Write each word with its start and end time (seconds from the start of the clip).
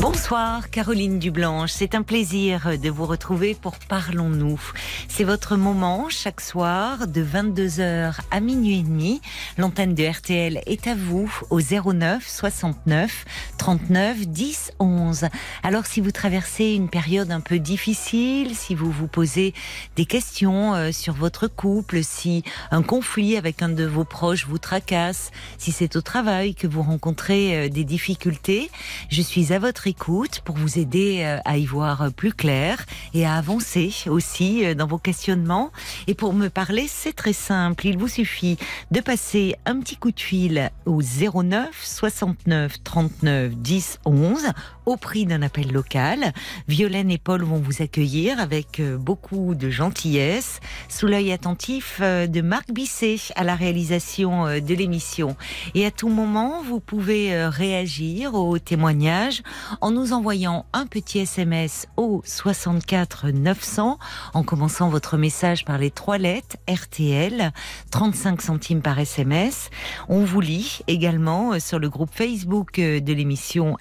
Bonsoir 0.00 0.70
Caroline 0.70 1.18
Dublanche, 1.18 1.72
c'est 1.72 1.96
un 1.96 2.02
plaisir 2.02 2.78
de 2.78 2.88
vous 2.88 3.04
retrouver 3.04 3.56
pour 3.60 3.74
Parlons-nous. 3.88 4.60
C'est 5.08 5.24
votre 5.24 5.56
moment 5.56 6.08
chaque 6.08 6.40
soir 6.40 7.08
de 7.08 7.20
22h 7.20 8.14
à 8.30 8.40
minuit 8.40 8.78
et 8.78 8.82
demi. 8.82 9.20
L'antenne 9.56 9.96
de 9.96 10.04
RTL 10.04 10.60
est 10.66 10.86
à 10.86 10.94
vous 10.94 11.28
au 11.50 11.60
09 11.60 12.24
69 12.24 13.24
39 13.58 14.28
10 14.28 14.72
11. 14.78 15.24
Alors 15.64 15.86
si 15.86 16.00
vous 16.00 16.12
traversez 16.12 16.74
une 16.74 16.88
période 16.88 17.32
un 17.32 17.40
peu 17.40 17.58
difficile, 17.58 18.54
si 18.54 18.76
vous 18.76 18.92
vous 18.92 19.08
posez 19.08 19.52
des 19.96 20.06
questions 20.06 20.74
euh, 20.74 20.92
sur 20.92 21.14
votre 21.14 21.48
couple, 21.48 22.04
si 22.04 22.44
un 22.70 22.82
conflit 22.82 23.36
avec 23.36 23.62
un 23.62 23.68
de 23.68 23.84
vos 23.84 24.04
proches 24.04 24.46
vous 24.46 24.58
tracasse, 24.58 25.32
si 25.56 25.72
c'est 25.72 25.96
au 25.96 26.02
travail 26.02 26.54
que 26.54 26.68
vous 26.68 26.82
rencontrez 26.82 27.56
euh, 27.56 27.68
des 27.68 27.84
difficultés, 27.84 28.70
je 29.10 29.22
suis 29.22 29.52
à 29.52 29.58
votre 29.58 29.87
écoute 29.88 30.42
pour 30.44 30.56
vous 30.56 30.78
aider 30.78 31.22
euh, 31.22 31.38
à 31.46 31.56
y 31.56 31.64
voir 31.64 32.12
plus 32.12 32.34
clair 32.34 32.84
et 33.14 33.24
à 33.24 33.34
avancer 33.36 33.92
aussi 34.06 34.64
euh, 34.64 34.74
dans 34.74 34.86
vos 34.86 34.98
questionnements. 34.98 35.70
Et 36.06 36.14
pour 36.14 36.34
me 36.34 36.48
parler, 36.48 36.86
c'est 36.88 37.14
très 37.14 37.32
simple. 37.32 37.86
Il 37.86 37.96
vous 37.96 38.08
suffit 38.08 38.58
de 38.90 39.00
passer 39.00 39.56
un 39.64 39.80
petit 39.80 39.96
coup 39.96 40.12
de 40.12 40.20
fil 40.20 40.70
au 40.84 41.00
09 41.00 41.70
69 41.82 42.82
39 42.84 43.56
10 43.56 44.00
11 44.04 44.46
au 44.88 44.96
prix 44.96 45.26
d'un 45.26 45.42
appel 45.42 45.70
local. 45.70 46.32
Violaine 46.66 47.10
et 47.10 47.18
Paul 47.18 47.42
vont 47.42 47.58
vous 47.58 47.82
accueillir 47.82 48.40
avec 48.40 48.80
euh, 48.80 48.96
beaucoup 48.96 49.54
de 49.54 49.68
gentillesse, 49.70 50.60
sous 50.88 51.06
l'œil 51.06 51.30
attentif 51.30 52.00
de 52.00 52.40
Marc 52.40 52.72
Bisset 52.72 53.18
à 53.36 53.44
la 53.44 53.54
réalisation 53.54 54.46
de 54.46 54.74
l'émission. 54.74 55.36
Et 55.74 55.84
à 55.84 55.90
tout 55.90 56.08
moment, 56.08 56.62
vous 56.62 56.80
pouvez 56.80 57.46
réagir 57.46 58.34
aux 58.34 58.58
témoignages 58.58 59.42
en 59.80 59.90
nous 59.90 60.12
envoyant 60.12 60.66
un 60.72 60.86
petit 60.86 61.20
SMS 61.20 61.86
au 61.96 62.22
64 62.24 63.28
900 63.30 63.98
en 64.34 64.42
commençant 64.42 64.88
votre 64.88 65.16
message 65.16 65.64
par 65.64 65.78
les 65.78 65.90
trois 65.90 66.18
lettres 66.18 66.56
RTL, 66.68 67.52
35 67.90 68.42
centimes 68.42 68.82
par 68.82 68.98
SMS. 68.98 69.70
On 70.08 70.24
vous 70.24 70.40
lit 70.40 70.80
également 70.86 71.52
euh, 71.52 71.58
sur 71.60 71.78
le 71.78 71.88
groupe 71.88 72.10
Facebook 72.12 72.78
euh, 72.78 73.00
de 73.00 73.12
l'émission 73.12 73.76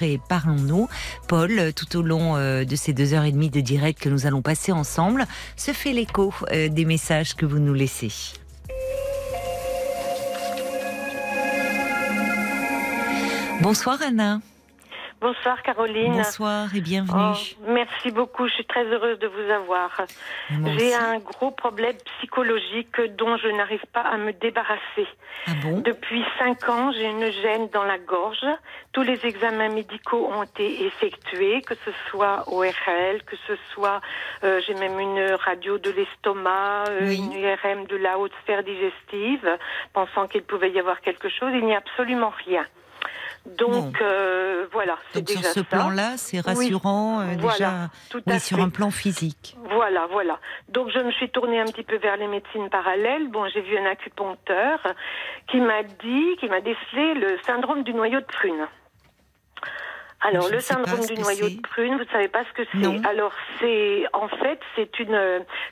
RTL-Parlons-nous. 0.00 0.88
Paul, 1.28 1.58
euh, 1.58 1.72
tout 1.72 1.96
au 1.96 2.02
long 2.02 2.36
de 2.36 2.76
ces 2.76 2.92
deux 2.92 3.14
heures 3.14 3.24
et 3.24 3.32
demie 3.32 3.50
de 3.50 3.60
direct 3.60 4.00
que 4.00 4.08
nous 4.08 4.26
allons 4.26 4.42
passer 4.42 4.72
ensemble, 4.72 5.26
se 5.56 5.72
fait 5.72 5.92
l'écho 5.92 6.32
des 6.50 6.84
messages 6.84 7.34
que 7.34 7.46
vous 7.46 7.58
nous 7.58 7.74
laissez. 7.74 8.10
Bonsoir 13.60 13.98
Anna. 14.02 14.40
Bonsoir 15.20 15.62
Caroline. 15.62 16.14
Bonsoir 16.14 16.74
et 16.74 16.80
bienvenue. 16.80 17.20
Oh, 17.20 17.66
merci 17.68 18.10
beaucoup, 18.10 18.48
je 18.48 18.54
suis 18.54 18.64
très 18.64 18.84
heureuse 18.86 19.18
de 19.18 19.26
vous 19.26 19.50
avoir. 19.52 19.90
J'ai 20.78 20.94
un 20.94 21.18
gros 21.18 21.50
problème 21.50 21.96
psychologique 22.16 22.98
dont 23.18 23.36
je 23.36 23.48
n'arrive 23.48 23.84
pas 23.92 24.00
à 24.00 24.16
me 24.16 24.32
débarrasser. 24.32 25.06
Ah 25.46 25.50
bon? 25.62 25.80
Depuis 25.80 26.24
cinq 26.38 26.66
ans, 26.70 26.90
j'ai 26.92 27.04
une 27.04 27.30
gêne 27.30 27.68
dans 27.68 27.84
la 27.84 27.98
gorge. 27.98 28.46
Tous 28.92 29.02
les 29.02 29.26
examens 29.26 29.68
médicaux 29.68 30.26
ont 30.32 30.42
été 30.42 30.86
effectués, 30.86 31.60
que 31.60 31.74
ce 31.74 31.90
soit 32.08 32.44
ORL, 32.46 33.22
que 33.26 33.36
ce 33.46 33.52
soit, 33.74 34.00
euh, 34.42 34.62
j'ai 34.66 34.74
même 34.74 34.98
une 34.98 35.34
radio 35.34 35.76
de 35.76 35.90
l'estomac, 35.90 36.84
euh, 36.88 37.10
une 37.10 37.34
URM 37.34 37.84
de 37.86 37.96
la 37.96 38.18
haute 38.18 38.32
sphère 38.42 38.62
digestive, 38.62 39.58
pensant 39.92 40.26
qu'il 40.28 40.44
pouvait 40.44 40.70
y 40.70 40.78
avoir 40.78 41.02
quelque 41.02 41.28
chose. 41.28 41.50
Il 41.52 41.66
n'y 41.66 41.74
a 41.74 41.78
absolument 41.78 42.32
rien. 42.46 42.64
Donc 43.58 44.00
euh, 44.00 44.66
voilà, 44.72 44.96
c'est 45.12 45.22
déjà 45.22 45.42
sur 45.42 45.52
ce 45.52 45.60
plan-là, 45.60 46.16
c'est 46.16 46.40
rassurant 46.40 47.20
euh, 47.20 47.34
déjà 47.34 47.90
tout 48.10 48.22
oui, 48.26 48.40
sur 48.40 48.60
un 48.60 48.68
plan 48.68 48.90
physique. 48.90 49.56
Voilà, 49.70 50.06
voilà. 50.10 50.38
Donc 50.68 50.90
je 50.90 50.98
me 51.00 51.10
suis 51.12 51.30
tournée 51.30 51.60
un 51.60 51.66
petit 51.66 51.82
peu 51.82 51.96
vers 51.96 52.16
les 52.16 52.26
médecines 52.26 52.68
parallèles. 52.70 53.28
Bon, 53.28 53.46
j'ai 53.48 53.60
vu 53.60 53.78
un 53.78 53.86
acupuncteur 53.86 54.80
qui 55.48 55.60
m'a 55.60 55.82
dit, 55.82 56.36
qui 56.38 56.48
m'a 56.48 56.60
décelé 56.60 57.14
le 57.14 57.38
syndrome 57.46 57.82
du 57.82 57.94
noyau 57.94 58.20
de 58.20 58.26
prune. 58.26 58.66
Alors, 60.22 60.50
le 60.50 60.60
syndrome 60.60 61.00
du 61.06 61.14
noyau 61.14 61.48
de 61.48 61.60
prune, 61.62 61.94
vous 61.94 62.04
ne 62.04 62.12
savez 62.12 62.28
pas 62.28 62.44
ce 62.44 62.62
que 62.62 62.68
c'est. 62.72 63.08
Alors, 63.08 63.32
c'est 63.58 64.04
en 64.12 64.28
fait, 64.28 64.60
c'est 64.76 64.98
une, 64.98 65.18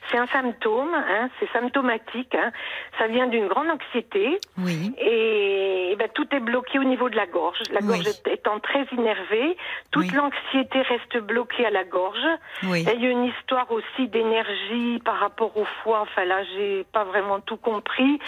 c'est 0.09 0.17
un 0.17 0.25
symptôme, 0.25 0.93
hein, 0.95 1.29
c'est 1.39 1.49
symptomatique. 1.51 2.33
Hein. 2.33 2.51
Ça 2.97 3.07
vient 3.07 3.27
d'une 3.27 3.47
grande 3.47 3.69
anxiété. 3.69 4.39
Oui. 4.57 4.91
Et, 4.97 5.95
ben, 5.99 6.09
tout 6.15 6.27
est 6.31 6.39
bloqué 6.39 6.79
au 6.79 6.83
niveau 6.83 7.09
de 7.09 7.15
la 7.15 7.27
gorge. 7.27 7.59
La 7.71 7.81
gorge 7.81 8.05
étant 8.25 8.59
très 8.59 8.85
innervée, 8.91 9.55
toute 9.91 10.11
l'anxiété 10.13 10.81
reste 10.81 11.17
bloquée 11.17 11.65
à 11.67 11.69
la 11.69 11.83
gorge. 11.83 12.17
Oui. 12.63 12.85
il 12.91 13.03
y 13.03 13.05
a 13.05 13.09
une 13.09 13.25
histoire 13.25 13.71
aussi 13.71 14.07
d'énergie 14.07 14.99
par 15.05 15.19
rapport 15.19 15.55
au 15.57 15.65
foie. 15.83 16.01
Enfin 16.01 16.25
là, 16.25 16.43
j'ai 16.55 16.85
pas 16.91 17.03
vraiment 17.03 17.39
tout 17.39 17.57
compris, 17.57 18.19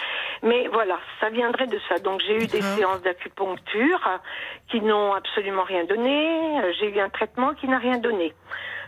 mais 0.44 0.68
voilà, 0.68 1.00
ça 1.20 1.30
viendrait 1.30 1.68
de 1.68 1.80
ça. 1.90 1.98
Donc, 1.98 2.22
j'ai 2.28 2.36
eu 2.36 2.48
des 2.48 2.62
séances 2.62 3.02
d'acupuncture 3.02 4.20
qui 4.70 4.82
n'ont 4.82 5.14
absolument 5.14 5.64
rien 5.64 5.84
donné. 5.86 6.11
Euh, 6.12 6.74
j'ai 6.80 6.90
eu 6.90 7.00
un 7.00 7.10
traitement 7.10 7.54
qui 7.54 7.68
n'a 7.68 7.78
rien 7.78 7.98
donné. 7.98 8.34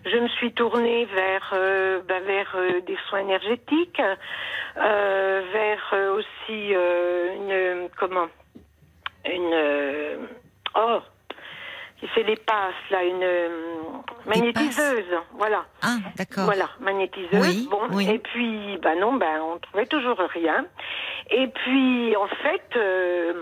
Je 0.06 0.17
me 0.17 0.28
suis 0.28 0.53
tournée 0.53 1.06
vers 1.06 1.51
euh, 1.53 2.01
bah, 2.07 2.19
vers 2.19 2.53
euh, 2.56 2.81
des 2.81 2.97
soins 3.07 3.19
énergétiques, 3.19 4.01
vers 4.75 5.95
aussi 6.17 6.73
une 6.73 7.89
comment 7.97 8.28
une 9.25 10.28
oh 10.75 11.00
fait 12.09 12.24
les 12.24 12.36
passes 12.36 12.74
là 12.91 13.03
une 13.03 13.28
magnétiseuse 14.25 15.16
voilà 15.38 15.66
ah 15.81 15.97
d'accord 16.18 16.46
voilà 16.46 16.69
magnétiseuse 16.80 17.68
bon 17.69 18.00
et 18.00 18.19
puis 18.19 18.78
bah 18.81 18.96
non 18.96 19.14
ben 19.14 19.41
on 19.41 19.59
trouvait 19.59 19.86
toujours 19.86 20.18
rien 20.18 20.66
et 21.31 21.47
puis, 21.47 22.16
en 22.16 22.28
fait, 22.28 22.75
euh, 22.75 23.34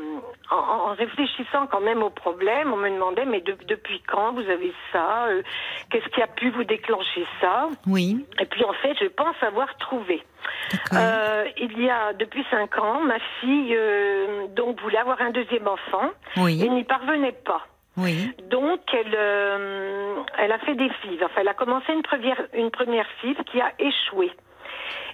en, 0.51 0.93
réfléchissant 0.93 1.67
quand 1.67 1.81
même 1.81 2.03
au 2.03 2.09
problème, 2.09 2.71
on 2.71 2.77
me 2.77 2.89
demandait, 2.89 3.25
mais 3.25 3.41
depuis 3.41 4.01
quand 4.07 4.33
vous 4.33 4.47
avez 4.49 4.73
ça 4.91 5.25
euh, 5.27 5.41
Qu'est-ce 5.89 6.07
qui 6.09 6.21
a 6.21 6.27
pu 6.27 6.51
vous 6.51 6.63
déclencher 6.63 7.25
ça? 7.41 7.69
Oui. 7.87 8.25
Et 8.39 8.45
puis, 8.45 8.63
en 8.63 8.73
fait, 8.73 8.95
je 9.01 9.07
pense 9.07 9.35
avoir 9.41 9.75
trouvé. 9.77 10.23
Euh, 10.93 11.45
il 11.57 11.81
y 11.81 11.89
a 11.89 12.13
depuis 12.13 12.45
cinq 12.49 12.77
ans, 12.77 13.01
ma 13.01 13.19
fille 13.39 13.77
donc 14.55 14.79
voulait 14.81 14.97
avoir 14.97 15.21
un 15.21 15.31
deuxième 15.31 15.67
enfant 15.67 16.09
oui. 16.37 16.63
et 16.63 16.69
n'y 16.69 16.83
parvenait 16.83 17.31
pas. 17.45 17.67
Oui. 17.97 18.33
Donc 18.49 18.79
elle, 18.93 19.17
elle 20.37 20.51
a 20.51 20.59
fait 20.59 20.75
des 20.75 20.89
fives. 21.01 21.23
Enfin, 21.23 21.41
elle 21.41 21.47
a 21.47 21.53
commencé 21.53 21.91
une 21.91 22.03
première 22.03 22.41
une 22.53 22.71
première 22.71 23.07
five 23.21 23.43
qui 23.45 23.59
a 23.59 23.71
échoué. 23.79 24.31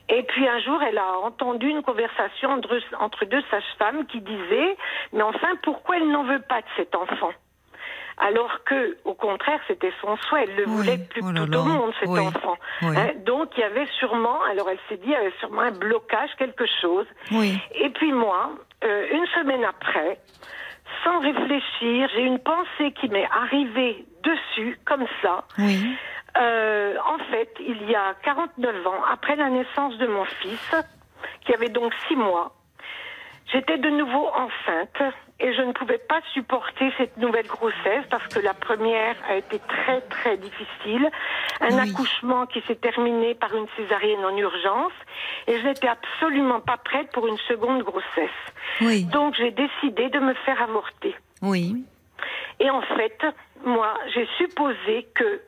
Et 0.09 0.23
puis 0.23 0.47
un 0.47 0.59
jour, 0.59 0.81
elle 0.81 0.97
a 0.97 1.19
entendu 1.19 1.67
une 1.67 1.83
conversation 1.83 2.51
entre, 2.51 2.79
entre 2.99 3.25
deux 3.25 3.43
sages-femmes 3.51 4.05
qui 4.05 4.21
disaient 4.21 4.77
Mais 5.11 5.23
enfin, 5.23 5.49
pourquoi 5.63 5.97
elle 5.97 6.09
n'en 6.09 6.23
veut 6.23 6.41
pas 6.41 6.61
de 6.61 6.67
cet 6.77 6.95
enfant? 6.95 7.31
Alors 8.19 8.63
que, 8.63 8.97
au 9.05 9.13
contraire, 9.13 9.59
c'était 9.67 9.93
son 10.01 10.17
souhait. 10.17 10.45
Elle 10.47 10.55
le 10.55 10.65
voulait 10.65 10.97
plus 10.97 11.21
oh 11.23 11.31
que 11.31 11.45
tout 11.45 11.57
au 11.57 11.63
monde, 11.63 11.91
cet 11.99 12.09
enfant. 12.09 12.57
Hein, 12.81 13.11
donc, 13.25 13.51
il 13.55 13.59
y 13.59 13.63
avait 13.63 13.85
sûrement, 13.99 14.41
alors 14.49 14.69
elle 14.71 14.79
s'est 14.89 14.97
dit, 14.97 15.05
il 15.05 15.11
y 15.11 15.15
avait 15.15 15.33
sûrement 15.39 15.61
un 15.61 15.71
blocage, 15.71 16.31
quelque 16.39 16.65
chose. 16.81 17.05
Et 17.75 17.89
puis 17.91 18.11
moi, 18.11 18.53
euh, 18.83 19.05
une 19.11 19.27
semaine 19.27 19.63
après, 19.63 20.17
sans 21.03 21.19
réfléchir, 21.19 22.09
j'ai 22.15 22.23
une 22.23 22.39
pensée 22.39 22.91
qui 22.99 23.09
m'est 23.09 23.27
arrivée 23.31 24.05
dessus, 24.23 24.79
comme 24.85 25.05
ça. 25.21 25.43
Oui. 25.57 25.95
Euh, 26.37 26.95
en 27.05 27.17
fait, 27.31 27.49
il 27.59 27.89
y 27.89 27.95
a 27.95 28.13
49 28.23 28.87
ans, 28.87 29.03
après 29.11 29.35
la 29.35 29.49
naissance 29.49 29.97
de 29.97 30.07
mon 30.07 30.25
fils, 30.25 30.75
qui 31.45 31.53
avait 31.53 31.69
donc 31.69 31.93
6 32.07 32.15
mois, 32.15 32.53
j'étais 33.51 33.77
de 33.77 33.89
nouveau 33.89 34.27
enceinte 34.27 35.13
et 35.39 35.53
je 35.53 35.61
ne 35.61 35.71
pouvais 35.71 35.99
pas 35.99 36.19
supporter 36.33 36.91
cette 36.97 37.17
nouvelle 37.17 37.45
grossesse 37.47 38.05
parce 38.09 38.27
que 38.27 38.39
la 38.39 38.53
première 38.53 39.15
a 39.29 39.35
été 39.35 39.59
très 39.59 40.01
très 40.01 40.37
difficile. 40.37 41.09
Un 41.61 41.77
accouchement 41.77 42.45
qui 42.47 42.61
s'est 42.61 42.75
terminé 42.75 43.35
par 43.35 43.55
une 43.55 43.67
césarienne 43.75 44.25
en 44.25 44.35
urgence 44.35 44.93
et 45.47 45.59
je 45.59 45.67
n'étais 45.67 45.87
absolument 45.87 46.59
pas 46.59 46.77
prête 46.77 47.11
pour 47.11 47.27
une 47.27 47.37
seconde 47.47 47.83
grossesse. 47.83 48.41
Oui. 48.81 49.05
Donc 49.05 49.35
j'ai 49.35 49.51
décidé 49.51 50.09
de 50.09 50.19
me 50.19 50.33
faire 50.33 50.61
avorter. 50.61 51.15
Oui. 51.41 51.85
Et 52.59 52.69
en 52.69 52.81
fait, 52.81 53.23
moi, 53.63 53.93
j'ai 54.13 54.27
supposé 54.37 55.07
que 55.13 55.41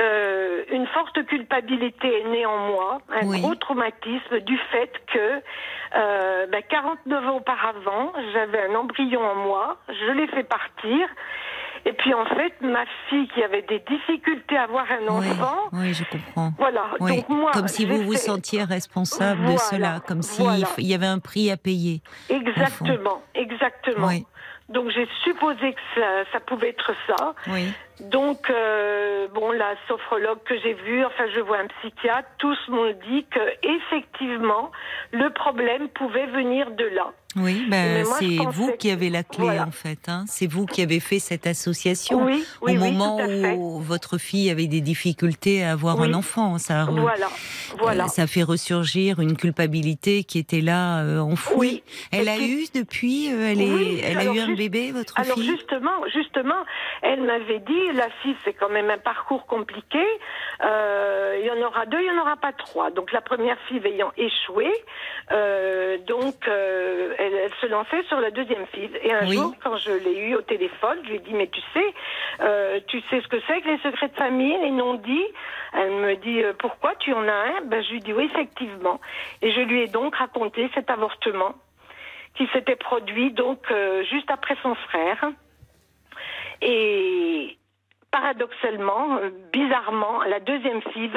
euh, 0.00 0.64
une 0.70 0.86
forte 0.88 1.24
culpabilité 1.26 2.20
est 2.20 2.28
née 2.28 2.46
en 2.46 2.58
moi, 2.58 3.00
un 3.12 3.26
Oui. 3.26 3.40
gros 3.40 3.54
traumatisme 3.56 4.40
du 4.40 4.56
fait 4.70 4.92
que 5.12 5.42
euh, 5.96 6.46
ben, 6.46 6.62
49 6.68 7.26
ans 7.26 7.36
auparavant, 7.36 8.12
j'avais 8.32 8.68
un 8.70 8.74
embryon 8.76 9.20
en 9.22 9.34
moi, 9.34 9.78
je 9.88 10.12
l'ai 10.12 10.26
fait 10.28 10.44
partir. 10.44 11.08
Et 11.84 11.92
puis 11.92 12.12
en 12.12 12.26
fait, 12.26 12.52
ma 12.60 12.84
fille 13.08 13.28
qui 13.28 13.42
avait 13.42 13.62
des 13.62 13.78
difficultés 13.80 14.56
à 14.56 14.64
avoir 14.64 14.84
un 14.90 15.06
enfant, 15.08 15.56
oui, 15.72 15.94
je 15.94 16.04
comprends. 16.04 16.52
voilà. 16.58 16.82
Oui, 17.00 17.16
Donc 17.16 17.28
moi, 17.28 17.52
comme 17.52 17.68
si 17.68 17.86
vous 17.86 18.02
vous 18.02 18.14
sentiez 18.14 18.64
responsable 18.64 19.46
de 19.46 19.56
cela, 19.56 20.00
comme 20.06 20.20
s'il 20.22 20.44
voilà. 20.44 20.64
f- 20.66 20.74
il 20.78 20.86
y 20.86 20.94
avait 20.94 21.06
un 21.06 21.20
prix 21.20 21.50
à 21.50 21.56
payer. 21.56 22.02
Exactement, 22.28 23.22
exactement. 23.34 24.08
Oui. 24.08 24.26
Donc 24.68 24.90
j'ai 24.90 25.08
supposé 25.24 25.72
que 25.72 25.80
ça, 25.94 26.24
ça 26.32 26.40
pouvait 26.40 26.70
être 26.70 26.92
ça. 27.06 27.34
Oui. 27.48 27.72
Donc, 28.00 28.48
euh, 28.48 29.26
bon, 29.34 29.50
la 29.50 29.74
sophrologue 29.88 30.42
que 30.44 30.56
j'ai 30.58 30.74
vue, 30.74 31.04
enfin, 31.04 31.24
je 31.34 31.40
vois 31.40 31.58
un 31.58 31.66
psychiatre, 31.66 32.28
tous 32.38 32.56
m'ont 32.68 32.92
dit 33.08 33.26
que 33.30 33.40
effectivement, 33.62 34.70
le 35.12 35.30
problème 35.30 35.88
pouvait 35.88 36.26
venir 36.26 36.70
de 36.70 36.84
là. 36.84 37.12
Oui, 37.40 37.64
ben, 37.68 38.04
c'est 38.18 38.36
vous 38.52 38.72
qui 38.78 38.90
avez 38.90 39.10
la 39.10 39.22
clé 39.22 39.44
voilà. 39.44 39.64
en 39.66 39.70
fait. 39.70 40.08
Hein. 40.08 40.24
C'est 40.28 40.46
vous 40.46 40.66
qui 40.66 40.82
avez 40.82 41.00
fait 41.00 41.18
cette 41.18 41.46
association 41.46 42.24
Oui, 42.24 42.44
oui, 42.62 42.76
au 42.76 42.80
oui, 42.82 42.90
moment 42.92 43.18
où 43.56 43.80
votre 43.80 44.18
fille 44.18 44.50
avait 44.50 44.66
des 44.66 44.80
difficultés 44.80 45.64
à 45.64 45.72
avoir 45.72 46.00
un 46.00 46.14
enfant. 46.14 46.58
Ça, 46.58 46.86
Voilà, 46.90 47.28
voilà. 47.78 48.04
euh, 48.04 48.08
ça 48.08 48.26
fait 48.26 48.42
ressurgir 48.42 49.20
une 49.20 49.36
culpabilité 49.36 50.24
qui 50.24 50.38
était 50.38 50.60
là 50.60 51.02
euh, 51.02 51.18
enfouie. 51.20 51.56
Oui. 51.58 51.82
Elle 52.12 52.28
a 52.28 52.38
eu 52.38 52.64
depuis, 52.74 53.32
euh, 53.32 53.50
elle, 53.52 53.60
est, 53.60 54.00
elle 54.04 54.16
a 54.18 54.20
alors 54.20 54.34
eu 54.34 54.40
un 54.40 54.54
bébé, 54.54 54.92
votre 54.92 55.18
Alors 55.18 55.36
fille? 55.36 55.46
justement, 55.48 56.04
justement, 56.12 56.62
elle 57.02 57.22
m'avait 57.22 57.60
dit, 57.60 57.92
la 57.94 58.08
fille, 58.22 58.36
c'est 58.44 58.52
quand 58.54 58.68
même 58.70 58.90
un 58.90 58.98
parcours 58.98 59.46
compliqué. 59.46 60.02
Euh, 60.64 61.38
il 61.40 61.46
y 61.46 61.50
en 61.50 61.66
aura 61.66 61.86
deux, 61.86 61.98
il 62.00 62.04
n'y 62.12 62.18
en 62.18 62.22
aura 62.22 62.36
pas 62.36 62.52
trois. 62.52 62.90
Donc 62.90 63.12
la 63.12 63.20
première 63.20 63.56
fille 63.68 63.80
ayant 63.84 64.12
échoué, 64.16 64.66
euh, 65.32 65.98
donc 66.06 66.34
euh, 66.48 67.14
elle, 67.28 67.34
elle 67.34 67.54
se 67.60 67.66
lançait 67.66 68.02
sur 68.04 68.18
la 68.20 68.30
deuxième 68.30 68.66
fille. 68.68 68.90
Et 69.02 69.12
un 69.12 69.26
Oui. 69.28 69.36
jour, 69.36 69.54
quand 69.62 69.76
je 69.76 69.90
l'ai 69.92 70.18
eu 70.18 70.34
au 70.34 70.42
téléphone, 70.42 70.98
je 71.04 71.08
lui 71.10 71.16
ai 71.16 71.20
dit, 71.20 71.34
mais 71.34 71.46
tu 71.48 71.60
sais, 71.74 71.94
euh, 72.40 72.80
tu 72.88 73.00
sais 73.08 73.20
ce 73.20 73.28
que 73.28 73.36
c'est 73.46 73.60
que 73.60 73.68
les 73.68 73.78
secrets 73.78 74.08
de 74.08 74.16
famille, 74.16 74.56
les 74.62 74.70
non-dits? 74.70 75.26
Elle 75.74 75.90
me 75.92 76.14
dit, 76.16 76.42
euh, 76.42 76.52
pourquoi 76.58 76.94
tu 76.96 77.12
en 77.12 77.26
as 77.28 77.32
un? 77.32 77.60
Ben, 77.66 77.82
Je 77.82 77.90
lui 77.92 78.00
dis, 78.00 78.12
oui, 78.12 78.24
effectivement. 78.32 79.00
Et 79.42 79.50
je 79.52 79.60
lui 79.60 79.82
ai 79.82 79.88
donc 79.88 80.14
raconté 80.16 80.70
cet 80.74 80.90
avortement 80.90 81.54
qui 82.36 82.46
s'était 82.52 82.76
produit 82.76 83.32
donc 83.32 83.60
euh, 83.70 84.04
juste 84.04 84.30
après 84.30 84.56
son 84.62 84.74
frère. 84.74 85.24
Et 86.62 87.56
paradoxalement, 88.10 89.20
bizarrement, 89.52 90.22
la 90.24 90.40
deuxième 90.40 90.82
fille, 90.92 91.10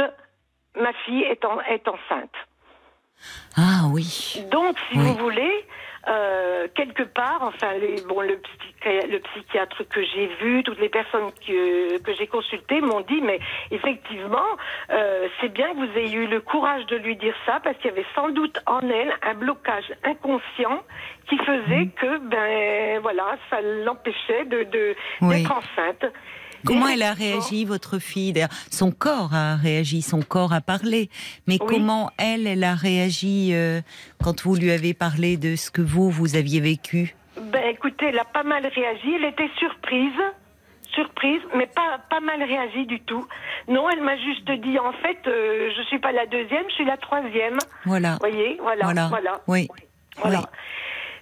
ma 0.76 0.94
fille 1.06 1.24
est, 1.24 1.44
en- 1.46 1.62
est 1.62 1.88
enceinte. 1.88 2.34
Ah 3.58 3.88
oui. 3.94 4.44
Donc, 4.52 4.78
si 4.90 4.98
Oui. 4.98 5.04
vous 5.06 5.16
voulez, 5.16 5.66
euh, 6.08 6.68
quelque 6.76 7.04
part, 7.04 7.40
enfin, 7.42 7.74
les, 7.74 8.02
bon, 8.02 8.22
le, 8.22 8.40
le 8.86 9.20
psychiatre 9.20 9.84
que 9.88 10.02
j'ai 10.04 10.28
vu, 10.42 10.64
toutes 10.64 10.80
les 10.80 10.90
personnes 10.90 11.32
que, 11.46 12.00
que 12.02 12.14
j'ai 12.16 12.28
consultées 12.28 12.82
m'ont 12.82 13.02
dit, 13.02 13.22
mais 13.22 13.40
effectivement, 13.70 14.46
euh, 14.90 15.28
c'est 15.40 15.50
bien 15.50 15.72
que 15.74 15.78
vous 15.78 15.98
ayez 15.98 16.16
eu 16.16 16.28
le 16.28 16.42
courage 16.42 16.86
de 16.88 16.96
lui 16.98 17.16
dire 17.16 17.36
ça, 17.46 17.60
parce 17.64 17.78
qu'il 17.78 17.88
y 17.92 17.94
avait 17.94 18.06
sans 18.16 18.30
doute 18.30 18.60
en 18.66 18.82
elle 18.90 19.14
un 19.22 19.34
blocage 19.36 19.92
inconscient 20.04 20.84
qui 21.30 21.38
faisait 21.38 21.86
Mm. 21.86 21.92
que, 21.92 22.18
ben, 22.18 23.00
voilà, 23.02 23.38
ça 23.50 23.62
l'empêchait 23.62 24.46
de, 24.46 24.64
de, 24.64 24.96
Oui. 25.22 25.38
d'être 25.44 25.52
enceinte. 25.52 26.06
Comment 26.66 26.88
elle 26.88 27.04
a 27.04 27.14
réagi, 27.14 27.66
votre 27.66 28.00
fille 28.00 28.34
D'ailleurs, 28.34 28.50
Son 28.70 28.92
corps 28.92 29.34
a 29.34 29.56
réagi, 29.56 30.02
son 30.02 30.22
corps 30.22 30.54
a 30.54 30.62
parlé. 30.62 31.10
Mais 31.48 31.58
Oui. 31.62 31.68
comment 31.68 32.12
elle, 32.18 32.48
elle 32.48 32.64
a 32.64 32.76
réagi 32.76 33.52
euh, 33.54 33.82
quand 34.24 34.42
vous 34.44 34.56
lui 34.56 34.72
avez 34.72 34.94
parlé 34.94 35.38
de 35.38 35.56
ce 35.56 35.72
que 35.72 35.82
vous, 35.82 36.10
vous 36.10 36.36
aviez 36.36 36.60
vécu? 36.60 37.16
Ben 37.38 37.64
écoutez, 37.70 38.08
elle 38.08 38.20
a 38.20 38.26
pas 38.26 38.44
mal 38.44 38.66
réagi. 38.66 39.14
Elle 39.16 39.26
était 39.26 39.50
surprise, 39.58 40.12
surprise, 40.94 41.42
mais 41.56 41.68
pas 41.68 42.00
pas 42.10 42.20
mal 42.20 42.44
réagi 42.44 42.86
du 42.86 43.00
tout. 43.02 43.26
Non, 43.68 43.90
elle 43.90 44.02
m'a 44.04 44.18
juste 44.18 44.50
dit 44.52 44.78
en 44.80 44.92
fait, 44.94 45.18
euh, 45.28 45.70
je 45.78 45.82
suis 45.84 46.00
pas 46.00 46.12
la 46.12 46.26
deuxième, 46.26 46.64
je 46.70 46.74
suis 46.76 46.86
la 46.86 46.98
troisième. 46.98 47.58
Voilà. 47.86 48.14
Vous 48.14 48.20
voyez, 48.20 48.58
voilà, 48.62 48.84
Voilà. 48.86 49.08
voilà. 49.08 49.42
Oui. 49.48 49.68
Voilà. 50.18 50.40
Oui. 50.40 50.46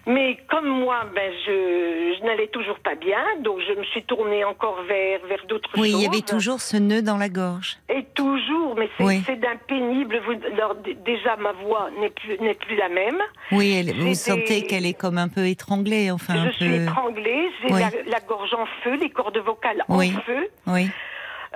Mais 0.08 0.38
comme 0.50 0.68
moi, 0.68 1.02
ben 1.14 1.32
je, 1.46 2.16
je 2.20 2.24
n'allais 2.26 2.48
toujours 2.48 2.80
pas 2.80 2.96
bien, 2.96 3.20
donc 3.42 3.60
je 3.68 3.74
me 3.74 3.84
suis 3.86 4.02
tournée 4.04 4.44
encore 4.44 4.82
vers 4.84 5.20
vers 5.28 5.46
d'autres 5.48 5.70
Oui, 5.78 5.92
choses. 5.92 6.00
il 6.02 6.04
y 6.04 6.08
avait 6.08 6.22
toujours 6.26 6.62
ce 6.62 6.78
nœud 6.78 7.02
dans 7.02 7.18
la 7.18 7.30
gorge. 7.30 7.78
Et 7.90 8.04
toujours, 8.16 8.76
mais 8.78 8.90
c'est 8.98 9.04
Oui. 9.04 9.22
c'est 9.26 9.36
d'un 9.40 9.58
pénible. 9.68 10.20
Vous, 10.26 10.34
alors, 10.54 10.76
d- 10.76 10.98
déjà, 11.06 11.36
ma 11.36 11.52
voix 11.52 11.90
n'est 12.00 12.10
plus 12.10 12.40
n'est 12.40 12.56
plus 12.56 12.76
la 12.76 12.90
même. 12.90 13.22
Oui, 13.52 13.76
elle- 13.78 13.94
vous 14.00 14.14
sentez 14.16 14.64
qu'elle 14.66 14.86
est 14.86 15.00
comme 15.00 15.18
un 15.18 15.28
peu 15.28 15.46
étranglée, 15.48 16.10
enfin 16.12 16.34
un 16.36 16.48
je 16.48 16.52
suis 16.56 16.70
peu. 16.70 16.84
étranglée, 16.84 17.50
j'ai 17.62 17.74
Oui. 17.74 17.80
la, 17.82 18.12
la 18.12 18.20
gorge 18.22 18.54
en 18.54 18.66
feu, 18.84 18.96
les 18.96 19.10
cordes 19.10 19.38
vocales 19.38 19.84
en 19.90 19.98
Oui. 20.00 20.12
feu. 20.26 20.48
Oui. 20.68 20.88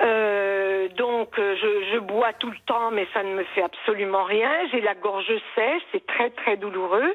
Euh, 0.02 0.88
donc 0.98 1.38
euh, 1.38 1.56
je, 1.62 1.94
je 1.94 2.00
bois 2.00 2.34
tout 2.34 2.50
le 2.50 2.58
temps, 2.66 2.90
mais 2.92 3.08
ça 3.14 3.24
ne 3.24 3.34
me 3.36 3.44
fait 3.56 3.62
absolument 3.64 4.24
rien. 4.24 4.50
J'ai 4.72 4.82
la 4.82 4.96
gorge 4.96 5.32
sèche, 5.56 5.82
c'est 5.92 6.06
très 6.06 6.30
très 6.32 6.58
douloureux. 6.58 7.14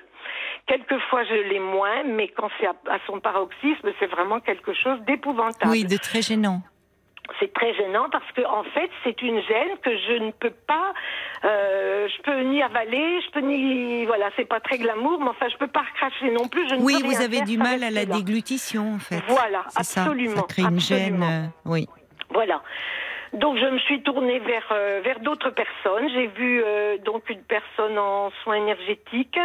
Quelquefois 0.68 1.24
je 1.24 1.34
l'ai 1.48 1.58
moins, 1.60 2.02
mais 2.04 2.28
quand 2.28 2.48
c'est 2.60 2.66
à, 2.66 2.74
à 2.90 2.98
son 3.06 3.20
paroxysme, 3.20 3.90
c'est 3.98 4.06
vraiment 4.06 4.38
quelque 4.40 4.72
chose 4.74 5.00
d'épouvantable. 5.06 5.70
Oui, 5.72 5.84
de 5.84 5.96
très 5.96 6.22
gênant. 6.22 6.60
C'est 7.40 7.52
très 7.52 7.74
gênant 7.74 8.08
parce 8.10 8.30
que 8.32 8.40
en 8.46 8.64
fait 8.64 8.90
c'est 9.04 9.20
une 9.20 9.40
gêne 9.42 9.76
que 9.82 9.90
je 10.06 10.14
ne 10.24 10.30
peux 10.30 10.54
pas, 10.66 10.94
euh, 11.44 12.08
je 12.08 12.22
peux 12.22 12.40
ni 12.42 12.62
avaler, 12.62 13.20
je 13.20 13.30
peux 13.32 13.40
ni, 13.40 14.06
voilà, 14.06 14.30
c'est 14.36 14.46
pas 14.46 14.60
très 14.60 14.78
glamour, 14.78 15.20
mais 15.20 15.28
enfin 15.28 15.46
je 15.50 15.56
peux 15.58 15.66
pas 15.66 15.82
recracher 15.82 16.30
non 16.30 16.48
plus. 16.48 16.66
Je 16.70 16.74
ne 16.76 16.80
Oui, 16.82 16.94
peux 17.02 17.06
vous 17.08 17.20
avez 17.20 17.42
du 17.42 17.58
mal 17.58 17.82
à 17.84 17.90
la 17.90 18.04
là. 18.04 18.16
déglutition, 18.16 18.94
en 18.94 18.98
fait. 18.98 19.22
Voilà, 19.28 19.62
ça, 19.68 19.80
absolument, 20.00 20.36
Ça 20.36 20.42
crée 20.48 20.62
une 20.62 20.80
gêne. 20.80 21.22
euh, 21.22 21.46
oui. 21.66 21.86
Voilà. 22.30 22.62
Donc 23.34 23.58
je 23.58 23.66
me 23.66 23.78
suis 23.80 24.02
tournée 24.02 24.38
vers 24.38 24.66
euh, 24.72 25.02
vers 25.04 25.20
d'autres 25.20 25.50
personnes. 25.50 26.08
J'ai 26.14 26.28
vu 26.28 26.62
donc 27.04 27.28
une 27.28 27.42
personne 27.42 27.98
en 27.98 28.30
soins 28.42 28.56
énergétiques. 28.56 29.38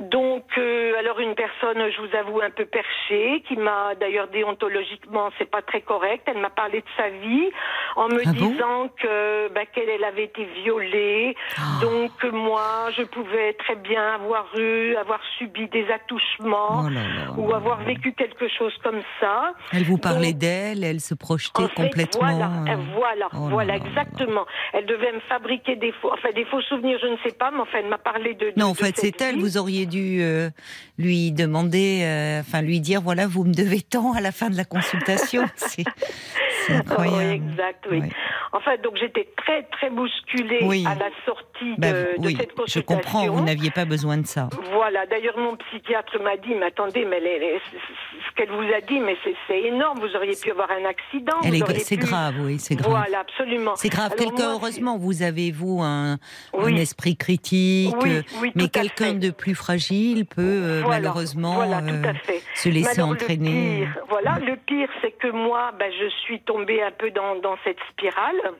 Donc 0.00 0.44
euh, 0.58 0.92
alors 0.98 1.18
une 1.20 1.34
personne, 1.34 1.78
je 1.90 2.00
vous 2.00 2.16
avoue, 2.16 2.40
un 2.40 2.50
peu 2.50 2.64
perchée, 2.64 3.42
qui 3.46 3.56
m'a 3.56 3.94
d'ailleurs 4.00 4.28
déontologiquement, 4.28 5.30
c'est 5.38 5.50
pas 5.50 5.62
très 5.62 5.80
correct. 5.82 6.22
Elle 6.26 6.38
m'a 6.40 6.50
parlé 6.50 6.80
de 6.80 6.86
sa 6.96 7.08
vie 7.10 7.48
en 7.96 8.08
me 8.08 8.20
Ah 8.24 8.32
bon 8.32 8.50
disant 8.50 8.88
que 9.00 9.48
bah, 9.52 9.66
qu'elle 9.72 9.88
elle 9.88 10.04
avait 10.04 10.24
été 10.24 10.44
violée. 10.62 11.34
Ah. 11.56 11.80
Donc 11.82 12.16
que 12.18 12.28
moi, 12.28 12.88
je 12.96 13.02
pouvais 13.02 13.52
très 13.54 13.76
bien 13.76 14.14
avoir 14.14 14.46
eu, 14.56 14.94
avoir 14.96 15.20
subi 15.38 15.68
des 15.68 15.86
attouchements 15.90 16.82
Oh 16.86 16.88
là 16.88 17.00
là. 17.00 17.32
ou 17.36 17.52
avoir 17.54 17.82
vécu 17.82 18.12
quelque 18.12 18.48
chose 18.48 18.72
comme 18.82 19.00
ça. 19.20 19.52
Elle 19.72 19.84
vous 19.84 19.98
parlait 19.98 20.32
d'elle, 20.32 20.84
elle 20.84 21.00
se 21.00 21.14
projetait 21.14 21.62
en 21.64 21.68
fait, 21.68 21.74
complètement. 21.74 22.20
voilà, 22.20 22.50
euh, 22.72 22.76
voilà, 22.94 23.28
oh 23.32 23.48
là 23.48 23.48
voilà, 23.54 23.72
là 23.74 23.78
là. 23.78 23.84
exactement. 23.86 24.46
Elle 24.72 24.86
devait 24.86 25.12
me 25.12 25.20
fabriquer 25.20 25.76
des 25.76 25.92
faux, 25.92 26.10
enfin 26.12 26.30
des 26.34 26.44
faux 26.46 26.60
souvenirs, 26.62 26.98
je 27.02 27.06
ne 27.08 27.16
sais 27.24 27.32
pas, 27.36 27.50
mais 27.50 27.60
enfin 27.60 27.78
elle 27.78 27.88
m'a 27.88 27.98
parlé 27.98 28.34
de. 28.34 28.46
de- 28.50 28.52
Non, 28.56 28.66
en 28.66 28.74
fait, 28.74 28.96
c'est 28.96 29.20
elle. 29.20 29.36
vie. 29.36 29.40
Vous 29.40 29.58
auriez 29.58 29.86
dû 29.90 30.22
euh, 30.22 30.50
lui 30.98 31.32
demander, 31.32 32.00
euh, 32.02 32.40
enfin 32.40 32.62
lui 32.62 32.80
dire, 32.80 33.02
voilà, 33.02 33.26
vous 33.26 33.44
me 33.44 33.52
devez 33.52 33.82
tant 33.82 34.12
à 34.12 34.20
la 34.20 34.32
fin 34.32 34.48
de 34.48 34.56
la 34.56 34.64
consultation. 34.64 35.44
c'est 36.70 36.90
incroyable. 36.92 37.16
Oui, 37.18 37.50
exact, 37.52 37.86
oui. 37.90 38.00
Ouais. 38.00 38.08
Enfin, 38.52 38.72
donc 38.82 38.96
j'étais 38.96 39.28
très, 39.36 39.62
très 39.64 39.90
bousquée 39.90 40.58
Oui. 40.62 40.84
à 40.86 40.94
la 40.94 41.10
sortie 41.24 41.74
de, 41.76 41.80
Ben, 41.80 41.92
de 42.18 42.26
oui, 42.26 42.36
cette 42.38 42.50
je 42.50 42.54
consultation. 42.56 42.82
comprends. 42.96 43.26
Vous 43.26 43.44
n'aviez 43.44 43.70
pas 43.70 43.84
besoin 43.84 44.16
de 44.18 44.26
ça. 44.26 44.48
Voilà. 44.72 45.06
D'ailleurs, 45.06 45.38
mon 45.38 45.56
psychiatre 45.56 46.20
m'a 46.22 46.36
dit, 46.36 46.54
mais 46.58 46.66
attendez, 46.66 47.04
mais 47.04 47.20
les- 47.20 47.38
les- 47.38 47.60
ce 47.72 48.34
qu'elle 48.36 48.50
vous 48.50 48.68
a 48.76 48.80
dit, 48.80 48.98
mais 49.00 49.16
c'est- 49.24 49.60
énorme. 49.60 49.98
Vous 50.00 50.16
auriez 50.16 50.34
pu 50.40 50.50
avoir 50.50 50.70
un 50.70 50.84
accident. 50.88 51.36
C'est 51.42 51.96
pu- 51.96 52.04
grave, 52.06 52.34
oui, 52.44 52.58
c'est 52.58 52.74
grave. 52.76 52.90
Voilà, 52.90 53.20
absolument. 53.20 53.76
C'est 53.76 53.88
grave. 53.88 54.14
Quelqu'un, 54.16 54.52
heureusement, 54.54 54.96
vous 54.98 55.22
avez, 55.22 55.50
vous, 55.52 55.80
un, 55.82 56.18
Oui. 56.54 56.72
un 56.72 56.76
esprit 56.76 57.16
critique. 57.16 57.94
Oui, 58.02 58.16
euh, 58.16 58.22
oui, 58.40 58.52
mais 58.54 58.68
quelqu'un 58.68 59.14
de 59.14 59.30
plus 59.30 59.54
fragile 59.54 60.24
peut, 60.26 60.40
euh, 60.42 60.80
Voilà, 60.82 61.00
malheureusement, 61.00 61.54
voilà, 61.54 61.78
euh, 61.78 62.12
se 62.54 62.68
laisser 62.68 63.02
entraîner. 63.02 63.80
Le 63.80 63.86
pire, 63.86 63.98
voilà, 64.08 64.38
le 64.38 64.56
pire, 64.56 64.88
c'est 65.02 65.12
que 65.12 65.28
moi, 65.30 65.72
ben, 65.78 65.90
je 65.98 66.08
suis 66.24 66.40
tombée 66.40 66.59
un 66.82 66.92
peu 66.92 67.10
dans, 67.10 67.36
dans 67.36 67.56
cette 67.64 67.78
spirale. 67.90 68.54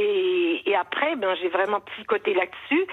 Et, 0.00 0.62
et 0.70 0.76
après, 0.76 1.16
ben, 1.16 1.34
j'ai 1.42 1.48
vraiment 1.48 1.80
psychoté 1.80 2.32
là-dessus 2.32 2.86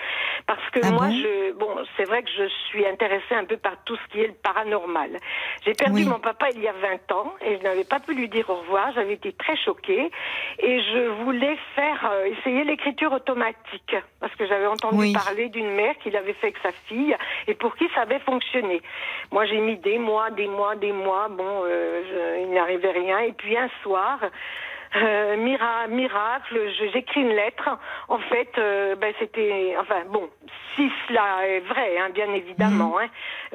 parce 0.47 0.67
que 0.71 0.79
Ah 0.83 0.89
moi, 0.91 1.05
bon 1.07 1.11
je, 1.13 1.51
bon, 1.53 1.69
c'est 1.95 2.05
vrai 2.05 2.23
que 2.23 2.29
je 2.35 2.47
suis 2.69 2.85
intéressée 2.85 3.35
un 3.35 3.45
peu 3.45 3.57
par 3.57 3.73
tout 3.85 3.95
ce 3.95 4.11
qui 4.11 4.21
est 4.21 4.27
le 4.27 4.33
paranormal. 4.33 5.11
J'ai 5.63 5.73
perdu 5.73 6.01
Oui. 6.01 6.05
mon 6.09 6.17
papa 6.19 6.47
il 6.55 6.61
y 6.61 6.67
a 6.67 6.73
20 6.73 7.11
ans 7.11 7.31
et 7.45 7.57
je 7.59 7.63
n'avais 7.63 7.83
pas 7.83 7.99
pu 7.99 8.15
lui 8.15 8.27
dire 8.27 8.49
au 8.49 8.55
revoir. 8.55 8.91
J'avais 8.95 9.13
été 9.13 9.33
très 9.33 9.55
choquée 9.55 10.09
et 10.59 10.81
je 10.81 11.07
voulais 11.23 11.57
faire 11.75 12.09
euh, 12.11 12.25
essayer 12.25 12.63
l'écriture 12.63 13.13
automatique 13.13 13.95
parce 14.19 14.33
que 14.35 14.47
j'avais 14.47 14.65
entendu 14.67 14.97
Oui. 14.97 15.13
parler 15.13 15.49
d'une 15.49 15.69
mère 15.75 15.95
qui 15.99 16.09
l'avait 16.09 16.33
fait 16.33 16.47
avec 16.47 16.57
sa 16.63 16.71
fille 16.87 17.15
et 17.47 17.53
pour 17.53 17.75
qui 17.75 17.87
ça 17.93 18.01
avait 18.01 18.19
fonctionné. 18.19 18.81
Moi, 19.31 19.45
j'ai 19.45 19.59
mis 19.59 19.77
des 19.77 19.99
mois, 19.99 20.31
des 20.31 20.47
mois, 20.47 20.75
des 20.75 20.91
mois. 20.91 21.27
Bon, 21.29 21.61
euh, 21.65 22.01
je- 22.09 22.41
il 22.45 22.51
n'arrivait 22.51 22.91
rien. 22.91 23.19
Et 23.19 23.33
puis 23.33 23.55
un 23.57 23.69
soir, 23.83 24.19
Euh, 24.95 25.35
mira, 25.37 25.87
miracle, 25.87 26.57
je- 26.79 26.89
j'écris 26.93 27.21
une 27.21 27.35
lettre. 27.35 27.69
En 28.07 28.17
fait, 28.19 28.49
euh, 28.57 28.95
ben, 28.95 29.13
c'était, 29.19 29.75
enfin 29.79 30.03
bon, 30.09 30.29
si 30.75 30.89
cela 31.07 31.45
est 31.47 31.59
vrai, 31.59 31.97
hein, 31.97 32.09
bien 32.13 32.31
évidemment, 32.33 32.97
hein, 32.99 33.07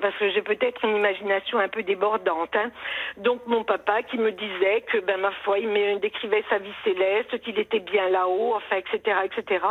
parce 0.03 0.15
que 0.17 0.31
j'ai 0.31 0.43
peut-être 0.43 0.85
une 0.85 0.97
imagination 0.97 1.59
un 1.59 1.69
peu 1.69 1.83
débordante. 1.83 2.55
hein. 2.57 2.71
Donc 3.17 3.41
mon 3.47 3.65
papa 3.65 4.03
qui 4.03 4.19
me 4.19 4.33
disait 4.33 4.83
que, 4.93 4.99
ben 4.99 5.19
ma 5.21 5.31
foi, 5.45 5.59
il 5.59 5.69
me 5.69 5.99
décrivait 5.99 6.45
sa 6.51 6.59
vie 6.59 6.75
céleste, 6.85 7.39
qu'il 7.41 7.59
était 7.59 7.81
bien 7.81 8.09
là-haut, 8.11 8.55
enfin, 8.57 8.77
etc., 8.77 9.17
etc. 9.25 9.65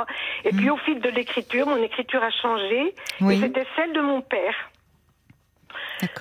Et 0.45 0.49
puis 0.51 0.69
au 0.69 0.77
fil 0.77 0.99
de 0.99 1.09
l'écriture, 1.09 1.67
mon 1.67 1.81
écriture 1.83 2.23
a 2.23 2.31
changé. 2.31 2.93
Oui. 3.21 3.35
Et 3.35 3.41
c'était 3.41 3.65
celle 3.75 3.93
de 3.93 4.01
mon 4.01 4.21
père. 4.21 4.55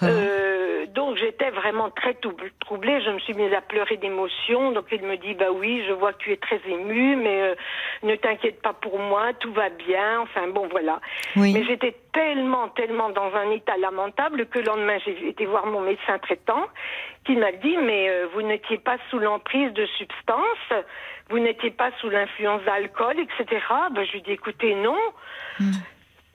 Euh, 0.02 0.86
donc 0.86 1.16
j'étais 1.16 1.50
vraiment 1.50 1.90
très 1.90 2.14
troublée. 2.60 3.00
Je 3.02 3.10
me 3.10 3.18
suis 3.20 3.34
mise 3.34 3.52
à 3.52 3.60
pleurer 3.60 3.96
d'émotion. 3.96 4.72
Donc 4.72 4.86
il 4.92 5.02
me 5.02 5.16
dit 5.16 5.34
bah 5.34 5.50
oui, 5.52 5.84
je 5.86 5.92
vois 5.92 6.12
que 6.12 6.18
tu 6.18 6.32
es 6.32 6.36
très 6.36 6.60
émue, 6.66 7.16
mais 7.16 7.42
euh, 7.42 7.54
ne 8.02 8.16
t'inquiète 8.16 8.60
pas 8.62 8.72
pour 8.72 8.98
moi, 8.98 9.32
tout 9.40 9.52
va 9.52 9.68
bien. 9.70 10.20
Enfin 10.20 10.48
bon 10.48 10.68
voilà. 10.70 11.00
Oui. 11.36 11.52
Mais 11.52 11.64
j'étais 11.64 11.94
tellement, 12.12 12.68
tellement 12.68 13.10
dans 13.10 13.32
un 13.34 13.50
état 13.50 13.76
lamentable 13.76 14.46
que 14.46 14.58
le 14.58 14.64
lendemain 14.64 14.98
j'ai 15.04 15.28
été 15.28 15.46
voir 15.46 15.66
mon 15.66 15.80
médecin 15.80 16.18
traitant 16.18 16.66
qui 17.24 17.36
m'a 17.36 17.52
dit 17.52 17.76
mais 17.76 18.08
euh, 18.08 18.26
vous 18.34 18.42
n'étiez 18.42 18.78
pas 18.78 18.96
sous 19.10 19.18
l'emprise 19.18 19.72
de 19.74 19.86
substances, 19.98 20.84
vous 21.28 21.38
n'étiez 21.38 21.70
pas 21.70 21.90
sous 22.00 22.08
l'influence 22.08 22.62
d'alcool, 22.64 23.16
etc. 23.20 23.60
Ben, 23.92 24.04
je 24.04 24.12
lui 24.12 24.22
dis 24.22 24.32
écoutez 24.32 24.74
non. 24.74 24.98
Hmm. 25.60 25.72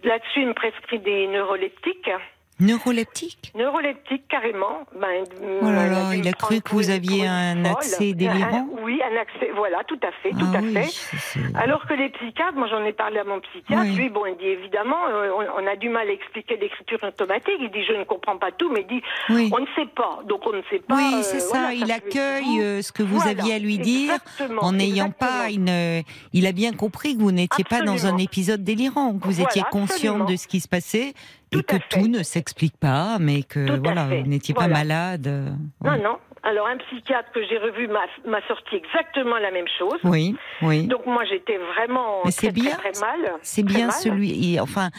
Là-dessus 0.04 0.42
il 0.42 0.48
me 0.48 0.54
prescrit 0.54 1.00
des 1.00 1.28
neuroleptiques. 1.28 2.12
Neuroleptique? 2.60 3.52
Neuroleptique, 3.56 4.28
carrément. 4.28 4.86
Ben, 5.00 5.24
Oh 5.62 5.66
là 5.72 5.88
là, 5.88 6.16
il 6.16 6.28
a 6.28 6.34
cru 6.34 6.62
que 6.62 6.70
vous 6.72 6.90
aviez 6.90 7.28
un 7.28 7.66
accès 7.66 8.14
délirant? 8.14 8.68
Un- 8.72 8.84
Oui, 8.84 9.00
un 9.02 9.18
accès, 9.20 9.50
voilà, 9.56 9.84
tout 9.88 10.00
à 10.04 10.12
fait, 10.22 10.30
tout 10.32 10.46
Ah 10.54 10.58
à 10.58 10.62
oui, 10.62 10.74
fait. 10.74 11.40
Alors 11.56 11.86
que 11.88 11.94
les 11.94 12.10
psychiatres, 12.10 12.56
moi 12.56 12.68
j'en 12.70 12.84
ai 12.86 12.94
parlé 12.94 13.20
à 13.20 13.24
mon 13.24 13.40
psychiatre, 13.40 13.84
Oui. 13.84 13.96
lui, 13.96 14.10
bon, 14.10 14.26
il 14.26 14.36
dit 14.38 14.46
évidemment, 14.48 14.98
euh, 15.10 15.30
on, 15.58 15.64
on 15.64 15.68
a 15.68 15.76
du 15.76 15.90
mal 15.90 16.08
à 16.08 16.12
expliquer 16.12 16.58
l'écriture 16.58 17.00
automatique. 17.04 17.56
Il 17.60 17.72
dit 17.72 17.84
je 17.88 17.94
ne 17.94 18.04
comprends 18.04 18.38
pas 18.38 18.52
tout, 18.52 18.70
mais 18.72 18.86
il 18.90 18.98
dit 18.98 19.04
Oui. 19.30 19.50
on 19.54 19.60
ne 19.62 19.68
sait 19.76 19.90
pas, 19.96 20.20
donc 20.28 20.42
on 20.46 20.54
ne 20.56 20.62
sait 20.70 20.80
pas. 20.80 20.96
Oui, 20.96 21.12
euh, 21.16 21.22
c'est 21.24 21.40
ça. 21.40 21.58
voilà, 21.58 21.74
il 21.74 21.88
ça 21.88 21.96
accueille 21.96 22.62
euh, 22.62 22.82
ce 22.82 22.92
que 22.92 23.04
vous 23.04 23.18
Voilà, 23.20 23.32
aviez 23.42 23.56
à 23.56 23.60
lui 23.60 23.78
dire 23.80 24.14
en 24.60 24.74
n'ayant 24.74 25.12
pas 25.12 25.50
une. 25.50 26.04
Il 26.34 26.46
a 26.46 26.52
bien 26.52 26.74
compris 26.74 27.16
que 27.18 27.22
vous 27.22 27.32
n'étiez 27.32 27.64
pas 27.64 27.82
dans 27.82 28.06
un 28.06 28.18
épisode 28.18 28.64
délirant, 28.64 29.14
que 29.18 29.26
vous 29.26 29.32
Voilà, 29.32 29.50
étiez 29.50 29.64
consciente 29.72 30.30
de 30.30 30.36
ce 30.36 30.48
qui 30.48 30.60
se 30.60 30.68
passait 30.68 31.14
Tout 31.54 31.60
et 31.60 31.64
que 31.64 31.76
fait. 31.78 31.84
tout 32.02 32.08
ne 32.08 32.24
s'explique 32.24 32.78
pas, 32.78 33.18
mais 33.20 33.44
que 33.44 33.66
Tout 33.66 33.82
voilà, 33.84 34.06
vous 34.08 34.28
n'étiez 34.28 34.54
pas 34.54 34.68
malade. 34.68 35.28
euh, 35.28 35.50
Non, 35.84 35.92
ouais. 35.92 36.02
non. 36.02 36.18
Alors 36.46 36.68
un 36.68 36.76
psychiatre 36.76 37.32
que 37.32 37.40
j'ai 37.48 37.58
revu 37.58 37.88
m'a 37.88 38.42
sorti 38.50 38.76
exactement 38.76 39.38
la 39.38 39.50
même 39.52 39.68
chose. 39.80 39.98
Oui, 40.04 40.36
oui. 40.62 40.88
Donc 40.88 41.06
moi 41.06 41.24
j'étais 41.24 41.58
vraiment 41.58 42.18
Mais 42.26 42.32
très, 42.34 42.48
c'est 42.48 42.52
bien, 42.52 42.72
très, 42.76 42.92
très 42.92 43.00
mal. 43.02 43.32
C'est 43.42 43.64
bien 43.64 43.88
mal. 43.88 43.96
celui. 43.96 44.54
et 44.54 44.60
Enfin, 44.60 44.90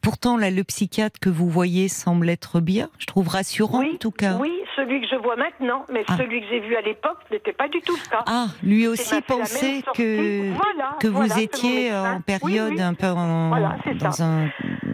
pourtant 0.00 0.36
là, 0.36 0.50
le 0.50 0.62
psychiatre 0.62 1.18
que 1.20 1.28
vous 1.28 1.48
voyez 1.48 1.88
semble 1.88 2.28
être 2.28 2.60
bien. 2.60 2.88
Je 3.00 3.06
trouve 3.06 3.26
rassurant 3.26 3.80
Oui, 3.80 3.92
en 3.94 3.98
tout 3.98 4.12
cas. 4.12 4.34
Oui, 4.40 4.52
celui 4.76 5.00
que 5.00 5.08
je 5.08 5.16
vois 5.16 5.34
maintenant, 5.34 5.84
mais 5.92 6.04
Ah. 6.06 6.16
celui 6.16 6.40
que 6.40 6.46
j'ai 6.48 6.60
vu 6.60 6.76
à 6.76 6.82
l'époque 6.82 7.18
n'était 7.32 7.52
pas 7.52 7.66
du 7.68 7.80
tout 7.80 7.96
le 7.96 8.08
cas. 8.10 8.22
Ah, 8.26 8.46
lui 8.62 8.86
aussi 8.86 9.20
pensait 9.22 9.82
que 9.96 10.52
Voilà, 10.52 10.96
que 11.00 11.08
vous 11.08 11.14
voilà, 11.26 11.40
étiez 11.40 11.92
en 11.92 12.20
période 12.20 12.70
Oui, 12.70 12.76
oui. 12.76 12.82
un 12.82 12.94
peu 12.94 13.06
en- 13.08 13.48
Voilà, 13.48 13.76
dans 13.98 14.12
ça. 14.12 14.24
un 14.24 14.46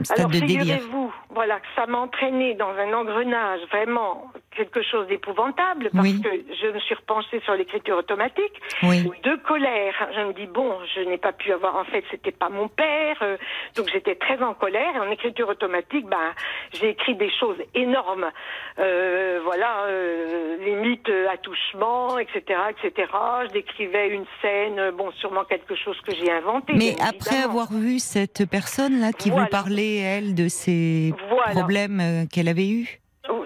stade 0.07 0.19
Alors 0.21 0.31
de 0.31 0.39
délire. 0.41 0.61
figurez-vous, 0.63 1.13
voilà, 1.31 1.61
que 1.61 1.67
ça 1.77 1.87
m'a 1.87 1.99
entraîné 1.99 2.55
dans 2.55 2.71
un 2.71 2.93
engrenage 2.95 3.61
vraiment 3.71 4.31
quelque 4.57 4.83
chose 4.83 5.07
d'épouvantable 5.09 5.91
parce 5.93 6.03
Oui. 6.09 6.21
que 6.23 6.31
je 6.61 6.69
me 6.69 6.79
suis 6.81 6.95
repenchée 6.95 7.41
sur 7.45 7.55
l'écriture 7.55 7.97
automatique, 7.99 8.57
Oui. 8.83 9.03
de 9.23 9.35
colère. 9.47 9.95
Je 10.17 10.21
me 10.29 10.33
dis 10.33 10.47
bon, 10.47 10.71
je 10.95 11.01
n'ai 11.03 11.19
pas 11.19 11.33
pu 11.33 11.53
avoir 11.53 11.77
en 11.77 11.85
fait, 11.85 12.03
c'était 12.11 12.33
pas 12.33 12.49
mon 12.49 12.69
père, 12.69 13.19
euh, 13.23 13.37
donc 13.77 13.87
j'étais 13.93 14.15
très 14.15 14.43
en 14.43 14.55
colère. 14.55 14.97
Et 14.97 15.01
en 15.01 15.11
écriture 15.11 15.49
automatique, 15.49 16.07
ben 16.07 16.29
j'ai 16.73 16.89
écrit 16.91 17.15
des 17.17 17.31
choses 17.41 17.59
énormes, 17.75 18.31
Euh, 18.79 19.41
voilà, 19.43 19.85
euh, 19.89 20.57
limite 20.65 21.09
euh, 21.09 21.29
attouchement, 21.33 22.19
etc., 22.19 22.41
etc. 22.73 23.11
Je 23.49 23.53
décrivais 23.53 24.09
une 24.11 24.27
scène, 24.43 24.91
bon, 24.91 25.11
sûrement 25.13 25.45
quelque 25.45 25.75
chose 25.75 25.99
que 26.07 26.15
j'ai 26.15 26.31
inventé. 26.31 26.75
Mais 26.75 26.93
après 27.01 27.37
évidemment. 27.37 27.45
avoir 27.45 27.73
vu 27.73 27.99
cette 27.99 28.45
personne-là 28.51 29.13
qui 29.13 29.31
Voilà. 29.31 29.45
vous 29.45 29.51
parlait, 29.51 29.96
elle, 29.97 30.35
de 30.35 30.49
ces 30.49 31.12
Voilà. 31.31 31.53
problèmes 31.53 32.00
euh, 32.00 32.25
qu'elle 32.26 32.49
avait 32.49 32.69
eus? 32.69 33.00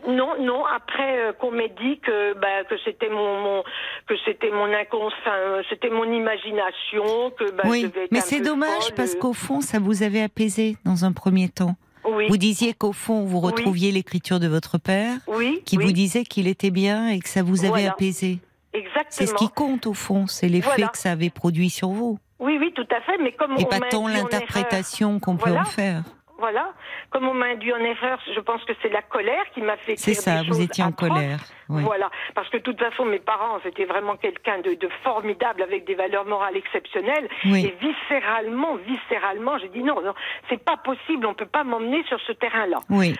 Non, 0.06 0.32
non. 0.40 0.64
Après 0.66 1.20
euh, 1.20 1.32
qu'on 1.32 1.50
m'ait 1.52 1.72
dit 1.80 1.98
que 2.00 2.34
bah, 2.34 2.64
que 2.68 2.74
c'était 2.84 3.08
mon, 3.08 3.40
mon 3.40 3.62
que 4.06 4.14
c'était 4.26 4.50
mon 4.50 4.64
inconscient, 4.72 5.62
c'était 5.70 5.88
mon 5.88 6.04
imagination, 6.04 7.30
que 7.38 7.50
bah, 7.52 7.62
je 7.64 7.68
Oui, 7.70 7.82
devais 7.84 8.04
être 8.04 8.12
mais 8.12 8.20
c'est 8.20 8.40
dommage 8.40 8.68
folle, 8.84 8.94
parce 8.96 9.14
euh, 9.14 9.18
qu'au 9.18 9.32
fond, 9.32 9.60
ça 9.60 9.78
vous 9.78 10.02
avait 10.02 10.22
apaisé 10.22 10.76
dans 10.84 11.04
un 11.04 11.12
premier 11.12 11.48
temps. 11.48 11.76
oui, 12.04 12.26
Vous 12.28 12.36
disiez 12.36 12.74
qu'au 12.74 12.92
fond, 12.92 13.24
vous 13.24 13.38
Oui. 13.38 13.46
retrouviez 13.46 13.92
l'écriture 13.92 14.40
de 14.40 14.48
votre 14.48 14.78
père, 14.78 15.14
oui, 15.28 15.62
qui 15.64 15.76
vous 15.76 15.92
disait 15.92 16.24
qu'il 16.24 16.48
était 16.48 16.70
bien 16.70 17.08
et 17.08 17.20
que 17.20 17.28
ça 17.28 17.42
vous 17.42 17.60
avait 17.60 17.68
Voilà. 17.70 17.92
apaisé. 17.92 18.38
exactement. 18.72 19.06
C'est 19.10 19.26
ce 19.26 19.34
qui 19.34 19.48
compte 19.48 19.86
au 19.86 19.94
fond, 19.94 20.26
c'est 20.26 20.48
l'effet 20.48 20.66
Voilà. 20.76 20.88
que 20.88 20.98
ça 20.98 21.12
avait 21.12 21.30
produit 21.30 21.70
sur 21.70 21.88
vous. 21.90 22.18
Oui, 22.38 22.56
oui, 22.58 22.72
tout 22.74 22.86
à 22.90 23.00
fait. 23.02 23.18
Mais 23.22 23.32
comme 23.32 23.52
Et 23.58 23.64
on 23.64 23.68
pas 23.68 23.80
tant 23.90 24.08
l'interprétation 24.08 25.20
qu'on 25.20 25.36
peut 25.36 25.50
en 25.52 25.64
faire. 25.64 26.02
Voilà, 26.40 26.72
comme 27.10 27.28
on 27.28 27.34
m'a 27.34 27.46
induit 27.46 27.72
en 27.72 27.84
erreur, 27.84 28.18
je 28.34 28.40
pense 28.40 28.64
que 28.64 28.72
c'est 28.80 28.88
la 28.88 29.02
colère 29.02 29.44
qui 29.52 29.60
m'a 29.60 29.76
fait. 29.76 29.96
C'est 29.96 30.14
ça, 30.14 30.40
des 30.40 30.48
vous 30.48 30.60
étiez 30.60 30.82
en 30.82 30.90
colère. 30.90 31.38
oui. 31.68 31.82
Voilà, 31.82 32.10
parce 32.34 32.48
que 32.48 32.56
de 32.56 32.62
toute 32.62 32.78
façon, 32.78 33.04
mes 33.04 33.18
parents, 33.18 33.58
c'était 33.62 33.84
vraiment 33.84 34.16
quelqu'un 34.16 34.58
de, 34.60 34.72
de 34.72 34.88
formidable 35.04 35.62
avec 35.62 35.84
des 35.84 35.94
valeurs 35.94 36.24
morales 36.24 36.56
exceptionnelles. 36.56 37.28
Oui. 37.44 37.66
Et 37.66 37.76
viscéralement, 37.78 38.76
viscéralement, 38.76 39.58
j'ai 39.58 39.68
dit 39.68 39.82
non, 39.82 40.00
non, 40.02 40.14
c'est 40.48 40.64
pas 40.64 40.78
possible, 40.78 41.26
on 41.26 41.34
peut 41.34 41.44
pas 41.44 41.62
m'emmener 41.62 42.02
sur 42.04 42.18
ce 42.20 42.32
terrain-là. 42.32 42.78
Oui, 42.88 43.14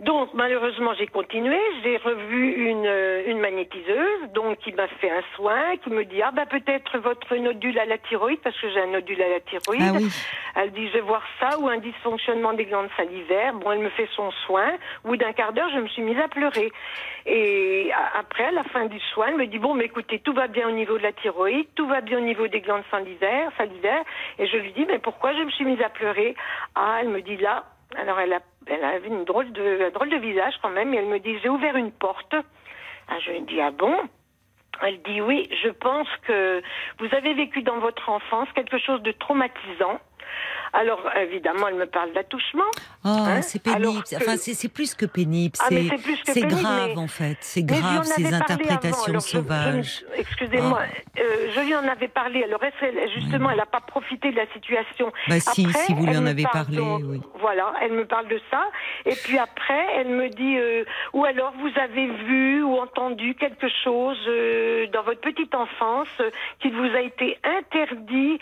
Donc 0.00 0.30
malheureusement, 0.34 0.92
j'ai 0.94 1.06
continué. 1.06 1.58
J'ai 1.82 1.96
revu 1.98 2.70
une, 2.70 2.86
euh, 2.86 3.22
une 3.26 3.38
magnétiseuse, 3.38 4.30
donc 4.34 4.58
qui 4.58 4.72
m'a 4.72 4.88
fait 4.88 5.10
un 5.10 5.22
soin, 5.36 5.76
qui 5.82 5.90
me 5.90 6.04
dit 6.04 6.20
ah 6.22 6.30
bah 6.32 6.46
peut-être 6.46 6.98
votre 6.98 7.34
nodule 7.36 7.78
à 7.78 7.84
la 7.84 7.98
thyroïde 7.98 8.40
parce 8.42 8.58
que 8.60 8.68
j'ai 8.70 8.80
un 8.80 8.88
nodule 8.88 9.22
à 9.22 9.28
la 9.28 9.40
thyroïde. 9.40 9.82
ah 9.82 9.92
oui, 9.94 10.08
Elle 10.56 10.70
dit, 10.72 10.88
je 10.88 10.94
vais 10.94 11.00
voir 11.00 11.22
ça 11.40 11.58
ou 11.58 11.68
un 11.68 11.78
dysfonctionnement 11.78 12.52
des 12.52 12.64
glandes 12.64 12.90
salivaires. 12.96 13.54
Bon, 13.54 13.72
elle 13.72 13.80
me 13.80 13.88
fait 13.90 14.08
son 14.14 14.30
soin. 14.46 14.72
Au 15.04 15.08
bout 15.08 15.16
d'un 15.16 15.32
quart 15.32 15.52
d'heure, 15.52 15.70
je 15.74 15.80
me 15.80 15.88
suis 15.88 16.02
mise 16.02 16.18
à 16.18 16.28
pleurer. 16.28 16.70
Et 17.26 17.90
après, 18.18 18.44
à 18.44 18.52
la 18.52 18.62
fin 18.64 18.86
du 18.86 19.00
soin, 19.12 19.28
elle 19.28 19.36
me 19.36 19.46
dit, 19.46 19.58
bon, 19.58 19.74
mais 19.74 19.86
écoutez, 19.86 20.20
tout 20.20 20.32
va 20.32 20.46
bien 20.46 20.68
au 20.68 20.72
niveau 20.72 20.96
de 20.98 21.02
la 21.02 21.12
thyroïde, 21.12 21.66
tout 21.74 21.86
va 21.86 22.00
bien 22.00 22.18
au 22.18 22.22
niveau 22.22 22.46
des 22.46 22.60
glandes 22.60 22.84
salivaires, 22.90 23.50
salivaires. 23.56 24.04
Et 24.38 24.46
je 24.46 24.56
lui 24.58 24.72
dis, 24.72 24.84
mais 24.86 24.98
pourquoi 24.98 25.32
je 25.34 25.42
me 25.42 25.50
suis 25.50 25.64
mise 25.64 25.80
à 25.82 25.88
pleurer? 25.88 26.36
Ah, 26.74 26.98
elle 27.00 27.08
me 27.08 27.20
dit 27.20 27.36
là. 27.36 27.64
Alors, 27.96 28.18
elle, 28.20 28.32
a, 28.32 28.40
elle 28.66 28.84
avait 28.84 29.08
une 29.08 29.24
drôle 29.24 29.52
de, 29.52 29.86
un 29.86 29.90
drôle 29.90 30.10
de 30.10 30.16
visage 30.16 30.54
quand 30.62 30.70
même. 30.70 30.92
Et 30.94 30.98
elle 30.98 31.06
me 31.06 31.18
dit, 31.18 31.38
j'ai 31.42 31.48
ouvert 31.48 31.76
une 31.76 31.92
porte. 31.92 32.34
Ah, 33.08 33.18
je 33.20 33.30
lui 33.32 33.42
dis, 33.42 33.60
ah 33.60 33.70
bon? 33.70 33.96
Elle 34.82 35.00
dit 35.02 35.20
oui, 35.20 35.48
je 35.62 35.68
pense 35.68 36.08
que 36.26 36.60
vous 36.98 37.14
avez 37.14 37.34
vécu 37.34 37.62
dans 37.62 37.78
votre 37.78 38.08
enfance 38.08 38.48
quelque 38.54 38.78
chose 38.78 39.00
de 39.02 39.12
traumatisant. 39.12 40.00
Alors 40.72 41.08
évidemment, 41.16 41.68
elle 41.68 41.76
me 41.76 41.86
parle 41.86 42.12
d'attouchement. 42.12 42.64
Oh, 43.04 43.08
Hein 43.08 43.42
c'est 43.42 43.62
pénible. 43.62 44.02
Que- 44.02 44.16
Enfin, 44.16 44.36
c'est 44.36 44.68
plus 44.72 44.94
que 44.96 45.06
pénible. 45.06 45.56
Ah, 45.60 45.66
c'est 46.24 46.40
grave 46.40 46.90
mais- 46.94 46.98
en 46.98 47.06
fait. 47.06 47.36
C'est 47.40 47.62
grave 47.62 48.02
ces 48.04 48.32
interprétations 48.34 49.04
alors 49.10 49.22
sauvages. 49.22 50.04
Excusez-moi, 50.16 50.80
Ah. 50.82 51.20
euh, 51.20 51.50
je 51.54 51.60
lui 51.60 51.76
en 51.76 51.86
avais 51.86 52.08
parlé. 52.08 52.42
Alors 52.42 52.60
elle, 52.64 53.08
justement, 53.14 53.50
elle 53.50 53.58
n'a 53.58 53.66
pas 53.66 53.80
profité 53.80 54.32
de 54.32 54.36
la 54.36 54.46
situation. 54.52 55.12
Bah 55.28 55.38
si, 55.38 55.64
Après, 55.66 55.78
si 55.84 55.94
vous 55.94 56.06
lui 56.06 56.16
en 56.16 56.26
avez 56.26 56.42
parlé, 56.44 56.76
donc- 56.78 57.02
oui. 57.04 57.20
Voilà, 57.38 57.72
elle 57.82 57.92
me 57.92 58.04
parle 58.06 58.26
de 58.28 58.40
ça. 58.50 58.64
Et 59.04 59.14
puis 59.14 59.38
après, 59.38 59.84
elle 59.96 60.08
me 60.08 60.28
dit, 60.28 60.56
euh, 60.58 60.84
ou 61.12 61.24
alors 61.24 61.52
vous 61.60 61.70
avez 61.80 62.06
vu 62.24 62.62
ou 62.64 62.78
entendu 62.78 63.34
quelque 63.36 63.68
chose 63.84 64.18
euh, 64.26 64.86
dans 64.88 65.02
votre 65.04 65.20
petite 65.20 65.54
enfance 65.54 66.08
qu'il 66.60 66.72
vous 66.74 66.96
a 66.96 67.00
été 67.00 67.38
interdit 67.44 68.38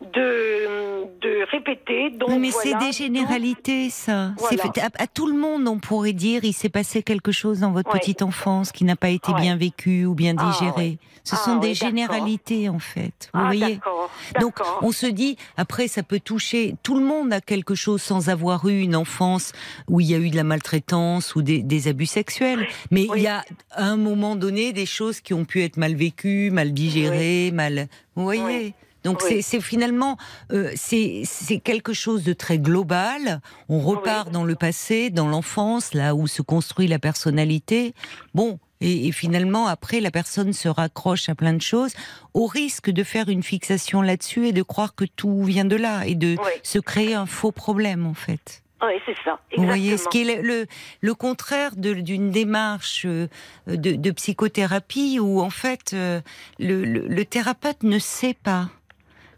de, 0.00 1.04
de 1.20 1.33
Donc, 2.18 2.30
mais 2.40 2.50
voilà, 2.50 2.78
c'est 2.80 2.86
des 2.86 2.92
généralités, 2.92 3.90
ça. 3.90 4.32
Voilà. 4.38 4.64
à, 4.82 5.02
à 5.02 5.06
tout 5.06 5.26
le 5.26 5.36
monde, 5.36 5.66
on 5.68 5.78
pourrait 5.78 6.12
dire, 6.12 6.44
il 6.44 6.52
s'est 6.52 6.68
passé 6.68 7.02
quelque 7.02 7.32
chose 7.32 7.60
dans 7.60 7.72
votre 7.72 7.92
Ouais. 7.92 8.00
petite 8.00 8.22
enfance 8.22 8.72
qui 8.72 8.84
n'a 8.84 8.96
pas 8.96 9.08
été 9.10 9.32
Ouais. 9.32 9.40
bien 9.40 9.56
vécu 9.56 10.04
ou 10.06 10.14
bien 10.14 10.34
Ah, 10.38 10.50
digéré. 10.50 10.72
ouais. 10.90 10.98
Ce 11.24 11.34
Ah, 11.36 11.38
sont 11.38 11.56
des 11.56 11.74
généralités, 11.74 12.68
en 12.68 12.78
fait. 12.78 13.30
Vous 13.32 13.40
Ah, 13.40 13.44
voyez 13.46 13.80
Donc, 14.40 14.58
on 14.82 14.92
se 14.92 15.06
dit, 15.06 15.36
après, 15.56 15.88
ça 15.88 16.02
peut 16.02 16.20
toucher. 16.20 16.74
Tout 16.82 16.98
le 16.98 17.04
monde 17.04 17.32
a 17.32 17.40
quelque 17.40 17.74
chose 17.74 18.02
sans 18.02 18.28
avoir 18.28 18.66
eu 18.68 18.80
une 18.80 18.94
enfance 18.96 19.52
où 19.88 20.00
il 20.00 20.10
y 20.10 20.14
a 20.14 20.18
eu 20.18 20.28
de 20.30 20.36
la 20.36 20.44
maltraitance 20.44 21.34
ou 21.34 21.42
des, 21.42 21.62
des 21.62 21.88
abus 21.88 22.06
sexuels. 22.06 22.66
Mais 22.90 23.06
il 23.16 23.22
y 23.22 23.26
a, 23.26 23.42
à 23.70 23.84
un 23.84 23.96
moment 23.96 24.36
donné, 24.36 24.72
des 24.72 24.86
choses 24.86 25.20
qui 25.20 25.32
ont 25.34 25.44
pu 25.46 25.62
être 25.62 25.76
mal 25.78 25.94
vécues, 25.94 26.50
mal 26.50 26.72
digérées, 26.74 27.50
mal. 27.52 27.88
Vous 28.16 28.24
voyez 28.24 28.42
Oui. 28.44 28.74
Donc 29.04 29.22
Oui. 29.24 29.42
c'est- 29.42 29.60
finalement 29.60 30.16
euh, 30.52 30.70
c'est 30.76 31.22
c'est 31.24 31.58
quelque 31.60 31.92
chose 31.92 32.24
de 32.24 32.32
très 32.32 32.58
global. 32.58 33.40
On 33.68 33.78
repart 33.80 34.30
dans 34.30 34.44
le 34.44 34.54
passé, 34.54 35.10
dans 35.10 35.28
l'enfance, 35.28 35.94
là 35.94 36.14
où 36.14 36.26
se 36.26 36.42
construit 36.42 36.88
la 36.88 36.98
personnalité. 36.98 37.94
Bon, 38.34 38.58
Et, 38.80 39.06
et 39.06 39.12
finalement, 39.12 39.66
après, 39.68 40.00
la 40.00 40.10
personne 40.10 40.52
se 40.52 40.68
raccroche 40.68 41.28
à 41.30 41.34
plein 41.34 41.54
de 41.54 41.62
choses, 41.62 41.94
au 42.34 42.44
risque 42.46 42.90
de 42.90 43.02
faire 43.04 43.28
une 43.30 43.42
fixation 43.42 44.02
là-dessus 44.02 44.48
et 44.48 44.52
de 44.52 44.62
croire 44.62 44.94
que 44.94 45.06
tout 45.06 45.42
vient 45.44 45.64
de 45.64 45.76
là 45.76 46.04
et 46.06 46.14
de 46.16 46.36
Oui. 46.38 46.50
se 46.62 46.78
créer 46.80 47.14
un 47.14 47.24
faux 47.24 47.52
problème, 47.52 48.04
en 48.04 48.12
fait. 48.14 48.62
Oui, 48.82 48.92
c'est 49.06 49.14
ça. 49.24 49.38
Vous 49.56 49.64
voyez, 49.64 49.96
ce 49.96 50.06
qui 50.08 50.20
est 50.28 50.36
le, 50.36 50.42
le, 50.42 50.66
le 51.00 51.14
contraire 51.14 51.76
d'une 51.76 52.30
démarche 52.30 53.06
euh, 53.06 53.28
de, 53.68 53.92
de 53.94 54.10
psychothérapie 54.10 55.18
où 55.20 55.40
en 55.40 55.50
fait 55.50 55.92
euh, 55.94 56.20
le, 56.58 56.84
le- 56.84 57.06
le 57.06 57.24
thérapeute 57.24 57.82
ne 57.84 57.98
sait 57.98 58.36
pas. 58.42 58.68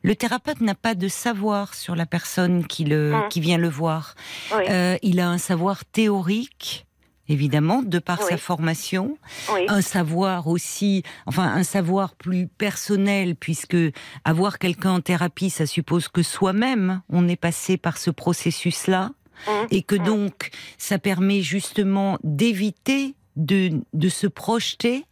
Le 0.06 0.14
thérapeute 0.14 0.60
n'a 0.60 0.76
pas 0.76 0.94
de 0.94 1.08
savoir 1.08 1.74
sur 1.74 1.96
la 1.96 2.06
personne 2.06 2.64
qui, 2.66 2.84
le, 2.84 3.28
qui 3.28 3.40
vient 3.40 3.58
le 3.58 3.68
voir. 3.68 4.14
Oui, 4.56 4.62
Euh, 4.70 4.96
il 5.02 5.18
a 5.18 5.28
un 5.28 5.38
savoir 5.38 5.84
théorique, 5.84 6.86
évidemment, 7.28 7.82
de 7.82 7.98
par 7.98 8.20
Oui. 8.20 8.26
sa 8.30 8.36
formation, 8.36 9.18
oui, 9.52 9.66
un 9.68 9.80
savoir 9.82 10.46
aussi, 10.46 11.02
enfin 11.26 11.42
un 11.52 11.64
savoir 11.64 12.14
plus 12.14 12.46
personnel, 12.46 13.34
puisque 13.34 13.76
avoir 14.24 14.60
quelqu'un 14.60 14.92
en 14.92 15.00
thérapie, 15.00 15.50
ça 15.50 15.66
suppose 15.66 16.06
que 16.06 16.22
soi-même, 16.22 17.02
on 17.08 17.26
est 17.26 17.34
passé 17.48 17.76
par 17.76 17.98
ce 17.98 18.10
processus-là 18.12 19.10
hum, 19.48 19.66
et 19.72 19.82
que 19.82 19.96
Mm. 19.96 20.04
donc 20.04 20.50
ça 20.78 21.00
permet 21.00 21.42
justement 21.42 22.16
d'éviter 22.22 23.16
de, 23.34 23.82
de 23.92 24.08
se 24.08 24.28
projeter 24.28 25.04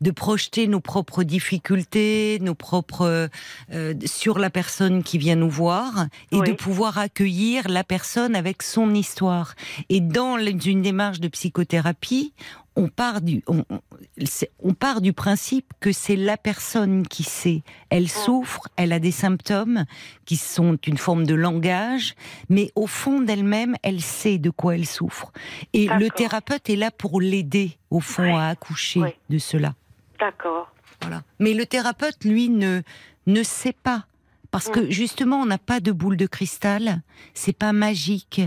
de 0.00 0.10
projeter 0.10 0.66
nos 0.66 0.80
propres 0.80 1.22
difficultés, 1.22 2.38
nos 2.40 2.54
propres 2.54 3.28
euh, 3.72 3.94
sur 4.04 4.38
la 4.38 4.50
personne 4.50 5.02
qui 5.02 5.18
vient 5.18 5.36
nous 5.36 5.50
voir 5.50 6.06
et 6.32 6.36
Oui. 6.36 6.48
de 6.48 6.52
pouvoir 6.52 6.98
accueillir 6.98 7.68
la 7.68 7.84
personne 7.84 8.34
avec 8.34 8.62
son 8.62 8.94
histoire. 8.94 9.54
Et 9.88 10.00
dans 10.00 10.38
une 10.38 10.82
démarche 10.82 11.20
de 11.20 11.28
psychothérapie, 11.28 12.32
on 12.80 12.88
part 12.88 13.20
du 13.20 13.42
on, 13.46 14.74
part 14.74 15.00
du 15.00 15.12
principe 15.12 15.72
que 15.80 15.92
c'est 15.92 16.16
la 16.16 16.36
personne 16.36 17.06
qui 17.06 17.22
sait. 17.24 17.62
Elle 17.90 18.08
souffre, 18.08 18.68
elle 18.76 18.92
a 18.92 18.98
des 18.98 19.10
symptômes 19.12 19.84
qui 20.24 20.36
sont 20.36 20.78
une 20.86 20.96
forme 20.96 21.24
de 21.26 21.34
langage, 21.34 22.14
mais 22.48 22.72
au 22.74 22.86
fond 22.86 23.20
d'elle-même, 23.20 23.76
elle 23.82 24.00
sait 24.00 24.38
de 24.38 24.50
quoi 24.50 24.74
elle 24.76 24.86
souffre. 24.86 25.32
Et 25.74 25.88
le 25.88 26.08
thérapeute 26.08 26.70
est 26.70 26.76
là 26.76 26.90
pour 26.90 27.20
l'aider, 27.20 27.76
au 27.90 28.00
fond, 28.00 28.22
Ouais. 28.22 28.32
à 28.32 28.48
accoucher 28.48 29.00
Ouais. 29.00 29.16
de 29.28 29.38
cela. 29.38 29.74
d'accord. 30.18 30.72
Voilà. 31.02 31.22
Mais 31.38 31.54
le 31.54 31.64
thérapeute, 31.64 32.24
lui, 32.24 32.50
ne, 32.50 32.82
ne 33.26 33.42
sait 33.42 33.72
pas. 33.72 34.04
Parce 34.50 34.68
Mm. 34.68 34.72
que 34.72 34.90
justement, 34.90 35.36
on 35.40 35.46
n'a 35.46 35.58
pas 35.58 35.80
de 35.80 35.92
boule 35.92 36.16
de 36.18 36.26
cristal, 36.26 37.00
c'est 37.34 37.56
pas 37.56 37.72
magique, 37.72 38.40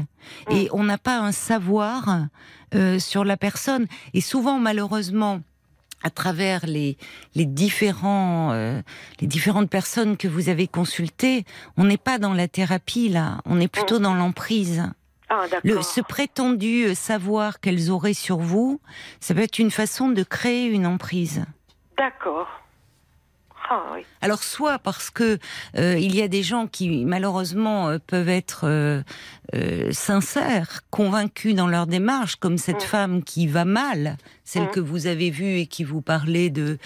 Mm. 0.50 0.52
et 0.56 0.70
on 0.72 0.84
n'a 0.84 0.98
pas 1.00 1.18
un 1.20 1.32
savoir 1.32 2.28
euh, 2.76 3.00
sur 3.00 3.24
la 3.24 3.38
personne. 3.38 3.88
Et 4.14 4.22
souvent, 4.22 4.60
malheureusement, 4.60 5.42
à 6.04 6.10
travers 6.10 6.66
les, 6.66 6.98
les 7.34 7.46
différents 7.46 8.52
euh, 8.52 8.82
les 9.20 9.28
différentes 9.28 9.70
personnes 9.70 10.18
que 10.18 10.28
vous 10.28 10.50
avez 10.50 10.68
consultées, 10.68 11.46
on 11.78 11.86
n'est 11.86 11.98
pas 11.98 12.20
dans 12.20 12.34
la 12.34 12.48
thérapie 12.48 13.10
là, 13.10 13.40
on 13.46 13.60
est 13.60 13.68
plutôt 13.68 14.00
dans 14.00 14.14
l'emprise. 14.14 14.84
Ah, 15.30 15.46
Le, 15.64 15.82
ce 15.82 16.02
prétendu 16.02 16.86
euh, 16.86 16.96
savoir 16.96 17.60
qu'elles 17.60 17.90
auraient 17.90 18.14
sur 18.14 18.38
vous, 18.38 18.82
ça 19.20 19.34
peut 19.34 19.42
être 19.42 19.58
une 19.58 19.72
façon 19.72 20.10
de 20.10 20.22
créer 20.22 20.68
une 20.68 20.86
emprise. 20.86 21.46
D'accord. 21.98 22.48
Ah, 23.70 23.84
oui. 23.94 24.02
Alors 24.22 24.44
soit 24.44 24.78
parce 24.78 25.10
que 25.10 25.40
euh, 25.78 25.98
il 25.98 26.16
y 26.16 26.22
a 26.22 26.28
des 26.28 26.44
gens 26.44 26.68
qui 26.68 27.06
malheureusement 27.06 27.90
euh, 27.90 27.98
peuvent 28.06 28.30
être 28.30 28.66
euh, 28.68 29.02
euh, 29.56 29.92
sincères, 29.92 30.82
convaincus 30.90 31.56
dans 31.56 31.68
leur 31.68 31.88
démarche, 31.88 32.36
comme 32.36 32.58
cette 32.58 32.84
Mm. 32.84 32.88
femme 32.88 33.24
qui 33.24 33.48
va 33.48 33.66
mal, 33.66 34.18
celle 34.44 34.64
Mm. 34.66 34.72
que 34.72 34.80
vous 34.80 35.08
avez 35.08 35.30
vue 35.30 35.60
et 35.60 35.68
qui 35.68 35.84
vous 35.84 36.02
parlait 36.02 36.50
de 36.50 36.78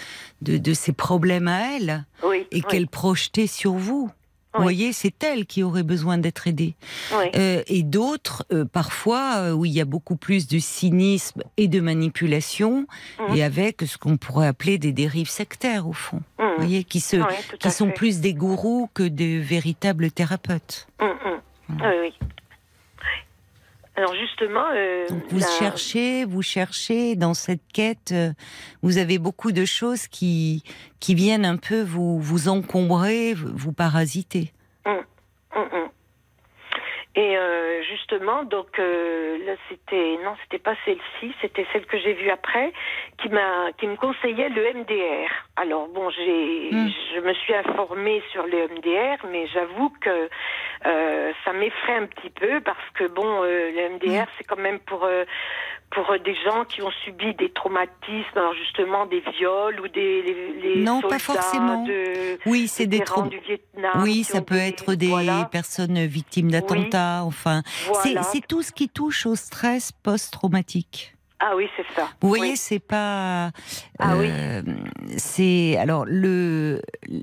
de, 0.42 0.56
de 0.56 0.72
ses 0.72 0.92
problèmes 0.92 1.48
à 1.48 1.76
elle 1.76 2.04
Oui. 2.24 2.46
et 2.52 2.56
oui, 2.56 2.62
qu'elle 2.68 2.86
projetait 2.86 3.48
sur 3.48 3.72
vous. 3.72 4.10
Vous 4.58 4.62
voyez, 4.64 4.92
c'est 4.92 5.22
elle 5.24 5.46
qui 5.46 5.62
aurait 5.62 5.82
besoin 5.82 6.18
d'être 6.18 6.46
aidée. 6.46 6.74
oui. 7.18 7.30
Euh, 7.36 7.62
et 7.66 7.82
d'autres, 7.82 8.44
euh, 8.52 8.64
parfois, 8.64 9.36
euh, 9.38 9.52
où 9.52 9.64
il 9.64 9.72
y 9.72 9.80
a 9.80 9.84
beaucoup 9.84 10.16
plus 10.16 10.46
de 10.46 10.58
cynisme 10.58 11.42
et 11.56 11.68
de 11.68 11.80
manipulation, 11.80 12.86
Mhm. 13.18 13.36
et 13.36 13.42
avec 13.42 13.82
ce 13.82 13.96
qu'on 13.98 14.16
pourrait 14.16 14.46
appeler 14.46 14.78
des 14.78 14.92
dérives 14.92 15.30
sectaires, 15.30 15.88
au 15.88 15.92
fond. 15.92 16.20
Hum, 16.38 16.48
Vous 16.50 16.56
voyez, 16.64 16.84
qui, 16.84 17.00
se, 17.00 17.16
qui 17.58 17.70
sont 17.70 17.86
fait. 17.86 17.92
plus 17.94 18.20
des 18.20 18.34
gourous 18.34 18.88
que 18.94 19.02
des 19.02 19.38
véritables 19.38 20.10
thérapeutes. 20.10 20.86
Hum. 21.00 21.10
Oui, 21.70 21.76
oui. 22.02 22.14
Alors 23.98 24.14
justement, 24.14 24.64
euh, 24.76 25.06
vous 25.28 25.40
la- 25.40 25.46
cherchez, 25.48 26.24
vous 26.24 26.40
cherchez 26.40 27.16
dans 27.16 27.34
cette 27.34 27.66
quête, 27.74 28.12
euh, 28.12 28.30
vous 28.80 28.96
avez 28.98 29.18
beaucoup 29.18 29.50
de 29.50 29.64
choses 29.64 30.06
qui, 30.06 30.62
qui 31.00 31.16
viennent 31.16 31.44
un 31.44 31.56
peu 31.56 31.82
vous, 31.82 32.20
vous 32.20 32.48
encombrer, 32.48 33.34
vous 33.34 33.72
parasiter. 33.72 34.52
Hum, 34.86 35.02
hum. 35.56 35.88
Et 37.18 37.36
euh, 37.36 37.82
justement, 37.82 38.44
donc 38.44 38.78
euh, 38.78 39.38
là, 39.44 39.54
c'était 39.68 40.18
non, 40.24 40.36
c'était 40.42 40.62
pas 40.62 40.76
celle-ci, 40.84 41.34
c'était 41.40 41.66
celle 41.72 41.84
que 41.84 41.98
j'ai 41.98 42.12
vue 42.12 42.30
après, 42.30 42.72
qui 43.20 43.28
m'a, 43.28 43.72
qui 43.76 43.88
me 43.88 43.96
conseillait 43.96 44.48
le 44.50 44.62
MDR. 44.72 45.28
Alors 45.56 45.88
bon, 45.88 46.10
j'ai, 46.10 46.70
Mm. 46.70 46.88
je 47.14 47.20
me 47.20 47.34
suis 47.34 47.54
informée 47.54 48.22
sur 48.30 48.46
le 48.46 48.68
MDR, 48.68 49.26
mais 49.32 49.48
j'avoue 49.48 49.90
que 50.00 50.28
euh, 50.86 51.32
ça 51.44 51.52
m'effraie 51.52 51.96
un 51.96 52.06
petit 52.06 52.30
peu 52.30 52.60
parce 52.60 52.88
que 52.94 53.08
bon, 53.08 53.42
euh, 53.42 53.72
le 53.72 53.88
MDR, 53.96 54.26
c'est 54.38 54.44
quand 54.44 54.60
même 54.60 54.78
pour 54.78 55.02
euh, 55.04 55.24
pour 55.90 56.10
euh, 56.10 56.18
des 56.18 56.34
gens 56.44 56.64
qui 56.64 56.82
ont 56.82 56.90
subi 57.04 57.34
des 57.34 57.50
traumatismes, 57.50 58.36
alors 58.36 58.52
justement 58.54 59.06
des 59.06 59.20
viols 59.38 59.80
ou 59.80 59.88
des 59.88 60.22
les, 60.22 60.74
les 60.74 60.82
Non, 60.82 61.00
pas 61.00 61.18
forcément. 61.18 61.84
de 61.84 62.38
Oui, 62.46 62.68
c'est 62.68 62.86
des 62.86 63.00
traumas. 63.00 63.28
du 63.28 63.38
Vietnam. 63.40 64.02
Oui, 64.02 64.22
ça 64.24 64.42
peut 64.42 64.56
être 64.56 64.94
des 64.94 65.08
voilà. 65.08 65.48
personnes 65.50 66.04
victimes 66.06 66.50
d'attentats, 66.50 67.22
enfin. 67.24 67.62
C'est- 67.66 67.88
Voilà. 67.92 68.22
C'est 68.22 68.46
tout 68.46 68.62
ce 68.62 68.72
qui 68.72 68.88
touche 68.88 69.24
au 69.26 69.34
stress 69.34 69.92
post-traumatique. 69.92 71.14
Ah 71.40 71.52
oui, 71.56 71.68
c'est 71.76 71.86
ça. 71.94 72.08
Vous 72.20 72.28
voyez, 72.28 72.50
Oui. 72.52 72.56
c'est 72.56 72.80
pas. 72.80 73.50
Ah 74.00 74.16
oui. 74.16 74.26
euh, 74.28 74.62
C'est 75.16 75.76
alors 75.78 76.04
le 76.04 76.82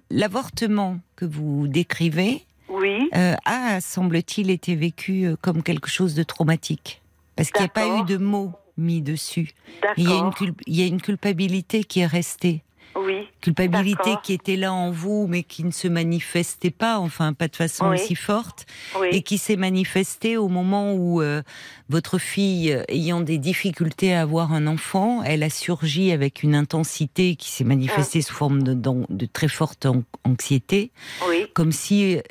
l'avortement 0.09 0.97
que 1.17 1.25
vous 1.25 1.67
décrivez 1.67 2.41
Oui, 2.69 3.09
euh, 3.15 3.35
a, 3.45 3.81
semble-t-il, 3.81 4.49
été 4.49 4.75
vécu 4.75 5.27
comme 5.41 5.61
quelque 5.63 5.89
chose 5.89 6.15
de 6.15 6.23
traumatique 6.23 7.01
parce 7.35 7.51
qu'il 7.51 7.61
n'y 7.61 7.65
a 7.67 7.69
pas 7.69 7.87
eu 7.99 8.03
de 8.05 8.17
mots 8.17 8.53
mis 8.77 9.01
dessus. 9.01 9.51
Il 9.97 10.09
y 10.09 10.11
a 10.11 10.17
une 10.17 10.33
cul- 10.33 10.53
il 10.67 10.75
y 10.75 10.83
a 10.83 10.85
une 10.87 11.01
culpabilité 11.01 11.83
qui 11.83 12.01
est 12.01 12.05
restée. 12.05 12.61
Oui, 12.97 13.27
Culpabilité 13.41 14.11
qui 14.23 14.31
était 14.31 14.55
là 14.55 14.71
en 14.71 14.89
vous, 14.89 15.27
mais 15.27 15.43
qui 15.43 15.65
ne 15.65 15.71
se 15.71 15.89
manifestait 15.89 16.71
pas, 16.71 16.97
enfin 16.97 17.33
pas 17.33 17.49
de 17.49 17.55
façon 17.57 17.89
Oui. 17.89 17.95
aussi 17.99 18.15
forte, 18.15 18.65
oui. 19.01 19.09
et 19.11 19.21
qui 19.21 19.37
s'est 19.37 19.57
manifestée 19.57 20.37
au 20.37 20.47
moment 20.47 20.93
où 20.93 21.21
euh, 21.21 21.41
votre 21.89 22.17
fille, 22.19 22.71
euh, 22.71 22.83
ayant 22.87 23.19
des 23.19 23.37
difficultés 23.37 24.13
à 24.13 24.21
avoir 24.21 24.53
un 24.53 24.65
enfant, 24.65 25.23
elle 25.23 25.43
a 25.43 25.49
surgi 25.49 26.11
avec 26.13 26.41
une 26.41 26.55
intensité 26.55 27.35
qui 27.35 27.49
s'est 27.51 27.65
manifestée 27.65 28.21
sous 28.21 28.33
forme 28.33 28.63
de, 28.63 29.25
très 29.25 29.49
forte 29.49 29.85
an- 29.85 30.03
anxiété, 30.23 30.91
oui, 31.27 31.47
comme 31.53 31.73
si 31.73 32.15
euh, 32.15 32.21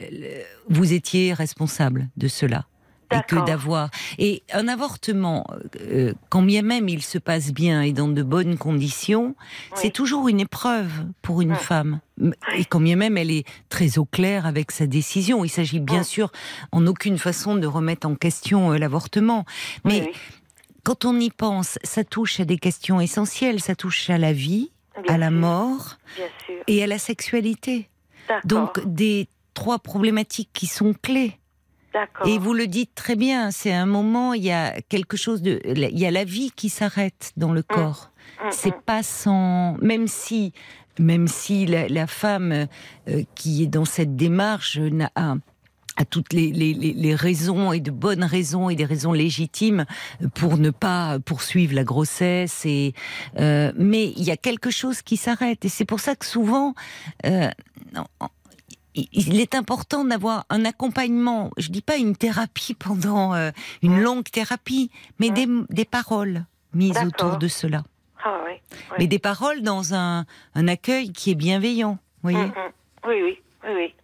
vous 0.71 0.95
étiez 0.95 1.35
responsable 1.35 2.09
de 2.17 2.27
cela. 2.27 2.65
Et 3.19 3.23
que 3.27 3.45
d'avoir 3.47 3.91
et 4.19 4.43
un 4.53 4.69
avortement, 4.69 5.47
euh, 5.81 6.13
quand 6.29 6.43
bien 6.43 6.63
même 6.63 6.89
il 6.89 7.03
se 7.03 7.19
passe 7.19 7.53
bien 7.53 7.83
et 7.83 7.93
dans 7.93 8.09
de 8.09 8.23
bonnes 8.23 8.57
conditions, 8.59 9.35
c'est 9.75 9.91
toujours 9.91 10.29
une 10.29 10.41
épreuve 10.41 10.91
pour 11.23 11.41
une 11.43 11.53
Mm. 11.53 11.57
femme. 11.57 12.01
Et 12.57 12.65
quand 12.65 12.81
bien 12.81 12.97
même 12.97 13.17
elle 13.17 13.31
est 13.31 13.45
très 13.69 13.99
au 13.99 14.05
clair 14.05 14.47
avec 14.47 14.71
sa 14.71 14.87
décision, 14.87 15.45
il 15.45 15.49
s'agit 15.49 15.81
bien 15.81 16.03
sûr 16.03 16.31
en 16.73 16.87
aucune 16.87 17.19
façon 17.19 17.57
de 17.57 17.67
remettre 17.67 18.07
en 18.07 18.15
question 18.15 18.73
euh, 18.73 18.79
l'avortement. 18.79 19.45
Mais 19.85 20.13
quand 20.85 21.05
on 21.05 21.19
y 21.19 21.31
pense, 21.31 21.79
ça 21.83 22.05
touche 22.05 22.41
à 22.41 22.45
des 22.45 22.59
questions 22.59 23.01
essentielles, 23.01 23.61
ça 23.61 23.75
touche 23.75 24.11
à 24.11 24.19
la 24.19 24.33
vie, 24.33 24.71
bien 25.03 25.15
à 25.15 25.19
la 25.19 25.29
sûr, 25.29 25.37
mort 25.39 25.97
et 26.67 26.83
à 26.83 26.87
la 26.87 26.99
sexualité. 26.99 27.89
Donc 28.45 28.81
des 28.87 29.29
trois 29.55 29.79
problématiques 29.79 30.51
qui 30.53 30.67
sont 30.67 30.95
clés. 30.95 31.39
Et 32.27 32.39
vous 32.39 32.55
le 32.55 32.67
dites 32.67 32.95
très 32.95 33.17
bien, 33.17 33.51
c'est 33.51 33.73
un 33.73 33.87
moment, 33.87 34.35
il 34.35 34.43
y 34.45 34.51
a 34.53 34.81
quelque 34.89 35.17
chose 35.17 35.43
de, 35.43 35.61
il 35.65 35.99
y 35.99 36.07
a 36.07 36.11
la 36.11 36.25
vie 36.25 36.51
qui 36.55 36.69
s'arrête 36.69 37.33
dans 37.37 37.53
le 37.53 37.63
corps. 37.63 38.11
Mm, 38.43 38.49
C'est 38.51 38.77
mm. 38.77 38.81
pas 38.85 39.03
sans, 39.03 39.77
même 39.81 40.09
si, 40.09 40.53
même 40.99 41.29
si 41.29 41.67
la, 41.67 41.89
la 41.89 42.07
femme 42.07 42.67
euh, 43.09 43.23
qui 43.35 43.63
est 43.63 43.67
dans 43.69 43.85
cette 43.85 44.17
démarche 44.17 44.79
n'a 44.79 45.11
a, 45.17 45.37
toutes 46.11 46.33
les, 46.33 46.51
les, 46.51 46.75
les- 46.75 46.93
les 46.93 47.15
raisons 47.15 47.73
et 47.73 47.79
de 47.79 47.93
bonnes 47.93 48.25
raisons 48.25 48.69
et 48.69 48.75
des 48.75 48.85
raisons 48.85 49.13
légitimes 49.13 49.85
pour 50.35 50.59
ne 50.59 50.71
pas 50.71 51.21
poursuivre 51.21 51.73
la 51.73 51.85
grossesse 51.85 52.67
et 52.67 52.95
euh, 53.39 53.71
mais 53.77 54.13
il 54.17 54.25
y 54.25 54.33
a 54.33 54.37
quelque 54.37 54.71
chose 54.73 55.03
qui 55.03 55.17
s'arrête 55.17 55.65
et 55.65 55.69
c'est 55.69 55.85
pour 55.85 56.01
ça 56.01 56.17
que 56.17 56.27
souvent 56.27 56.75
euh, 57.27 57.49
il- 58.95 59.41
est 59.41 59.55
important 59.55 60.05
d'avoir 60.05 60.45
un 60.51 60.65
accompagnement. 60.65 61.51
Je 61.57 61.69
dis 61.69 61.83
pas 61.83 61.97
une 61.97 62.17
thérapie 62.17 62.75
pendant 62.75 63.35
euh, 63.35 63.51
une 63.83 64.01
longue 64.01 64.25
thérapie, 64.25 64.91
mais 65.19 65.31
des, 65.31 65.47
des 65.71 65.85
paroles 65.85 66.45
mises 66.75 66.99
autour 67.05 67.37
de 67.39 67.49
cela. 67.49 67.83
Ah 68.25 68.41
oui. 68.47 68.53
oui. 68.73 68.97
Mais 68.99 69.07
des 69.07 69.19
paroles 69.19 69.63
dans 69.63 69.95
un, 69.95 70.25
un 70.55 70.69
accueil 70.69 71.13
qui 71.13 71.31
est 71.31 71.35
bienveillant, 71.35 71.99
vous 72.23 72.31
voyez 72.31 72.47
Mm, 72.47 72.51
mm. 72.51 72.73
Oui, 73.07 73.23
oui, 73.23 73.39
oui, 73.65 73.71
oui. 73.75 73.95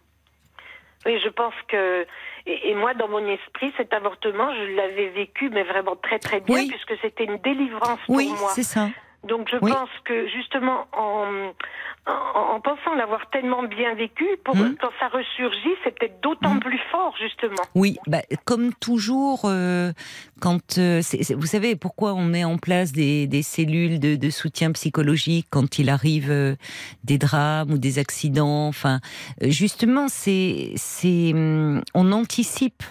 Oui, 1.07 1.19
je 1.23 1.29
pense 1.29 1.53
que 1.67 2.05
et, 2.45 2.69
et 2.69 2.75
moi, 2.75 2.93
dans 2.93 3.07
mon 3.07 3.25
esprit, 3.27 3.71
cet 3.77 3.93
avortement, 3.93 4.53
je 4.53 4.75
l'avais 4.75 5.09
vécu, 5.09 5.49
mais 5.49 5.63
vraiment 5.63 5.95
très 5.95 6.19
très 6.19 6.39
bien, 6.39 6.55
Oui. 6.55 6.67
puisque 6.67 6.99
c'était 7.01 7.23
une 7.25 7.37
délivrance 7.37 7.99
pour 8.05 8.15
Oui, 8.15 8.29
moi. 8.39 8.51
c'est 8.53 8.63
ça. 8.63 8.89
Donc 9.27 9.49
je 9.51 9.57
Oui. 9.61 9.71
pense 9.71 9.89
que 10.03 10.27
justement 10.29 10.87
en, 10.93 11.51
en, 12.07 12.39
en 12.55 12.59
pensant 12.59 12.95
l'avoir 12.95 13.29
tellement 13.29 13.61
bien 13.63 13.93
vécu, 13.93 14.25
pour, 14.43 14.55
Hmm. 14.55 14.73
quand 14.81 14.89
ça 14.99 15.09
ressurgit, 15.09 15.75
c'est 15.83 15.97
peut-être 15.97 16.19
d'autant 16.21 16.55
Hmm. 16.55 16.59
plus 16.59 16.79
fort 16.91 17.15
justement. 17.19 17.61
Oui, 17.75 17.99
bah, 18.07 18.21
comme 18.45 18.73
toujours, 18.73 19.41
euh, 19.45 19.91
quand 20.41 20.77
euh, 20.79 21.01
vous 21.37 21.45
savez 21.45 21.77
pourquoi 21.77 22.13
on 22.15 22.25
met 22.25 22.43
en 22.43 22.57
place 22.57 22.91
des, 22.91 23.27
des 23.27 23.43
cellules 23.43 23.99
de, 23.99 24.15
de 24.17 24.29
soutien 24.29 24.71
psychologique 24.73 25.47
quand 25.49 25.79
il 25.79 25.89
arrive 25.89 26.29
euh, 26.31 26.55
des 27.05 27.17
drames 27.17 27.71
ou 27.71 27.77
des 27.77 27.97
accidents? 27.99 28.67
Enfin, 28.67 28.99
euh, 29.43 29.49
justement, 29.49 30.07
c'est 30.09 30.73
c'est 30.75 31.31
hum, 31.33 31.81
on 31.93 32.11
anticipe. 32.11 32.83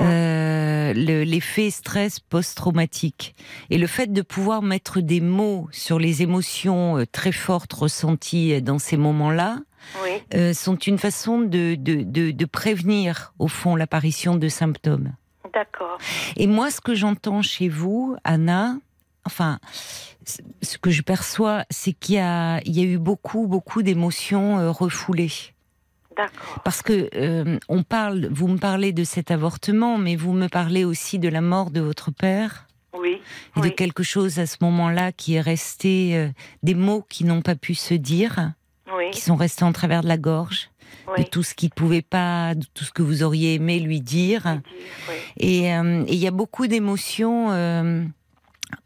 euh, 0.00 0.92
le- 0.94 1.22
l'effet 1.24 1.70
stress 1.70 2.20
post-traumatique 2.20 3.34
et 3.70 3.78
le 3.78 3.86
fait 3.86 4.12
de 4.12 4.22
pouvoir 4.22 4.62
mettre 4.62 5.00
des 5.00 5.20
mots 5.20 5.66
sur 5.72 5.98
les 5.98 6.22
émotions 6.22 6.98
euh, 6.98 7.04
très 7.10 7.32
fortes 7.32 7.72
ressenties 7.72 8.60
dans 8.62 8.78
ces 8.78 8.96
moments-là, 8.96 9.60
Oui, 10.04 10.10
euh, 10.34 10.52
sont 10.52 10.76
une 10.76 10.98
façon 10.98 11.40
de, 11.40 11.74
de, 11.74 12.02
de, 12.02 12.30
de 12.30 12.44
prévenir, 12.44 13.32
au 13.38 13.48
fond, 13.48 13.76
l'apparition 13.76 14.36
de 14.36 14.48
symptômes. 14.48 15.14
D'accord. 15.58 15.98
Et 16.36 16.46
moi, 16.46 16.70
ce 16.70 16.80
que 16.80 16.94
j'entends 16.94 17.42
chez 17.42 17.68
vous, 17.68 18.16
Anna, 18.24 18.76
enfin, 19.24 19.58
ce 20.62 20.78
que 20.78 20.90
je 20.90 21.02
perçois, 21.02 21.64
c'est 21.70 21.92
qu'il 21.92 22.16
y 22.16 22.18
a, 22.18 22.60
il 22.64 22.78
y 22.78 22.80
a 22.80 22.84
eu 22.84 22.98
beaucoup, 22.98 23.46
beaucoup 23.46 23.82
d'émotions 23.82 24.58
euh, 24.58 24.70
refoulées. 24.70 25.32
D'accord. 26.16 26.60
Parce 26.64 26.82
que 26.82 27.08
euh, 27.14 27.58
on 27.68 27.82
parle, 27.82 28.28
vous 28.30 28.48
me 28.48 28.58
parlez 28.58 28.92
de 28.92 29.04
cet 29.04 29.30
avortement, 29.30 29.98
mais 29.98 30.16
vous 30.16 30.32
me 30.32 30.48
parlez 30.48 30.84
aussi 30.84 31.18
de 31.18 31.28
la 31.28 31.40
mort 31.40 31.70
de 31.70 31.80
votre 31.80 32.10
père 32.10 32.66
Oui. 32.96 33.20
et 33.56 33.60
de 33.60 33.68
quelque 33.68 34.02
chose 34.02 34.38
à 34.38 34.46
ce 34.46 34.56
moment-là 34.62 35.12
qui 35.12 35.34
est 35.34 35.40
resté, 35.40 36.16
euh, 36.16 36.28
des 36.62 36.74
mots 36.74 37.04
qui 37.08 37.24
n'ont 37.24 37.42
pas 37.42 37.54
pu 37.54 37.74
se 37.74 37.94
dire, 37.94 38.52
Oui. 38.96 39.10
qui 39.12 39.20
sont 39.20 39.36
restés 39.36 39.64
en 39.64 39.72
travers 39.72 40.02
de 40.02 40.08
la 40.08 40.18
gorge. 40.18 40.70
Oui. 41.08 41.24
de 41.24 41.28
tout 41.28 41.42
ce 41.42 41.54
qu'il 41.54 41.70
pouvait 41.70 42.02
pas, 42.02 42.54
de 42.54 42.66
tout 42.74 42.84
ce 42.84 42.92
que 42.92 43.02
vous 43.02 43.22
auriez 43.22 43.54
aimé 43.54 43.80
lui 43.80 44.00
dire. 44.00 44.60
Oui. 45.08 45.14
Euh, 45.70 46.04
et 46.06 46.14
il 46.14 46.18
y 46.18 46.26
a 46.26 46.30
beaucoup 46.30 46.66
d'émotions, 46.66 47.50
euh, 47.50 48.04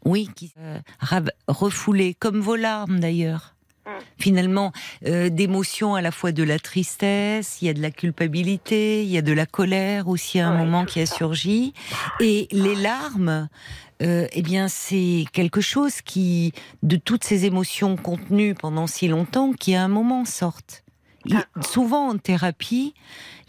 oui, 0.05 0.29
qui 0.35 0.53
euh, 0.59 0.79
refoulées, 1.47 2.13
comme 2.13 2.39
vos 2.39 2.55
larmes 2.55 2.99
d'ailleurs. 2.99 3.53
Mm. 3.85 3.89
Finalement, 4.17 4.71
euh, 5.05 5.29
d'émotions 5.29 5.95
à 5.95 6.01
la 6.01 6.11
fois 6.11 6.31
de 6.31 6.43
la 6.43 6.59
tristesse, 6.59 7.61
il 7.61 7.65
y 7.65 7.69
a 7.69 7.73
de 7.73 7.81
la 7.81 7.91
culpabilité, 7.91 9.03
il 9.03 9.09
y 9.09 9.17
a 9.17 9.21
de 9.21 9.33
la 9.33 9.45
colère 9.45 10.07
aussi 10.07 10.39
à 10.39 10.47
un 10.47 10.57
moment 10.57 10.85
qui 10.85 11.01
a 11.01 11.05
ça. 11.05 11.15
surgi. 11.15 11.73
Et 12.19 12.47
les 12.51 12.75
larmes, 12.75 13.49
euh, 14.01 14.27
eh 14.31 14.41
bien, 14.41 14.67
c'est 14.67 15.25
quelque 15.33 15.61
chose 15.61 16.01
qui, 16.01 16.53
de 16.81 16.95
toutes 16.95 17.23
ces 17.23 17.45
émotions 17.45 17.95
contenues 17.95 18.55
pendant 18.55 18.87
si 18.87 19.07
longtemps, 19.07 19.53
qui 19.53 19.75
à 19.75 19.83
un 19.83 19.87
moment 19.87 20.25
sortent. 20.25 20.82
Souvent 21.61 22.09
en 22.09 22.17
thérapie, 22.17 22.93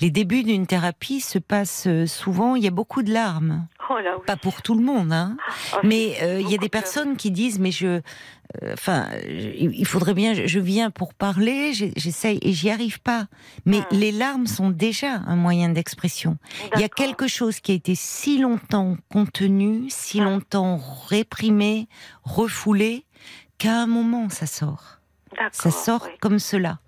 les 0.00 0.10
débuts 0.10 0.42
d'une 0.44 0.66
thérapie 0.66 1.20
se 1.20 1.38
passent 1.38 1.86
euh, 1.86 2.06
souvent, 2.06 2.54
il 2.56 2.62
y 2.64 2.66
a 2.68 2.70
beaucoup 2.70 3.02
de 3.02 3.12
larmes. 3.12 3.66
Oh 3.90 3.98
là, 3.98 4.14
oui. 4.16 4.22
Pas 4.26 4.36
pour 4.36 4.62
tout 4.62 4.74
le 4.74 4.82
monde, 4.82 5.12
hein. 5.12 5.36
Oh, 5.74 5.78
Mais 5.82 6.16
euh, 6.22 6.40
il 6.40 6.48
y 6.50 6.54
a 6.54 6.58
des 6.58 6.66
de- 6.66 6.70
personnes 6.70 7.16
qui 7.16 7.30
disent, 7.30 7.58
mais 7.58 7.70
je, 7.70 7.86
euh, 7.86 8.00
enfin, 8.72 9.08
il 9.28 9.84
faudrait 9.86 10.14
bien, 10.14 10.32
je, 10.34 10.46
je 10.46 10.58
viens 10.60 10.90
pour 10.90 11.12
parler, 11.14 11.72
j'essaye 11.74 12.38
et 12.42 12.52
j'y 12.52 12.70
arrive 12.70 13.00
pas. 13.00 13.26
Mais 13.66 13.80
Hmm. 13.80 13.84
les 13.90 14.12
larmes 14.12 14.46
sont 14.46 14.70
déjà 14.70 15.16
un 15.26 15.36
moyen 15.36 15.68
d'expression. 15.68 16.38
Il 16.76 16.80
y 16.80 16.84
a 16.84 16.88
quelque 16.88 17.26
chose 17.26 17.60
qui 17.60 17.72
a 17.72 17.74
été 17.74 17.94
si 17.94 18.38
longtemps 18.38 18.96
contenu, 19.12 19.84
si 19.90 20.20
Ah. 20.20 20.24
longtemps 20.24 20.80
réprimé, 21.08 21.88
refoulé, 22.22 23.04
qu'à 23.58 23.80
un 23.82 23.86
moment 23.86 24.28
ça 24.30 24.46
sort. 24.46 24.98
Ça 25.52 25.70
sort 25.72 26.04
oui. 26.06 26.12
comme 26.20 26.38
cela. 26.38 26.78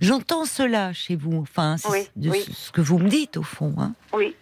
J'entends 0.00 0.44
cela 0.44 0.92
chez 0.92 1.16
vous, 1.16 1.38
enfin, 1.40 1.76
c'est 1.76 1.88
Oui, 1.90 2.08
de 2.16 2.30
oui. 2.30 2.40
ce 2.40 2.70
que 2.72 2.80
vous 2.80 2.98
me 2.98 3.08
dites 3.08 3.36
au 3.36 3.42
fond. 3.42 3.74
Hein. 3.78 3.92
Oui. 4.12 4.34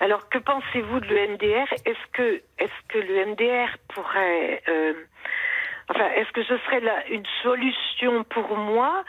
Alors, 0.00 0.28
que 0.28 0.38
pensez-vous 0.38 1.00
de 1.00 1.06
l'EMDR 1.06 1.72
Est-ce 1.84 2.06
que, 2.12 2.42
est-ce 2.58 2.88
que 2.88 2.98
le 2.98 3.26
MDR 3.26 3.76
pourrait, 3.94 4.62
euh, 4.68 4.92
enfin, 5.88 6.06
est-ce 6.16 6.30
que 6.32 6.42
ce 6.44 6.56
serait 6.58 6.80
la- 6.80 7.06
une 7.08 7.24
solution 7.42 8.24
pour 8.24 8.56
moi 8.56 9.04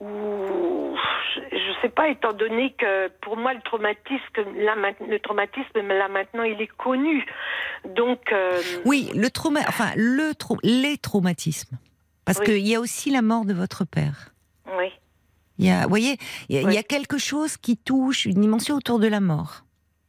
ou 0.00 0.96
je 1.34 1.40
ne 1.56 1.74
sais 1.82 1.88
pas, 1.88 2.08
étant 2.08 2.32
donné 2.32 2.72
que 2.78 3.08
pour 3.20 3.36
moi 3.36 3.52
le 3.52 3.60
traumatisme, 3.62 4.20
là, 4.56 4.74
le 5.08 5.18
traumatisme, 5.18 5.80
là 5.88 6.08
maintenant, 6.08 6.44
il 6.44 6.60
est 6.62 6.70
connu. 6.76 7.26
Donc, 7.84 8.32
euh, 8.32 8.60
Oui, 8.84 9.10
le 9.14 9.28
trauma, 9.30 9.60
enfin, 9.68 9.90
le 9.96 10.34
trau- 10.34 10.58
les 10.62 10.98
traumatismes. 10.98 11.76
Parce 12.24 12.38
Oui. 12.40 12.44
qu'il 12.46 12.66
y 12.68 12.74
a 12.76 12.80
aussi 12.80 13.10
la 13.10 13.22
mort 13.22 13.44
de 13.44 13.54
votre 13.54 13.84
père. 13.84 14.30
oui, 14.76 14.92
Il 15.58 15.66
y 15.66 15.70
a, 15.70 15.82
vous 15.82 15.88
voyez, 15.88 16.16
il 16.48 16.56
y 16.56 16.58
a, 16.58 16.62
il 16.62 16.72
y 16.72 16.76
a 16.76 16.80
Oui. 16.80 16.84
quelque 16.88 17.18
chose 17.18 17.56
qui 17.56 17.76
touche 17.76 18.24
une 18.26 18.40
dimension 18.40 18.76
autour 18.76 18.98
de 18.98 19.08
la 19.08 19.20
mort. 19.20 19.64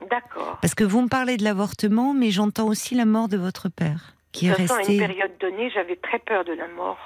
d'accord. 0.09 0.57
Parce 0.61 0.75
que 0.75 0.83
vous 0.83 1.01
me 1.01 1.07
parlez 1.07 1.37
de 1.37 1.43
l'avortement, 1.43 2.13
mais 2.13 2.31
j'entends 2.31 2.67
aussi 2.67 2.95
la 2.95 3.05
mort 3.05 3.27
de 3.29 3.37
votre 3.37 3.69
père, 3.69 4.13
qui 4.31 4.47
De 4.47 4.51
est 4.53 4.55
façon, 4.55 4.73
à 4.73 4.77
resté. 4.77 4.93
une 4.97 4.99
période 5.07 5.31
donnée, 5.39 5.69
j'avais 5.73 5.95
très 5.95 6.19
peur 6.19 6.43
de 6.45 6.53
la 6.53 6.67
mort. 6.69 6.97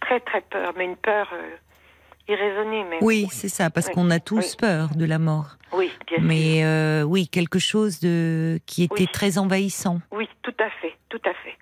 Très, 0.00 0.20
très 0.20 0.40
peur, 0.42 0.72
mais 0.76 0.84
une 0.84 0.96
peur 0.96 1.28
euh, 1.32 1.56
irraisonnée. 2.28 2.84
Oui, 3.00 3.26
c'est 3.32 3.48
ça, 3.48 3.70
parce 3.70 3.88
Oui, 3.88 3.94
qu'on 3.94 4.10
a 4.10 4.20
tous 4.20 4.50
oui. 4.52 4.56
peur 4.58 4.94
de 4.94 5.04
la 5.04 5.18
mort. 5.18 5.56
oui, 5.72 5.90
bien 6.06 6.18
sûr. 6.18 6.26
Mais 6.26 6.64
euh, 6.64 7.02
oui, 7.02 7.26
quelque 7.28 7.58
chose 7.58 7.98
de 8.00 8.60
qui 8.66 8.84
était 8.84 9.06
très 9.06 9.38
envahissant, 9.38 10.00
Oui, 10.12 10.28
tout 10.42 10.54
à 10.60 10.70
fait, 10.80 10.94
tout 11.08 11.20
à 11.24 11.32
fait. 11.42 11.56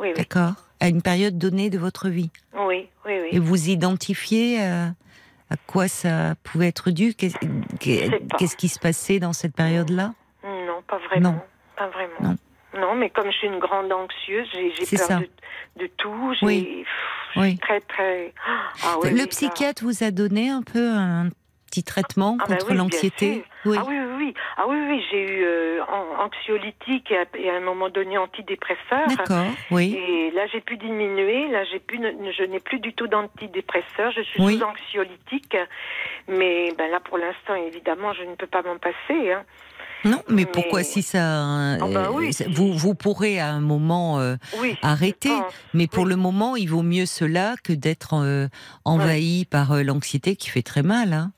Oui, 0.00 0.08
oui, 0.08 0.14
d'accord, 0.14 0.52
à 0.80 0.88
une 0.88 1.02
période 1.02 1.38
donnée 1.38 1.70
de 1.70 1.78
votre 1.78 2.08
vie. 2.08 2.30
oui, 2.54 2.88
oui, 3.06 3.12
Et 3.12 3.18
oui. 3.32 3.38
vous 3.38 3.68
identifiez 3.70 4.60
à, 4.62 4.86
à 5.50 5.56
quoi 5.66 5.88
ça 5.88 6.34
pouvait 6.42 6.68
être 6.68 6.90
dû? 6.90 7.14
Qu'est-ce 7.14 8.56
qui 8.56 8.68
se 8.68 8.78
passait 8.78 9.18
dans 9.18 9.32
cette 9.32 9.54
période-là? 9.54 10.12
Non, 10.44 10.82
pas 10.86 10.98
vraiment. 10.98 11.32
Non. 11.32 11.40
Pas 11.76 11.88
vraiment. 11.88 12.14
Non. 12.20 12.36
Non, 12.78 12.94
mais 12.94 13.08
comme 13.10 13.26
je 13.30 13.36
suis 13.38 13.46
une 13.46 13.58
grande 13.58 13.90
anxieuse, 13.90 14.46
j'ai 14.52 14.96
peur 14.98 15.20
de, 15.20 15.82
de 15.82 15.86
tout. 15.96 16.34
Oui. 16.42 16.82
pff, 16.84 17.42
Oui. 17.42 17.58
très, 17.58 17.80
très. 17.80 18.34
Ah, 18.84 18.96
oui, 19.02 19.10
Le 19.12 19.20
ça. 19.20 19.26
psychiatre 19.28 19.82
vous 19.82 20.04
a 20.04 20.10
donné 20.10 20.50
un 20.50 20.62
peu 20.62 20.90
un 20.90 21.30
petit 21.66 21.82
traitement 21.84 22.36
Ah, 22.40 22.44
bah 22.48 22.54
contre 22.56 22.66
oui, 22.68 22.72
bien 22.74 22.82
l'anxiété. 22.82 23.44
Oui. 23.64 23.76
Ah 23.80 23.84
oui, 23.86 23.94
oui, 23.98 24.14
oui. 24.18 24.34
Ah 24.56 24.64
oui, 24.68 24.76
oui, 24.88 25.02
j'ai 25.10 25.20
eu 25.22 25.44
euh, 25.44 25.82
an- 25.84 26.24
anxiolytique 26.24 27.10
et 27.10 27.18
à, 27.18 27.24
et 27.38 27.50
à 27.50 27.54
un 27.56 27.60
moment 27.60 27.88
donné 27.90 28.16
antidépresseur. 28.18 29.06
D'accord, 29.16 29.46
oui. 29.70 29.94
Et 29.94 30.30
là, 30.32 30.46
j'ai 30.52 30.60
pu 30.60 30.76
diminuer. 30.76 31.48
Là, 31.48 31.64
j'ai 31.64 31.78
pu, 31.80 31.96
je 31.98 32.42
n'ai 32.44 32.60
plus 32.60 32.78
du 32.80 32.92
tout 32.94 33.06
d'antidépresseur. 33.08 34.10
Je 34.16 34.22
suis 34.22 34.40
Oui. 34.42 34.58
sous 34.58 34.64
anxiolytique. 34.64 35.56
Mais 36.28 36.72
ben 36.78 36.90
là, 36.90 37.00
pour 37.00 37.18
l'instant, 37.18 37.54
évidemment, 37.54 38.12
je 38.14 38.22
ne 38.22 38.34
peux 38.34 38.46
pas 38.46 38.62
m'en 38.62 38.78
passer. 38.78 39.32
Hein. 39.32 39.42
Non, 40.04 40.22
mais, 40.28 40.34
Mais- 40.42 40.46
pourquoi 40.46 40.82
si 40.84 41.02
ça, 41.02 41.18
Ah 41.20 41.78
bah 41.92 42.10
oui, 42.12 42.30
vous 42.50 42.72
vous 42.74 42.94
pourrez 42.94 43.40
à 43.40 43.48
un 43.48 43.60
moment 43.60 44.20
euh, 44.20 44.36
Oui. 44.60 44.76
arrêter, 44.82 45.32
mais 45.74 45.88
pour 45.88 46.04
Oui. 46.04 46.10
le 46.10 46.16
moment, 46.16 46.54
il 46.54 46.66
vaut 46.68 46.82
mieux 46.82 47.06
cela 47.06 47.54
que 47.64 47.72
d'être 47.72 48.14
euh, 48.14 48.46
envahi 48.84 49.46
par 49.46 49.72
euh, 49.72 49.82
l'anxiété 49.82 50.36
qui 50.36 50.50
fait 50.50 50.62
très 50.62 50.82
mal, 50.82 51.12
hein. 51.12 51.32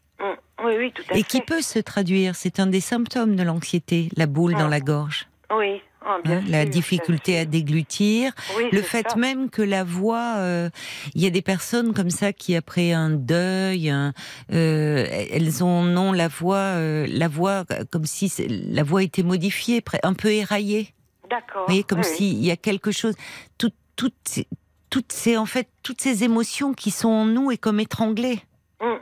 Oui, 0.68 0.74
oui, 0.78 0.92
tout 0.92 1.02
à 1.10 1.14
et 1.14 1.18
fait. 1.18 1.22
qui 1.24 1.40
peut 1.40 1.62
se 1.62 1.78
traduire? 1.78 2.34
C'est 2.36 2.60
un 2.60 2.66
des 2.66 2.80
symptômes 2.80 3.36
de 3.36 3.42
l'anxiété, 3.42 4.08
la 4.16 4.26
boule 4.26 4.52
dans 4.54 4.66
Ah. 4.66 4.68
la 4.68 4.80
gorge, 4.80 5.26
Oui, 5.50 5.80
ah, 6.04 6.18
bien 6.24 6.38
hein, 6.38 6.44
la 6.48 6.62
sûr, 6.62 6.70
difficulté 6.70 7.32
bien 7.32 7.40
à 7.42 7.44
déglutir, 7.46 8.32
Oui, 8.56 8.64
le 8.70 8.82
fait 8.82 9.08
ça. 9.08 9.16
même 9.16 9.48
que 9.50 9.62
la 9.62 9.82
voix, 9.84 10.34
euh, 10.38 10.68
il 11.14 11.22
y 11.22 11.26
a 11.26 11.30
des 11.30 11.40
personnes 11.42 11.94
comme 11.94 12.10
ça 12.10 12.32
qui 12.34 12.54
après 12.54 12.92
un 12.92 13.08
deuil, 13.10 13.88
un- 13.88 14.12
euh, 14.52 15.06
elles 15.30 15.64
ont 15.64 15.82
non 15.84 16.12
la 16.12 16.28
voix, 16.28 16.56
euh, 16.76 17.06
la 17.08 17.28
voix 17.28 17.64
comme 17.90 18.04
si 18.04 18.30
la 18.48 18.82
voix 18.82 19.02
était 19.02 19.22
modifiée, 19.22 19.82
un 20.02 20.12
peu 20.14 20.28
éraillée. 20.30 20.92
D'accord. 21.30 21.62
Vous 21.62 21.66
voyez, 21.68 21.82
comme 21.84 22.00
oui, 22.00 22.04
s'il 22.16 22.44
y 22.44 22.50
a 22.50 22.56
quelque 22.56 22.90
chose, 22.90 23.14
tout, 23.58 23.72
toutes, 23.96 24.14
ces- 24.24 24.46
toutes 24.90 25.12
ces, 25.12 25.36
en 25.36 25.46
fait, 25.46 25.68
toutes 25.82 26.00
ces 26.00 26.24
émotions 26.24 26.72
qui 26.74 26.90
sont 26.90 27.08
en 27.08 27.24
nous 27.26 27.50
et 27.50 27.58
comme 27.58 27.80
étranglées. 27.80 28.40
Mm, 28.80 28.86
mm. 28.86 28.94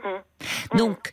Mm. 0.73 0.77
Donc, 0.77 1.11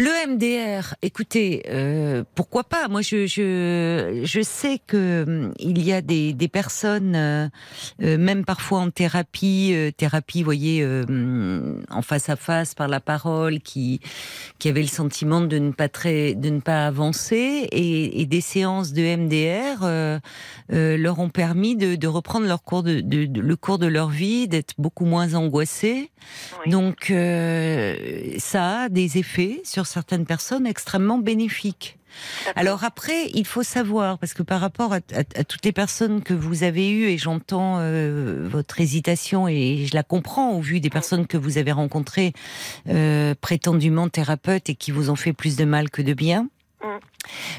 Le 0.00 0.28
MDR, 0.28 0.94
écoutez, 1.02 1.64
euh, 1.68 2.22
pourquoi 2.36 2.62
pas? 2.62 2.86
Moi, 2.86 3.02
je, 3.02 3.26
je, 3.26 4.20
je 4.22 4.40
sais 4.42 4.78
que 4.86 5.24
hum, 5.26 5.52
il 5.58 5.82
y 5.84 5.92
a 5.92 6.00
des, 6.02 6.32
des 6.34 6.46
personnes, 6.46 7.16
euh, 7.16 7.48
euh, 8.04 8.16
même 8.16 8.44
parfois 8.44 8.78
en 8.78 8.90
thérapie, 8.90 9.72
euh, 9.74 9.90
thérapie, 9.90 10.38
vous 10.42 10.44
voyez, 10.44 10.82
euh, 10.84 11.02
hum, 11.08 11.82
en 11.90 12.02
face 12.02 12.28
à 12.28 12.36
face 12.36 12.76
par 12.76 12.86
la 12.86 13.00
parole, 13.00 13.58
qui 13.58 13.98
qui 14.60 14.68
avaient 14.68 14.82
le 14.82 14.86
sentiment 14.86 15.40
de 15.40 15.58
ne 15.58 15.72
pas 15.72 15.88
très, 15.88 16.36
de 16.36 16.48
ne 16.50 16.60
pas 16.60 16.86
avancer, 16.86 17.66
et, 17.72 18.20
et 18.20 18.26
des 18.26 18.40
séances 18.40 18.92
de 18.92 19.02
MDR 19.02 19.80
euh, 19.82 20.20
euh, 20.72 20.96
leur 20.96 21.18
ont 21.18 21.28
permis 21.28 21.74
de, 21.74 21.96
de 21.96 22.06
reprendre 22.06 22.46
leur 22.46 22.62
cours 22.62 22.84
de, 22.84 23.00
de- 23.00 23.24
de- 23.26 23.40
le 23.40 23.56
cours 23.56 23.78
de 23.80 23.88
leur 23.88 24.10
vie, 24.10 24.46
d'être 24.46 24.74
beaucoup 24.78 25.06
moins 25.06 25.34
angoissés. 25.34 26.12
Oui. 26.64 26.70
Donc, 26.70 27.10
euh, 27.10 27.96
ça 28.38 28.82
a 28.82 28.88
des 28.88 29.18
effets 29.18 29.60
sur 29.64 29.87
certaines 29.88 30.26
personnes 30.26 30.66
extrêmement 30.66 31.18
bénéfiques. 31.18 31.98
D'accord. 32.46 32.60
Alors 32.60 32.84
après, 32.84 33.28
il 33.34 33.46
faut 33.46 33.62
savoir, 33.62 34.18
parce 34.18 34.32
que 34.34 34.42
par 34.42 34.60
rapport 34.60 34.92
à, 34.92 34.96
à- 34.96 35.18
à 35.40 35.44
toutes 35.44 35.64
les 35.64 35.72
personnes 35.72 36.22
que 36.22 36.32
vous 36.34 36.62
avez 36.62 36.90
eues, 36.90 37.04
et 37.08 37.18
j'entends 37.18 37.76
euh, 37.80 38.48
votre 38.50 38.80
hésitation, 38.80 39.46
et 39.46 39.86
je 39.86 39.94
la 39.94 40.02
comprends 40.02 40.52
au 40.52 40.60
vu 40.60 40.80
des 40.80 40.90
personnes 40.90 41.26
que 41.26 41.36
vous 41.36 41.58
avez 41.58 41.72
rencontrées, 41.72 42.32
euh, 42.88 43.34
prétendument 43.40 44.08
thérapeutes, 44.08 44.70
et 44.70 44.74
qui 44.74 44.90
vous 44.90 45.10
ont 45.10 45.16
fait 45.16 45.32
plus 45.34 45.56
de 45.56 45.64
mal 45.64 45.90
que 45.90 46.00
de 46.02 46.14
bien. 46.14 46.48
Mm. 46.82 46.86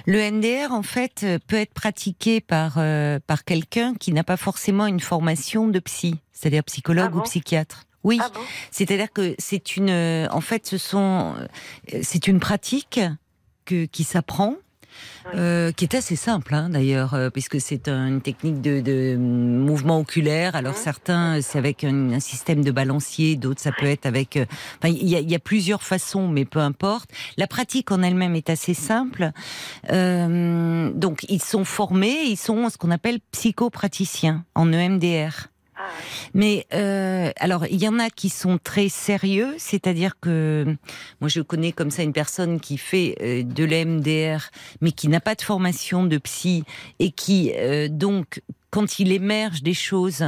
Le 0.08 0.20
NDR, 0.32 0.72
en 0.74 0.82
fait, 0.84 1.26
peut 1.48 1.58
être 1.58 1.74
pratiqué 1.74 2.42
par, 2.42 2.76
euh, 2.78 3.20
par 3.28 3.44
quelqu'un 3.44 3.94
qui 3.94 4.12
n'a 4.14 4.24
pas 4.24 4.38
forcément 4.38 4.88
une 4.88 5.00
formation 5.00 5.68
de 5.68 5.78
psy, 5.80 6.16
c'est-à-dire 6.32 6.64
psychologue 6.64 7.06
Ah 7.10 7.12
bon? 7.12 7.20
ou 7.20 7.24
psychiatre. 7.24 7.84
Oui, 8.04 8.20
Ah 8.22 8.30
bon? 8.34 8.40
C'est-à-dire 8.72 9.12
que 9.12 9.36
c'est 9.40 9.76
une, 9.76 9.90
euh, 9.90 10.28
en 10.32 10.42
fait, 10.42 10.66
ce 10.68 10.78
sont, 10.78 11.34
euh, 11.94 12.00
c'est 12.02 12.28
une 12.28 12.40
pratique 12.40 13.00
que, 13.66 13.86
qui 13.86 14.04
s'apprend. 14.04 14.56
Oui. 15.32 15.40
euh, 15.40 15.72
qui 15.72 15.86
est 15.86 15.94
assez 15.96 16.16
simple 16.16 16.56
hein, 16.56 16.70
d'ailleurs, 16.70 17.14
euh, 17.14 17.30
puisque 17.30 17.62
c'est 17.62 17.88
un- 17.88 18.08
une 18.08 18.22
technique 18.22 18.60
de, 18.60 18.82
de 18.82 19.16
mouvement 19.16 20.00
oculaire. 20.00 20.56
Alors 20.56 20.74
Mhm. 20.74 20.80
certains, 20.80 21.42
c'est 21.42 21.60
avec 21.60 21.84
un, 21.84 22.12
un 22.14 22.20
système 22.20 22.64
de 22.64 22.72
balancier, 22.72 23.36
d'autres 23.36 23.62
ça 23.62 23.72
peut 23.72 23.86
être 23.86 24.08
avec. 24.08 24.36
euh, 24.36 24.46
Enfin, 24.82 24.92
il 24.92 25.08
y 25.08 25.12
y 25.32 25.36
a 25.36 25.40
plusieurs 25.40 25.84
façons, 25.84 26.28
mais 26.28 26.44
peu 26.44 26.60
importe. 26.60 27.12
La 27.38 27.46
pratique 27.46 27.92
en 27.92 28.02
elle-même 28.02 28.34
est 28.36 28.50
assez 28.50 28.74
simple. 28.74 29.30
Euh, 29.92 30.92
donc 30.94 31.24
ils 31.30 31.42
sont 31.44 31.66
formés, 31.66 32.24
ils 32.26 32.38
sont 32.38 32.68
ce 32.70 32.78
qu'on 32.78 32.92
appelle 32.92 33.20
psychopraticiens 33.32 34.44
en 34.56 34.74
EMDR. 34.74 35.49
Mais 36.34 36.66
euh, 36.74 37.32
alors, 37.38 37.66
il 37.68 37.82
y 37.82 37.88
en 37.88 38.00
a 38.00 38.10
qui 38.10 38.30
sont 38.30 38.60
très 38.64 38.90
sérieux, 38.90 39.56
c'est-à-dire 39.58 40.20
que 40.20 40.76
moi 41.22 41.30
je 41.30 41.42
connais 41.42 41.72
comme 41.72 41.92
ça 41.92 42.04
une 42.04 42.14
personne 42.14 42.60
qui 42.60 42.78
fait 42.78 43.16
euh, 43.22 43.44
de 43.44 43.64
l'MDR, 43.64 44.50
mais 44.82 44.92
qui 44.92 45.08
n'a 45.08 45.20
pas 45.20 45.36
de 45.36 45.42
formation 45.42 46.04
de 46.04 46.18
psy 46.18 46.64
et 47.00 47.12
qui 47.12 47.52
euh, 47.56 47.88
donc 47.90 48.42
quand 48.72 49.00
il 49.00 49.12
émerge 49.12 49.64
des 49.64 49.74
choses 49.74 50.26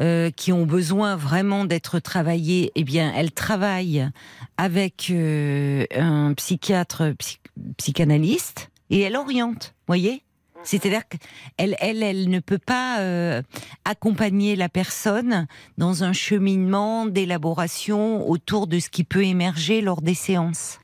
euh, 0.00 0.30
qui 0.32 0.52
ont 0.52 0.66
besoin 0.66 1.14
vraiment 1.14 1.64
d'être 1.64 2.00
travaillées, 2.00 2.72
eh 2.74 2.82
bien, 2.82 3.12
elle 3.14 3.30
travaille 3.30 4.08
avec 4.56 5.06
euh, 5.10 5.86
un 5.94 6.34
psychiatre, 6.34 7.12
psy- 7.16 7.38
psychanalyste, 7.76 8.70
et 8.90 9.00
elle 9.02 9.14
oriente. 9.16 9.74
Voyez, 9.86 10.22
c'est-à-dire 10.62 11.02
qu'elle, 11.08 11.76
elle, 11.78 12.02
elle 12.02 12.28
ne 12.28 12.40
peut 12.40 12.58
pas 12.58 13.00
euh, 13.00 13.42
accompagner 13.84 14.56
la 14.56 14.68
personne 14.68 15.46
dans 15.78 16.04
un 16.04 16.12
cheminement 16.12 17.06
d'élaboration 17.06 18.28
autour 18.28 18.66
de 18.66 18.78
ce 18.78 18.90
qui 18.90 19.04
peut 19.04 19.24
émerger 19.24 19.80
lors 19.80 20.02
des 20.02 20.14
séances. 20.14 20.80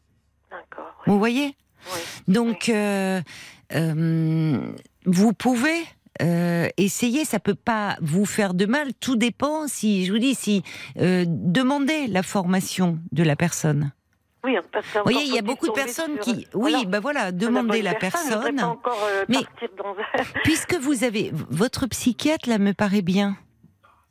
D'accord. 0.50 0.94
Oui. 1.06 1.12
Vous 1.12 1.18
voyez? 1.18 1.56
Oui. 1.92 2.00
Donc, 2.28 2.68
euh, 2.68 3.20
euh, 3.74 4.72
vous 5.06 5.32
pouvez 5.32 5.82
essayer, 6.76 7.24
ça 7.24 7.40
peut 7.40 7.56
pas 7.56 7.96
vous 8.00 8.26
faire 8.26 8.54
de 8.54 8.64
mal. 8.64 8.94
Tout 9.00 9.16
dépend 9.16 9.66
si, 9.66 10.04
je 10.04 10.12
vous 10.12 10.20
dis, 10.20 10.36
si 10.36 10.62
demandez 10.94 12.06
la 12.06 12.22
formation 12.22 13.00
de 13.10 13.24
la 13.24 13.34
personne. 13.34 13.90
Oui, 14.44 14.56
parce 14.72 14.86
que 14.86 14.98
Vous 14.98 15.02
voyez, 15.04 15.18
encore 15.18 15.28
il 15.28 15.34
y 15.34 15.38
a 15.38 15.42
beaucoup 15.42 15.68
de 15.68 15.72
personnes 15.72 16.14
sur- 16.20 16.24
qui, 16.24 16.48
oui, 16.54 16.72
Voilà. 16.72 16.84
ben 16.84 17.00
voilà, 17.00 17.24
Sur 17.28 17.32
demandez 17.32 17.80
la 17.82 17.94
personne. 17.94 18.60
Encore 18.60 18.98
euh, 19.04 19.24
Mais- 19.28 19.38
dans. 19.78 19.94
Puisque 20.42 20.74
vous 20.74 21.04
avez 21.04 21.30
votre 21.32 21.86
psychiatre, 21.86 22.48
là, 22.48 22.58
me 22.58 22.72
paraît 22.72 23.02
bien. 23.02 23.36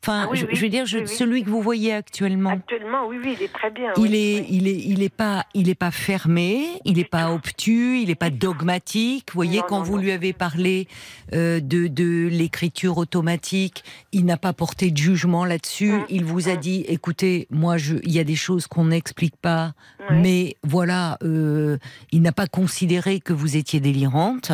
Enfin, 0.04 0.24
Ah 0.26 0.30
oui, 0.32 0.38
je, 0.40 0.46
oui. 0.48 0.56
je 0.56 0.62
veux 0.62 0.70
dire, 0.70 0.86
je- 0.88 0.98
Oui, 1.00 1.08
celui 1.08 1.44
que 1.44 1.50
vous 1.52 1.62
voyez 1.62 1.94
actuellement. 1.94 2.50
Actuellement, 2.50 3.06
oui, 3.08 3.18
oui, 3.24 3.36
il 3.40 3.44
est 3.44 3.54
très 3.54 3.70
bien. 3.70 3.92
Il 3.98 4.16
est, 4.16 4.48
il 4.50 4.68
est, 4.68 4.76
il 4.80 5.04
est 5.04 5.14
pas, 5.14 5.46
il 5.54 5.70
est 5.70 5.76
pas 5.76 5.92
fermé, 5.92 6.66
il 6.86 6.98
est 6.98 7.04
pas 7.10 7.32
obtus, 7.32 8.00
il 8.02 8.10
est 8.10 8.16
pas 8.16 8.32
dogmatique. 8.32 9.28
Vous 9.32 9.38
voyez, 9.38 9.60
Non, 9.60 9.66
quand 9.70 9.78
non, 9.78 9.84
vous 9.84 9.98
non. 9.98 10.02
lui 10.02 10.12
avez 10.12 10.34
parlé 10.34 10.88
euh, 11.34 11.60
de, 11.60 11.86
de 11.86 12.28
l'écriture 12.32 12.98
automatique, 12.98 13.84
il 14.12 14.26
n'a 14.26 14.38
pas 14.38 14.54
porté 14.54 14.90
de 14.90 14.98
jugement 14.98 15.46
là-dessus. 15.46 15.92
Mm, 15.92 16.06
Il 16.10 16.26
vous 16.26 16.50
a 16.50 16.56
mm. 16.56 16.58
dit, 16.60 16.86
écoutez, 16.88 17.48
moi, 17.52 17.78
je, 17.78 17.98
il 18.02 18.12
y 18.12 18.18
a 18.20 18.24
des 18.24 18.36
choses 18.36 18.66
qu'on 18.66 18.86
n'explique 18.86 19.36
pas, 19.38 19.74
mais 20.10 20.56
voilà, 20.64 21.20
euh, 21.24 21.78
il 22.12 22.24
n'a 22.24 22.32
pas 22.32 22.48
considéré 22.48 23.20
que 23.20 23.34
vous 23.34 23.56
étiez 23.56 23.80
délirante. 23.80 24.52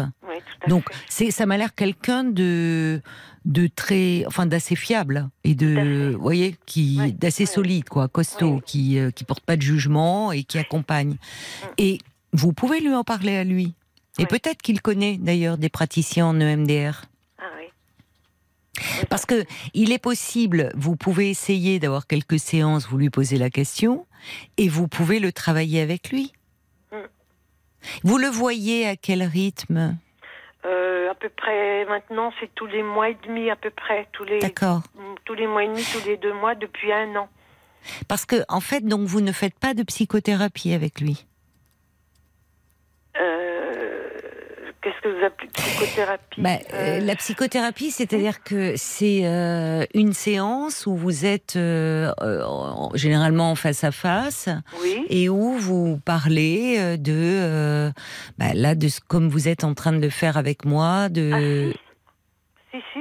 Donc, 0.67 0.83
c'est, 1.07 1.31
ça 1.31 1.45
m'a 1.45 1.55
l'air 1.57 1.73
quelqu'un 1.73 2.23
de, 2.25 3.01
de 3.47 3.67
très, 3.67 4.25
enfin, 4.27 4.45
d'assez 4.45 4.75
fiable 4.75 5.29
et 5.45 5.55
de, 5.55 6.11
vous 6.13 6.21
voyez, 6.21 6.57
qui, 6.65 7.13
d'assez 7.13 7.45
solide, 7.45 7.87
quoi, 7.87 8.09
costaud, 8.09 8.61
qui, 8.65 8.99
euh, 8.99 9.09
qui 9.09 9.23
porte 9.23 9.43
pas 9.43 9.55
de 9.55 9.61
jugement 9.61 10.33
et 10.33 10.43
qui 10.43 10.59
accompagne. 10.59 11.15
Et 11.77 11.99
vous 12.33 12.51
pouvez 12.51 12.81
lui 12.81 12.93
en 12.93 13.05
parler 13.05 13.37
à 13.37 13.45
lui. 13.45 13.73
Et 14.19 14.25
peut-être 14.25 14.61
qu'il 14.61 14.81
connaît 14.81 15.17
d'ailleurs 15.17 15.57
des 15.57 15.69
praticiens 15.69 16.25
en 16.25 16.41
EMDR. 16.41 17.05
Ah. 17.37 17.43
Parce 19.09 19.25
que 19.25 19.45
il 19.73 19.93
est 19.93 19.99
possible, 19.99 20.71
vous 20.75 20.97
pouvez 20.97 21.29
essayer 21.29 21.79
d'avoir 21.79 22.05
quelques 22.05 22.39
séances, 22.39 22.87
vous 22.87 22.97
lui 22.97 23.09
posez 23.09 23.37
la 23.37 23.49
question, 23.49 24.05
et 24.57 24.67
vous 24.67 24.89
pouvez 24.89 25.19
le 25.19 25.31
travailler 25.31 25.79
avec 25.79 26.09
lui. 26.09 26.33
Mm. 26.91 26.97
Vous 28.03 28.17
le 28.17 28.27
voyez 28.27 28.87
à 28.87 28.97
quel 28.97 29.23
rythme? 29.23 29.97
Euh, 30.65 31.11
à 31.11 31.15
peu 31.15 31.29
près, 31.29 31.85
maintenant, 31.85 32.33
c'est 32.39 32.53
tous 32.55 32.65
les 32.65 32.83
mois 32.83 33.09
et 33.09 33.17
demi, 33.25 33.49
à 33.49 33.55
peu 33.55 33.69
près. 33.69 34.07
Tous 34.11 34.23
les, 34.23 34.39
D'accord. 34.39 34.81
tous 35.25 35.33
les 35.33 35.47
mois 35.47 35.63
et 35.63 35.67
demi, 35.67 35.83
tous 35.93 36.05
les 36.05 36.17
deux 36.17 36.33
mois, 36.33 36.55
depuis 36.55 36.91
un 36.91 37.15
an. 37.15 37.29
Parce 38.07 38.25
que, 38.25 38.37
en 38.49 38.59
fait, 38.59 38.81
donc 38.85 39.01
vous 39.01 39.21
ne 39.21 39.31
faites 39.31 39.57
pas 39.57 39.73
de 39.73 39.83
psychothérapie 39.83 40.73
avec 40.73 40.99
lui? 40.99 41.25
Euh, 43.19 43.56
Qu'est-ce 44.87 45.01
que 45.01 45.19
vous 45.19 45.25
appelez 45.25 45.49
psychothérapie 45.49 46.41
Bah, 46.41 46.49
euh, 46.73 46.97
Euh, 46.97 46.99
la 47.01 47.15
psychothérapie, 47.17 47.91
c'est-à-dire 47.91 48.41
que 48.41 48.73
c'est 48.77 49.21
euh, 49.25 49.83
une 49.93 50.13
séance 50.13 50.85
où 50.85 50.95
vous 50.95 51.25
êtes 51.25 51.57
euh, 51.57 52.11
en- 52.21 52.91
généralement 52.95 53.51
en 53.51 53.55
face 53.55 53.83
à 53.83 53.91
face 53.91 54.47
Oui. 54.81 55.05
et 55.09 55.27
où 55.27 55.57
vous 55.57 55.99
parlez 56.05 56.97
de, 56.97 57.91
bah, 58.37 58.53
là, 58.53 58.75
de 58.75 58.87
ce, 58.87 59.01
comme 59.05 59.27
vous 59.27 59.49
êtes 59.49 59.65
en 59.65 59.73
train 59.73 59.91
de 59.91 59.99
le 59.99 60.09
faire 60.09 60.37
avec 60.37 60.63
moi, 60.63 61.09
de. 61.09 61.73
Ah, 61.73 61.77
Si, 62.71 62.77
si. 62.93 62.99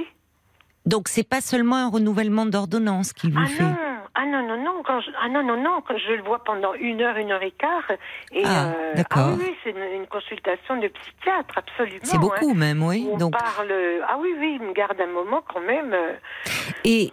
Donc 0.86 1.08
c'est 1.08 1.28
pas 1.28 1.40
seulement 1.40 1.76
un 1.76 1.88
renouvellement 1.88 2.46
d'ordonnance 2.46 3.12
qu'il 3.12 3.32
vous 3.32 3.40
Ah 3.42 3.46
fait. 3.46 3.62
non, 3.62 3.76
ah 4.18 4.24
non, 4.26 4.42
non, 4.48 4.56
non, 4.64 4.82
quand 4.82 5.00
je, 5.00 5.10
ah 5.22 5.28
non, 5.28 5.42
non, 5.42 5.56
non, 5.62 5.82
quand 5.86 5.96
je 5.98 6.12
le 6.14 6.22
vois 6.22 6.42
pendant 6.42 6.72
une 6.74 7.00
heure, 7.02 7.16
une 7.18 7.30
heure 7.32 7.42
et 7.42 7.50
quart. 7.50 7.90
Et, 8.32 8.42
Ah, 8.44 8.68
euh, 8.68 8.94
d'accord. 8.94 9.28
Ah 9.28 9.34
oui, 9.38 9.44
oui, 9.48 9.54
c'est 9.62 9.70
une, 9.70 10.00
une 10.00 10.06
consultation 10.06 10.76
de 10.78 10.88
psychiatre, 10.88 11.54
absolument. 11.58 12.00
C'est 12.02 12.18
beaucoup 12.18 12.54
même, 12.54 12.82
oui. 12.82 13.04
hein. 13.06 13.10
On 13.12 13.18
Donc 13.18 13.32
parle. 13.32 13.72
Ah 14.08 14.16
oui, 14.18 14.30
oui, 14.38 14.58
il 14.60 14.66
me 14.66 14.72
garde 14.72 14.98
un 15.00 15.06
moment 15.06 15.42
quand 15.52 15.60
même. 15.60 15.92
euh, 15.92 16.12
et 16.84 17.10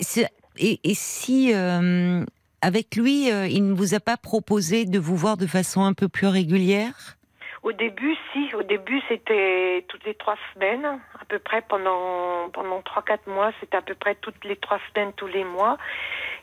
et, 0.58 0.80
et 0.84 0.94
si 0.94 1.52
euh, 1.54 2.24
avec 2.62 2.96
lui, 2.96 3.32
euh, 3.32 3.48
il 3.48 3.68
ne 3.68 3.74
vous 3.74 3.94
a 3.96 4.00
pas 4.00 4.18
proposé 4.18 4.86
de 4.86 5.00
vous 5.00 5.16
voir 5.18 5.36
de 5.38 5.48
façon 5.48 5.84
un 5.84 5.94
peu 5.94 6.08
plus 6.08 6.28
régulière? 6.28 7.18
Au 7.64 7.72
début, 7.72 8.16
si. 8.32 8.54
Au 8.56 8.64
début, 8.64 9.02
c'était 9.08 9.86
toutes 9.88 10.04
les 10.06 10.16
trois 10.16 10.36
semaines, 10.54 10.86
à 10.86 11.26
peu 11.30 11.40
près 11.40 11.62
pendant 11.62 12.50
pendant 12.52 12.82
trois 12.82 13.02
quatre 13.02 13.28
mois. 13.28 13.52
C'était 13.62 13.78
à 13.78 13.82
peu 13.82 13.96
près 13.96 14.16
toutes 14.16 14.44
les 14.44 14.58
trois 14.58 14.80
semaines, 14.90 15.14
tous 15.14 15.28
les 15.28 15.46
mois. 15.46 15.78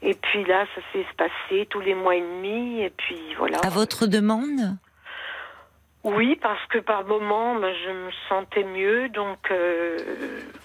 Et 0.02 0.14
puis 0.14 0.44
là, 0.44 0.64
ça 0.74 0.80
s'est 0.92 1.06
passé 1.18 1.66
tous 1.68 1.80
les 1.80 1.94
mois 1.94 2.16
et 2.16 2.22
demi. 2.22 2.80
Et 2.80 2.90
puis 2.90 3.20
voilà. 3.36 3.58
À 3.58 3.68
votre 3.68 4.06
demande? 4.06 4.78
Oui, 6.02 6.38
parce 6.40 6.64
que 6.70 6.78
par 6.78 7.04
moment, 7.04 7.56
ben, 7.56 7.74
je 7.84 7.90
me 7.90 8.10
sentais 8.28 8.64
mieux, 8.64 9.10
donc. 9.10 9.36
euh, 9.50 9.98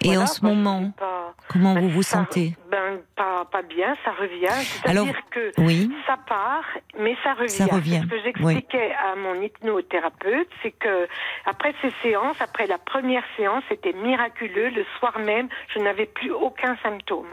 Et 0.02 0.08
voilà, 0.08 0.22
en 0.22 0.28
ce 0.28 0.40
je 0.40 0.46
moment, 0.46 0.92
pas- 0.98 1.34
Comment 1.52 1.74
ben, 1.74 1.82
vous 1.82 1.90
vous 1.90 2.04
ça- 2.04 2.20
sentez 2.20 2.54
Ben 2.72 3.00
pas 3.18 3.44
pas 3.52 3.62
bien, 3.62 3.98
ça 4.06 4.12
revient. 4.12 4.48
Alors, 4.86 5.06
C'est-à-dire 5.06 5.22
que 5.32 5.52
Oui. 5.58 5.92
ça 6.08 6.18
part, 6.26 6.64
mais 6.98 7.18
ça 7.22 7.34
revient. 7.34 7.50
Ça 7.50 7.66
revient, 7.66 8.02
Ce 8.04 8.08
que 8.16 8.22
j'expliquais 8.24 8.94
à 8.94 9.16
mon 9.18 9.42
hypnothérapeute, 9.42 10.48
c'est 10.64 10.72
que 10.72 11.08
après 11.46 11.74
ces 11.82 11.92
séances, 12.02 12.40
après 12.40 12.66
la 12.68 12.78
première 12.78 13.24
séance, 13.36 13.64
c'était 13.68 13.94
miraculeux. 13.94 14.70
Le 14.70 14.86
soir 15.00 15.20
même, 15.20 15.50
je 15.74 15.80
n'avais 15.80 16.06
plus 16.06 16.32
aucun 16.32 16.78
symptôme. 16.82 17.28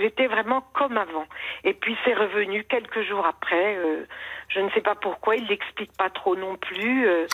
J'étais 0.00 0.26
vraiment 0.26 0.62
comme 0.74 0.96
avant. 0.96 1.26
Et 1.64 1.74
puis 1.74 1.94
c'est 2.04 2.14
revenu 2.14 2.64
quelques 2.64 3.02
jours 3.06 3.26
après. 3.26 3.76
euh, 3.76 4.04
je 4.48 4.58
ne 4.58 4.68
sais 4.70 4.80
pas 4.80 4.96
pourquoi. 4.96 5.36
Il 5.36 5.46
l'explique 5.46 5.92
pas 5.96 6.10
trop 6.10 6.34
non 6.34 6.56
plus. 6.56 7.06
euh. 7.06 7.26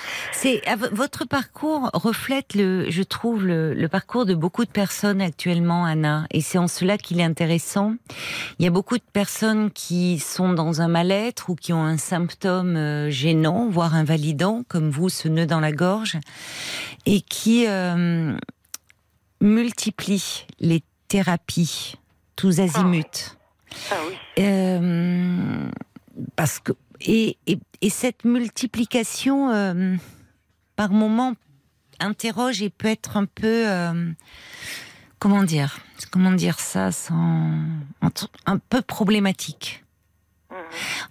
Vo- 0.76 0.88
votre 0.92 1.24
parcours 1.26 1.88
reflète 1.94 2.54
le, 2.54 2.90
je 2.90 3.02
trouve 3.02 3.46
le, 3.46 3.72
le 3.72 3.88
parcours 3.88 4.26
de 4.26 4.34
beaucoup 4.34 4.64
de 4.66 4.70
personnes 4.70 5.22
actuellement, 5.22 5.84
Anna, 5.86 6.26
et 6.30 6.40
c'est 6.42 6.58
en 6.58 6.68
cela 6.68 6.98
qu'il 6.98 7.20
est 7.20 7.24
intéressant. 7.24 7.94
Il 8.58 8.64
y 8.64 8.68
a 8.68 8.70
beaucoup 8.70 8.98
de 8.98 9.04
personnes 9.14 9.70
qui 9.70 10.18
sont 10.18 10.52
dans 10.52 10.82
un 10.82 10.88
mal-être 10.88 11.48
ou 11.48 11.54
qui 11.54 11.72
ont 11.72 11.84
un 11.84 11.96
symptôme 11.96 12.76
euh, 12.76 13.08
gênant, 13.10 13.68
voire 13.68 13.94
invalidant, 13.94 14.62
comme 14.68 14.90
vous, 14.90 15.08
ce 15.08 15.28
nœud 15.28 15.46
dans 15.46 15.60
la 15.60 15.72
gorge, 15.72 16.18
et 17.06 17.20
qui 17.22 17.66
euh, 17.66 18.36
multiplient 19.40 20.46
les 20.60 20.82
thérapies 21.08 21.94
tous 22.36 22.60
azimuts. 22.60 23.36
Ah 23.90 23.94
oui. 24.08 24.14
Euh, 24.42 25.68
parce 26.36 26.58
que 26.60 26.72
et, 27.00 27.36
et, 27.46 27.58
et 27.80 27.90
cette 27.90 28.24
multiplication 28.24 29.50
euh, 29.50 29.96
par 30.76 30.90
moment 30.90 31.34
interroge 31.98 32.62
et 32.62 32.70
peut 32.70 32.88
être 32.88 33.16
un 33.16 33.26
peu 33.26 33.68
euh, 33.68 34.12
comment 35.18 35.42
dire 35.42 35.78
comment 36.10 36.32
dire 36.32 36.60
ça 36.60 36.92
sans 36.92 37.50
un 38.46 38.58
peu 38.58 38.82
problématique 38.82 39.82
Mhm. 40.48 40.56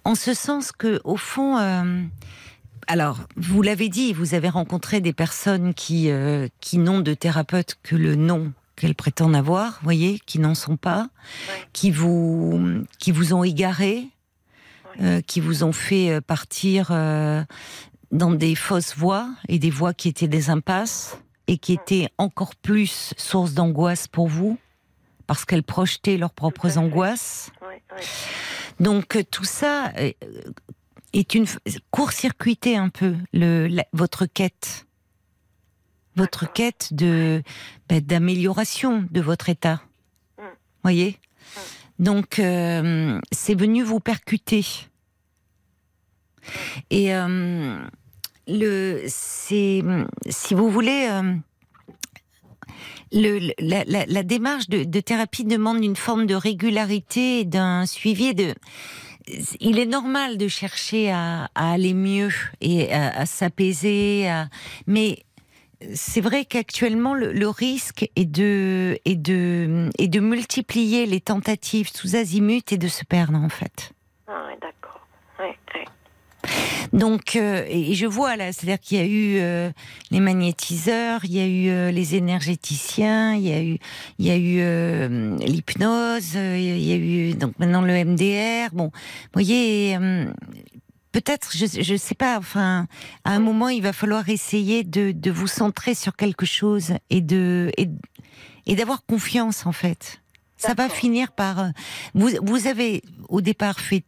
en 0.04 0.14
ce 0.14 0.32
sens 0.32 0.72
que 0.72 0.98
au 1.04 1.16
fond 1.16 1.58
alors, 2.88 3.18
vous 3.36 3.62
l'avez 3.62 3.88
dit, 3.88 4.12
vous 4.12 4.34
avez 4.34 4.48
rencontré 4.48 5.00
des 5.00 5.12
personnes 5.12 5.74
qui, 5.74 6.10
euh, 6.10 6.46
qui 6.60 6.78
n'ont 6.78 7.00
de 7.00 7.14
thérapeute 7.14 7.76
que 7.82 7.96
le 7.96 8.14
nom 8.14 8.52
qu'elles 8.76 8.94
prétendent 8.94 9.34
avoir, 9.36 9.80
voyez, 9.82 10.20
qui 10.26 10.38
n'en 10.38 10.54
sont 10.54 10.76
pas, 10.76 11.08
Ouais. 11.48 11.64
qui 11.72 11.90
vous, 11.90 12.84
qui 12.98 13.10
vous 13.12 13.32
ont 13.34 13.42
égaré, 13.44 14.08
euh, 15.00 15.20
qui 15.22 15.40
vous 15.40 15.64
ont 15.64 15.72
fait 15.72 16.10
euh, 16.10 16.20
partir 16.20 16.88
euh, 16.90 17.42
dans 18.12 18.30
des 18.30 18.54
fausses 18.54 18.96
voies 18.96 19.28
et 19.48 19.58
des 19.58 19.70
voies 19.70 19.94
qui 19.94 20.08
étaient 20.08 20.28
des 20.28 20.50
impasses 20.50 21.18
et 21.48 21.58
qui 21.58 21.72
étaient 21.74 22.08
encore 22.18 22.54
plus 22.54 23.12
source 23.16 23.52
d'angoisse 23.54 24.08
pour 24.08 24.28
vous 24.28 24.58
parce 25.26 25.44
qu'elles 25.44 25.62
projetaient 25.64 26.16
leurs 26.16 26.32
propres 26.32 26.78
angoisses. 26.78 27.50
Ouais. 27.62 27.82
Donc 28.80 29.16
euh, 29.16 29.22
tout 29.28 29.44
ça 29.44 29.92
euh, 29.98 30.12
est 31.12 31.34
une 31.34 31.46
court-circuité 31.90 32.76
un 32.76 32.88
peu 32.88 33.16
le, 33.32 33.66
la- 33.68 33.86
votre 33.92 34.26
quête, 34.26 34.85
votre 36.16 36.50
quête 36.52 36.88
de 36.92 37.42
ben, 37.88 38.00
d'amélioration 38.00 39.06
de 39.10 39.20
votre 39.20 39.48
état. 39.48 39.82
Mm. 40.38 40.42
Voyez. 40.82 41.18
Donc 41.98 42.38
euh, 42.38 43.20
c'est 43.32 43.54
venu 43.58 43.82
vous 43.82 44.00
percuter. 44.00 44.64
Et 46.90 47.14
euh, 47.14 47.78
le 48.46 49.02
c'est 49.08 49.82
si 50.28 50.54
vous 50.54 50.70
voulez. 50.70 51.08
euh, 51.10 51.34
le, 53.12 53.52
la, 53.60 53.84
la- 53.84 54.04
la 54.04 54.22
démarche 54.24 54.68
de, 54.68 54.82
de 54.82 55.00
thérapie 55.00 55.44
demande 55.44 55.82
une 55.82 55.94
forme 55.96 56.26
de 56.26 56.34
régularité 56.34 57.44
d'un 57.44 57.86
suivi 57.86 58.34
de. 58.34 58.52
Il 59.60 59.78
est 59.78 59.86
normal 59.86 60.38
de 60.38 60.48
chercher 60.48 61.10
à, 61.12 61.48
à 61.54 61.72
aller 61.72 61.94
mieux 61.94 62.30
et 62.60 62.92
à, 62.92 63.16
à 63.20 63.26
s'apaiser, 63.26 64.28
à- 64.28 64.48
mais 64.86 65.22
c'est 65.94 66.20
vrai 66.20 66.44
qu'actuellement 66.44 67.14
le, 67.14 67.32
le 67.32 67.48
risque 67.48 68.10
est 68.16 68.24
de, 68.24 68.98
est, 69.04 69.16
de, 69.16 69.90
est 69.98 70.08
de 70.08 70.20
multiplier 70.20 71.06
les 71.06 71.20
tentatives 71.20 71.90
sous 71.92 72.16
azimut 72.16 72.72
et 72.72 72.78
de 72.78 72.88
se 72.88 73.04
perdre 73.04 73.38
en 73.38 73.48
fait. 73.48 73.92
Ah 74.26 74.46
ouais, 74.48 74.58
d'accord. 74.60 75.06
Ouais, 75.38 75.56
ouais. 75.74 75.84
Donc, 76.92 77.36
euh, 77.36 77.64
et 77.68 77.94
je 77.94 78.06
vois 78.06 78.36
là, 78.36 78.52
c'est-à-dire 78.52 78.80
qu'il 78.80 78.98
y 78.98 79.00
a 79.00 79.04
eu 79.04 79.38
euh, 79.40 79.70
les 80.10 80.20
magnétiseurs, 80.20 81.24
il 81.24 81.32
y 81.32 81.40
a 81.40 81.46
eu 81.46 81.68
euh, 81.68 81.90
les 81.90 82.14
énergéticiens, 82.14 83.34
il 83.34 83.42
y 83.42 83.52
a 83.52 83.62
eu, 83.62 83.78
il 84.18 84.26
y 84.26 84.30
a 84.30 84.36
eu 84.36 85.38
l'hypnose, 85.40 86.34
il 86.34 86.82
y 86.82 86.92
a 86.92 86.96
eu 86.96 87.34
donc 87.34 87.58
maintenant 87.58 87.82
le 87.82 87.92
MDR. 88.04 88.72
Bon, 88.72 88.86
vous 88.86 89.32
voyez, 89.34 89.98
peut-être, 91.16 91.48
je, 91.56 91.64
je 91.82 91.96
sais 91.96 92.14
pas. 92.14 92.36
Enfin, 92.38 92.86
à 93.24 93.32
un 93.32 93.38
moment, 93.40 93.70
il 93.70 93.82
va 93.82 93.94
falloir 93.94 94.28
essayer 94.28 94.84
de, 94.84 95.12
de 95.12 95.30
vous 95.30 95.46
centrer 95.46 95.94
sur 95.94 96.14
quelque 96.14 96.44
chose 96.44 96.92
et 97.08 97.22
de 97.22 97.70
et, 97.78 97.88
et 98.66 98.76
d'avoir 98.76 99.00
confiance 99.06 99.64
en 99.64 99.72
fait. 99.72 100.20
Ça 100.58 100.74
va 100.74 100.88
finir 100.90 101.32
par. 101.32 101.58
euh, 101.60 101.68
Vous, 102.14 102.30
vous 102.42 102.66
avez 102.66 103.02
au 103.30 103.40
départ 103.40 103.80
fait 103.80 104.04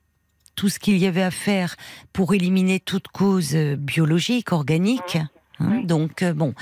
tout 0.55 0.69
ce 0.69 0.79
qu'il 0.79 0.99
y 0.99 1.07
avait 1.07 1.23
à 1.23 1.31
faire 1.31 1.77
pour 2.13 2.35
éliminer 2.35 2.79
toute 2.81 3.09
cause 3.09 3.55
euh, 3.55 3.77
biologique, 3.77 4.53
organique. 4.53 5.17
hein. 5.17 5.29
Oui. 5.61 5.85
Donc 5.85 6.23
euh, 6.23 6.33
bon, 6.35 6.55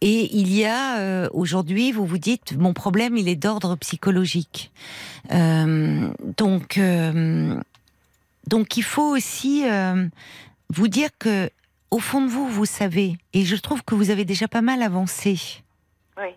et 0.00 0.28
il 0.36 0.52
y 0.52 0.64
a 0.64 0.98
euh, 0.98 1.28
aujourd'hui, 1.32 1.92
vous 1.92 2.04
vous 2.04 2.18
dites, 2.18 2.56
mon 2.58 2.72
problème, 2.72 3.16
il 3.16 3.28
est 3.28 3.36
d'ordre 3.36 3.76
psychologique. 3.76 4.72
Euh, 5.30 6.10
donc, 6.36 6.76
euh, 6.76 7.60
donc 8.46 8.76
il 8.76 8.82
faut 8.82 9.14
aussi 9.16 9.68
euh, 9.68 10.06
vous 10.70 10.88
dire 10.88 11.10
que 11.18 11.50
au 11.90 11.98
fond 11.98 12.22
de 12.22 12.28
vous, 12.28 12.46
vous 12.48 12.66
savez, 12.66 13.16
et 13.32 13.44
je 13.44 13.56
trouve 13.56 13.82
que 13.82 13.94
vous 13.94 14.10
avez 14.10 14.24
déjà 14.24 14.46
pas 14.48 14.62
mal 14.62 14.82
avancé. 14.82 15.62
Oui. 16.16 16.28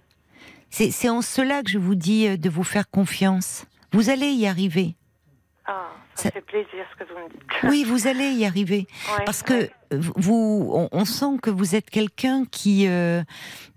C'est 0.69 1.09
en 1.09 1.21
cela 1.21 1.61
que 1.61 1.69
je 1.69 1.77
vous 1.77 1.93
dis 1.95 2.27
euh, 2.27 2.37
de 2.37 2.49
vous 2.49 2.63
faire 2.63 2.89
confiance. 2.89 3.65
Vous 3.91 4.09
allez 4.09 4.31
y 4.31 4.47
arriver. 4.47 4.95
Ah, 5.65 5.89
ça, 6.15 6.23
Ça- 6.23 6.31
fait 6.31 6.41
plaisir 6.41 6.83
ce 6.91 7.03
que 7.03 7.09
vous 7.09 7.19
me 7.19 7.29
dites. 7.29 7.41
Oui, 7.69 7.83
vous 7.85 8.07
allez 8.07 8.31
y 8.31 8.45
arriver. 8.45 8.87
Ouais, 9.15 9.23
Parce 9.25 9.43
que 9.43 9.53
ouais. 9.53 9.71
vous, 9.91 10.69
on, 10.73 10.89
on 10.91 11.05
sent 11.05 11.37
que 11.41 11.51
vous 11.51 11.75
êtes 11.75 11.89
quelqu'un 11.91 12.45
qui, 12.49 12.87
euh, 12.87 13.23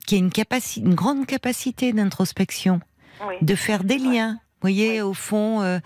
qui 0.06 0.14
a 0.14 0.18
une, 0.18 0.30
une 0.78 0.94
grande 0.94 1.26
capacité 1.26 1.92
d'introspection, 1.92 2.80
Oui, 3.28 3.34
de 3.42 3.54
faire 3.54 3.84
des 3.84 3.98
liens. 3.98 4.40
Vous 4.56 4.68
voyez, 4.72 5.02
au 5.02 5.12
fond, 5.12 5.60
euh, 5.62 5.78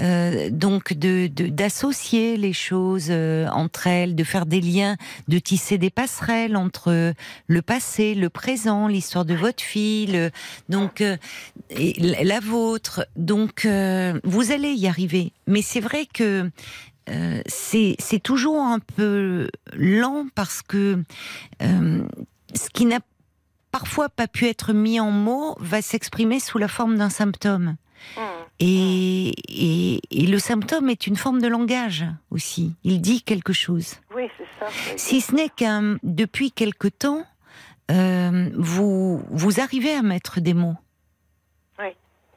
euh, 0.00 0.50
donc 0.50 0.92
de 0.92 1.28
d'associer 1.28 2.36
les 2.36 2.52
choses 2.52 3.06
euh, 3.10 3.46
entre 3.48 3.86
elles, 3.86 4.16
de 4.16 4.24
faire 4.24 4.46
des 4.46 4.60
liens, 4.60 4.96
de 5.28 5.38
tisser 5.38 5.78
des 5.78 5.90
passerelles 5.90 6.56
entre 6.56 7.14
le 7.46 7.62
passé, 7.62 8.14
le 8.16 8.28
présent, 8.28 8.88
l'histoire 8.88 9.24
de 9.24 9.34
votre 9.34 9.62
fille, 9.62 10.06
le- 10.08 10.30
donc 10.68 11.02
et 11.70 11.92
la 12.24 12.40
vôtre. 12.40 13.06
Donc 13.14 13.64
vous 14.24 14.50
allez 14.52 14.72
y 14.72 14.88
arriver. 14.88 15.32
Mais 15.46 15.62
c'est 15.62 15.80
vrai 15.80 16.06
que 16.12 16.50
c'est 17.46 18.22
toujours 18.22 18.60
un 18.60 18.80
peu 18.80 19.48
lent 19.72 20.26
parce 20.34 20.62
que 20.62 20.98
ce 21.60 22.68
qui 22.72 22.86
n'a 22.86 22.98
parfois 23.70 24.08
pas 24.08 24.26
pu 24.26 24.46
être 24.46 24.72
mis 24.72 24.98
en 24.98 25.10
mots 25.12 25.54
va 25.60 25.80
s'exprimer 25.80 26.40
sous 26.40 26.58
la 26.58 26.68
forme 26.68 26.96
d'un 26.96 27.10
symptôme. 27.10 27.76
Hum, 28.16 28.22
Et, 28.60 29.32
et, 29.48 30.00
et 30.10 30.26
le 30.26 30.38
symptôme 30.38 30.88
est 30.90 31.06
une 31.06 31.16
forme 31.16 31.40
de 31.42 31.48
langage 31.48 32.06
aussi. 32.30 32.74
Il 32.84 33.00
dit 33.00 33.22
quelque 33.22 33.52
chose. 33.52 33.94
Oui, 34.14 34.24
c'est 34.38 34.44
ça. 34.58 34.66
oui. 34.70 34.92
Si 34.96 35.20
ce 35.20 35.34
n'est 35.34 35.48
qu'un 35.50 35.98
depuis 36.02 36.50
quelque 36.52 36.88
temps, 36.88 37.24
euh, 37.90 38.50
vous 38.56 39.22
vous 39.30 39.60
arrivez 39.60 39.92
à 39.94 40.02
mettre 40.02 40.40
des 40.40 40.54
mots. 40.54 40.76
Oui. 41.78 41.88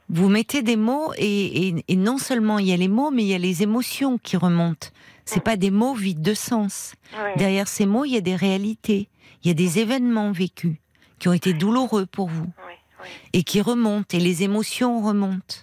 Vous 0.10 0.28
mettez 0.30 0.62
des 0.64 0.76
mots 0.76 1.12
et, 1.18 1.76
non 1.96 2.18
seulement 2.18 2.60
il 2.60 2.68
y 2.68 2.74
a 2.74 2.78
les 2.78 2.88
mots, 2.88 3.12
mais 3.12 3.24
il 3.24 3.28
y 3.30 3.34
a 3.36 3.40
les 3.40 3.64
émotions 3.64 4.18
qui 4.18 4.38
remontent. 4.38 4.88
C'est 5.26 5.44
pas 5.44 5.56
des 5.58 5.70
mots 5.72 5.94
vides 5.94 6.22
de 6.24 6.34
sens. 6.34 6.94
Oui. 7.14 7.30
Derrière 7.38 7.68
ces 7.68 7.86
mots, 7.86 8.06
il 8.06 8.14
y 8.14 8.18
a 8.18 8.22
des 8.22 8.36
réalités. 8.36 9.08
Il 9.44 9.48
y 9.48 9.52
a 9.52 9.54
des 9.54 9.80
événements 9.80 10.32
vécus 10.32 10.76
qui 11.20 11.28
ont 11.30 11.34
été 11.34 11.54
douloureux 11.54 12.06
pour 12.06 12.28
vous 12.30 12.46
Oui, 12.68 12.69
oui. 13.02 13.08
et 13.34 13.44
qui 13.44 13.62
remontent 13.62 14.18
et 14.18 14.20
les 14.20 14.44
émotions 14.44 15.02
remontent. 15.02 15.56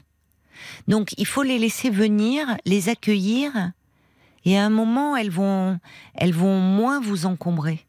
Donc 0.88 1.12
il 1.18 1.26
faut 1.26 1.42
les 1.42 1.58
laisser 1.58 1.90
venir, 1.90 2.56
les 2.64 2.88
accueillir 2.88 3.52
et 4.44 4.58
à 4.58 4.64
un 4.64 4.70
moment 4.70 5.16
elles 5.16 5.30
vont 5.30 5.78
elles 6.14 6.32
vont 6.32 6.58
moins 6.58 7.00
vous 7.00 7.26
encombrer. 7.26 7.86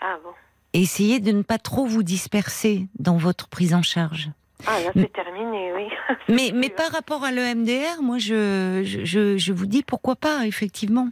Ah 0.00 0.16
bon? 0.22 0.30
Et 0.72 0.82
essayez 0.82 1.18
de 1.20 1.32
ne 1.32 1.42
pas 1.42 1.58
trop 1.58 1.84
vous 1.86 2.02
disperser 2.04 2.86
dans 2.98 3.16
votre 3.16 3.48
prise 3.48 3.74
en 3.74 3.82
charge. 3.82 4.30
Ah 4.66 4.78
là, 4.80 4.90
c'est 4.94 5.12
terminé, 5.12 5.72
oui. 5.74 5.88
Mais 6.28 6.52
mais 6.54 6.68
par 6.68 6.92
rapport 6.92 7.24
à 7.24 7.32
l'EMDR, 7.32 8.02
moi 8.02 8.18
je, 8.18 8.82
je 8.84 9.36
je 9.38 9.52
vous 9.52 9.66
dis 9.66 9.82
pourquoi 9.82 10.16
pas 10.16 10.46
effectivement. 10.46 11.08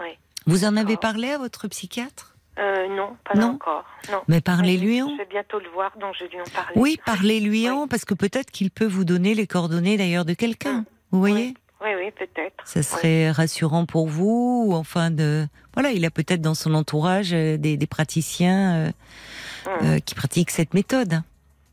Oui. 0.00 0.08
Vous 0.46 0.64
en 0.64 0.76
avez 0.76 0.94
D'accord. 0.94 1.00
parlé 1.12 1.30
à 1.30 1.38
votre 1.38 1.68
psychiatre? 1.68 2.33
Euh, 2.58 2.88
non, 2.88 3.16
pas 3.24 3.38
Non 3.38 3.54
encore. 3.54 3.84
Non. 4.10 4.22
Mais 4.28 4.40
parlez-lui 4.40 5.02
en. 5.02 5.10
Je 5.10 5.16
vais 5.18 5.26
bientôt 5.26 5.58
le 5.58 5.68
voir, 5.70 5.96
donc 5.98 6.14
je 6.18 6.24
vais 6.24 6.30
lui 6.30 6.40
en 6.40 6.44
parler. 6.44 6.72
Oui, 6.76 7.00
parlez-lui 7.04 7.68
Oui. 7.68 7.70
en 7.70 7.88
parce 7.88 8.04
que 8.04 8.14
peut-être 8.14 8.50
qu'il 8.50 8.70
peut 8.70 8.86
vous 8.86 9.04
donner 9.04 9.34
les 9.34 9.46
coordonnées 9.46 9.96
d'ailleurs 9.96 10.24
de 10.24 10.34
quelqu'un. 10.34 10.80
Mm. 10.80 10.84
Vous 11.10 11.18
voyez 11.18 11.54
Oui, 11.82 11.90
oui, 11.96 12.10
peut-être. 12.12 12.64
Ça 12.64 12.82
serait 12.82 13.30
rassurant 13.30 13.86
pour 13.86 14.08
vous, 14.08 14.66
ou 14.68 14.74
enfin 14.74 15.10
de 15.10 15.46
voilà, 15.74 15.90
il 15.90 16.04
a 16.04 16.10
peut-être 16.10 16.40
dans 16.40 16.54
son 16.54 16.74
entourage 16.74 17.32
euh, 17.32 17.56
des, 17.56 17.76
des 17.76 17.86
praticiens 17.86 18.74
euh, 18.74 18.90
euh, 19.82 19.98
qui 19.98 20.14
pratiquent 20.14 20.50
cette 20.50 20.72
méthode. 20.74 21.22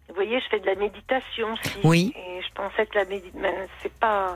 Vous 0.09 0.15
voyez, 0.15 0.39
je 0.41 0.45
fais 0.49 0.59
de 0.59 0.65
la 0.65 0.75
méditation 0.75 1.53
aussi. 1.53 1.77
Oui. 1.83 2.13
Et 2.15 2.41
je 2.41 2.53
pensais 2.53 2.85
que 2.87 2.97
la 2.97 3.05
méditation, 3.05 3.67
c'est 3.81 3.93
pas. 3.93 4.35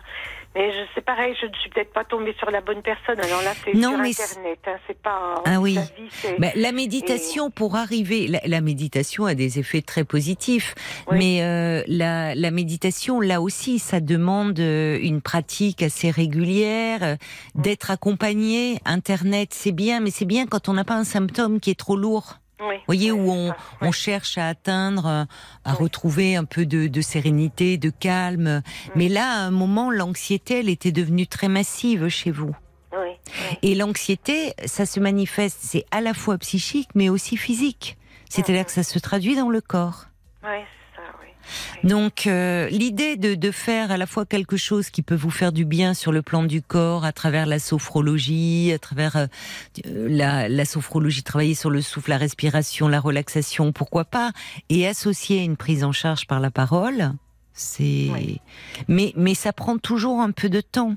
Mais 0.55 0.71
je- 0.71 0.85
c'est 0.95 1.03
pareil, 1.03 1.35
je 1.41 1.47
ne 1.47 1.53
suis 1.55 1.69
peut-être 1.69 1.91
pas 1.91 2.05
tombée 2.05 2.33
sur 2.39 2.49
la 2.49 2.61
bonne 2.61 2.81
personne. 2.81 3.19
Alors 3.19 3.41
là, 3.41 3.51
c'est 3.63 3.73
Non, 3.73 3.89
sur 3.91 3.97
mais 3.99 4.09
Internet. 4.11 4.59
Hein, 4.67 4.75
c'est 4.87 4.97
pas. 5.01 5.43
Ah 5.45 5.59
oui. 5.59 5.73
la 5.75 5.81
vie, 5.81 6.09
c'est- 6.11 6.37
la 6.55 6.71
méditation, 6.71 7.51
pour 7.51 7.75
arriver, 7.75 8.27
la, 8.27 8.39
la 8.45 8.61
méditation 8.61 9.25
a 9.25 9.35
des 9.35 9.59
effets 9.59 9.81
très 9.81 10.05
positifs, 10.05 10.73
Oui. 11.11 11.17
mais 11.17 11.43
euh, 11.43 11.83
la, 11.87 12.33
la 12.35 12.51
méditation, 12.51 13.19
là 13.19 13.41
aussi, 13.41 13.79
ça 13.79 13.99
demande 13.99 14.57
euh, 14.59 14.97
une 15.01 15.21
pratique 15.21 15.83
assez 15.83 16.09
régulière, 16.09 16.99
euh, 17.03 17.15
d'être 17.55 17.91
accompagné. 17.91 18.79
Internet, 18.85 19.49
c'est 19.53 19.71
bien, 19.73 19.99
mais 19.99 20.09
c'est 20.11 20.25
bien 20.25 20.45
quand 20.47 20.69
on 20.69 20.73
n'a 20.73 20.85
pas 20.85 20.95
un 20.95 21.03
symptôme 21.03 21.59
qui 21.59 21.71
est 21.71 21.79
trop 21.79 21.97
lourd. 21.97 22.37
Oui, 22.61 22.75
Vous 22.75 22.83
voyez, 22.87 23.11
où 23.11 23.29
on, 23.81 23.91
cherche 23.91 24.37
à 24.37 24.47
atteindre, 24.47 25.05
à 25.07 25.71
Oui. 25.71 25.75
retrouver 25.79 26.35
un 26.35 26.45
peu 26.45 26.65
de, 26.65 26.87
de 26.87 27.01
sérénité, 27.01 27.77
de 27.77 27.89
calme. 27.89 28.61
Mais 28.95 29.09
là, 29.09 29.29
à 29.29 29.39
un 29.39 29.51
moment, 29.51 29.91
l'anxiété, 29.91 30.59
elle 30.59 30.69
était 30.69 30.91
devenue 30.93 31.27
très 31.27 31.49
massive 31.49 32.07
chez 32.07 32.31
vous. 32.31 32.55
Et 33.61 33.75
l'anxiété, 33.75 34.53
ça 34.65 34.85
se 34.85 34.99
manifeste, 34.99 35.57
c'est 35.61 35.85
à 35.91 35.99
la 35.99 36.13
fois 36.13 36.37
psychique, 36.37 36.89
mais 36.95 37.09
aussi 37.09 37.35
physique. 37.35 37.97
C'est-à-dire 38.29 38.65
que 38.65 38.71
ça 38.71 38.83
se 38.83 38.99
traduit 38.99 39.35
dans 39.35 39.49
le 39.49 39.59
corps. 39.61 40.05
Donc, 41.83 42.27
euh, 42.27 42.67
l'idée 42.69 43.17
de, 43.17 43.35
de 43.35 43.51
faire 43.51 43.91
à 43.91 43.97
la 43.97 44.05
fois 44.07 44.25
quelque 44.25 44.57
chose 44.57 44.89
qui 44.89 45.01
peut 45.01 45.15
vous 45.15 45.29
faire 45.31 45.51
du 45.51 45.65
bien 45.65 45.93
sur 45.93 46.11
le 46.11 46.21
plan 46.21 46.43
du 46.43 46.61
corps, 46.61 47.05
à 47.05 47.11
travers 47.11 47.45
la 47.45 47.59
sophrologie, 47.59 48.71
à 48.73 48.79
travers 48.79 49.15
euh, 49.15 49.27
la, 49.85 50.49
la 50.49 50.65
sophrologie, 50.65 51.23
travailler 51.23 51.55
sur 51.55 51.69
le 51.69 51.81
souffle, 51.81 52.09
la 52.09 52.17
respiration, 52.17 52.87
la 52.87 52.99
relaxation, 52.99 53.71
pourquoi 53.71 54.05
pas, 54.05 54.31
et 54.69 54.87
associer 54.87 55.43
une 55.43 55.57
prise 55.57 55.83
en 55.83 55.91
charge 55.91 56.27
par 56.27 56.39
la 56.39 56.51
parole. 56.51 57.13
C'est, 57.57 58.09
Oui. 58.11 58.41
mais 58.89 59.13
mais 59.15 59.33
ça 59.33 59.53
prend 59.53 59.77
toujours 59.77 60.19
un 60.19 60.31
peu 60.31 60.49
de 60.49 60.59
temps 60.59 60.95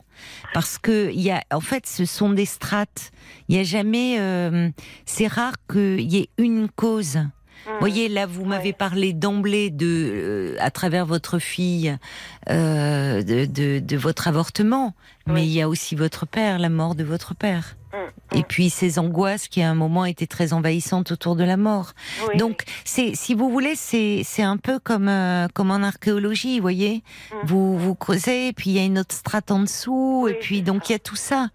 parce 0.55 0.77
que 0.77 1.09
il 1.13 1.21
y 1.21 1.31
a, 1.31 1.41
en 1.53 1.61
fait, 1.61 1.87
ce 1.87 2.05
sont 2.05 2.31
des 2.31 2.47
strates. 2.47 3.13
Il 3.49 3.55
y 3.55 3.61
a 3.61 3.63
jamais, 3.63 4.17
euh, 4.19 4.69
c'est 5.07 5.29
rare 5.29 5.53
qu'il 5.71 6.01
y 6.13 6.17
ait 6.17 6.31
une 6.37 6.69
cause. 6.69 7.21
Vous 7.69 7.79
voyez, 7.81 8.09
là, 8.09 8.27
vous 8.27 8.45
m'avez 8.45 8.69
Ouais. 8.69 8.73
parlé 8.73 9.13
d'emblée 9.13 9.71
de, 9.71 9.87
euh, 9.87 10.57
à 10.59 10.71
travers 10.71 11.07
votre 11.07 11.39
fille, 11.39 11.97
euh, 12.49 13.23
de, 13.23 13.45
de, 13.45 13.79
de 13.79 13.97
votre 13.97 14.27
avortement, 14.29 14.95
mais 15.27 15.45
il 15.45 15.53
y 15.53 15.61
a 15.61 15.69
aussi 15.69 15.95
votre 15.95 16.27
père, 16.27 16.59
la 16.59 16.71
mort 16.71 16.95
de 16.95 17.05
votre 17.05 17.35
père. 17.35 17.77
Mm, 17.93 18.37
Et 18.37 18.41
mm. 18.41 18.45
puis 18.49 18.71
ces 18.71 18.99
angoisses 18.99 19.49
qui 19.49 19.63
à 19.63 19.71
un 19.71 19.75
moment 19.75 20.05
étaient 20.05 20.27
très 20.27 20.53
envahissantes 20.53 21.11
autour 21.13 21.37
de 21.37 21.45
la 21.45 21.57
mort. 21.57 21.93
Oui, 22.29 22.37
Donc 22.39 22.65
c'est, 22.85 23.15
si 23.15 23.35
vous 23.35 23.51
voulez, 23.51 23.75
c'est 23.77 24.23
c'est 24.25 24.43
un 24.43 24.57
peu 24.59 24.79
comme 24.79 25.09
euh, 25.09 25.49
comme 25.55 25.71
en 25.71 25.83
archéologie, 25.83 26.57
vous 26.59 26.63
voyez. 26.63 27.03
Vous 27.45 27.79
vous 27.79 27.95
creusez, 27.95 28.53
puis 28.55 28.71
il 28.71 28.77
y 28.77 28.79
a 28.79 28.85
une 28.85 28.99
autre 28.99 29.15
strate 29.15 29.51
en 29.51 29.61
dessous, 29.61 30.23
Oui, 30.25 30.33
et 30.33 30.35
puis 30.35 30.63
donc 30.63 30.89
il 30.89 30.93
y 30.93 30.97
a 30.97 30.99
tout 30.99 31.17
ça. 31.17 31.49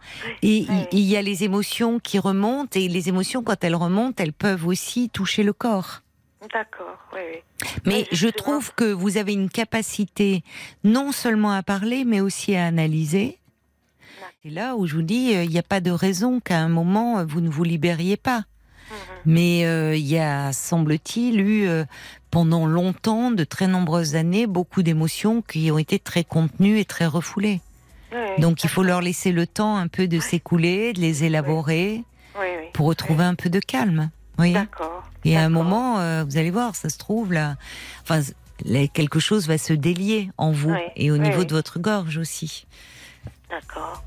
Et 0.43 0.67
il 0.91 0.99
y 0.99 1.17
a 1.17 1.21
les 1.23 1.43
émotions 1.43 1.99
qui 1.99 2.19
remontent, 2.19 2.79
et 2.79 2.87
les 2.87 3.09
émotions 3.09 3.43
quand 3.43 3.63
elles 3.63 3.75
remontent, 3.75 4.21
elles 4.23 4.33
peuvent 4.33 4.67
aussi 4.67 5.09
toucher 5.09 5.41
le 5.43 5.53
corps. 5.53 6.01
D'accord, 6.51 6.97
oui, 7.13 7.19
oui. 7.33 7.67
Mais 7.85 7.99
Oui, 7.99 8.07
je 8.11 8.27
trouve 8.27 8.73
que 8.73 8.91
vous 8.91 9.17
avez 9.17 9.33
une 9.33 9.49
capacité 9.49 10.43
non 10.83 11.11
seulement 11.11 11.51
à 11.51 11.63
parler, 11.63 12.03
mais 12.05 12.21
aussi 12.21 12.55
à 12.55 12.65
analyser. 12.65 13.37
C'est 14.43 14.49
là 14.49 14.75
où 14.75 14.85
je 14.85 14.95
vous 14.95 15.03
dis, 15.03 15.35
euh, 15.35 15.43
il 15.43 15.49
n'y 15.49 15.59
a 15.59 15.63
pas 15.63 15.79
de 15.79 15.91
raison 15.91 16.41
qu'à 16.41 16.59
un 16.59 16.67
moment, 16.67 17.19
euh, 17.19 17.25
vous 17.25 17.39
ne 17.39 17.49
vous 17.49 17.63
libériez 17.63 18.17
pas. 18.17 18.39
Mhm. 18.89 18.95
Mais 19.25 19.65
euh, 19.65 19.95
il 19.95 20.05
y 20.05 20.19
a, 20.19 20.51
semble-t-il, 20.51 21.39
eu 21.39 21.67
euh, 21.67 21.85
pendant 22.29 22.65
longtemps, 22.65 23.31
de 23.31 23.43
très 23.43 23.67
nombreuses 23.67 24.15
années, 24.15 24.47
beaucoup 24.47 24.83
d'émotions 24.83 25.41
qui 25.41 25.71
ont 25.71 25.77
été 25.77 25.97
très 25.99 26.23
contenues 26.23 26.79
et 26.79 26.85
très 26.85 27.05
refoulées. 27.05 27.61
Donc 28.37 28.63
il 28.63 28.69
faut 28.69 28.83
leur 28.83 29.01
laisser 29.01 29.31
le 29.31 29.47
temps 29.47 29.75
un 29.75 29.87
peu 29.87 30.07
de 30.07 30.19
s'écouler, 30.19 30.93
de 30.93 31.01
les 31.01 31.23
élaborer, 31.23 32.03
pour 32.71 32.85
retrouver 32.85 33.23
un 33.23 33.33
peu 33.33 33.49
de 33.49 33.59
calme. 33.59 34.11
Oui. 34.39 34.53
D'accord. 34.53 35.03
Et 35.25 35.37
à 35.37 35.41
un 35.43 35.49
moment, 35.49 35.99
euh, 35.99 36.23
vous 36.23 36.37
allez 36.37 36.51
voir, 36.51 36.75
ça 36.75 36.89
se 36.89 36.97
trouve 36.97 37.31
là. 37.33 37.55
Enfin, 38.01 38.21
quelque 38.93 39.19
chose 39.19 39.47
va 39.47 39.57
se 39.57 39.73
délier 39.73 40.29
en 40.37 40.51
vous 40.51 40.71
Oui, 40.71 40.79
et 40.95 41.11
au 41.11 41.15
oui, 41.15 41.19
niveau 41.21 41.43
de 41.43 41.53
votre 41.53 41.79
gorge 41.79 42.17
aussi. 42.17 42.65
D'accord. 43.49 44.03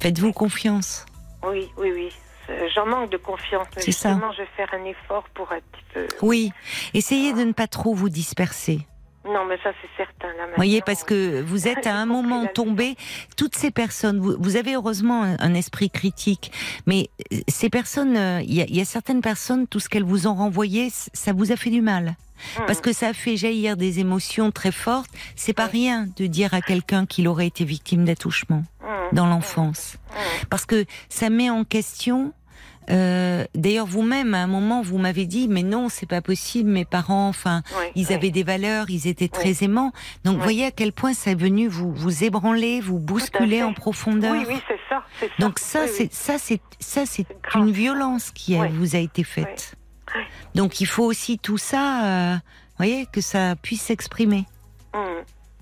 Faites-vous 0.00 0.32
confiance. 0.32 1.04
Oui, 1.46 1.68
oui, 1.76 1.90
oui. 1.94 2.08
C'est- 2.46 2.68
J'en 2.70 2.86
manque 2.86 3.10
de 3.10 3.16
confiance. 3.16 3.66
C'est 3.78 3.90
ça. 3.92 4.18
je 4.36 4.42
vais 4.42 4.48
faire 4.56 4.68
un 4.74 4.84
effort 4.84 5.24
pour 5.34 5.50
un 5.50 5.58
petit 5.72 5.84
peu. 5.94 6.06
Oui. 6.22 6.52
Essayez 6.92 7.32
de 7.32 7.42
ne 7.42 7.52
pas 7.52 7.66
trop 7.66 7.94
vous 7.94 8.10
disperser. 8.10 8.86
Non, 9.26 9.44
mais 9.46 9.56
ça, 9.62 9.70
c'est 9.80 9.88
certain. 9.96 10.28
Là, 10.36 10.46
Vous 10.48 10.56
voyez, 10.56 10.82
parce 10.82 11.02
que 11.04 11.40
vous 11.40 11.66
êtes 11.68 11.86
à 11.86 11.94
un 11.96 12.06
moment 12.06 12.46
tombé. 12.46 12.96
Toutes 13.36 13.54
ces 13.56 13.70
personnes, 13.70 14.18
vous, 14.20 14.36
vous 14.38 14.56
avez 14.56 14.74
heureusement 14.74 15.22
un, 15.22 15.36
un 15.38 15.54
esprit 15.54 15.88
critique, 15.90 16.52
mais 16.86 17.08
euh, 17.32 17.38
ces 17.48 17.70
personnes, 17.70 18.16
euh, 18.16 18.40
il 18.42 18.54
y, 18.54 18.60
a- 18.60 18.66
il 18.66 18.76
y 18.76 18.80
a 18.80 18.84
certaines 18.84 19.22
personnes, 19.22 19.66
tout 19.66 19.80
ce 19.80 19.88
qu'elles 19.88 20.04
vous 20.04 20.26
ont 20.26 20.34
renvoyé, 20.34 20.88
ça 20.90 21.32
vous 21.32 21.52
a 21.52 21.56
fait 21.56 21.70
du 21.70 21.80
mal. 21.80 22.16
Hum, 22.58 22.66
Parce 22.66 22.80
que 22.80 22.92
ça 22.92 23.08
a 23.08 23.12
fait 23.14 23.36
jaillir 23.36 23.76
des 23.76 24.00
émotions 24.00 24.50
très 24.50 24.72
fortes. 24.72 25.10
C'est 25.36 25.52
pas 25.54 25.66
rien 25.66 26.06
de 26.16 26.26
dire 26.26 26.52
à 26.52 26.60
quelqu'un 26.60 27.06
qu'il 27.06 27.26
aurait 27.28 27.46
été 27.46 27.64
victime 27.64 28.04
d'attouchement 28.04 28.64
hum, 28.82 28.88
dans 29.12 29.24
hum, 29.24 29.30
l'enfance. 29.30 29.96
Parce 30.50 30.66
que 30.66 30.84
ça 31.08 31.30
met 31.30 31.48
en 31.48 31.64
question. 31.64 32.32
Euh, 32.90 33.44
D'ailleurs, 33.54 33.86
vous-même, 33.86 34.34
à 34.34 34.38
un 34.42 34.46
moment, 34.46 34.82
vous 34.82 34.98
m'avez 34.98 35.26
dit, 35.26 35.48
mais 35.48 35.62
non, 35.62 35.88
c'est 35.88 36.06
pas 36.08 36.20
possible. 36.20 36.68
Mes 36.70 36.84
parents, 36.84 37.28
enfin, 37.28 37.62
Oui, 37.78 37.84
ils 37.94 38.06
oui. 38.08 38.14
avaient 38.14 38.30
des 38.30 38.42
valeurs, 38.42 38.90
ils 38.90 39.06
étaient 39.08 39.28
très 39.28 39.50
Oui. 39.60 39.64
aimants. 39.64 39.92
Donc, 40.24 40.38
voyez 40.40 40.66
à 40.66 40.70
quel 40.70 40.92
point 40.92 41.14
ça 41.14 41.30
est 41.32 41.34
venu 41.34 41.68
vous 41.68 41.92
vous 41.92 42.24
ébranler, 42.24 42.80
vous 42.80 42.98
bousculer 42.98 43.62
en 43.62 43.72
profondeur. 43.72 44.32
Oui, 44.32 44.44
oui, 44.48 44.60
c'est 44.68 44.78
ça. 44.88 45.02
Donc 45.38 45.58
ça, 45.58 45.86
c'est 45.88 46.12
ça, 46.12 46.38
c'est 46.38 46.60
ça, 46.80 47.06
c'est 47.06 47.26
une 47.54 47.70
violence 47.70 48.30
qui 48.30 48.56
a- 48.56 48.66
vous 48.68 48.96
a 48.96 48.98
été 48.98 49.24
faite. 49.24 49.74
Donc, 50.54 50.80
il 50.80 50.86
faut 50.86 51.04
aussi 51.04 51.38
tout 51.38 51.58
ça, 51.58 52.04
euh, 52.04 52.36
voyez, 52.76 53.06
que 53.12 53.20
ça 53.20 53.56
puisse 53.60 53.82
s'exprimer. 53.82 54.44
Hum, 54.92 55.02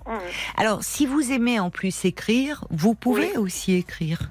hum. 0.05 0.19
Alors, 0.57 0.83
si 0.83 1.05
vous 1.05 1.31
aimez 1.31 1.59
en 1.59 1.69
plus 1.69 2.05
écrire, 2.05 2.65
vous 2.69 2.93
pouvez 2.93 3.37
aussi 3.37 3.73
écrire. 3.73 4.29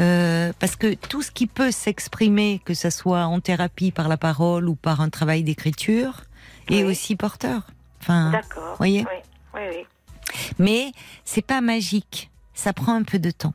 Euh, 0.00 0.52
parce 0.58 0.76
que 0.76 0.94
tout 0.94 1.22
ce 1.22 1.30
qui 1.30 1.46
peut 1.46 1.70
s'exprimer, 1.70 2.60
que 2.64 2.74
ce 2.74 2.90
soit 2.90 3.24
en 3.24 3.40
thérapie 3.40 3.90
par 3.90 4.08
la 4.08 4.16
parole 4.16 4.68
ou 4.68 4.74
par 4.74 5.00
un 5.00 5.10
travail 5.10 5.42
d'écriture, 5.42 6.22
est 6.68 6.84
aussi 6.84 7.16
porteur. 7.16 7.62
Enfin, 8.00 8.30
D'accord. 8.30 8.76
voyez 8.78 9.00
Oui, 9.00 9.20
oui, 9.54 9.60
oui. 9.70 9.86
mais 10.58 10.92
c'est 11.24 11.42
pas 11.42 11.60
magique. 11.60 12.30
Ça 12.54 12.72
prend 12.72 12.94
un 12.94 13.02
peu 13.02 13.18
de 13.18 13.30
temps. 13.30 13.52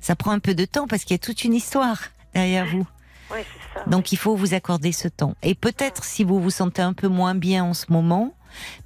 Ça 0.00 0.16
prend 0.16 0.32
un 0.32 0.38
peu 0.38 0.54
de 0.54 0.64
temps 0.64 0.86
parce 0.86 1.04
qu'il 1.04 1.14
y 1.14 1.20
a 1.20 1.24
toute 1.24 1.44
une 1.44 1.54
histoire 1.54 1.98
derrière 2.34 2.66
vous. 2.66 2.86
Oui, 3.32 3.38
c'est 3.42 3.78
ça. 3.78 3.86
Donc 3.86 4.12
il 4.12 4.16
faut 4.16 4.34
vous 4.34 4.54
accorder 4.54 4.92
ce 4.92 5.08
temps. 5.08 5.34
Et 5.42 5.54
peut-être 5.54 6.04
si 6.04 6.24
vous 6.24 6.40
vous 6.40 6.50
sentez 6.50 6.82
un 6.82 6.92
peu 6.92 7.08
moins 7.08 7.34
bien 7.34 7.64
en 7.64 7.74
ce 7.74 7.86
moment, 7.90 8.34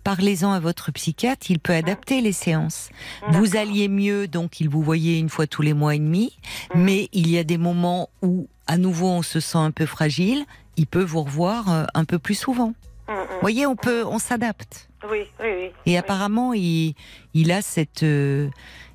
parlez-en 0.03 0.53
à 0.53 0.61
votre 0.61 0.93
psychiatre, 0.93 1.51
il 1.51 1.59
peut 1.59 1.73
adapter 1.75 2.21
les 2.21 2.33
séances. 2.33 2.91
Vous 3.31 3.57
alliez 3.57 3.89
mieux, 3.89 4.27
donc 4.29 4.61
il 4.61 4.69
vous 4.69 4.83
voyait 4.83 5.19
une 5.19 5.29
fois 5.29 5.47
tous 5.47 5.63
les 5.63 5.75
mois 5.75 5.95
et 5.95 5.99
demi, 5.99 6.37
Mhm. 6.75 6.83
mais 6.83 7.09
il 7.13 7.29
y 7.31 7.39
a 7.39 7.45
des 7.45 7.59
moments 7.59 8.09
où 8.23 8.49
à 8.67 8.77
nouveau 8.79 9.09
on 9.09 9.23
se 9.23 9.41
sent 9.41 9.59
un 9.59 9.71
peu 9.71 9.87
fragile, 9.87 10.45
il 10.77 10.87
peut 10.87 11.03
vous 11.05 11.23
revoir 11.23 11.71
euh, 11.73 11.85
un 11.95 12.05
peu 12.05 12.19
plus 12.19 12.35
souvent. 12.35 12.73
Hum. 13.09 13.15
Vous 13.17 13.41
voyez, 13.43 13.67
on 13.67 13.77
peut, 13.77 14.05
on 14.07 14.19
s'adapte. 14.19 14.89
Oui, 15.11 15.19
oui, 15.41 15.47
oui. 15.57 15.65
Et 15.85 15.91
oui. 15.91 15.97
apparemment, 15.99 16.55
il, 16.55 16.95
il 17.35 17.53
a 17.53 17.61
cette, 17.61 18.03
euh, 18.03 18.49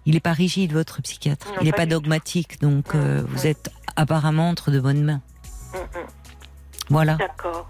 il 0.07 0.15
est 0.15 0.19
pas 0.19 0.33
rigide 0.33 0.73
votre 0.73 1.01
psychiatre, 1.03 1.47
Non, 1.49 1.53
il 1.61 1.65
n'est 1.65 1.71
pas 1.71 1.85
dogmatique, 1.85 2.59
donc 2.59 2.95
euh, 2.95 3.21
Mhm. 3.21 3.27
vous 3.29 3.45
êtes 3.45 3.69
apparemment 3.95 4.49
entre 4.49 4.71
de 4.71 4.79
bonnes 4.79 5.03
mains. 5.03 5.21
Voilà. 6.89 7.15
D'accord. 7.17 7.67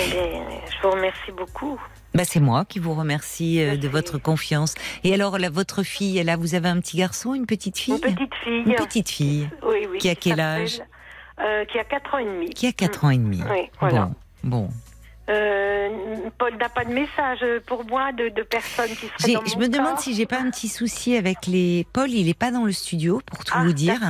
Eh 0.00 0.10
bien, 0.10 0.42
je 0.70 0.82
vous 0.82 0.90
remercie 0.94 1.32
beaucoup. 1.36 1.80
Bah, 2.14 2.24
c'est 2.24 2.40
moi 2.40 2.64
qui 2.64 2.78
vous 2.78 2.94
remercie 2.94 3.60
euh, 3.62 3.76
de 3.76 3.88
votre 3.88 4.18
confiance. 4.18 4.74
Et 5.02 5.14
alors, 5.14 5.38
là, 5.38 5.50
votre 5.50 5.82
fille, 5.82 6.22
là, 6.22 6.36
vous 6.36 6.54
avez 6.54 6.68
un 6.68 6.80
petit 6.80 6.96
garçon, 6.96 7.34
une 7.34 7.46
petite 7.46 7.78
fille 7.78 7.94
Une 7.94 8.00
petite 8.00 8.34
fille. 8.44 8.62
Une 8.66 8.74
petite 8.74 9.08
fille 9.08 9.48
Oui, 9.64 9.86
oui. 9.90 9.98
Qui 9.98 10.08
a 10.08 10.14
quel 10.14 10.40
âge 10.40 10.80
euh, 11.40 11.64
Qui 11.66 11.78
a 11.78 11.84
4 11.84 12.14
ans 12.14 12.18
et 12.18 12.24
demi. 12.24 12.50
qui 12.50 12.66
a 12.66 12.72
4 12.72 13.04
ans 13.04 13.10
et 13.10 13.18
demi. 13.18 13.42
Oui, 13.50 13.68
voilà. 13.80 14.10
Bon, 14.42 14.66
bon. 14.66 14.68
Euh, 15.30 15.88
Paul 16.36 16.54
n'a 16.58 16.68
pas 16.68 16.84
de 16.84 16.92
message 16.92 17.42
pour 17.64 17.82
moi 17.86 18.12
de, 18.12 18.28
de 18.28 18.42
personnes 18.42 18.90
qui 18.90 19.06
seraient 19.18 19.32
dans 19.32 19.44
je 19.46 19.56
me 19.56 19.68
demande 19.68 19.98
si 19.98 20.14
j'ai 20.14 20.26
pas 20.26 20.38
un 20.38 20.50
petit 20.50 20.68
souci 20.68 21.16
avec 21.16 21.46
les. 21.46 21.86
Paul, 21.94 22.10
il 22.10 22.28
est 22.28 22.38
pas 22.38 22.50
dans 22.50 22.64
le 22.64 22.72
studio 22.72 23.22
pour 23.24 23.42
tout 23.42 23.54
Ah, 23.56 23.64
vous 23.64 23.72
dire. 23.72 24.00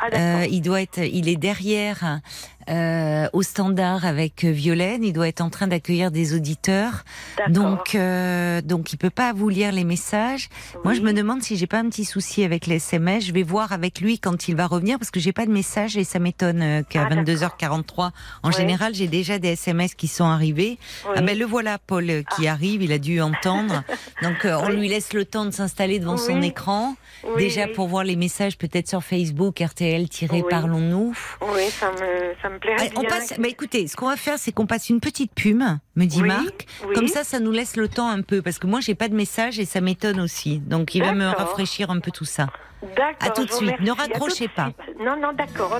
Ah. 0.00 0.06
Euh, 0.14 0.46
il 0.50 0.62
doit 0.62 0.80
être, 0.80 0.96
il 0.96 1.28
est 1.28 1.36
derrière 1.36 2.20
euh, 2.68 3.28
au 3.32 3.42
standard 3.42 4.04
avec 4.04 4.44
Violaine. 4.44 5.04
Il 5.04 5.12
doit 5.12 5.28
être 5.28 5.40
en 5.40 5.50
train 5.50 5.66
d'accueillir 5.66 6.10
des 6.10 6.34
auditeurs. 6.34 7.04
Donc, 7.48 7.94
euh, 7.94 8.60
donc 8.62 8.92
il 8.92 8.96
peut 8.96 9.10
pas 9.10 9.32
vous 9.32 9.48
lire 9.48 9.72
les 9.72 9.84
messages. 9.84 10.48
Moi, 10.84 10.94
je 10.94 11.00
me 11.00 11.12
demande 11.12 11.42
si 11.42 11.56
j'ai 11.56 11.66
pas 11.66 11.78
un 11.78 11.88
petit 11.88 12.04
souci 12.04 12.44
avec 12.44 12.66
les 12.66 12.76
SMS. 12.76 13.24
Je 13.26 13.32
vais 13.32 13.42
voir 13.42 13.72
avec 13.72 14.00
lui 14.00 14.18
quand 14.18 14.48
il 14.48 14.56
va 14.56 14.66
revenir 14.66 14.98
parce 14.98 15.10
que 15.10 15.20
j'ai 15.20 15.32
pas 15.32 15.46
de 15.46 15.50
message 15.52 15.96
et 15.96 16.04
ça 16.04 16.18
m'étonne 16.18 16.62
euh, 16.62 16.82
qu'à 16.82 17.08
Ah, 17.10 17.14
22h43, 17.14 18.10
en 18.42 18.48
Ouais. 18.48 18.52
général, 18.56 18.94
j'ai 18.94 19.08
déjà 19.08 19.38
des 19.38 19.48
SMS 19.50 19.94
qui 19.94 20.08
sont 20.08 20.24
arrivés. 20.24 20.78
Oui. 21.06 21.12
Ah 21.16 21.20
ben 21.22 21.38
le 21.38 21.44
voilà, 21.44 21.78
Paul, 21.78 22.08
euh, 22.10 22.22
qui 22.36 22.46
arrive. 22.46 22.82
Il 22.82 22.92
a 22.92 22.98
dû 22.98 23.20
entendre. 23.20 23.82
Donc, 24.22 24.44
euh, 24.44 24.58
on 24.62 24.68
lui 24.68 24.88
laisse 24.88 25.12
le 25.12 25.24
temps 25.24 25.44
de 25.44 25.50
s'installer 25.50 25.98
devant 25.98 26.16
son 26.16 26.40
écran. 26.42 26.94
Oui, 27.24 27.44
Déjà 27.44 27.66
oui. 27.66 27.72
pour 27.72 27.86
voir 27.88 28.04
les 28.04 28.16
messages 28.16 28.58
peut-être 28.58 28.88
sur 28.88 29.02
Facebook, 29.02 29.60
RTL-Parlons-nous. 29.60 31.14
Oui, 31.40 31.70
ça 31.70 31.90
me, 31.92 32.34
ça 32.42 32.48
me 32.48 32.58
plairait 32.58 32.90
on 32.96 33.00
bien. 33.00 33.08
passe. 33.08 33.34
Bah 33.38 33.48
écoutez, 33.48 33.86
ce 33.86 33.96
qu'on 33.96 34.08
va 34.08 34.16
faire, 34.16 34.38
c'est 34.38 34.52
qu'on 34.52 34.66
passe 34.66 34.90
une 34.90 35.00
petite 35.00 35.32
pub, 35.34 35.62
me 35.96 36.04
dit 36.04 36.20
Oui, 36.22 36.28
Marc. 36.28 36.66
oui. 36.86 36.94
Comme 36.94 37.08
ça, 37.08 37.22
ça 37.24 37.38
nous 37.38 37.52
laisse 37.52 37.76
le 37.76 37.88
temps 37.88 38.08
un 38.08 38.22
peu, 38.22 38.42
parce 38.42 38.58
que 38.58 38.66
moi, 38.66 38.80
j'ai 38.80 38.94
pas 38.94 39.08
de 39.08 39.14
message 39.14 39.58
et 39.58 39.64
ça 39.64 39.80
m'étonne 39.80 40.20
aussi. 40.20 40.58
Donc, 40.58 40.94
il 40.94 41.02
va 41.02 41.12
me 41.12 41.26
rafraîchir 41.26 41.90
un 41.90 42.00
peu 42.00 42.10
tout 42.10 42.24
ça. 42.24 42.48
D'accord. 42.96 43.14
À 43.20 43.30
tout 43.30 43.44
de 43.44 43.50
suite. 43.52 43.60
remercie. 43.76 43.84
Ne 43.84 43.90
raccrochez 43.92 44.48
pas. 44.48 44.72
suite. 44.84 44.96
Non, 44.98 45.16
non, 45.20 45.32
d'accord. 45.32 45.78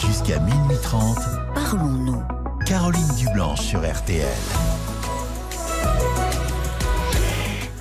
Jusqu'à 0.00 0.38
minuit 0.40 0.76
30, 0.82 1.18
Parlons-nous. 1.54 2.22
Caroline 2.66 3.14
Dublanche 3.18 3.60
sur 3.60 3.80
RTL. 3.80 4.26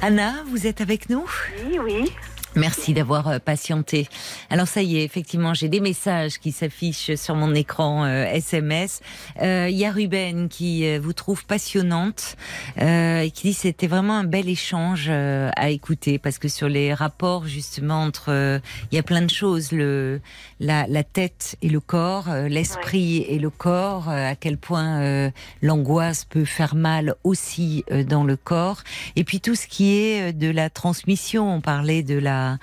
Anna, 0.02 0.44
vous 0.50 0.68
êtes 0.68 0.82
avec 0.82 1.10
nous 1.10 1.26
Oui, 1.66 1.80
oui. 1.84 2.12
Merci 2.56 2.94
d'avoir 2.94 3.28
euh, 3.28 3.40
patienté. 3.40 4.08
Alors 4.50 4.68
ça 4.68 4.82
y 4.82 4.98
est, 4.98 5.04
effectivement, 5.04 5.54
j'ai 5.54 5.70
des 5.70 5.80
messages 5.80 6.40
qui 6.40 6.52
s'affichent 6.52 7.14
sur 7.14 7.36
mon 7.36 7.54
écran 7.54 8.04
euh, 8.06 8.26
SMS. 8.26 9.02
Euh, 9.44 9.68
Il 9.70 9.78
y 9.78 9.86
a 9.86 9.92
Ruben 9.92 10.50
qui 10.50 10.88
euh, 10.88 11.00
vous 11.00 11.14
trouve 11.14 11.46
passionnante 11.46 12.36
euh, 12.82 13.22
et 13.22 13.30
qui 13.30 13.50
dit 13.50 13.54
c'était 13.54 13.86
vraiment 13.86 14.18
un 14.18 14.24
bel 14.24 14.50
échange 14.50 15.06
euh, 15.08 15.52
à 15.56 15.70
écouter 15.70 16.18
parce 16.18 16.40
que 16.40 16.48
sur 16.48 16.68
les 16.68 16.96
rapports 16.96 17.46
justement 17.46 18.02
entre, 18.02 18.32
euh, 18.32 18.60
il 18.92 18.96
y 18.96 19.00
a 19.00 19.04
plein 19.04 19.22
de 19.22 19.30
choses, 19.30 19.72
le 19.72 20.20
la, 20.60 20.88
la 20.88 21.04
tête 21.04 21.56
et 21.62 21.70
le 21.70 21.80
corps, 21.80 22.30
euh, 22.30 22.48
l'esprit 22.48 23.18
et 23.18 23.40
le 23.40 23.50
corps, 23.50 24.10
euh, 24.10 24.32
à 24.32 24.36
quel 24.36 24.58
point 24.58 25.02
euh, 25.02 25.30
l'angoisse 25.62 26.26
peut 26.26 26.46
faire 26.46 26.76
mal 26.76 27.16
aussi 27.24 27.84
euh, 27.92 28.04
dans 28.04 28.24
le 28.24 28.36
corps, 28.36 28.84
et 29.16 29.24
puis 29.24 29.40
tout 29.40 29.56
ce 29.56 29.68
qui 29.68 29.98
est 29.98 30.30
euh, 30.30 30.32
de 30.32 30.50
la 30.50 30.70
transmission. 30.70 31.54
On 31.54 31.62
parlait 31.62 32.04
de 32.04 32.18
la 32.18 32.58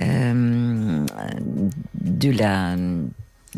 euh, 0.00 1.04
de 1.94 2.30
la 2.30 2.76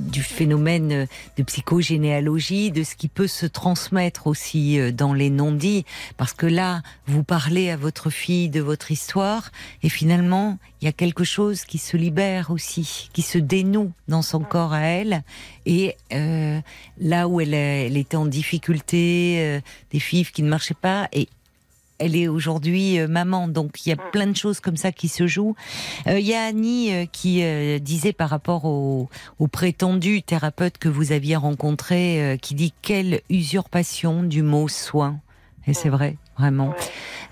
du 0.00 0.22
phénomène 0.22 1.06
de 1.36 1.42
psychogénéalogie, 1.42 2.70
de 2.70 2.82
ce 2.82 2.94
qui 2.96 3.08
peut 3.08 3.26
se 3.26 3.46
transmettre 3.46 4.26
aussi 4.26 4.78
euh, 4.78 4.92
dans 4.92 5.12
les 5.12 5.30
non-dits, 5.30 5.84
parce 6.16 6.32
que 6.32 6.46
là, 6.46 6.82
vous 7.06 7.22
parlez 7.22 7.70
à 7.70 7.76
votre 7.76 8.10
fille 8.10 8.48
de 8.48 8.60
votre 8.60 8.90
histoire, 8.90 9.50
et 9.82 9.88
finalement, 9.88 10.58
il 10.80 10.86
y 10.86 10.88
a 10.88 10.92
quelque 10.92 11.24
chose 11.24 11.64
qui 11.64 11.78
se 11.78 11.96
libère 11.96 12.50
aussi, 12.50 13.10
qui 13.12 13.22
se 13.22 13.38
dénoue 13.38 13.92
dans 14.08 14.22
son 14.22 14.40
corps 14.40 14.72
à 14.72 14.80
elle, 14.80 15.22
et 15.66 15.96
euh, 16.12 16.60
là 16.98 17.28
où 17.28 17.40
elle, 17.40 17.54
elle 17.54 17.96
était 17.96 18.16
en 18.16 18.26
difficulté, 18.26 19.36
euh, 19.38 19.60
des 19.92 20.00
filles 20.00 20.26
qui 20.26 20.42
ne 20.42 20.48
marchaient 20.48 20.74
pas, 20.74 21.08
et 21.12 21.28
elle 22.00 22.16
est 22.16 22.26
aujourd'hui 22.26 22.98
euh, 22.98 23.06
maman, 23.06 23.46
donc 23.46 23.86
il 23.86 23.90
y 23.90 23.92
a 23.92 23.96
plein 23.96 24.26
de 24.26 24.36
choses 24.36 24.58
comme 24.58 24.76
ça 24.76 24.90
qui 24.90 25.08
se 25.08 25.26
jouent. 25.26 25.54
Euh, 26.06 26.18
Il 26.18 26.26
y 26.26 26.34
a 26.34 26.42
Annie 26.42 26.92
euh, 26.92 27.06
qui 27.06 27.42
euh, 27.42 27.78
disait 27.78 28.12
par 28.12 28.30
rapport 28.30 28.64
au, 28.64 29.08
au 29.38 29.46
prétendu 29.46 30.22
thérapeute 30.22 30.78
que 30.78 30.88
vous 30.88 31.12
aviez 31.12 31.36
rencontré, 31.36 32.20
euh, 32.20 32.36
qui 32.36 32.54
dit 32.54 32.72
quelle 32.82 33.20
usurpation 33.30 34.22
du 34.22 34.42
mot 34.42 34.66
soin. 34.66 35.20
Et 35.66 35.74
c'est 35.74 35.90
vrai, 35.90 36.16
vraiment. 36.40 36.74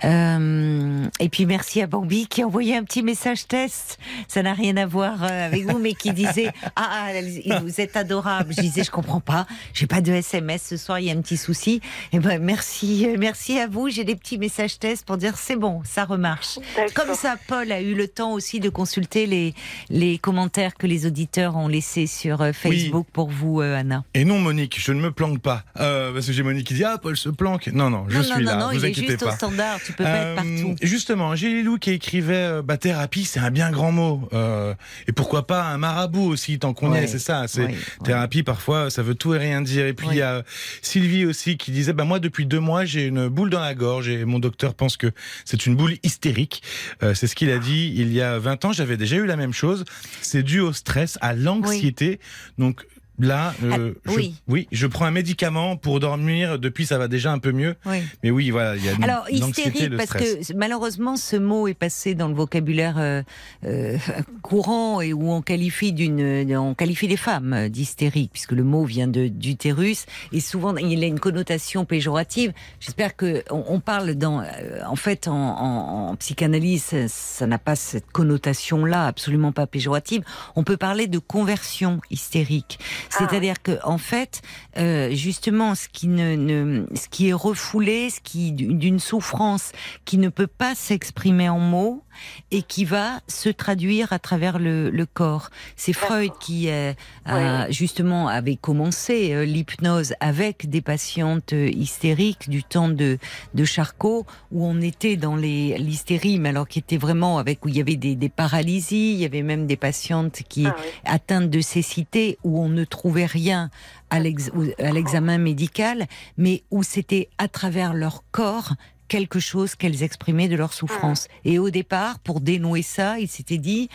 Euh, 0.05 1.07
et 1.19 1.29
puis 1.29 1.45
merci 1.45 1.83
à 1.83 1.89
Bambi 1.89 2.29
qui 2.29 2.43
a 2.43 2.47
envoyé 2.47 2.77
un 2.77 2.85
petit 2.85 3.03
message 3.03 3.49
test. 3.49 3.99
Ça 4.29 4.43
n'a 4.43 4.55
rien 4.55 4.77
à 4.77 4.87
voir 4.87 5.25
euh, 5.25 5.47
avec 5.47 5.65
vous, 5.67 5.79
mais 5.79 5.95
qui 5.95 6.13
disait 6.13 6.53
ah, 6.77 7.09
ah, 7.09 7.61
vous 7.61 7.81
êtes 7.81 7.97
adorable. 7.97 8.53
Je 8.57 8.61
disais 8.61 8.85
je 8.85 8.91
comprends 8.91 9.21
pas, 9.21 9.47
j'ai 9.75 9.87
pas 9.87 10.01
de 10.01 10.13
SMS 10.13 10.63
ce 10.69 10.77
soir, 10.77 11.01
il 11.01 11.07
y 11.07 11.11
a 11.11 11.15
un 11.15 11.21
petit 11.21 11.37
souci. 11.37 11.81
Et 12.13 12.21
ben 12.21 12.41
merci, 12.41 13.07
euh, 13.09 13.17
merci 13.19 13.59
à 13.59 13.67
vous. 13.67 13.89
J'ai 13.89 14.05
des 14.05 14.15
petits 14.15 14.39
messages 14.39 14.79
tests 14.79 15.05
pour 15.05 15.17
dire 15.17 15.37
c'est 15.37 15.57
bon, 15.57 15.81
ça 15.85 16.05
remarche. 16.05 16.59
Comme 16.95 17.15
ça, 17.15 17.37
Paul 17.49 17.73
a 17.73 17.81
eu 17.81 17.95
le 17.95 18.07
temps 18.07 18.33
aussi 18.33 18.61
de 18.61 18.69
consulter 18.69 19.27
les 19.27 19.55
les 19.91 20.19
commentaires 20.19 20.75
que 20.75 20.87
les 20.87 21.07
auditeurs 21.07 21.57
ont 21.57 21.69
laissés 21.69 22.07
sur 22.07 22.45
Facebook 22.55 23.07
pour 23.13 23.31
vous, 23.31 23.61
Anna. 23.61 24.05
Et 24.15 24.25
non, 24.25 24.39
Monique, 24.39 24.81
je 24.81 24.93
ne 24.93 25.01
me 25.01 25.11
planque 25.11 25.41
pas. 25.41 25.65
Euh, 25.81 26.13
parce 26.13 26.27
que 26.27 26.33
j'ai 26.33 26.43
Monique 26.43 26.67
qui 26.67 26.75
dit 26.75 26.85
Ah, 26.85 26.99
Paul 27.01 27.17
se 27.17 27.29
planque. 27.29 27.69
Non, 27.69 27.91
non, 27.91 28.05
je 28.09 28.19
non, 28.19 28.23
suis 28.23 28.45
non, 28.45 28.51
là. 28.51 28.57
non, 28.57 28.71
vous 28.73 28.85
inquiétez 28.99 29.13
juste 29.13 29.25
pas. 29.25 29.33
au 29.33 29.37
standard. 29.37 29.81
Tu 29.85 29.93
peux 29.93 30.05
pas 30.05 30.11
être 30.11 30.27
Euh, 30.27 30.35
partout. 30.37 30.77
Justement, 30.83 31.35
j'ai 31.37 31.49
Lilou 31.49 31.79
qui 31.79 31.91
écrivait 31.91 32.35
euh, 32.35 32.63
bah, 32.63 32.77
thérapie, 32.77 33.25
c'est 33.25 33.41
un 33.41 33.51
bien 33.51 33.71
grand 33.71 33.93
mot. 33.93 34.29
Euh, 34.33 34.75
et 35.07 35.13
pourquoi 35.13 35.47
pas 35.47 35.65
un 35.65 35.79
marabout 35.79 36.27
aussi, 36.29 36.59
tant 36.59 36.75
qu'on 36.75 36.95
y 36.95 36.99
est, 36.99 37.07
c'est 37.07 37.19
ça. 37.19 37.47
C'est 37.49 37.63
ouais, 37.63 37.67
ouais. 37.69 38.05
thérapie 38.05 38.43
parfois, 38.43 38.91
ça 38.91 39.03
veut 39.03 39.15
tout 39.15 39.35
et 39.35 39.39
rien 39.39 39.61
dire. 39.63 39.87
Et 39.87 39.95
puis 39.95 40.09
il 40.11 40.17
y 40.17 40.23
a 40.23 40.43
Sylvie 40.83 41.25
aussi 41.27 41.57
qui 41.57 41.71
disait 41.71 41.93
bah 41.93 42.05
moi 42.05 42.19
depuis 42.21 42.47
deux 42.47 42.61
mois 42.61 42.85
j'ai 42.85 43.07
une 43.07 43.29
boule 43.29 43.51
dans 43.51 43.61
la 43.61 43.75
gorge 43.75 44.09
et 44.09 44.25
mon 44.25 44.39
docteur 44.39 44.75
pense 44.75 44.97
que 44.97 45.11
c'est 45.45 45.67
une 45.67 45.75
boule 45.77 45.95
hystérique. 46.03 46.63
Euh, 47.03 47.15
c'est 47.15 47.27
ce 47.27 47.35
qu'il 47.35 47.51
a 47.51 47.59
dit 47.59 47.93
il 47.97 48.13
y 48.13 48.21
a 48.21 48.39
20 48.39 48.65
ans. 48.67 48.73
J'avais 48.73 48.97
déjà 48.97 49.17
eu 49.17 49.27
la 49.27 49.37
même 49.37 49.53
chose. 49.53 49.85
C'est 50.21 50.43
dû 50.43 50.61
au 50.61 50.73
stress, 50.73 51.19
à 51.21 51.35
l'anxiété. 51.35 52.21
Donc 52.59 52.85
Là, 53.19 53.55
euh, 53.65 53.95
Ah, 54.07 54.11
je, 54.13 54.21
oui. 54.47 54.69
je 54.71 54.87
prends 54.87 55.05
un 55.05 55.11
médicament 55.11 55.77
pour 55.77 56.01
dormir. 56.01 56.59
Depuis, 56.59 56.87
ça 56.87 56.99
va 56.99 57.09
déjà 57.09 57.33
un 57.33 57.39
peu 57.39 57.53
mieux. 57.53 57.75
Oui. 57.87 57.99
Mais 58.23 58.31
oui, 58.31 58.51
voilà, 58.51 58.77
il 58.77 58.85
y 58.85 58.89
a 58.89 58.93
Alors 59.03 59.29
hystérique 59.31 59.97
parce 59.97 60.11
que 60.11 60.55
malheureusement 60.55 61.17
ce 61.17 61.37
mot 61.37 61.69
est 61.69 61.75
passé 61.75 62.15
dans 62.15 62.29
le 62.29 62.35
vocabulaire 62.35 62.97
euh, 62.99 63.23
euh, 63.65 63.97
courant 64.43 65.01
et 65.01 65.13
où 65.13 65.31
on 65.33 65.43
qualifie 65.43 65.93
d'une 65.93 66.57
on 66.57 66.75
qualifie 66.75 67.09
les 67.09 67.17
femmes 67.17 67.69
d'hystériques 67.69 68.31
puisque 68.33 68.53
le 68.53 68.65
mot 68.65 68.85
vient 68.85 69.09
de 69.09 69.29
d'utérus 69.29 70.07
et 70.33 70.41
souvent 70.41 70.77
il 70.77 71.03
a 71.03 71.07
une 71.07 71.21
connotation 71.21 71.85
péjorative. 71.85 72.53
J'espère 72.81 73.17
que 73.17 73.43
on, 73.51 73.65
on 73.69 73.81
parle 73.81 74.15
dans 74.15 74.41
euh, 74.41 74.45
en 74.87 74.97
fait 74.97 75.29
en, 75.29 75.35
en, 75.35 76.09
en 76.11 76.17
psychanalyse 76.17 76.95
ça- 77.09 77.47
n'a 77.47 77.59
pas 77.59 77.77
cette 77.77 78.11
connotation 78.13 78.85
là 78.85 79.07
absolument 79.07 79.53
pas 79.53 79.67
péjorative. 79.67 80.23
On 80.57 80.65
peut 80.65 80.77
parler 80.77 81.07
de 81.07 81.19
conversion 81.19 82.01
hystérique, 82.11 82.79
c'est-à-dire 83.11 83.63
que 83.63 83.79
en 83.85 83.99
fait 83.99 84.43
euh, 84.77 85.11
justement 85.15 85.75
ce 85.75 85.89
qui 85.89 86.09
ne, 86.09 86.37
ne 86.37 86.87
ce 86.95 87.09
qui 87.09 87.29
est 87.29 87.33
refoulé, 87.33 88.11
ce 88.11 88.21
qui 88.21 88.53
d'une 88.53 89.01
souffrance 89.01 89.73
qui 90.05 90.19
ne 90.19 90.29
peut 90.29 90.47
pas 90.47 90.75
s'exprimer 90.75 91.49
en 91.49 91.59
mots 91.59 92.03
et 92.51 92.63
qui 92.63 92.85
va 92.85 93.21
se 93.29 93.49
traduire 93.49 94.13
à 94.13 94.19
travers 94.19 94.59
le, 94.59 94.91
le 94.91 95.07
corps. 95.07 95.51
C'est 95.77 95.93
Freud 95.93 96.33
qui 96.41 96.69
euh, 96.71 96.93
a, 97.25 97.71
justement 97.71 98.29
avait 98.29 98.57
commencé 98.57 99.33
euh, 99.33 99.45
l'hypnose 99.45 100.15
avec 100.21 100.69
des 100.71 100.81
patientes 100.81 101.53
euh, 101.53 101.69
hystériques 101.69 102.49
du 102.49 102.63
temps 102.65 102.89
de, 102.89 103.19
de 103.55 103.65
Charcot 103.65 104.27
où 104.53 104.67
on 104.67 104.81
était 104.81 105.17
dans 105.17 105.37
les 105.37 105.77
l'hystérie 105.79 106.39
mais 106.39 106.51
alors 106.51 106.69
qui 106.69 106.79
était 106.79 106.97
vraiment 106.97 107.39
avec 107.39 107.65
où 107.65 107.69
il 107.69 107.77
y 107.77 107.81
avait 107.81 107.97
des, 107.97 108.15
des 108.15 108.29
paralysies, 108.29 109.13
il 109.13 109.19
y 109.21 109.25
avait 109.25 109.43
même 109.43 109.67
des 109.67 109.77
patientes 109.77 110.43
qui 110.49 110.67
Ah 110.67 110.75
oui. 110.79 110.85
atteintes 111.05 111.51
de 111.51 111.61
cécité 111.61 112.39
où 112.45 112.61
on 112.63 112.69
ne 112.69 112.85
trouvait 112.85 113.27
rien 113.27 113.71
à 114.11 114.21
l'examen 114.21 115.39
médical, 115.39 116.07
mais 116.39 116.63
où 116.71 116.83
c'était 116.83 117.29
à 117.39 117.49
travers 117.49 117.93
leur 117.95 118.23
corps 118.33 118.73
quelque 119.09 119.41
chose 119.41 119.75
qu'elles 119.75 120.03
exprimaient 120.03 120.49
de 120.49 120.57
leur 120.57 120.73
souffrance. 120.73 121.29
Et 121.45 121.59
au 121.59 121.71
départ, 121.71 122.19
pour 122.19 122.41
dénouer 122.41 122.83
ça, 122.83 123.19
il 123.19 123.29
s'était 123.29 123.59
dit, 123.59 123.89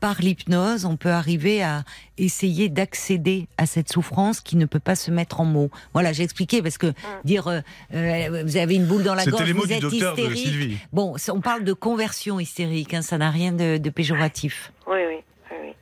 par 0.00 0.20
l'hypnose, 0.20 0.86
on 0.86 0.96
peut 0.96 1.10
arriver 1.10 1.62
à 1.62 1.84
essayer 2.16 2.68
d'accéder 2.68 3.46
à 3.58 3.66
cette 3.66 3.92
souffrance 3.92 4.40
qui 4.40 4.56
ne 4.56 4.64
peut 4.64 4.80
pas 4.80 4.96
se 4.96 5.10
mettre 5.10 5.40
en 5.40 5.44
mots. 5.44 5.70
Voilà, 5.92 6.12
j'ai 6.12 6.22
expliqué 6.22 6.62
parce 6.62 6.78
que 6.78 6.92
dire 7.24 7.46
euh, 7.48 7.60
euh, 7.94 8.42
vous 8.44 8.56
avez 8.56 8.74
une 8.74 8.86
boule 8.86 9.02
dans 9.02 9.14
la 9.14 9.26
gorge, 9.26 9.44
les 9.44 9.52
mots 9.52 9.64
vous 9.64 9.72
êtes 9.72 9.82
hystérique. 9.82 10.78
Bon, 10.92 11.16
on 11.28 11.40
parle 11.40 11.64
de 11.64 11.74
conversion 11.74 12.40
hystérique, 12.40 12.94
hein, 12.94 13.02
ça 13.02 13.18
n'a 13.18 13.30
rien 13.30 13.52
de, 13.52 13.76
de 13.76 13.90
péjoratif. 13.90 14.72
Oui, 14.86 14.98
oui, 15.06 15.16
oui, 15.50 15.56
oui. 15.62 15.74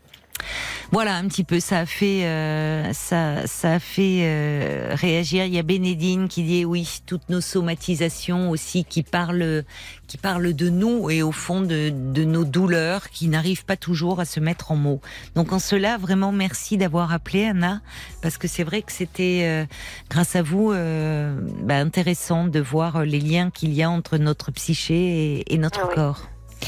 Voilà 0.90 1.16
un 1.16 1.28
petit 1.28 1.44
peu, 1.44 1.60
ça 1.60 1.80
a 1.80 1.86
fait, 1.86 2.24
euh, 2.24 2.94
ça, 2.94 3.46
ça 3.46 3.74
a 3.74 3.78
fait 3.78 4.20
euh, 4.22 4.94
réagir. 4.94 5.44
Il 5.44 5.52
y 5.52 5.58
a 5.58 5.62
Bénédine 5.62 6.28
qui 6.28 6.42
dit 6.42 6.64
oui, 6.64 7.00
toutes 7.04 7.28
nos 7.28 7.42
somatisations 7.42 8.48
aussi 8.48 8.86
qui 8.86 9.02
parlent, 9.02 9.64
qui 10.06 10.16
parlent 10.16 10.54
de 10.54 10.70
nous 10.70 11.10
et 11.10 11.22
au 11.22 11.30
fond 11.30 11.60
de, 11.60 11.92
de 11.92 12.24
nos 12.24 12.44
douleurs 12.44 13.10
qui 13.10 13.28
n'arrivent 13.28 13.66
pas 13.66 13.76
toujours 13.76 14.18
à 14.18 14.24
se 14.24 14.40
mettre 14.40 14.72
en 14.72 14.76
mots. 14.76 15.02
Donc 15.34 15.52
en 15.52 15.58
cela, 15.58 15.98
vraiment 15.98 16.32
merci 16.32 16.78
d'avoir 16.78 17.12
appelé 17.12 17.44
Anna 17.44 17.82
parce 18.22 18.38
que 18.38 18.48
c'est 18.48 18.64
vrai 18.64 18.80
que 18.80 18.90
c'était 18.90 19.42
euh, 19.42 19.66
grâce 20.08 20.36
à 20.36 20.42
vous 20.42 20.72
euh, 20.72 21.38
bah, 21.64 21.76
intéressant 21.76 22.46
de 22.46 22.60
voir 22.60 23.04
les 23.04 23.20
liens 23.20 23.50
qu'il 23.50 23.74
y 23.74 23.82
a 23.82 23.90
entre 23.90 24.16
notre 24.16 24.52
psyché 24.52 24.94
et, 24.94 25.54
et 25.54 25.58
notre 25.58 25.80
Ah 25.82 26.14
oui. 26.62 26.66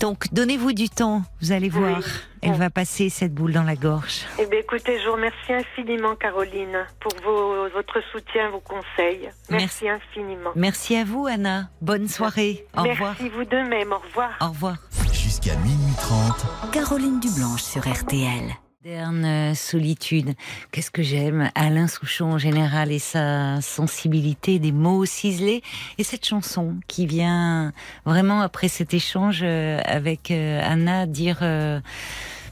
Donc, 0.00 0.32
donnez-vous 0.32 0.72
du 0.72 0.88
temps, 0.88 1.22
vous 1.40 1.50
allez 1.52 1.70
Oui. 1.70 1.80
voir. 1.80 2.00
Elle 2.40 2.52
va 2.54 2.70
passer 2.70 3.08
cette 3.08 3.34
boule 3.34 3.52
dans 3.52 3.64
la 3.64 3.74
gorge. 3.74 4.26
Eh 4.38 4.46
bien, 4.46 4.60
écoutez, 4.60 5.00
je 5.00 5.06
vous 5.08 5.14
remercie 5.14 5.52
infiniment, 5.52 6.14
Caroline, 6.14 6.86
pour 7.00 7.12
vos, 7.24 7.68
votre 7.70 8.00
soutien, 8.12 8.50
vos 8.50 8.60
conseils. 8.60 9.28
Merci, 9.50 9.86
Merci. 9.86 9.88
infiniment. 9.88 10.50
Merci 10.54 10.96
à 10.96 11.04
vous, 11.04 11.26
Anna. 11.26 11.68
Bonne 11.80 12.06
soirée. 12.06 12.64
Au 12.76 12.82
Merci 12.82 13.00
revoir. 13.00 13.16
vous 13.36 13.44
de 13.44 13.56
même. 13.68 13.92
Au 13.92 13.98
revoir. 13.98 14.30
Au 14.40 14.48
revoir. 14.48 14.76
Jusqu'à 15.12 15.56
minuit 15.56 15.94
30, 16.00 16.70
Caroline 16.72 17.18
Dublanche 17.18 17.62
sur 17.62 17.82
RTL. 17.88 18.52
Euh, 18.90 19.54
solitude. 19.54 20.32
Qu'est-ce 20.72 20.90
que 20.90 21.02
j'aime? 21.02 21.50
Alain 21.54 21.88
Souchon 21.88 22.32
en 22.32 22.38
général 22.38 22.90
et 22.90 22.98
sa 22.98 23.60
sensibilité, 23.60 24.58
des 24.58 24.72
mots 24.72 25.04
ciselés. 25.04 25.62
Et 25.98 26.04
cette 26.04 26.24
chanson 26.24 26.76
qui 26.86 27.06
vient 27.06 27.72
vraiment 28.06 28.40
après 28.40 28.68
cet 28.68 28.94
échange 28.94 29.40
euh, 29.42 29.78
avec 29.84 30.30
euh, 30.30 30.60
Anna 30.64 31.06
dire 31.06 31.42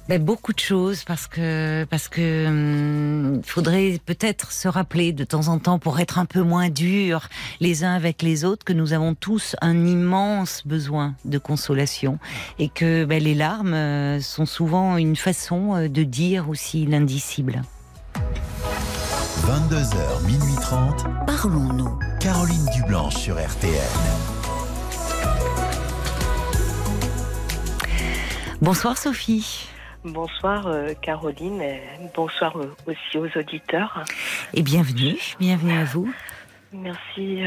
ben, 0.09 0.23
beaucoup 0.23 0.53
de 0.53 0.59
choses 0.61 1.05
parce 1.05 1.27
que 1.27 1.85
parce 1.91 2.09
que 2.09 2.47
hum, 2.47 3.43
faudrait 3.45 4.01
peut-être 4.05 4.53
se 4.53 4.69
rappeler 4.69 5.13
de 5.13 5.25
temps 5.25 5.49
en 5.49 5.59
temps 5.59 5.79
pour 5.79 5.99
être 5.99 6.19
un 6.19 6.27
peu 6.27 6.43
moins 6.43 6.69
dur 6.69 7.29
les 7.61 7.83
uns 7.83 7.95
avec 7.95 8.23
les 8.23 8.45
autres 8.45 8.65
que 8.65 8.73
nous 8.73 8.93
avons 8.93 9.15
tous 9.15 9.57
un 9.61 9.87
immense 9.87 10.67
besoin 10.67 11.15
de 11.25 11.39
consolation 11.39 12.19
et 12.59 12.69
que 12.69 13.05
ben, 13.05 13.23
les 13.23 13.35
larmes 13.35 13.75
euh, 13.75 14.21
sont 14.21 14.47
souvent 14.47 14.97
une 14.97 15.17
façon 15.17 15.75
euh, 15.75 15.89
de 15.89 16.05
dire 16.05 16.49
aussi 16.49 16.87
l'indicible. 16.87 17.63
22h, 19.43 20.27
minuit 20.27 20.55
30, 20.61 21.05
Parlons-nous. 21.27 21.99
Caroline 22.21 22.67
Dublanche 22.75 23.17
sur 23.17 23.37
RTL. 23.37 23.73
Bonsoir 28.61 28.97
Sophie. 28.97 29.69
Bonsoir 30.07 30.69
euh, 30.69 30.95
Caroline, 31.03 31.61
et 31.61 31.83
bonsoir 32.15 32.57
euh, 32.57 32.73
aussi 32.87 33.19
aux 33.19 33.27
auditeurs. 33.37 34.05
Et 34.55 34.63
bienvenue, 34.63 35.17
bienvenue 35.41 35.77
à 35.77 35.83
vous. 35.85 36.15
Merci. 36.73 37.43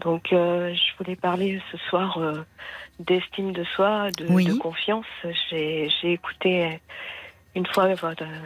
Donc 0.00 0.32
euh, 0.32 0.74
je 0.74 0.98
voulais 0.98 1.14
parler 1.14 1.62
ce 1.70 1.78
soir 1.88 2.18
euh, 2.18 2.42
d'estime 2.98 3.52
de 3.52 3.62
soi, 3.62 4.10
de, 4.10 4.26
Oui. 4.28 4.44
de 4.46 4.54
confiance. 4.54 5.06
J'ai 5.50 5.88
j'ai 6.02 6.14
écouté 6.14 6.80
une 7.54 7.66
fois 7.66 7.88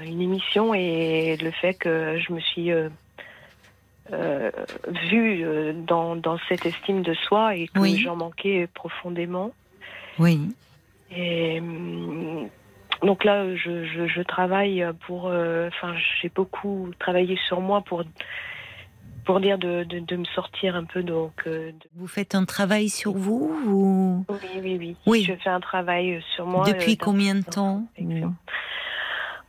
une 0.04 0.20
émission 0.20 0.74
et 0.74 1.38
le 1.38 1.52
fait 1.52 1.72
que 1.72 2.18
je 2.18 2.34
me 2.34 2.40
suis 2.40 2.70
euh, 2.70 2.90
euh, 4.12 4.50
vue 5.10 5.42
euh, 5.42 5.72
dans, 5.72 6.16
dans 6.16 6.36
cette 6.50 6.66
estime 6.66 7.00
de 7.00 7.14
soi 7.14 7.56
et 7.56 7.68
que 7.68 7.78
Oui. 7.78 7.96
j'en 7.96 8.16
manquais 8.16 8.68
profondément. 8.74 9.52
Oui, 10.18 10.54
Et 11.10 11.58
hum, 11.60 12.50
donc 13.02 13.24
là, 13.24 13.54
je, 13.56 13.84
je, 13.84 14.06
je 14.06 14.22
travaille 14.22 14.84
pour. 15.06 15.28
euh, 15.28 15.68
Enfin, 15.68 15.94
j'ai 16.20 16.28
beaucoup 16.28 16.90
travaillé 16.98 17.36
sur 17.48 17.60
moi 17.60 17.80
pour 17.82 18.04
pour 19.24 19.38
dire 19.40 19.56
de, 19.56 19.84
de, 19.84 20.00
de 20.00 20.16
me 20.16 20.24
sortir 20.24 20.74
un 20.74 20.84
peu 20.84 21.02
donc. 21.04 21.32
euh, 21.46 21.70
de- 21.70 21.88
vous 21.94 22.08
faites 22.08 22.34
un 22.34 22.44
travail 22.44 22.88
sur 22.88 23.12
vous 23.12 23.54
ou? 23.66 24.24
Oui, 24.28 24.60
oui, 24.62 24.76
oui. 24.78 24.96
Oui. 25.06 25.24
Je 25.24 25.34
fais 25.34 25.50
un 25.50 25.60
travail 25.60 26.22
sur 26.34 26.44
moi. 26.46 26.64
depuis 26.66 26.92
euh, 26.92 26.96
dans- 26.96 27.04
combien 27.04 27.34
de 27.36 27.42
temps. 27.42 27.84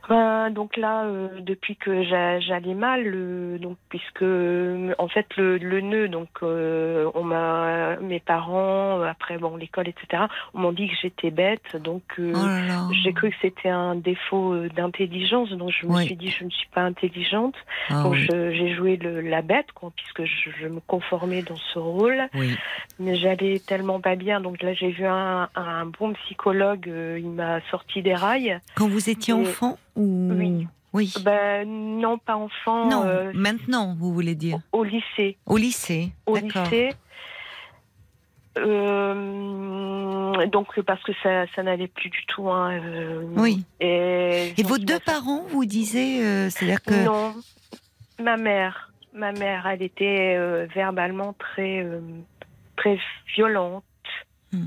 Ben, 0.08 0.50
donc 0.50 0.76
là, 0.76 1.04
euh, 1.04 1.28
depuis 1.40 1.76
que 1.76 2.02
j'a- 2.02 2.38
j'allais 2.40 2.74
mal, 2.74 3.02
euh, 3.06 3.56
donc 3.58 3.78
puisque 3.88 4.22
euh, 4.22 4.94
en 4.98 5.08
fait 5.08 5.26
le, 5.36 5.56
le 5.56 5.80
nœud, 5.80 6.08
donc 6.08 6.28
euh, 6.42 7.10
on 7.14 7.22
m'a, 7.24 7.96
mes 7.96 8.20
parents, 8.20 9.00
euh, 9.00 9.04
après 9.06 9.38
bon 9.38 9.56
l'école, 9.56 9.88
etc. 9.88 10.24
On 10.52 10.60
m'ont 10.60 10.72
dit 10.72 10.88
que 10.88 10.94
j'étais 11.00 11.30
bête, 11.30 11.76
donc 11.82 12.02
euh, 12.18 12.32
Oh 12.36 12.92
j'ai 13.02 13.12
cru 13.14 13.30
que 13.30 13.36
c'était 13.40 13.70
un 13.70 13.94
défaut 13.94 14.52
euh, 14.52 14.68
d'intelligence, 14.68 15.50
donc 15.52 15.70
je 15.70 15.86
me 15.86 15.94
Oui. 15.96 16.04
suis 16.04 16.16
dit 16.16 16.28
je 16.30 16.44
ne 16.44 16.50
suis 16.50 16.68
pas 16.68 16.82
intelligente, 16.82 17.54
Ah 17.88 18.02
donc 18.02 18.12
oui. 18.12 18.26
j'ai 18.28 18.74
joué 18.74 18.96
le, 18.96 19.22
la 19.22 19.40
bête, 19.40 19.72
quoi, 19.74 19.90
puisque 19.96 20.24
je, 20.24 20.50
je 20.60 20.68
me 20.68 20.80
conformais 20.80 21.42
dans 21.42 21.56
ce 21.72 21.78
rôle, 21.78 22.22
oui. 22.34 22.54
mais 22.98 23.16
j'allais 23.16 23.60
tellement 23.66 24.00
pas 24.00 24.16
bien, 24.16 24.40
donc 24.42 24.62
là 24.62 24.74
j'ai 24.74 24.90
vu 24.90 25.06
un, 25.06 25.48
un 25.54 25.86
bon 25.86 26.12
psychologue, 26.24 26.88
euh, 26.88 27.18
il 27.18 27.30
m'a 27.30 27.60
sorti 27.70 28.02
des 28.02 28.14
rails. 28.14 28.58
Quand 28.76 28.88
vous 28.88 29.08
étiez 29.08 29.32
Et- 29.32 29.36
enfant? 29.36 29.78
Ou 29.96 30.30
Oui. 30.32 30.66
Oui. 30.92 31.12
Ben 31.24 31.68
non, 31.68 32.18
pas 32.18 32.36
enfant. 32.36 32.88
non, 32.88 33.04
euh, 33.04 33.32
maintenant, 33.34 33.96
vous 33.98 34.14
voulez 34.14 34.36
dire 34.36 34.60
au 34.70 34.84
lycée. 34.84 35.36
Au 35.44 35.56
lycée. 35.56 36.12
Au 36.24 36.36
lycée. 36.36 36.90
Euh, 38.58 40.46
donc 40.46 40.80
parce 40.82 41.02
que 41.02 41.12
ça, 41.20 41.46
ça 41.54 41.64
n'allait 41.64 41.88
plus 41.88 42.10
du 42.10 42.24
tout. 42.26 42.48
Hein, 42.48 42.78
euh, 42.80 43.24
Oui. 43.36 43.64
Et, 43.80 44.54
vos 44.64 44.78
deux 44.78 45.00
parents, 45.00 45.42
vous 45.48 45.64
disiez, 45.64 46.24
euh, 46.24 46.50
c'est-à-dire 46.50 46.82
que 46.82 47.04
Non, 47.04 47.34
ma 48.22 48.36
mère. 48.36 48.92
Ma 49.12 49.32
mère, 49.32 49.66
elle 49.66 49.82
était 49.82 50.66
verbalement 50.74 51.34
très, 51.34 51.86
très 52.76 52.98
violente. 53.34 53.84
Hmm. 54.52 54.66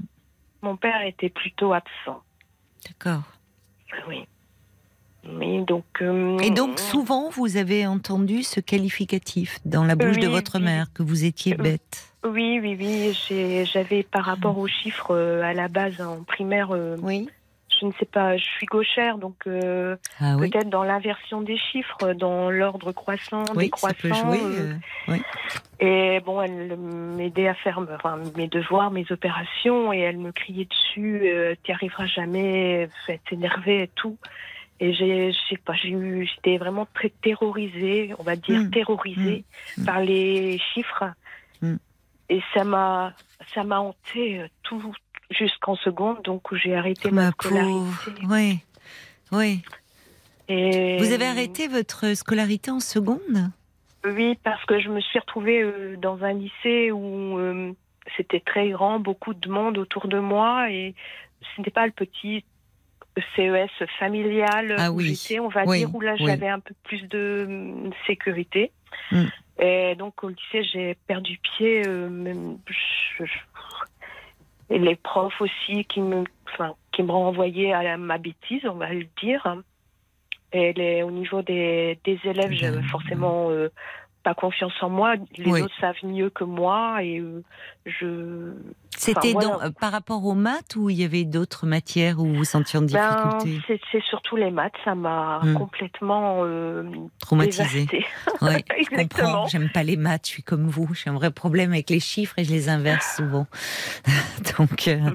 Mon 0.62 0.78
père 0.78 1.02
était 1.04 1.30
plutôt 1.30 1.74
absent. 1.74 2.22
D'accord. 2.88 3.24
Oui. 4.08 4.26
Donc. 5.68 5.84
euh, 6.02 6.38
Et 6.40 6.52
donc 6.52 6.80
souvent, 6.80 7.30
vous 7.30 7.58
avez 7.58 7.86
entendu 7.86 8.44
ce 8.44 8.60
qualificatif 8.60 9.60
dans 9.66 9.84
la 9.84 9.96
bouche 9.96 10.18
de 10.20 10.28
votre 10.28 10.58
oui. 10.58 10.64
mère 10.66 10.88
que 10.94 11.04
vous 11.04 11.26
étiez 11.26 11.54
Euh, 11.60 11.64
bête. 11.64 12.04
Oui, 12.26 12.60
oui, 12.62 12.76
oui. 12.80 13.66
J'avais 13.72 14.04
par 14.04 14.26
rapport 14.26 14.58
aux 14.58 14.68
chiffres 14.68 15.12
euh, 15.16 15.42
à 15.44 15.54
la 15.54 15.68
base 15.68 16.00
en 16.02 16.24
primaire, 16.24 16.70
euh, 16.72 16.96
Oui. 17.02 17.30
je 17.80 17.86
ne 17.86 17.92
sais 18.00 18.06
pas, 18.06 18.38
je 18.38 18.44
suis 18.44 18.66
gauchère, 18.66 19.18
donc 19.18 19.36
Ah 20.20 20.36
oui. 20.38 20.50
peut-être 20.50 20.70
dans 20.70 20.84
l'inversion 20.84 21.42
des 21.42 21.58
chiffres, 21.58 22.14
dans 22.14 22.50
l'ordre 22.50 22.92
croissant, 22.92 23.44
Oui, 23.56 23.70
ça 23.76 23.90
peut 23.94 24.10
décroissant. 24.10 24.34
jouer. 24.34 25.20
Et 25.80 26.20
bon, 26.26 26.42
elle 26.42 26.76
m'aidait 26.78 27.48
à 27.50 27.54
faire 27.54 27.80
enfin, 27.94 28.18
mes 28.36 28.48
devoirs, 28.48 28.90
mes 28.92 29.06
opérations, 29.12 29.94
et 29.94 30.00
elle 30.00 30.18
me 30.18 30.32
criait 30.32 30.66
dessus, 30.66 31.22
euh, 31.26 31.54
t'y 31.64 31.72
arriveras 31.72 32.08
jamais, 32.08 32.90
elle 33.08 33.20
s'énervait 33.30 33.84
et 33.84 33.90
tout. 33.96 34.18
Et 34.80 34.94
je 34.94 35.36
sais 35.50 35.58
pas, 35.58 35.74
j'étais 35.74 36.58
vraiment 36.58 36.88
très 36.94 37.10
terrorisée, 37.10 38.14
on 38.20 38.24
va 38.24 38.36
dire 38.36 38.60
Mm. 38.62 38.70
terrorisée 38.72 39.44
Mm. 39.78 39.86
par 39.86 40.00
les 40.02 40.60
chiffres. 40.74 41.06
Mm. 41.62 41.76
Et 42.30 42.42
ça 42.54 42.64
m'a, 42.64 43.14
ça 43.54 43.64
m'a 43.64 43.80
hanté 43.80 44.40
euh, 44.42 44.48
tout 44.64 44.94
jusqu'en 45.32 45.76
seconde, 45.76 46.22
donc 46.24 46.52
où 46.52 46.56
j'ai 46.56 46.76
arrêté 46.76 47.10
ma, 47.12 47.26
ma 47.26 47.32
scolarité. 47.32 48.12
Oui. 48.30 48.60
Oui. 49.32 49.62
Et 50.48 50.98
Vous 51.00 51.12
avez 51.12 51.26
arrêté 51.26 51.68
votre 51.68 52.14
scolarité 52.14 52.72
en 52.72 52.80
seconde? 52.80 53.52
Oui, 54.06 54.38
parce 54.44 54.64
que 54.66 54.80
je 54.80 54.90
me 54.90 55.02
suis 55.02 55.20
retrouvée 55.20 55.62
euh, 55.62 55.98
dans 55.98 56.24
un 56.24 56.34
lycée 56.34 56.92
où 56.92 57.38
euh, 57.40 57.74
c'était 58.16 58.40
très 58.40 58.70
grand, 58.70 59.00
beaucoup 59.00 59.34
de 59.34 59.50
monde 59.50 59.78
autour 59.78 60.08
de 60.08 60.20
moi 60.20 60.72
et 60.72 60.94
ce 61.42 61.60
n'était 61.62 61.72
pas 61.72 61.86
le 61.86 61.92
petit 61.92 62.46
CES 63.36 63.88
familial 64.00 64.76
Ah 64.78 64.92
oui, 64.92 65.16
j'étais, 65.16 65.40
on 65.40 65.48
va 65.50 65.64
oui, 65.66 65.80
dire, 65.80 65.94
où 65.96 66.02
là 66.02 66.14
oui. 66.20 66.26
j'avais 66.28 66.48
un 66.50 66.60
peu 66.60 66.74
plus 66.84 67.02
de 67.08 67.46
euh, 67.50 67.90
sécurité. 68.06 68.72
Mm. 69.12 69.24
Et 69.60 69.96
donc 69.96 70.24
au 70.24 70.30
lycée, 70.30 70.64
j'ai 70.72 70.96
perdu 71.08 71.40
pied. 71.58 71.84
euh, 71.88 72.10
même, 72.10 72.58
je- 72.68 73.26
je- 73.26 73.34
et 74.70 74.80
les 74.80 74.96
profs 74.96 75.40
aussi 75.42 75.86
qui 75.86 76.02
me, 76.02 76.24
enfin, 76.54 76.74
qui 76.92 77.02
me 77.04 77.12
renvoyaient 77.12 77.72
à 77.74 77.84
la- 77.84 77.98
ma 77.98 78.18
bêtise, 78.18 78.66
on 78.66 78.74
va 78.76 78.94
le 78.94 79.08
dire. 79.22 79.56
Et 80.54 80.74
les, 80.74 81.04
au 81.04 81.12
niveau 81.12 81.42
des, 81.42 82.00
des 82.04 82.20
élèves, 82.24 82.52
j'avais 82.52 82.82
forcément 82.84 83.50
euh, 83.50 83.70
pas 84.24 84.34
confiance 84.34 84.74
en 84.82 84.90
moi. 84.90 85.16
Les 85.38 85.62
autres 85.62 85.76
savent 85.80 85.96
mieux 86.04 86.30
que 86.30 86.44
moi 86.44 87.02
et 87.04 87.20
euh, 87.20 87.44
je. 87.88 88.54
C'était 88.98 89.34
voilà. 89.34 89.70
par 89.80 89.92
rapport 89.92 90.26
aux 90.26 90.34
maths 90.34 90.76
ou 90.76 90.90
il 90.90 91.00
y 91.00 91.04
avait 91.04 91.24
d'autres 91.24 91.68
matières 91.68 92.20
où 92.20 92.26
vous 92.34 92.44
sentiez 92.46 92.80
en 92.80 92.82
Ben, 92.82 92.88
difficulté 92.88 93.62
c'est 93.68 93.80
c'est 93.92 94.04
surtout 94.04 94.36
les 94.36 94.50
maths, 94.52 94.74
ça 94.84 94.96
m'a 94.96 95.40
Mm. 95.44 95.54
complètement 95.54 96.42
euh, 96.44 96.84
Traumatisée 97.20 97.86
je 98.42 98.96
comprends. 98.96 99.46
J'aime 99.48 99.70
pas 99.70 99.84
les 99.84 99.98
maths, 99.98 100.26
je 100.26 100.32
suis 100.32 100.44
comme 100.44 100.68
vous. 100.68 100.90
J'ai 100.96 101.10
un 101.10 101.14
vrai 101.14 101.30
problème 101.32 101.72
avec 101.74 101.90
les 101.90 102.00
chiffres 102.00 102.34
et 102.40 102.44
je 102.44 102.52
les 102.52 102.70
inverse 102.70 103.18
souvent. 103.18 103.46
Donc, 104.58 104.88
euh, 104.88 105.12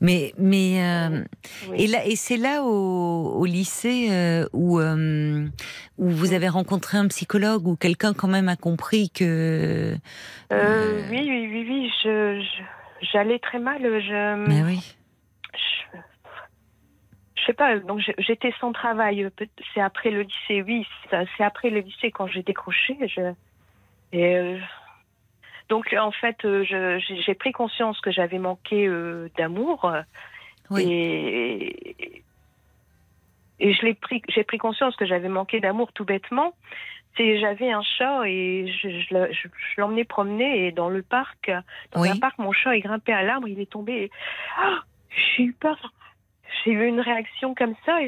mais 0.00 0.32
mais 0.38 0.82
euh, 0.82 1.22
Oui. 1.68 1.84
et 1.84 1.86
là 1.86 2.04
et 2.06 2.16
c'est 2.16 2.36
là 2.36 2.62
au, 2.64 3.32
au 3.38 3.44
lycée 3.46 4.08
euh, 4.10 4.46
où 4.52 4.80
où 4.80 6.08
vous 6.08 6.32
avez 6.32 6.48
rencontré 6.48 6.98
un 6.98 7.06
psychologue 7.08 7.66
ou 7.68 7.76
quelqu'un 7.76 8.12
quand 8.12 8.28
même 8.28 8.48
a 8.48 8.56
compris 8.56 9.10
que. 9.10 9.94
Oui, 10.50 10.58
oui, 11.10 11.48
oui, 11.52 11.66
oui, 11.68 11.90
je, 12.02 12.09
je- 12.40 12.62
j'allais 13.12 13.38
très 13.38 13.58
mal. 13.58 13.80
Je, 13.82 14.46
Mais 14.48 14.62
oui. 14.62 14.96
je, 15.54 15.98
je 17.36 17.44
sais 17.46 17.52
pas. 17.52 17.78
Donc 17.78 18.00
j'étais 18.18 18.52
sans 18.60 18.72
travail. 18.72 19.28
C'est 19.74 19.80
après 19.80 20.10
le 20.10 20.22
lycée, 20.22 20.62
oui. 20.62 20.86
c'est- 21.10 21.42
après 21.44 21.70
le 21.70 21.80
lycée 21.80 22.10
quand 22.10 22.26
j'ai 22.26 22.42
décroché. 22.42 22.96
Je, 23.08 23.32
et 24.12 24.36
euh, 24.36 24.58
donc 25.68 25.94
en 25.98 26.10
fait, 26.10 26.44
euh, 26.44 26.64
j'ai 27.24 27.34
pris 27.34 27.52
conscience 27.52 28.00
que 28.00 28.10
j'avais 28.10 28.38
manqué 28.38 28.86
euh, 28.86 29.28
d'amour. 29.38 29.90
Oui. 30.70 30.84
Et, 30.90 32.22
et 33.58 33.72
je 33.72 33.82
l'ai 33.84 33.94
pris, 33.94 34.22
j'ai 34.28 34.44
pris 34.44 34.58
conscience 34.58 34.96
que 34.96 35.04
j'avais 35.06 35.28
manqué 35.28 35.60
d'amour 35.60 35.92
tout 35.92 36.04
bêtement. 36.04 36.54
C'est, 37.16 37.40
j'avais 37.40 37.70
un 37.72 37.82
chat 37.82 38.22
et 38.26 38.66
je, 38.82 38.88
je, 38.88 39.14
le- 39.14 39.32
je- 39.32 39.48
je 39.48 39.80
l'emmenais 39.80 40.04
promener 40.04 40.66
et 40.66 40.72
dans 40.72 40.88
le 40.88 41.02
parc, 41.02 41.50
dans 41.92 42.02
Oui. 42.02 42.08
un 42.08 42.16
parc, 42.16 42.38
mon 42.38 42.52
chat 42.52 42.76
est 42.76 42.80
grimpé 42.80 43.12
à 43.12 43.22
l'arbre, 43.22 43.48
il 43.48 43.58
est 43.60 43.70
tombé. 43.70 43.92
Et, 44.04 44.10
Ah 44.56 44.80
j'ai 45.36 45.42
eu 45.44 45.52
peur. 45.52 45.92
J'ai 46.64 46.70
eu 46.70 46.86
une 46.86 47.00
réaction 47.00 47.54
comme 47.54 47.74
ça 47.84 47.98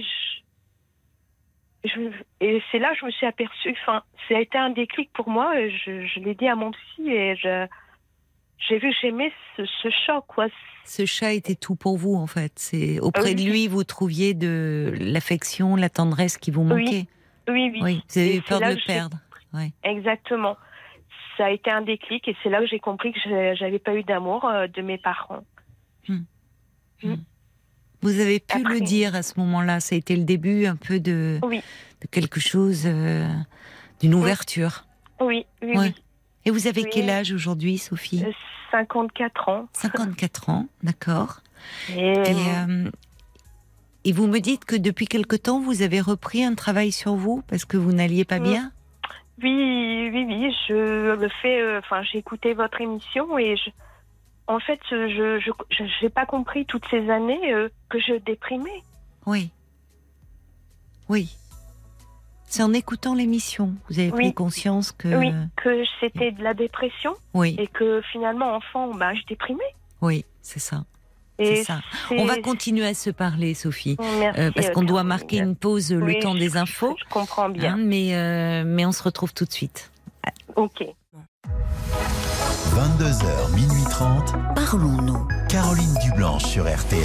et 2.40 2.62
c'est 2.70 2.78
là 2.78 2.92
que 2.92 2.98
je 3.00 3.06
me 3.06 3.10
suis 3.10 3.26
aperçue. 3.26 3.74
Enfin, 3.82 4.02
ça 4.28 4.36
a 4.36 4.40
été 4.40 4.56
un 4.56 4.70
déclic 4.70 5.10
pour 5.12 5.28
moi. 5.28 5.52
Je, 5.68 6.20
l'ai 6.20 6.34
dit 6.34 6.46
à 6.46 6.54
mon 6.54 6.70
psy 6.70 7.10
et 7.10 7.34
j'ai 7.36 8.78
vu 8.78 8.90
que 8.90 8.96
j'aimais 9.00 9.32
ce, 9.56 9.64
ce 9.64 9.88
chat, 10.06 10.22
quoi. 10.28 10.46
Ce 10.84 11.06
chat 11.06 11.32
était 11.32 11.54
tout 11.56 11.74
pour 11.74 11.96
vous, 11.96 12.14
en 12.14 12.26
fait. 12.28 12.52
C'est 12.56 13.00
auprès 13.00 13.30
Oui. 13.30 13.44
de 13.44 13.50
lui, 13.50 13.66
vous 13.68 13.82
trouviez 13.84 14.34
de 14.34 14.92
l'affection, 15.00 15.74
la 15.76 15.88
tendresse 15.88 16.38
qui 16.38 16.50
vous 16.52 16.62
manquait. 16.64 16.84
Oui, 16.84 17.08
oui. 17.48 17.80
Oui, 17.82 18.02
vous 18.08 18.18
avez 18.18 18.36
eu 18.36 18.42
peur 18.42 18.60
de 18.60 18.66
le 18.66 18.86
perdre. 18.86 19.18
Oui. 19.54 19.72
Exactement. 19.84 20.56
Ça 21.36 21.46
a 21.46 21.50
été 21.50 21.70
un 21.70 21.82
déclic 21.82 22.28
et 22.28 22.36
c'est 22.42 22.48
là 22.50 22.60
que 22.60 22.66
j'ai 22.66 22.78
compris 22.80 23.12
que 23.12 23.18
j'avais 23.54 23.78
pas 23.78 23.94
eu 23.94 24.02
d'amour 24.02 24.44
euh, 24.44 24.66
de 24.66 24.82
mes 24.82 24.98
parents. 24.98 25.44
Vous 28.02 28.18
avez 28.20 28.40
pu 28.40 28.56
Après- 28.60 28.74
le 28.74 28.80
dire 28.80 29.14
à 29.14 29.22
ce 29.22 29.38
moment-là. 29.40 29.80
Ça 29.80 29.94
a 29.94 29.98
été 29.98 30.16
le 30.16 30.24
début 30.24 30.66
un 30.66 30.76
peu 30.76 30.98
de, 31.00 31.38
Oui. 31.42 31.62
de 32.00 32.06
quelque 32.08 32.40
chose, 32.40 32.82
euh, 32.86 33.28
d'une 34.00 34.14
ouverture. 34.14 34.84
Oui, 35.20 35.46
oui, 35.62 35.68
Ouais. 35.70 35.78
oui. 35.78 35.94
Et 36.44 36.50
vous 36.50 36.66
avez 36.66 36.82
Oui. 36.82 36.90
quel 36.92 37.08
âge 37.10 37.32
aujourd'hui, 37.32 37.78
Sophie? 37.78 38.24
Euh, 38.24 38.32
54 38.72 39.48
ans. 39.48 39.68
54 39.72 40.48
ans, 40.48 40.66
d'accord. 40.82 41.40
Et, 41.90 42.00
Et, 42.08 42.14
euh, 42.18 42.90
et 44.04 44.12
vous 44.12 44.26
me 44.26 44.38
dites 44.40 44.64
que 44.64 44.76
depuis 44.76 45.06
quelque 45.06 45.36
temps, 45.36 45.60
vous 45.60 45.82
avez 45.82 46.00
repris 46.00 46.42
un 46.44 46.54
travail 46.54 46.92
sur 46.92 47.14
vous 47.14 47.42
parce 47.48 47.64
que 47.64 47.76
vous 47.76 47.92
n'alliez 47.92 48.24
pas 48.24 48.38
Oui. 48.38 48.50
bien? 48.50 48.72
Oui, 49.42 50.10
oui, 50.12 50.24
oui, 50.28 50.54
je 50.68 51.14
le 51.14 51.28
fais. 51.40 51.60
euh, 51.60 51.78
Enfin, 51.78 52.02
j'ai 52.02 52.18
écouté 52.18 52.54
votre 52.54 52.80
émission 52.80 53.38
et 53.38 53.56
je, 53.56 53.70
en 54.46 54.58
fait, 54.60 54.80
je 54.90 55.40
j'ai 56.00 56.08
pas 56.10 56.26
compris 56.26 56.66
toutes 56.66 56.84
ces 56.90 57.08
années 57.10 57.52
euh, 57.52 57.68
que 57.88 57.98
je 57.98 58.14
déprimais. 58.24 58.82
Oui. 59.26 59.50
Oui. 61.08 61.34
C'est 62.44 62.62
en 62.62 62.72
écoutant 62.74 63.14
l'émission, 63.14 63.74
vous 63.88 63.98
avez 63.98 64.10
pris 64.10 64.34
conscience 64.34 64.92
que... 64.92 65.08
Oui, 65.16 65.32
que 65.56 65.84
c'était 66.00 66.32
de 66.32 66.42
la 66.42 66.52
dépression 66.52 67.14
oui, 67.32 67.56
et 67.58 67.66
que 67.66 68.02
finalement, 68.12 68.54
enfant, 68.56 68.92
bah, 68.94 69.14
je 69.14 69.22
déprimais. 69.26 69.74
oui, 70.02 70.26
c'est 70.42 70.58
ça. 70.60 70.84
C'est 71.44 71.64
ça. 71.64 71.80
On 72.10 72.24
va 72.24 72.38
continuer 72.38 72.86
à 72.86 72.94
se 72.94 73.10
parler, 73.10 73.54
Sophie, 73.54 73.96
Merci, 74.18 74.40
euh, 74.40 74.50
parce 74.54 74.70
qu'on 74.70 74.82
doit 74.82 75.02
marquer 75.04 75.38
une 75.38 75.56
pause 75.56 75.92
le 75.92 76.04
Oui, 76.04 76.20
temps 76.20 76.34
des 76.34 76.56
infos. 76.56 76.96
Je 76.98 77.04
comprends 77.08 77.48
bien. 77.48 77.74
hein, 77.74 77.78
mais, 77.78 78.14
euh, 78.14 78.64
mais 78.66 78.84
on 78.86 78.92
se 78.92 79.02
retrouve 79.02 79.32
tout 79.34 79.44
de 79.44 79.52
suite. 79.52 79.90
Ok. 80.56 80.84
22h, 82.74 83.54
minuit 83.54 83.84
30. 83.90 84.34
Parlons-nous. 84.54 85.26
Caroline 85.48 85.94
Dublanche 86.02 86.44
sur 86.44 86.64
RTL. 86.64 87.02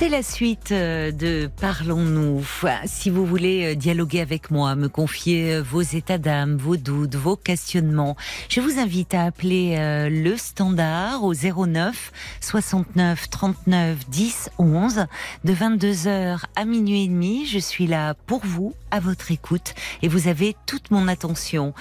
C'est 0.00 0.08
la 0.08 0.22
suite 0.22 0.72
euh, 0.72 1.12
de 1.12 1.50
Parlons-nous. 1.60 2.42
Si 2.86 3.10
vous 3.10 3.26
voulez 3.26 3.66
euh, 3.66 3.74
dialoguer 3.74 4.22
avec 4.22 4.50
moi, 4.50 4.74
me 4.74 4.88
confier 4.88 5.56
euh, 5.56 5.62
vos 5.62 5.82
états 5.82 6.16
d'âme, 6.16 6.56
vos 6.56 6.78
doutes, 6.78 7.16
vos 7.16 7.36
questionnements, 7.36 8.16
je 8.48 8.62
vous 8.62 8.78
invite 8.78 9.12
à 9.12 9.24
appeler 9.24 9.76
le 10.10 10.38
standard 10.38 11.22
au 11.22 11.34
09 11.34 12.12
69 12.40 13.28
39 13.28 14.08
10 14.08 14.50
11 14.56 15.06
de 15.44 15.52
22h 15.52 16.44
à 16.56 16.64
minuit 16.64 17.04
et 17.04 17.08
demi. 17.08 17.44
Je 17.44 17.58
suis 17.58 17.86
là 17.86 18.14
pour 18.26 18.40
vous, 18.42 18.72
à 18.90 19.00
votre 19.00 19.30
écoute, 19.30 19.74
et 20.00 20.08
vous 20.08 20.28
avez 20.28 20.56
toute 20.64 20.90
mon 20.90 21.08
attention. 21.08 21.74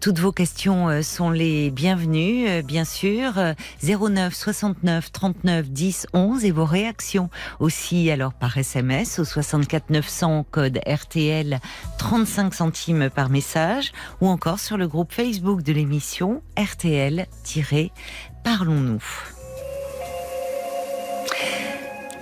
Toutes 0.00 0.18
vos 0.18 0.32
questions 0.32 1.02
sont 1.02 1.30
les 1.30 1.70
bienvenues, 1.70 2.62
bien 2.62 2.84
sûr. 2.84 3.38
Euh, 3.38 3.54
09 3.82 4.34
69 4.34 5.12
39 5.12 5.70
10 5.70 6.06
11 6.12 6.44
et 6.44 6.50
vos 6.50 6.64
réactions 6.64 7.30
aussi 7.60 8.10
alors 8.10 8.34
par 8.34 8.56
SMS 8.56 9.18
au 9.18 9.24
64 9.24 9.90
900 9.90 10.46
code 10.50 10.80
RTL 10.86 11.60
35 11.98 12.54
centimes 12.54 13.10
par 13.10 13.28
message 13.30 13.92
ou 14.20 14.28
encore 14.28 14.58
sur 14.58 14.76
le 14.76 14.88
groupe 14.88 15.12
Facebook 15.12 15.62
de 15.62 15.72
l'émission 15.72 16.42
RTL-Parlons-nous. 16.56 19.33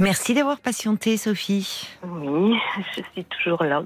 Merci 0.02 0.34
d'avoir 0.34 0.58
patienté 0.58 1.16
Sophie. 1.16 1.88
Oui, 2.02 2.54
je 2.96 3.02
suis 3.12 3.24
toujours 3.24 3.62
là. 3.62 3.84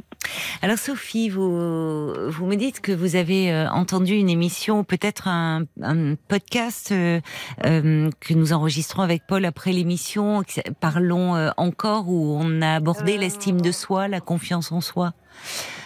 Alors 0.63 0.79
Sophie, 0.79 1.29
vous, 1.29 2.31
vous 2.31 2.47
me 2.47 2.55
dites 2.55 2.81
que 2.81 2.91
vous 2.93 3.17
avez 3.17 3.53
euh, 3.53 3.69
entendu 3.69 4.15
une 4.15 4.31
émission, 4.31 4.83
peut-être 4.83 5.29
un, 5.29 5.65
un 5.83 6.15
podcast 6.15 6.91
euh, 6.91 7.21
euh, 7.67 8.09
que 8.21 8.33
nous 8.33 8.55
enregistrons 8.55 9.03
avec 9.03 9.27
Paul 9.29 9.45
après 9.45 9.73
l'émission, 9.73 10.43
Parlons 10.81 11.53
encore, 11.59 12.09
où 12.09 12.39
on 12.41 12.63
a 12.63 12.77
abordé 12.77 13.19
l'estime 13.19 13.61
de 13.61 13.71
soi, 13.71 14.09
la 14.09 14.21
confiance 14.21 14.73
en 14.73 14.81
soi? 14.81 15.13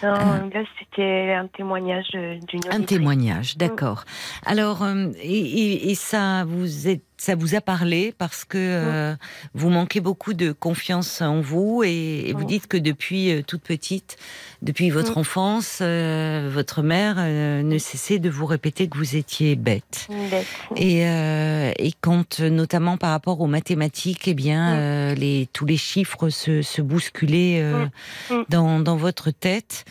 Non, 0.03 0.49
là, 0.53 0.63
c'était 0.79 1.33
un 1.33 1.47
témoignage 1.47 2.09
euh, 2.15 2.37
d'une 2.47 2.61
Un 2.71 2.81
témoignage, 2.81 3.57
d'accord. 3.57 4.03
Alors, 4.45 4.81
euh, 4.83 5.09
et, 5.21 5.93
ça 5.95 6.43
vous 6.45 6.87
est, 6.87 7.01
ça 7.17 7.35
vous 7.35 7.53
a 7.53 7.61
parlé 7.61 8.13
parce 8.17 8.43
que 8.43 8.57
euh, 8.57 9.15
vous 9.53 9.69
manquez 9.69 9.99
beaucoup 9.99 10.33
de 10.33 10.51
confiance 10.53 11.21
en 11.21 11.39
vous 11.41 11.83
et, 11.85 12.29
et 12.29 12.33
vous 12.33 12.39
Oui. 12.39 12.45
dites 12.47 12.67
que 12.67 12.77
depuis 12.77 13.31
euh, 13.31 13.43
toute 13.45 13.61
petite, 13.61 14.17
depuis 14.61 14.89
votre 14.91 15.15
Mm. 15.17 15.21
enfance, 15.21 15.79
euh, 15.81 16.49
votre 16.53 16.81
mère 16.83 17.15
euh, 17.17 17.63
ne 17.63 17.77
cessait 17.77 18.19
de 18.19 18.29
vous 18.29 18.45
répéter 18.45 18.87
que 18.87 18.97
vous 18.97 19.15
étiez 19.15 19.55
bête. 19.55 20.07
Bête. 20.29 20.45
Et, 20.75 21.05
euh, 21.07 21.71
et 21.79 21.93
quand, 21.99 22.39
notamment 22.39 22.97
par 22.97 23.09
rapport 23.11 23.41
aux 23.41 23.47
mathématiques, 23.47 24.27
eh 24.27 24.33
bien, 24.33 24.73
Mm. 24.75 24.77
euh, 24.79 25.15
les, 25.15 25.49
tous 25.53 25.65
les 25.65 25.77
chiffres 25.77 26.29
se, 26.29 26.61
se 26.61 26.81
bousculaient 26.81 27.59
euh, 27.61 27.85
Mm. 28.29 28.33
Mm. 28.35 28.43
dans, 28.49 28.79
dans 28.79 28.97
votre 28.97 29.31
tête. 29.31 29.85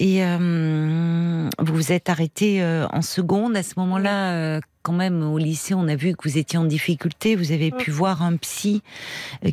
Et 0.00 0.24
euh, 0.24 1.48
vous 1.58 1.74
vous 1.74 1.92
êtes 1.92 2.08
arrêté 2.08 2.62
euh, 2.62 2.86
en 2.92 3.02
seconde. 3.02 3.56
À 3.56 3.62
ce 3.62 3.74
moment-là, 3.76 4.32
euh, 4.32 4.60
quand 4.82 4.92
même, 4.92 5.22
au 5.22 5.38
lycée, 5.38 5.74
on 5.74 5.88
a 5.88 5.96
vu 5.96 6.14
que 6.14 6.28
vous 6.28 6.38
étiez 6.38 6.58
en 6.58 6.64
difficulté. 6.64 7.34
Vous 7.36 7.52
avez 7.52 7.70
Mm. 7.70 7.76
pu 7.76 7.90
voir 7.90 8.22
un 8.22 8.36
psy 8.36 8.82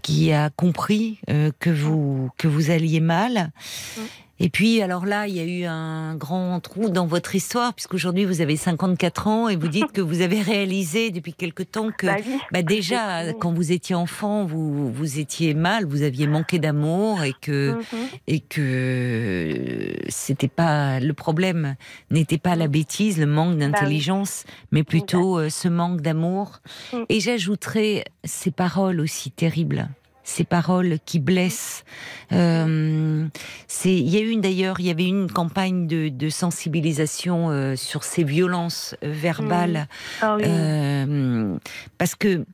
qui 0.01 0.31
a 0.31 0.49
compris 0.49 1.19
euh, 1.29 1.51
que 1.59 1.69
vous 1.69 2.29
que 2.37 2.47
vous 2.47 2.71
alliez 2.71 2.99
mal. 3.01 3.51
Mm. 3.97 4.01
Et 4.45 4.49
puis, 4.49 4.81
alors 4.81 5.05
là, 5.05 5.25
il 5.25 5.35
y 5.37 5.39
a 5.39 5.45
eu 5.45 5.63
un 5.63 6.15
grand 6.15 6.59
trou 6.59 6.89
dans 6.89 7.05
votre 7.07 7.33
histoire, 7.33 7.73
puisqu'aujourd'hui, 7.73 8.25
vous 8.25 8.41
avez 8.41 8.57
54 8.57 9.27
ans 9.27 9.47
et 9.47 9.55
vous 9.55 9.69
dites 9.69 9.93
que 9.93 10.01
vous 10.01 10.19
avez 10.19 10.41
réalisé 10.41 11.11
depuis 11.11 11.33
quelque 11.33 11.63
temps 11.63 11.91
que, 11.97 12.07
Bah 12.07 12.17
oui. 12.27 12.37
bah 12.51 12.61
déjà, 12.61 13.31
quand 13.39 13.53
vous 13.53 13.71
étiez 13.71 13.95
enfant, 13.95 14.43
vous, 14.43 14.91
vous 14.91 15.17
étiez 15.19 15.53
mal, 15.53 15.85
vous 15.85 16.01
aviez 16.03 16.27
manqué 16.27 16.59
d'amour 16.59 17.23
et 17.23 17.31
que, 17.41 17.71
Mhm. 17.93 18.07
et 18.27 18.39
que 18.41 19.93
c'était 20.09 20.49
pas, 20.49 20.99
le 20.99 21.13
problème 21.13 21.75
n'était 22.11 22.37
pas 22.37 22.57
la 22.57 22.67
bêtise, 22.67 23.19
le 23.19 23.25
manque 23.27 23.57
d'intelligence, 23.57 24.43
mais 24.73 24.83
plutôt 24.83 25.39
euh, 25.39 25.49
ce 25.49 25.69
manque 25.69 26.01
d'amour. 26.01 26.59
Mm. 26.91 26.97
Et 27.07 27.19
j'ajouterais 27.21 28.03
ces 28.25 28.51
paroles 28.51 28.99
aussi 28.99 29.31
terribles. 29.31 29.87
Ces 30.23 30.43
paroles 30.45 30.99
qui 31.05 31.19
blessent. 31.19 31.83
Euh, 32.31 33.27
c'est, 33.67 33.93
il 33.93 34.09
y 34.09 34.17
a 34.17 34.21
eu 34.21 34.35
d'ailleurs, 34.37 34.79
il 34.79 34.85
y 34.85 34.89
avait 34.89 35.07
une 35.07 35.29
campagne 35.29 35.87
de, 35.87 36.09
de 36.09 36.29
sensibilisation 36.29 37.49
euh, 37.49 37.75
sur 37.75 38.03
ces 38.03 38.23
violences 38.23 38.95
euh, 39.03 39.11
verbales 39.11 39.87
Ah 40.21 40.35
oui. 40.35 40.43
euh, 40.45 41.55
parce 41.97 42.15
que 42.15 42.45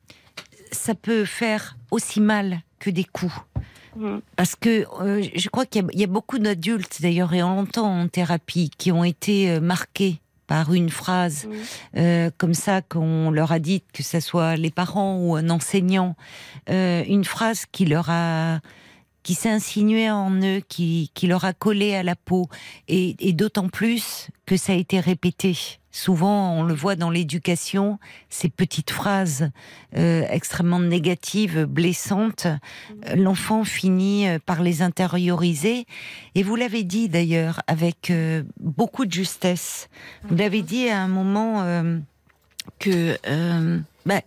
ça 0.72 0.96
peut 0.96 1.26
faire 1.26 1.78
aussi 1.92 2.22
mal 2.22 2.62
que 2.80 2.90
des 2.90 3.04
coups. 3.04 3.34
Mhm. 3.96 4.22
Parce 4.36 4.56
que 4.56 4.86
je 5.36 5.50
crois 5.50 5.66
qu'il 5.66 5.86
y 5.94 6.00
y, 6.00 6.04
a 6.04 6.08
beaucoup 6.08 6.40
d'adultes, 6.40 7.02
d'ailleurs, 7.02 7.34
et 7.34 7.44
on 7.44 7.56
l'entend 7.56 8.02
en 8.02 8.08
thérapie, 8.08 8.70
qui 8.78 8.92
ont 8.92 9.04
été 9.04 9.60
marqués 9.60 10.22
par 10.50 10.74
une 10.74 10.90
phrase 10.90 11.48
euh, 11.96 12.32
comme 12.40 12.56
ça 12.56 12.82
qu'on 12.82 13.30
leur 13.30 13.52
a 13.52 13.60
dit, 13.60 13.84
que 13.94 14.02
ce 14.02 14.20
soit 14.20 14.56
les 14.56 14.72
parents 14.72 15.16
ou 15.20 15.36
un 15.36 15.52
enseignant, 15.52 16.16
euh, 16.72 17.04
une 17.08 17.24
phrase 17.24 17.68
qui 17.72 17.86
leur 17.86 18.10
a 18.10 18.60
qui 19.24 19.34
s'est 19.34 19.50
insinuée 19.50 20.10
en 20.10 20.32
eux, 20.42 20.62
qui, 20.68 21.12
leur 21.24 21.46
a 21.46 21.54
collé 21.54 21.96
à 21.96 22.04
la 22.04 22.16
peau, 22.16 22.48
et, 22.88 23.34
d'autant 23.34 23.70
plus 23.70 24.30
que 24.46 24.58
ça 24.58 24.74
a 24.74 24.76
été 24.76 25.00
répété. 25.00 25.58
Souvent, 25.92 26.54
on 26.54 26.64
le 26.64 26.74
voit 26.74 26.96
dans 26.96 27.10
l'éducation, 27.10 28.00
ces 28.30 28.50
petites 28.50 28.92
phrases 28.92 29.50
euh, 29.98 30.24
extrêmement 30.30 30.80
négatives, 30.80 31.66
blessantes, 31.66 32.46
euh, 32.46 33.16
l'enfant 33.16 33.64
finit 33.64 34.28
euh, 34.28 34.38
par 34.44 34.62
les 34.62 34.84
intérioriser. 34.84 35.86
Et 36.36 36.44
vous 36.44 36.56
l'avez 36.56 36.84
dit 36.84 37.10
d'ailleurs 37.10 37.62
avec 37.66 38.14
beaucoup 38.60 39.06
de 39.06 39.12
justesse. 39.12 39.90
Vous 40.24 40.36
l'avez 40.36 40.62
dit 40.62 40.90
à 40.90 41.02
un 41.02 41.08
moment 41.08 41.64
que 42.78 43.18
bah, 44.06 44.22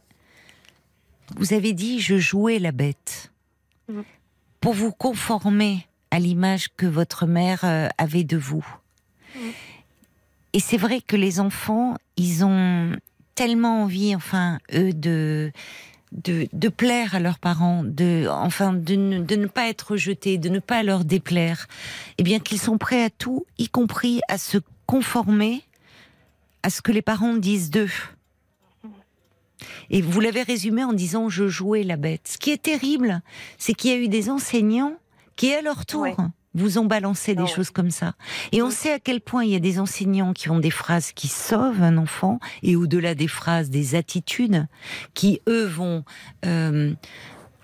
vous 1.37 1.53
avez 1.55 1.73
dit 1.73 2.01
je 2.01 2.19
jouais 2.19 2.59
la 2.59 2.73
bête 2.73 3.33
Mm. 3.89 4.03
Pour 4.63 4.73
vous 4.73 4.93
conformer 4.93 5.87
à 6.11 6.19
l'image 6.19 6.69
que 6.77 6.87
votre 6.87 7.27
mère 7.27 7.65
euh, 7.65 7.89
avait 7.99 8.25
de 8.25 8.39
vous. 8.39 8.65
Mm. 9.35 9.39
Et 10.55 10.61
c'est 10.61 10.77
vrai 10.79 11.01
que 11.03 11.17
les 11.17 11.41
enfants, 11.41 11.97
ils 12.17 12.45
ont 12.45 12.97
tellement 13.35 13.83
envie, 13.83 14.15
enfin, 14.17 14.59
eux, 14.73 14.95
de 14.95 15.53
de, 16.13 16.47
de 16.53 16.69
plaire 16.69 17.15
à 17.15 17.21
leurs 17.21 17.39
parents, 17.39 17.83
de 17.85 18.27
enfin 18.29 18.75
de 18.75 18.95
ne, 18.97 19.19
de 19.21 19.35
ne 19.35 19.47
pas 19.47 19.69
être 19.69 19.93
rejetés, 19.93 20.37
de 20.37 20.51
ne 20.51 20.59
pas 20.59 20.83
leur 20.83 21.07
déplaire, 21.07 21.67
et 22.19 22.23
bien 22.23 22.39
qu'ils 22.39 22.61
sont 22.61 22.77
prêts 22.77 23.03
à 23.03 23.09
tout, 23.09 23.47
y 23.57 23.69
compris 23.69 24.21
à 24.29 24.37
se 24.37 24.59
conformer 24.87 25.63
à 26.63 26.69
ce 26.69 26.83
que 26.83 26.93
les 26.93 27.01
parents 27.01 27.35
disent 27.35 27.71
d'eux. 27.71 27.91
Et 29.91 30.03
vous 30.03 30.21
l'avez 30.21 30.43
résumé 30.43 30.85
en 30.85 30.93
disant 30.93 31.29
je 31.29 31.49
jouais 31.49 31.83
la 31.83 31.97
bête. 31.97 32.29
Ce 32.33 32.39
qui 32.39 32.51
est 32.51 32.63
terrible, 32.63 33.21
c'est 33.59 33.75
qu'il 33.75 33.91
y 33.91 33.95
a 33.95 33.99
eu 33.99 34.09
des 34.09 34.31
enseignants 34.31 34.95
qui, 35.37 35.53
à 35.55 35.63
leur 35.63 35.87
tour, 35.87 36.03
Ouais. 36.03 36.15
vous 36.55 36.77
ont 36.79 36.85
balancé 36.85 37.35
des 37.35 37.41
Ah 37.41 37.45
ouais. 37.45 37.51
choses 37.51 37.71
comme 37.71 37.91
ça. 37.91 38.15
Et 38.53 38.61
on 38.63 38.71
sait 38.71 38.93
à 38.93 38.99
quel 38.99 39.21
point 39.23 39.45
il 39.45 39.51
y 39.51 39.57
a 39.57 39.59
des 39.61 39.79
enseignants 39.79 40.33
qui 40.35 40.51
ont 40.51 40.59
des 40.61 40.71
phrases 40.71 41.13
qui 41.13 41.29
sauvent 41.29 41.83
un 41.83 41.97
enfant, 41.97 42.39
et 42.63 42.77
au-delà 42.77 43.15
des 43.15 43.29
phrases, 43.29 43.71
des 43.71 43.95
attitudes 43.95 44.67
qui, 45.15 45.41
eux, 45.49 45.65
vont 45.65 46.05
euh, 46.45 46.93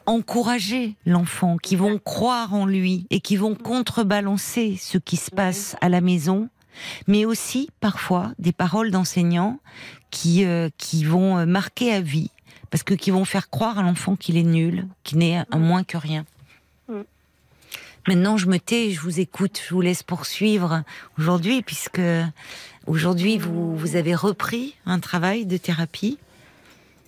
encourager 0.07 0.97
l'enfant, 1.05 1.59
qui 1.59 1.77
vont 1.77 1.99
croire 1.99 2.55
en 2.55 2.65
lui 2.65 3.07
et 3.11 3.21
qui 3.21 3.37
vont 3.37 3.55
contrebalancer 3.55 4.77
ce 4.81 4.97
qui 4.97 5.17
se 5.17 5.31
passe 5.31 5.77
à 5.83 5.89
la 5.91 6.01
maison, 6.01 6.49
mais 7.07 7.25
aussi 7.25 7.71
parfois 7.81 8.33
des 8.39 8.53
paroles 8.53 8.91
d'enseignants 8.91 9.59
qui, 10.11 10.45
euh, 10.45 10.69
qui 10.79 11.05
vont 11.05 11.39
euh, 11.39 11.47
marquer 11.47 11.93
à 11.93 12.01
vie, 12.01 12.31
parce 12.71 12.83
que 12.83 12.95
qui 12.95 13.11
vont 13.11 13.25
faire 13.25 13.51
croire 13.51 13.79
à 13.79 13.83
l'enfant 13.83 14.17
qu'il 14.17 14.37
est 14.37 14.43
nul, 14.43 14.87
qu'il 15.05 15.19
n'est 15.19 15.43
un 15.51 15.59
moins 15.59 15.85
que 15.85 15.97
rien. 15.97 16.25
Mm. 16.89 17.01
Maintenant, 18.07 18.37
je 18.39 18.47
me 18.47 18.59
tais, 18.59 18.91
je 18.91 19.01
vous 19.01 19.21
écoute, 19.21 19.61
je 19.69 19.75
vous 19.75 19.81
laisse 19.83 20.03
poursuivre 20.03 20.83
aujourd'hui, 21.19 21.63
puisque 21.63 22.01
aujourd'hui 22.87 23.37
vous, 23.37 23.77
vous 23.77 23.97
avez 23.97 24.15
repris 24.15 24.75
un 24.87 24.99
travail 24.99 25.45
de 25.45 25.57
thérapie. 25.59 26.19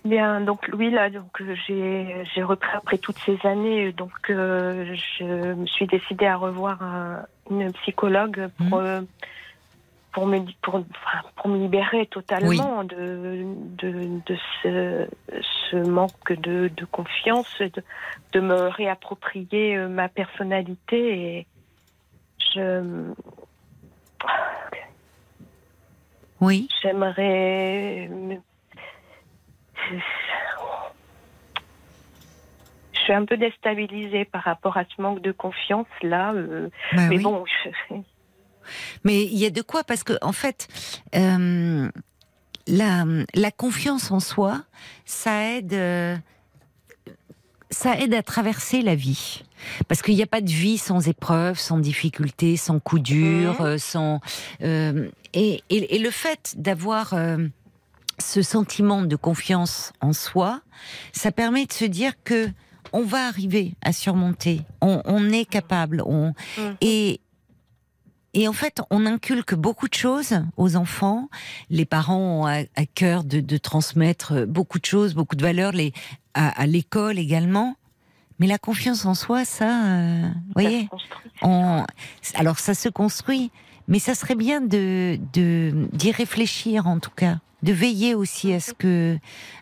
Bien, 0.03 0.41
donc 0.41 0.67
oui, 0.73 0.89
là, 0.89 1.11
donc 1.11 1.43
j'ai 1.67 2.23
j'ai 2.33 2.41
repris 2.41 2.71
après 2.75 2.97
toutes 2.97 3.19
ces 3.23 3.37
années, 3.43 3.91
donc 3.91 4.11
euh, 4.31 4.95
je 5.19 5.53
me 5.53 5.67
suis 5.67 5.85
décidée 5.85 6.25
à 6.25 6.37
revoir 6.37 6.81
un- 6.81 7.19
une 7.51 7.71
psychologue 7.73 8.49
pour 8.57 8.79
euh, 8.79 9.01
pour 10.11 10.27
me 10.27 10.39
pour 10.61 10.83
pour 11.37 11.47
me 11.47 11.57
libérer 11.57 12.05
totalement 12.07 12.83
de 12.83 13.43
de 13.77 14.21
de 14.25 14.37
ce 14.61 15.07
ce 15.71 15.75
manque 15.77 16.31
de 16.33 16.67
de 16.69 16.85
confiance, 16.85 17.47
de 17.59 17.83
de 18.33 18.39
me 18.39 18.67
réapproprier 18.67 19.77
euh, 19.77 19.87
ma 19.87 20.09
personnalité 20.09 21.37
et 21.37 21.47
je 22.53 23.13
Oui. 26.41 26.67
J'aimerais. 26.81 28.07
me- 28.09 28.41
Je 32.93 32.99
suis 33.05 33.13
un 33.13 33.25
peu 33.25 33.37
déstabilisée 33.37 34.25
par 34.25 34.43
rapport 34.43 34.77
à 34.77 34.83
ce 34.85 35.01
manque 35.01 35.21
de 35.21 35.31
confiance 35.31 35.87
là. 36.03 36.33
euh, 36.33 36.69
Bah 36.93 37.07
mais 37.09 37.17
oui. 37.17 37.23
bon, 37.23 37.45
je- 37.45 37.95
Mais 39.03 39.23
il 39.23 39.37
y 39.37 39.45
a 39.45 39.49
de 39.49 39.61
quoi 39.61 39.83
parce 39.83 40.03
que 40.03 40.13
en 40.21 40.31
fait, 40.33 40.67
euh, 41.15 41.89
la, 42.67 43.05
la 43.33 43.51
confiance 43.51 44.11
en 44.11 44.19
soi, 44.19 44.63
ça 45.05 45.43
aide, 45.51 45.73
euh, 45.73 46.15
ça 47.69 47.97
aide 47.99 48.13
à 48.13 48.21
traverser 48.23 48.81
la 48.81 48.95
vie. 48.95 49.43
Parce 49.87 50.01
qu'il 50.01 50.15
n'y 50.15 50.23
a 50.23 50.27
pas 50.27 50.41
de 50.41 50.49
vie 50.49 50.77
sans 50.77 51.07
épreuves, 51.07 51.57
sans 51.59 51.77
difficultés, 51.79 52.57
sans 52.57 52.79
coups 52.79 53.01
durs, 53.03 53.61
Mhm. 53.61 53.65
euh, 53.67 53.77
sans 53.77 54.19
euh, 54.63 55.09
et, 55.33 55.63
et, 55.69 55.95
et 55.95 55.99
le 55.99 56.11
fait 56.11 56.53
d'avoir 56.57 57.13
euh, 57.13 57.37
ce 58.19 58.41
sentiment 58.41 59.03
de 59.03 59.15
confiance 59.15 59.93
en 60.01 60.13
soi, 60.13 60.61
ça 61.13 61.31
permet 61.31 61.65
de 61.65 61.73
se 61.73 61.85
dire 61.85 62.13
que 62.23 62.49
on 62.93 63.03
va 63.03 63.25
arriver 63.27 63.73
à 63.83 63.93
surmonter, 63.93 64.61
on, 64.81 65.01
on 65.05 65.29
est 65.31 65.45
capable, 65.45 66.01
on 66.05 66.33
Mhm. 66.57 66.75
et 66.81 67.21
et 68.33 68.47
en 68.47 68.53
fait, 68.53 68.81
on 68.89 69.05
inculque 69.05 69.55
beaucoup 69.55 69.87
de 69.87 69.93
choses 69.93 70.41
aux 70.57 70.75
enfants. 70.75 71.29
Les 71.69 71.85
parents 71.85 72.41
ont 72.41 72.45
à, 72.45 72.61
à 72.75 72.85
cœur 72.85 73.23
de, 73.23 73.39
de 73.41 73.57
transmettre 73.57 74.45
beaucoup 74.45 74.79
de 74.79 74.85
choses, 74.85 75.13
beaucoup 75.13 75.35
de 75.35 75.41
valeurs, 75.43 75.71
les, 75.73 75.91
à, 76.33 76.49
à 76.61 76.65
l'école 76.65 77.19
également. 77.19 77.75
Mais 78.39 78.47
la 78.47 78.57
confiance 78.57 79.05
en 79.05 79.13
soi, 79.13 79.45
ça, 79.45 79.85
euh, 79.85 80.21
vous 80.21 80.27
ça 80.27 80.61
voyez, 80.61 80.89
on, 81.43 81.85
alors 82.33 82.57
ça 82.57 82.73
se 82.73 82.89
construit, 82.89 83.51
mais 83.87 83.99
ça 83.99 84.15
serait 84.15 84.35
bien 84.35 84.61
de- 84.61 85.19
d'y 85.33 86.11
réfléchir 86.11 86.87
en 86.87 86.99
tout 86.99 87.11
cas, 87.15 87.39
de 87.61 87.71
veiller 87.73 88.15
aussi 88.15 88.51
à 88.53 88.59
ce 88.59 88.73
que 88.73 89.19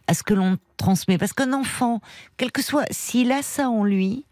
à 0.07 0.13
ce 0.13 0.23
que 0.23 0.33
l'on 0.33 0.57
transmet, 0.77 1.17
parce 1.17 1.33
qu'un 1.33 1.51
enfant, 1.51 1.99
quel 2.37 2.51
que 2.53 2.61
soit, 2.61 2.85
s'il 2.91 3.31
a 3.33 3.41
ça 3.41 3.69
en 3.69 3.83
lui, 3.83 4.25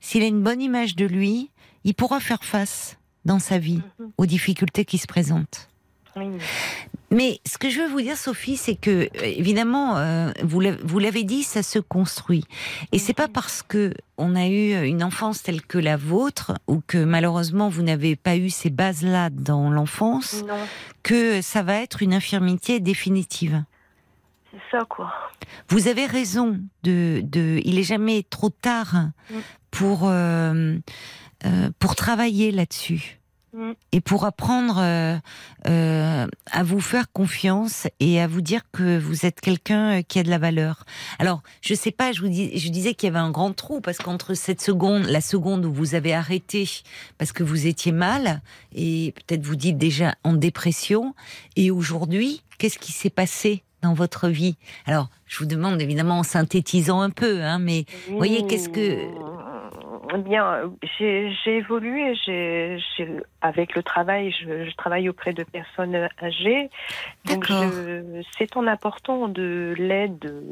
s'il 0.00 0.22
a 0.22 0.26
une 0.26 0.42
bonne 0.42 0.60
image 0.60 0.96
de 0.96 1.06
lui, 1.06 1.50
il 1.84 1.94
pourra 1.94 2.20
faire 2.20 2.44
face 2.44 2.98
dans 3.24 3.38
sa 3.38 3.58
vie 3.58 3.80
Mhm. 3.98 4.10
aux 4.18 4.26
difficultés 4.26 4.84
qui 4.84 4.98
se 4.98 5.06
présentent. 5.06 5.68
Oui. 6.16 6.26
Mais 7.10 7.40
ce 7.44 7.58
que 7.58 7.68
je 7.70 7.80
veux 7.80 7.88
vous 7.88 8.00
dire, 8.00 8.16
Sophie, 8.16 8.56
c'est 8.56 8.76
que 8.76 8.90
euh, 8.90 9.08
évidemment, 9.22 9.96
euh, 9.96 10.30
vous 10.44 10.60
l'avez- 10.60 10.80
vous 10.84 10.98
l'avez 11.00 11.24
dit, 11.24 11.42
ça 11.42 11.62
se 11.64 11.80
construit. 11.80 12.44
Et 12.92 12.98
c'est 13.00 13.14
pas 13.14 13.26
parce 13.26 13.62
que 13.62 13.94
on 14.16 14.36
a 14.36 14.46
eu 14.46 14.84
une 14.86 15.02
enfance 15.02 15.42
telle 15.42 15.62
que 15.62 15.78
la 15.78 15.96
vôtre, 15.96 16.52
ou 16.68 16.80
que 16.86 16.98
malheureusement 16.98 17.68
vous 17.68 17.82
n'avez 17.82 18.14
pas 18.14 18.36
eu 18.36 18.48
ces 18.50 18.70
bases-là 18.70 19.30
dans 19.30 19.70
l'enfance, 19.70 20.44
que 21.02 21.42
ça 21.42 21.62
va 21.62 21.80
être 21.80 22.00
une 22.02 22.14
infirmité 22.14 22.78
définitive. 22.78 23.64
c'est 24.52 24.78
ça 24.78 24.84
quoi. 24.88 25.12
Vous 25.68 25.88
avez 25.88 26.06
raison 26.06 26.60
de, 26.84 27.22
de 27.24 27.60
il 27.64 27.76
est 27.78 27.82
jamais 27.94 28.22
trop 28.30 28.50
tard 28.50 28.94
Mm. 29.30 29.34
pour 29.72 30.02
euh, 30.04 30.78
euh, 31.44 31.70
pour 31.78 31.94
travailler 31.96 32.50
là-dessus 32.50 33.20
Mm. 33.54 33.72
et 33.92 34.00
pour 34.00 34.24
apprendre 34.24 34.78
euh, 34.80 35.16
euh, 35.68 36.26
à 36.50 36.62
vous 36.64 36.80
faire 36.80 37.12
confiance 37.12 37.86
et 38.00 38.20
à 38.20 38.26
vous 38.26 38.40
dire 38.40 38.62
que 38.72 38.98
vous 38.98 39.26
êtes 39.26 39.40
quelqu'un 39.40 40.00
euh, 40.00 40.02
qui 40.02 40.18
a 40.18 40.24
de 40.24 40.28
la 40.28 40.38
valeur. 40.38 40.84
Alors, 41.20 41.40
je 41.60 41.72
sais 41.74 41.92
pas, 41.92 42.10
je 42.10 42.20
vous 42.20 42.28
dis, 42.28 42.58
je 42.58 42.68
disais 42.70 42.94
qu'il 42.94 43.06
y 43.06 43.10
avait 43.10 43.20
un 43.20 43.30
grand 43.30 43.52
trou 43.52 43.80
parce 43.80 43.98
qu'entre 43.98 44.34
cette 44.34 44.60
seconde, 44.60 45.04
la 45.04 45.20
seconde 45.20 45.64
où 45.66 45.72
vous 45.72 45.94
avez 45.94 46.12
arrêté 46.12 46.68
parce 47.16 47.30
que 47.30 47.44
vous 47.44 47.68
étiez 47.68 47.92
mal 47.92 48.42
et 48.74 49.14
peut-être 49.14 49.44
vous 49.46 49.54
dites 49.54 49.78
déjà 49.78 50.16
en 50.24 50.32
dépression 50.32 51.14
et 51.54 51.70
aujourd'hui, 51.70 52.42
qu'est-ce 52.58 52.80
qui 52.80 52.90
s'est 52.90 53.08
passé 53.08 53.62
dans 53.82 53.94
votre 53.94 54.30
vie? 54.30 54.56
Alors, 54.84 55.10
je 55.26 55.38
vous 55.38 55.46
demande 55.46 55.80
évidemment 55.80 56.18
en 56.18 56.22
synthétisant 56.24 57.00
un 57.02 57.10
peu, 57.10 57.40
hein, 57.44 57.60
mais 57.60 57.84
voyez, 58.08 58.44
qu'est-ce 58.48 58.68
que- 58.68 58.98
Bien, 60.18 60.72
j'ai 60.98 61.32
évolué. 61.46 62.14
j'ai 62.26 62.78
avec 63.40 63.74
le 63.74 63.82
travail, 63.82 64.32
je, 64.32 64.64
je 64.64 64.76
travaille 64.76 65.08
auprès 65.08 65.32
de 65.32 65.42
personnes 65.44 66.08
âgées. 66.22 66.70
Donc, 67.26 67.50
c'est 68.38 68.56
en 68.56 68.66
apportant 68.66 69.28
de 69.28 69.74
l'aide 69.76 70.42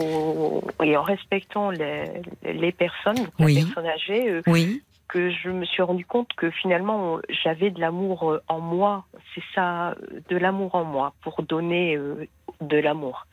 euh, 0.00 0.60
et 0.82 0.96
en 0.96 1.02
respectant 1.02 1.70
les, 1.70 2.04
les 2.44 2.72
personnes, 2.72 3.16
donc 3.16 3.32
Oui. 3.38 3.54
les 3.54 3.64
personnes 3.64 3.86
âgées, 3.86 4.30
euh, 4.30 4.42
oui, 4.46 4.82
que 5.08 5.30
je 5.30 5.48
me 5.48 5.64
suis 5.64 5.82
rendu 5.82 6.04
compte 6.04 6.32
que 6.36 6.50
finalement, 6.50 7.18
j'avais 7.42 7.70
de 7.70 7.80
l'amour 7.80 8.30
euh, 8.30 8.42
en 8.48 8.60
moi. 8.60 9.04
C'est 9.34 9.42
ça, 9.54 9.94
de 10.28 10.36
l'amour 10.36 10.74
en 10.74 10.84
moi, 10.84 11.14
pour 11.22 11.42
donner 11.42 11.96
euh, 11.96 12.26
de 12.60 12.76
l'amour. 12.76 13.26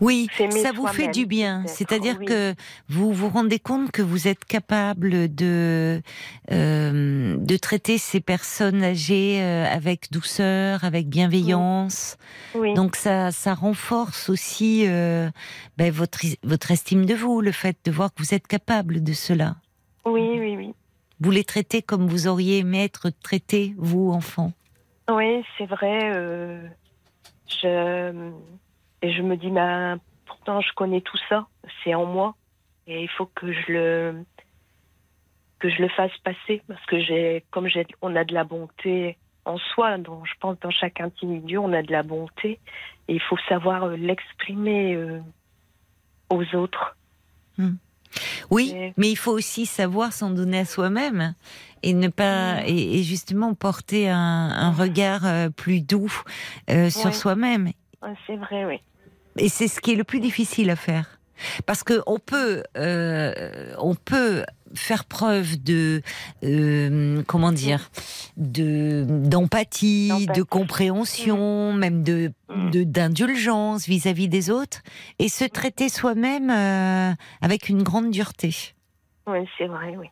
Oui, 0.00 0.28
ça 0.50 0.72
vous 0.72 0.86
fait 0.86 1.08
du 1.08 1.26
bien. 1.26 1.64
C'est-à-dire 1.66 2.16
oui. 2.20 2.26
que 2.26 2.54
vous 2.88 3.12
vous 3.12 3.28
rendez 3.28 3.58
compte 3.58 3.90
que 3.90 4.02
vous 4.02 4.28
êtes 4.28 4.44
capable 4.44 5.34
de 5.34 6.00
euh, 6.52 7.36
de 7.38 7.56
traiter 7.56 7.98
ces 7.98 8.20
personnes 8.20 8.82
âgées 8.82 9.40
euh, 9.42 9.66
avec 9.66 10.10
douceur, 10.10 10.84
avec 10.84 11.08
bienveillance. 11.08 12.16
Oui. 12.54 12.74
Donc 12.74 12.96
ça, 12.96 13.32
ça 13.32 13.54
renforce 13.54 14.28
aussi 14.30 14.84
euh, 14.86 15.28
ben, 15.76 15.90
votre 15.92 16.20
votre 16.42 16.70
estime 16.70 17.04
de 17.04 17.14
vous, 17.14 17.40
le 17.40 17.52
fait 17.52 17.76
de 17.84 17.90
voir 17.90 18.12
que 18.14 18.22
vous 18.22 18.34
êtes 18.34 18.46
capable 18.46 19.02
de 19.02 19.12
cela. 19.12 19.56
oui, 20.04 20.36
oui, 20.38 20.56
oui. 20.56 20.74
Vous 21.18 21.30
les 21.30 21.44
traitez 21.44 21.80
comme 21.80 22.06
vous 22.06 22.26
auriez 22.26 22.58
aimé 22.58 22.84
être 22.84 23.08
traité, 23.08 23.74
vous, 23.78 24.10
enfant. 24.12 24.52
Oui, 25.08 25.42
c'est 25.56 25.64
vrai. 25.64 26.12
euh, 26.14 26.60
je, 27.48 28.30
et 29.02 29.12
je 29.12 29.22
me 29.22 29.36
dis, 29.36 29.50
pourtant, 30.26 30.60
je 30.60 30.72
connais 30.74 31.00
tout 31.00 31.18
ça. 31.28 31.46
C'est 31.82 31.94
en 31.94 32.06
moi. 32.06 32.34
Et 32.86 33.02
il 33.02 33.08
faut 33.10 33.26
que 33.26 33.52
je 33.52 33.72
le, 33.72 34.24
que 35.58 35.68
je 35.68 35.82
le 35.82 35.88
fasse 35.88 36.16
passer. 36.24 36.62
Parce 36.68 36.84
que 36.86 37.00
j'ai, 37.00 37.44
comme 37.50 37.68
j'ai, 37.68 37.86
on 38.02 38.14
a 38.16 38.24
de 38.24 38.34
la 38.34 38.44
bonté 38.44 39.16
en 39.44 39.58
soi, 39.58 39.98
dans, 39.98 40.24
je 40.24 40.32
pense, 40.40 40.58
dans 40.60 40.70
chaque 40.70 41.00
individu, 41.00 41.58
on 41.58 41.72
a 41.72 41.82
de 41.82 41.92
la 41.92 42.02
bonté. 42.02 42.58
Et 43.08 43.14
il 43.14 43.20
faut 43.22 43.38
savoir 43.48 43.84
euh, 43.84 43.96
l'exprimer 43.96 44.94
euh, 44.94 45.20
aux 46.30 46.44
autres. 46.56 46.96
Oui, 48.50 48.72
Et- 48.74 48.92
mais 48.96 49.10
il 49.10 49.16
faut 49.16 49.32
aussi 49.32 49.66
savoir 49.66 50.12
s'en 50.12 50.30
donner 50.30 50.60
à 50.60 50.64
soi-même 50.64 51.34
et 51.82 51.92
ne 51.92 52.08
pas 52.08 52.62
Mm. 52.62 52.64
et, 52.66 52.98
et 52.98 53.02
justement 53.02 53.54
porter 53.54 54.08
un, 54.08 54.16
un 54.50 54.70
regard 54.72 55.26
euh, 55.26 55.50
plus 55.50 55.80
doux 55.80 56.12
euh, 56.70 56.88
sur 56.90 57.12
soi-même. 57.14 57.70
C'est 58.26 58.36
vrai, 58.36 58.64
oui. 58.64 58.80
Et 59.38 59.48
c'est 59.48 59.68
ce 59.68 59.80
qui 59.80 59.92
est 59.92 59.96
le 59.96 60.04
plus 60.04 60.20
difficile 60.20 60.70
à 60.70 60.76
faire. 60.76 61.18
Parce 61.66 61.82
que 61.82 62.02
on 62.06 62.18
peut, 62.18 62.62
euh, 62.78 63.74
on 63.78 63.94
peut 63.94 64.44
faire 64.74 65.04
preuve 65.04 65.62
de, 65.62 66.00
euh, 66.42 67.22
comment 67.26 67.52
dire, 67.52 67.90
de 68.38 69.04
d'empathie, 69.06 70.26
de 70.34 70.42
compréhension, 70.42 71.74
même 71.74 72.02
de 72.02 72.32
Mm. 72.48 72.70
de- 72.70 72.84
d'indulgence 72.84 73.86
vis-à-vis 73.86 74.28
des 74.28 74.50
autres, 74.50 74.80
et 75.18 75.28
se 75.28 75.44
traiter 75.44 75.88
soi-même 75.90 76.48
euh, 76.50 77.12
avec 77.42 77.68
une 77.68 77.82
grande 77.82 78.10
dureté. 78.10 78.54
Oui, 79.26 79.46
c'est 79.58 79.66
vrai, 79.66 79.94
oui. 79.96 80.08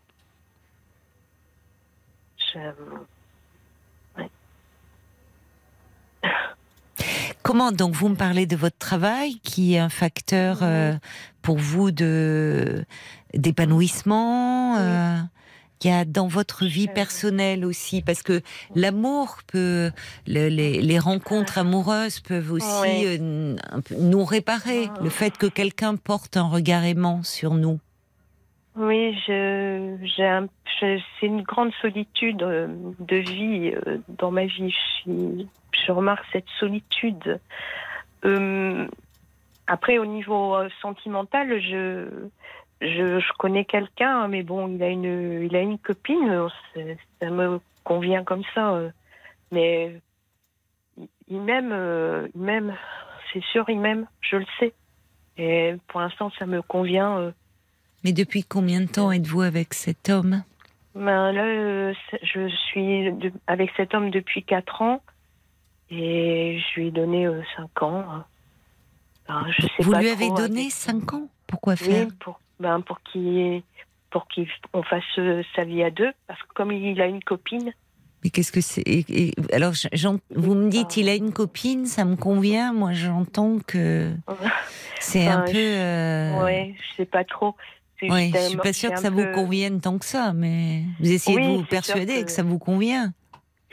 Je... 2.52 2.58
Comment 7.42 7.72
donc 7.72 7.92
vous 7.94 8.08
me 8.08 8.14
parlez 8.16 8.46
de 8.46 8.56
votre 8.56 8.78
travail 8.78 9.36
qui 9.42 9.74
est 9.74 9.78
un 9.78 9.88
facteur 9.88 10.58
euh, 10.62 10.92
pour 11.42 11.58
vous 11.58 11.90
de 11.90 12.84
d'épanouissement 13.34 14.76
euh, 14.78 15.16
qu'il 15.78 15.90
y 15.90 15.94
a 15.94 16.04
dans 16.04 16.28
votre 16.28 16.64
vie 16.64 16.86
Je- 16.88 16.92
personnelle 16.94 17.64
aussi? 17.64 18.00
Parce 18.02 18.22
que 18.22 18.40
l'amour 18.74 19.38
peut 19.46 19.90
le- 20.26 20.48
les, 20.48 20.80
les 20.80 20.98
rencontres 20.98 21.58
amoureuses 21.58 22.20
peuvent 22.20 22.52
aussi 22.52 22.66
Oui. 22.82 23.04
euh, 23.20 23.56
nous 23.98 24.24
réparer. 24.24 24.88
Ah. 24.88 24.98
le 25.02 25.10
fait 25.10 25.36
que 25.36 25.46
quelqu'un 25.46 25.96
porte 25.96 26.36
un 26.36 26.48
regard 26.48 26.84
aimant 26.84 27.22
sur 27.22 27.54
nous. 27.54 27.78
Oui, 28.76 29.14
je, 29.26 29.96
j'ai 30.16 30.26
un, 30.26 30.48
je- 30.80 30.98
c'est 31.20 31.26
une 31.26 31.42
grande 31.42 31.70
solitude 31.80 32.42
euh, 32.42 32.66
de 32.98 33.16
vie 33.16 33.72
euh, 33.86 33.98
dans 34.18 34.30
ma 34.32 34.46
vie. 34.46 34.70
Je, 34.70 35.02
suis- 35.02 35.48
je 35.86 35.92
remarque 35.92 36.24
cette 36.32 36.48
solitude. 36.58 37.40
Euh, 38.24 38.86
après, 39.66 39.98
au 39.98 40.06
niveau 40.06 40.54
euh, 40.56 40.68
sentimental, 40.80 41.60
je, 41.60 42.08
je, 42.80 43.20
je 43.20 43.32
connais 43.38 43.64
quelqu'un, 43.64 44.28
mais 44.28 44.42
bon, 44.42 44.68
il 44.68 44.82
a 44.82 44.88
une, 44.88 45.42
il 45.44 45.54
a 45.56 45.60
une 45.60 45.78
copine. 45.78 46.30
euh, 46.76 46.94
Ça 47.20 47.30
me 47.30 47.60
convient 47.84 48.24
comme 48.24 48.42
ça. 48.54 48.78
Mais 49.52 50.00
il- 51.28 51.40
m'aime, 51.40 52.28
il 52.34 52.40
m'aime. 52.40 52.74
C'est 53.32 53.42
sûr, 53.44 53.64
il 53.68 53.78
m'aime. 53.80 54.06
Je 54.20 54.36
le 54.36 54.46
sais. 54.58 54.72
Et 55.36 55.74
pour 55.88 56.00
l'instant, 56.00 56.30
ça 56.38 56.46
me 56.46 56.62
convient. 56.62 57.32
mais 58.04 58.12
depuis 58.12 58.44
combien 58.44 58.80
de 58.80 58.86
temps 58.86 59.10
êtes-vous 59.12 59.42
avec 59.42 59.74
cet 59.74 60.08
homme? 60.08 60.42
Ben 60.94 61.32
là, 61.32 61.92
je 62.22 62.48
suis 62.48 63.10
avec 63.48 63.70
cet 63.76 63.94
homme 63.94 64.10
depuis 64.10 64.44
4 64.44 64.82
ans 64.82 65.02
et 65.90 66.58
je 66.60 66.80
lui 66.80 66.88
ai 66.88 66.90
donné 66.90 67.28
5 67.56 67.82
ans. 67.82 68.04
Ben, 69.28 69.46
je 69.56 69.62
sais 69.62 69.68
vous 69.80 69.92
pas 69.92 70.00
lui 70.00 70.08
avez 70.10 70.26
trop, 70.26 70.36
donné 70.36 70.60
avec- 70.62 70.72
5 70.72 71.12
ans 71.14 71.28
pourquoi 71.46 71.76
faire 71.76 72.06
Oui, 72.06 72.12
pour, 72.20 72.40
ben, 72.60 72.80
pour 72.80 73.00
qu'il 73.02 73.62
pour 74.10 74.26
qu'on 74.72 74.82
fasse 74.84 75.02
euh, 75.18 75.42
sa 75.56 75.64
vie 75.64 75.82
à 75.82 75.90
deux. 75.90 76.12
Parce 76.26 76.40
que 76.42 76.48
comme 76.54 76.70
il 76.72 77.00
a 77.00 77.06
une 77.06 77.22
copine, 77.22 77.72
Mais 78.22 78.30
qu'est-ce 78.30 78.52
que 78.52 78.60
c'est? 78.60 78.84
Alors, 79.52 79.72
vous 80.34 80.54
me 80.54 80.68
dites, 80.70 80.96
il 80.96 81.08
a 81.08 81.14
une 81.14 81.32
copine, 81.32 81.84
ça 81.86 82.04
me 82.04 82.16
convient. 82.16 82.72
Moi, 82.72 82.92
j'entends 82.92 83.58
que 83.66 84.12
c'est 85.00 85.26
un 85.26 85.42
peu. 85.42 85.52
je- 85.52 85.58
euh, 86.38 86.42
ouais, 86.44 86.74
je 86.80 86.96
sais 86.96 87.06
pas 87.06 87.24
trop. 87.24 87.54
Juste 87.96 88.12
je 88.34 88.38
suis 88.48 88.56
pas 88.56 88.72
sûre 88.72 88.92
que 88.92 89.00
ça 89.00 89.10
vous 89.10 89.24
convienne 89.34 89.80
tant 89.80 89.98
que 89.98 90.04
ça, 90.04 90.32
mais 90.32 90.82
vous 91.00 91.10
essayez 91.12 91.36
Oui, 91.38 91.52
de 91.52 91.58
vous 91.58 91.64
persuader 91.64 92.20
que... 92.20 92.24
que- 92.26 92.30
ça 92.30 92.42
vous 92.42 92.58
convient. 92.58 93.12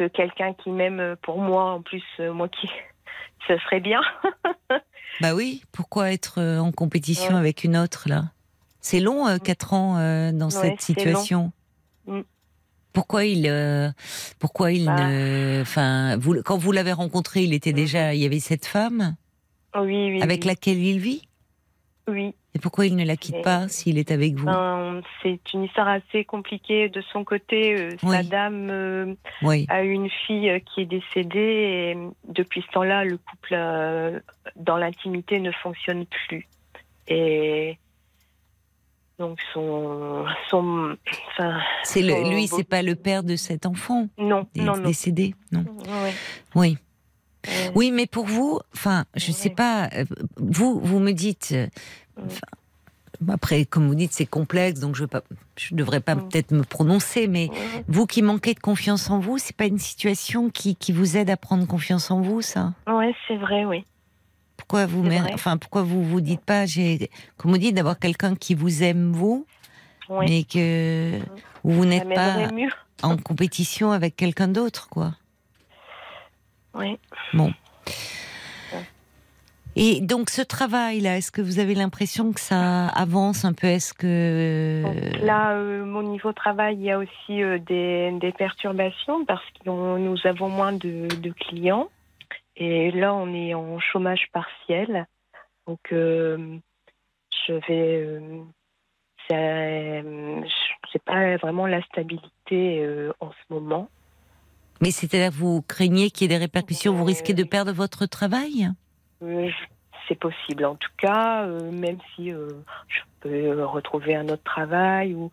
Que 0.01 0.07
quelqu'un 0.07 0.53
qui 0.55 0.71
m'aime 0.71 1.15
pour 1.21 1.39
moi, 1.39 1.73
en 1.73 1.81
plus, 1.83 2.01
euh, 2.19 2.33
moi 2.33 2.49
qui. 2.49 2.67
Ce 3.47 3.55
serait 3.59 3.79
bien. 3.81 4.01
Bah 5.19 5.35
oui. 5.35 5.61
Pourquoi 5.71 6.11
être 6.11 6.39
euh, 6.39 6.57
en 6.57 6.71
compétition 6.71 7.33
Ouais. 7.33 7.39
avec 7.39 7.63
une 7.63 7.77
autre 7.77 8.05
là? 8.07 8.31
C'est 8.79 8.99
long, 8.99 9.27
euh, 9.27 9.37
quatre 9.37 9.73
ans 9.73 9.97
euh, 9.99 10.31
dans 10.31 10.45
Ouais, 10.45 10.51
cette 10.51 10.71
long. 10.71 10.77
situation. 10.79 11.51
Mm. 12.07 12.21
Pourquoi 12.93 13.25
il, 13.25 13.45
euh, 13.47 13.89
pourquoi 14.39 14.71
il 14.71 14.85
Bah. 14.85 15.07
ne, 15.07 15.59
enfin, 15.61 16.17
vous, 16.17 16.41
quand 16.43 16.57
vous 16.57 16.71
l'avez 16.71 16.93
rencontré, 16.93 17.43
il 17.43 17.53
était 17.53 17.73
Mm. 17.73 17.75
déjà, 17.75 18.13
il 18.15 18.21
y 18.21 18.25
avait 18.25 18.39
cette 18.39 18.65
femme? 18.65 19.15
Oui, 19.75 20.13
oui. 20.13 20.21
avec 20.23 20.41
oui. 20.41 20.47
laquelle 20.47 20.79
il 20.79 20.97
vit? 20.99 21.27
Oui. 22.11 22.35
Et 22.53 22.59
pourquoi 22.59 22.85
il 22.85 22.95
ne 22.97 23.05
la 23.05 23.15
quitte 23.15 23.41
pas 23.43 23.67
s'il 23.69 23.97
est 23.97 24.11
avec 24.11 24.35
vous 24.35 24.45
Ben, 24.45 25.01
c'est 25.23 25.39
une 25.53 25.63
histoire 25.63 25.87
assez 25.87 26.25
compliquée 26.25 26.89
de 26.89 27.01
son 27.01 27.23
côté. 27.23 27.79
Euh, 27.79 27.91
Sa 28.01 28.07
Oui. 28.07 28.27
dame 28.27 28.69
euh, 28.69 29.15
Oui. 29.41 29.65
a 29.69 29.83
une 29.83 30.09
fille 30.09 30.49
euh, 30.49 30.59
qui 30.59 30.81
est 30.81 30.85
décédée 30.85 31.39
et 31.39 31.97
depuis 32.27 32.61
ce 32.61 32.67
temps-là, 32.73 33.05
le 33.05 33.17
couple 33.17 33.53
euh, 33.53 34.19
dans 34.57 34.77
l'intimité 34.77 35.39
ne 35.39 35.51
fonctionne 35.51 36.05
plus. 36.05 36.47
Et 37.07 37.77
donc 39.17 39.39
son, 39.53 40.25
son, 40.49 40.97
enfin, 41.29 41.59
C'est 41.83 42.01
lui, 42.01 42.47
c'est 42.47 42.67
pas 42.67 42.81
le 42.81 42.95
père 42.95 43.23
de 43.23 43.35
cet 43.35 43.65
enfant? 43.65 44.07
Non, 44.17 44.47
non, 44.55 44.75
non. 44.77 44.83
décédé, 44.83 45.35
non. 45.51 45.63
Oui. 46.55 46.77
Oui, 47.75 47.91
mais 47.91 48.05
pour 48.07 48.25
vous, 48.25 48.59
enfin, 48.73 49.05
je 49.15 49.27
Ouais. 49.27 49.33
sais 49.33 49.49
pas. 49.49 49.89
euh, 49.93 50.05
Vous, 50.37 50.79
vous 50.79 50.99
me 50.99 51.11
dites. 51.11 51.53
euh, 51.53 51.67
Après, 53.27 53.65
comme 53.65 53.87
vous 53.87 53.95
dites, 53.95 54.13
c'est 54.13 54.25
complexe, 54.25 54.79
donc 54.79 54.95
je 54.95 55.03
ne 55.03 55.77
devrais 55.77 55.99
pas 55.99 56.15
peut-être 56.15 56.51
me 56.51 56.63
prononcer, 56.63 57.27
mais 57.27 57.49
vous 57.87 58.07
qui 58.07 58.21
manquez 58.21 58.53
de 58.53 58.59
confiance 58.59 59.09
en 59.09 59.19
vous, 59.19 59.37
c'est 59.37 59.55
pas 59.55 59.65
une 59.65 59.77
situation 59.79 60.49
qui, 60.49 60.75
qui 60.75 60.91
vous 60.91 61.17
aide 61.17 61.29
à 61.29 61.37
prendre 61.37 61.67
confiance 61.67 62.09
en 62.09 62.21
vous, 62.21 62.41
ça? 62.41 62.73
Ouais, 62.87 63.13
c'est 63.27 63.37
vrai, 63.37 63.65
oui. 63.65 63.85
Pourquoi 64.57 64.85
vous, 64.85 65.03
vrai. 65.03 65.31
enfin, 65.33 65.57
pourquoi 65.57 65.81
vous 65.83 66.03
vous 66.03 66.21
dites 66.21 66.41
pas, 66.41 66.65
j'ai, 66.65 67.09
comme 67.37 67.51
vous 67.51 67.57
dites, 67.57 67.75
d'avoir 67.75 67.99
quelqu'un 67.99 68.35
qui 68.35 68.55
vous 68.55 68.81
aime 68.83 69.11
vous, 69.11 69.45
mais 70.09 70.43
que 70.43 71.19
vous 71.63 71.85
n'êtes 71.85 72.07
pas 72.13 72.51
mieux. 72.51 72.69
en 73.03 73.17
compétition 73.17 73.91
avec 73.91 74.15
quelqu'un 74.15 74.47
d'autre, 74.47 74.87
quoi. 74.89 75.15
Ouais. 76.73 76.99
Et 79.75 80.01
donc 80.01 80.29
ce 80.29 80.41
travail-là, 80.41 81.17
est-ce 81.17 81.31
que 81.31 81.41
vous 81.41 81.59
avez 81.59 81.75
l'impression 81.75 82.33
que 82.33 82.41
ça 82.41 82.87
avance 82.87 83.45
un 83.45 83.53
peu? 83.53 83.67
Est-ce 83.67 83.93
que 83.93 84.83
Donc 84.83 85.21
là, 85.21 85.53
euh, 85.53 85.85
mon 85.85 86.03
niveau 86.03 86.33
travail, 86.33 86.75
il 86.75 86.83
y 86.83 86.91
a 86.91 86.97
aussi 86.97 87.41
euh, 87.41 87.57
des, 87.57 88.11
des 88.19 88.33
perturbations 88.33 89.23
parce 89.25 89.45
que 89.63 89.69
nous 89.69 90.17
avons 90.25 90.49
moins 90.49 90.73
de, 90.73 91.07
de 91.07 91.29
clients. 91.31 91.89
Et 92.57 92.91
là, 92.91 93.13
on 93.13 93.33
est 93.33 93.53
en 93.53 93.79
chômage 93.79 94.27
partiel. 94.33 95.07
Donc, 95.67 95.79
euh, 95.93 96.57
je 97.47 97.53
vais. 97.53 98.05
Euh, 98.05 98.43
c'est 99.29 99.37
euh, 99.37 100.41
pas 101.05 101.37
vraiment 101.37 101.65
la 101.65 101.81
stabilité 101.83 102.83
euh, 102.83 103.13
en 103.19 103.31
ce 103.31 103.53
moment. 103.53 103.89
Mais 104.81 104.91
c'est-à-dire 104.91 105.31
vous 105.31 105.61
craignez 105.61 106.09
qu'il 106.09 106.23
y 106.29 106.33
ait 106.33 106.37
des 106.37 106.43
répercussions, 106.43 106.93
vous 106.93 107.05
risquez 107.05 107.33
de 107.33 107.43
perdre 107.43 107.71
votre 107.71 108.05
travail? 108.07 108.69
Euh, 109.23 109.49
C'est 110.07 110.19
possible 110.19 110.65
en 110.65 110.75
tout 110.75 110.89
cas, 110.97 111.45
euh, 111.45 111.71
même 111.71 111.97
si 112.15 112.31
euh, 112.33 112.49
je 112.87 112.99
peux 113.21 113.63
retrouver 113.63 114.15
un 114.15 114.27
autre 114.29 114.43
travail 114.43 115.13
ou 115.13 115.29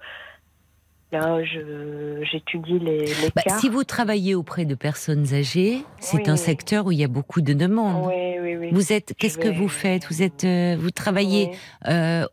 là 1.11 1.42
j'étudie 1.42 2.78
les, 2.78 3.07
les 3.07 3.30
Bah, 3.34 3.42
cas. 3.42 3.59
Si 3.59 3.70
vous 3.70 3.82
travaillez 3.84 4.34
auprès 4.34 4.66
de 4.66 4.74
personnes 4.74 5.32
âgées, 5.32 5.82
c'est 5.99 6.18
Oui. 6.18 6.28
un 6.28 6.36
secteur 6.36 6.84
où 6.86 6.92
il 6.92 6.99
y 6.99 7.05
a 7.05 7.09
beaucoup 7.09 7.40
de 7.40 7.55
demandes. 7.55 8.07
Oui, 8.07 8.38
oui, 8.42 8.57
oui. 8.59 8.68
Vous 8.72 8.92
êtes, 8.92 9.14
qu'est-ce 9.16 9.38
que 9.38 9.49
vous 9.49 9.68
faites? 9.68 10.07
Vous 10.11 10.22
êtes, 10.22 10.44
vous 10.78 10.90
travaillez 10.90 11.53
euh, 11.86 12.26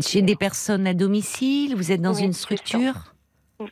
chez 0.00 0.22
des 0.22 0.36
personnes 0.36 0.86
à 0.86 0.94
domicile? 0.94 1.76
Vous 1.76 1.92
êtes 1.92 2.00
dans 2.00 2.14
une 2.14 2.32
structure? 2.32 3.14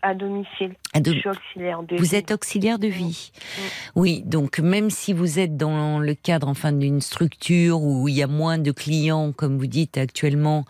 À 0.02 0.14
domicile. 0.14 0.74
À 0.94 1.00
Je 1.04 1.10
suis 1.12 1.28
auxiliaire 1.28 1.82
de 1.82 1.96
Vous 1.96 2.04
vie. 2.04 2.16
êtes 2.16 2.30
auxiliaire 2.32 2.78
de 2.78 2.88
vie. 2.88 3.30
Mm. 3.36 3.62
Oui, 3.94 4.22
donc 4.26 4.58
même 4.58 4.90
si 4.90 5.12
vous 5.12 5.38
êtes 5.38 5.56
dans 5.56 5.98
le 6.00 6.14
cadre 6.14 6.48
enfin 6.48 6.72
d'une 6.72 7.00
structure 7.00 7.80
où 7.82 8.08
il 8.08 8.14
y 8.14 8.22
a 8.22 8.26
moins 8.26 8.58
de 8.58 8.72
clients, 8.72 9.32
comme 9.32 9.58
vous 9.58 9.66
dites 9.66 9.96
actuellement, 9.96 10.64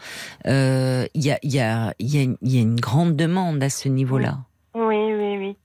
euh, 0.47 1.07
il 1.15 1.25
y, 1.25 1.31
a, 1.31 1.39
il 1.43 1.55
y, 1.55 1.61
a, 1.61 1.95
il 1.99 2.15
y, 2.15 2.19
a, 2.19 2.37
il 2.43 2.55
y 2.55 2.59
a 2.59 2.63
une 2.63 2.79
grande 2.81 3.17
demande 3.17 3.63
à 3.63 3.71
ce 3.71 3.89
niveau-là. 3.89 4.39
Oui, 4.75 4.97
oui, 5.13 5.39
oui. 5.39 5.57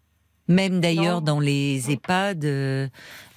Même 0.48 0.82
d'ailleurs 0.82 1.22
dans 1.22 1.40
les 1.40 1.92
EHPAD, 1.92 2.46
euh, 2.46 2.88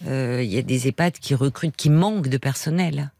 euh, 0.07 0.43
il 0.43 0.53
y 0.53 0.59
a 0.59 0.63
des 0.63 0.89
EHPAD 0.89 1.15
qui 1.15 1.35
recrutent, 1.35 1.77
qui 1.77 1.91
manquent 1.91 2.29
de 2.29 2.39
personnel. 2.39 3.13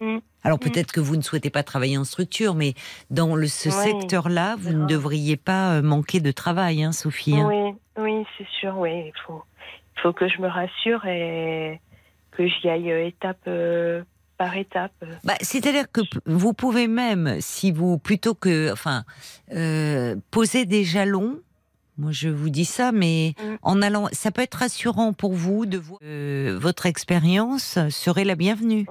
Mm. 0.00 0.18
Alors 0.44 0.58
Mm. 0.58 0.62
peut-être 0.70 0.92
que 0.92 1.00
vous 1.00 1.16
ne 1.16 1.22
souhaitez 1.22 1.50
pas 1.50 1.62
travailler 1.62 1.98
en 1.98 2.04
structure, 2.04 2.54
mais 2.54 2.74
dans 3.10 3.34
le, 3.34 3.46
ce 3.48 3.68
Oui, 3.68 3.74
secteur-là, 3.74 4.56
vous 4.58 4.72
ne 4.72 4.86
devriez 4.86 5.36
pas 5.36 5.74
euh, 5.74 5.82
manquer 5.82 6.20
de 6.20 6.30
travail, 6.30 6.82
hein, 6.84 6.92
Sophie. 6.92 7.38
hein. 7.38 7.48
Oui, 7.48 7.74
oui, 8.02 8.24
c'est 8.36 8.46
sûr, 8.60 8.76
oui. 8.78 8.90
Il 9.06 9.12
faut, 9.26 9.42
faut 10.02 10.12
que 10.12 10.28
je 10.28 10.40
me 10.40 10.48
rassure 10.48 11.04
et 11.06 11.80
que 12.30 12.46
j'y 12.46 12.68
aille 12.68 12.90
euh, 12.92 13.06
étape 13.06 13.40
euh, 13.48 14.04
par 14.36 14.56
étapes. 14.56 14.92
Bah, 15.24 15.34
C'est-à-dire 15.40 15.90
que 15.90 16.00
vous 16.26 16.52
pouvez 16.54 16.86
même, 16.86 17.40
si 17.40 17.72
vous, 17.72 17.98
plutôt 17.98 18.34
que, 18.34 18.72
enfin, 18.72 19.02
euh, 19.52 20.14
poser 20.30 20.64
des 20.66 20.84
jalons, 20.84 21.40
moi 21.96 22.12
je 22.12 22.28
vous 22.28 22.48
dis 22.48 22.64
ça, 22.64 22.92
mais 22.92 23.34
Mm. 23.42 23.54
en 23.62 23.82
allant, 23.82 24.08
ça 24.12 24.30
peut 24.30 24.42
être 24.42 24.54
rassurant 24.58 25.12
pour 25.12 25.32
vous 25.34 25.66
de 25.66 25.78
voir 25.78 25.98
euh, 26.04 26.56
votre 26.60 26.86
expérience 26.86 27.76
serait 27.90 28.24
la 28.24 28.36
bienvenue, 28.36 28.86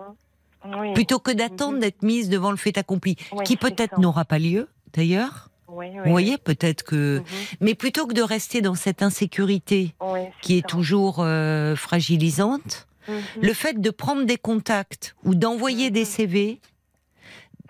Oui. 0.80 0.94
plutôt 0.94 1.20
que 1.20 1.32
d'attendre 1.32 1.76
Mhm. 1.76 1.80
d'être 1.82 2.04
mise 2.04 2.30
devant 2.30 2.52
le 2.52 2.58
fait 2.58 2.78
accompli, 2.78 3.16
Oui, 3.32 3.44
qui 3.46 3.58
peut-être 3.58 4.00
n'aura 4.00 4.26
pas 4.26 4.40
lieu, 4.40 4.68
d'ailleurs. 4.94 5.50
Oui, 5.70 5.88
oui, 5.92 6.00
Vous 6.06 6.12
voyez, 6.12 6.38
peut-être 6.38 6.84
que, 6.84 7.20
Mhm. 7.20 7.26
mais 7.62 7.76
plutôt 7.76 8.08
que 8.08 8.14
de 8.14 8.22
rester 8.22 8.62
dans 8.62 8.76
cette 8.76 9.02
insécurité 9.04 9.94
Oui, 10.02 10.22
qui 10.42 10.58
est 10.58 10.66
toujours 10.68 11.18
euh, 11.20 11.76
fragilisante, 11.76 12.88
Mhm. 13.08 13.16
le 13.42 13.54
fait 13.54 13.80
de 13.82 13.90
prendre 13.90 14.26
des 14.26 14.38
contacts 14.38 15.16
ou 15.24 15.36
d'envoyer 15.36 15.90
des. 15.92 16.06
CV 16.06 16.60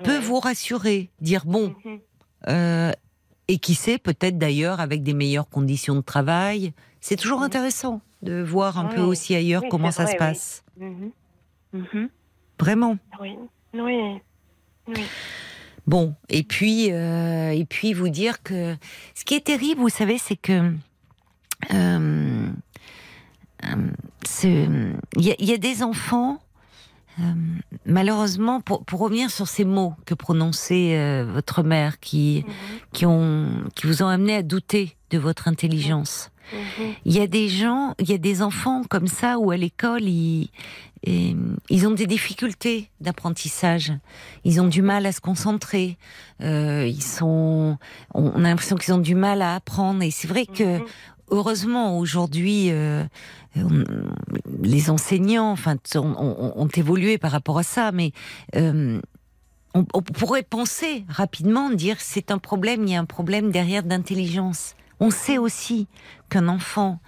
peut 0.04 0.20
vous 0.20 0.40
rassurer, 0.40 1.10
dire 1.22 1.44
bon, 1.46 1.74
euh, 2.48 2.92
et 3.48 3.58
qui 3.58 3.74
sait, 3.76 3.98
peut-être 3.98 4.38
d'ailleurs 4.38 4.80
avec 4.80 5.02
des 5.04 5.14
meilleures 5.14 5.50
conditions 5.50 5.96
de 5.96 6.02
travail. 6.02 6.74
C'est 7.02 7.16
toujours 7.16 7.42
intéressant 7.42 8.02
de 8.22 8.42
voir 8.44 8.78
un 8.78 8.86
peu 8.86 9.02
aussi 9.02 9.34
ailleurs 9.36 9.64
comment 9.70 9.92
ça 9.92 10.04
se 10.06 10.12
vrai, 10.12 10.18
passe. 10.18 10.64
Vraiment. 12.60 12.98
Oui, 13.22 13.36
oui. 13.74 14.20
Oui. 14.88 15.04
Bon, 15.86 16.16
et 16.28 16.44
puis, 16.44 16.92
euh, 16.92 17.52
et 17.52 17.64
puis 17.66 17.94
vous 17.94 18.10
dire 18.10 18.44
que 18.44 18.76
ce 19.16 19.24
qui 19.24 19.36
est 19.36 19.46
terrible, 19.46 19.80
vous 19.80 19.90
savez, 19.90 20.18
c'est 20.18 20.36
que 20.36 20.74
euh, 21.74 22.50
euh, 23.64 24.94
y, 25.18 25.36
il 25.40 25.46
y 25.50 25.54
a 25.54 25.58
des 25.58 25.84
enfants, 25.84 26.40
euh, 27.20 27.24
malheureusement, 27.86 28.62
pour, 28.62 28.84
pour 28.86 29.00
revenir 29.00 29.30
sur 29.32 29.48
ces 29.48 29.66
mots 29.66 29.94
que 30.06 30.14
prononçait 30.14 30.98
euh, 30.98 31.26
votre 31.32 31.64
mère, 31.64 32.00
qui, 32.00 32.44
Mhm. 32.48 32.54
qui, 32.94 33.06
ont, 33.06 33.48
qui 33.76 33.88
vous 33.88 34.04
ont 34.04 34.08
amené 34.08 34.36
à 34.36 34.44
douter 34.44 34.96
de 35.10 35.18
votre 35.18 35.48
intelligence. 35.48 36.30
Mhm. 36.54 36.94
Il 37.06 37.14
y 37.14 37.20
a 37.20 37.28
des 37.28 37.50
gens, 37.50 37.94
il 38.00 38.10
y 38.10 38.14
a 38.14 38.18
des 38.18 38.42
enfants 38.42 38.84
comme 38.90 39.08
ça 39.08 39.38
où 39.40 39.52
à 39.52 39.58
l'école 39.58 40.04
ils, 40.04 40.50
et, 41.04 41.36
ils 41.70 41.88
ont 41.88 41.92
des 41.92 42.08
difficultés 42.08 42.90
d'apprentissage. 43.02 43.92
Ils 44.46 44.62
ont 44.62 44.68
du 44.68 44.82
mal 44.82 45.06
à 45.06 45.12
se 45.12 45.20
concentrer. 45.22 45.98
Euh, 46.42 46.86
ils 46.88 47.04
sont, 47.04 47.78
on 48.14 48.32
on 48.34 48.46
a 48.46 48.50
l'impression 48.50 48.76
qu'ils 48.78 48.94
ont 48.94 48.98
du 49.00 49.16
mal 49.16 49.42
à 49.42 49.56
apprendre. 49.56 50.02
Et 50.04 50.12
c'est 50.12 50.28
vrai 50.28 50.46
que 50.46 50.78
Mhm. 50.80 50.86
Heureusement 51.30 51.98
aujourd'hui 51.98 52.70
euh, 52.72 53.04
les 54.62 54.90
enseignants 54.90 55.52
enfin 55.52 55.76
ont, 55.96 56.00
ont- 56.18 56.54
ont 56.56 56.68
évolué 56.68 57.18
par 57.18 57.32
rapport 57.32 57.58
à 57.58 57.64
ça 57.64 57.92
mais 57.92 58.12
euh, 58.56 59.00
on, 59.74 59.86
on 59.94 60.02
pourrait 60.02 60.44
penser 60.44 61.06
rapidement 61.10 61.70
dire 61.70 61.98
c'est 62.00 62.32
un 62.32 62.38
problème 62.38 62.84
il 62.86 62.92
y 62.92 62.96
a 62.96 63.00
un 63.00 63.06
problème 63.06 63.52
derrière 63.52 63.84
d'intelligence. 63.84 64.76
On 65.00 65.12
sait 65.12 65.38
aussi 65.38 65.88
qu'un 66.30 66.48
enfant 66.48 67.00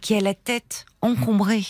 qui 0.00 0.14
a 0.14 0.20
la 0.20 0.34
tête 0.34 0.86
encombrée 1.02 1.66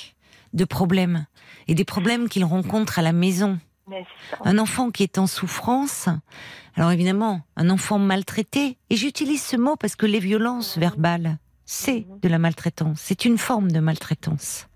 de 0.52 0.64
problèmes 0.64 1.26
et 1.66 1.74
des 1.74 1.84
problèmes 1.84 2.28
qu'il 2.28 2.44
rencontre 2.44 2.98
à 2.98 3.02
la 3.02 3.12
maison. 3.12 3.58
Un 4.44 4.58
enfant 4.58 4.90
qui 4.90 5.02
est 5.02 5.18
en 5.18 5.26
souffrance, 5.26 6.08
alors 6.76 6.90
évidemment, 6.92 7.42
un 7.56 7.68
enfant 7.70 7.98
maltraité, 7.98 8.78
et 8.88 8.96
j'utilise 8.96 9.42
ce 9.42 9.56
mot 9.56 9.76
parce 9.76 9.94
que 9.96 10.06
les 10.06 10.20
violences 10.20 10.78
verbales, 10.78 11.38
c'est 11.66 12.06
de 12.22 12.28
la 12.28 12.38
maltraitance, 12.38 13.00
c'est 13.02 13.24
une 13.24 13.38
forme 13.38 13.72
de 13.72 13.80
maltraitance. 13.80 14.68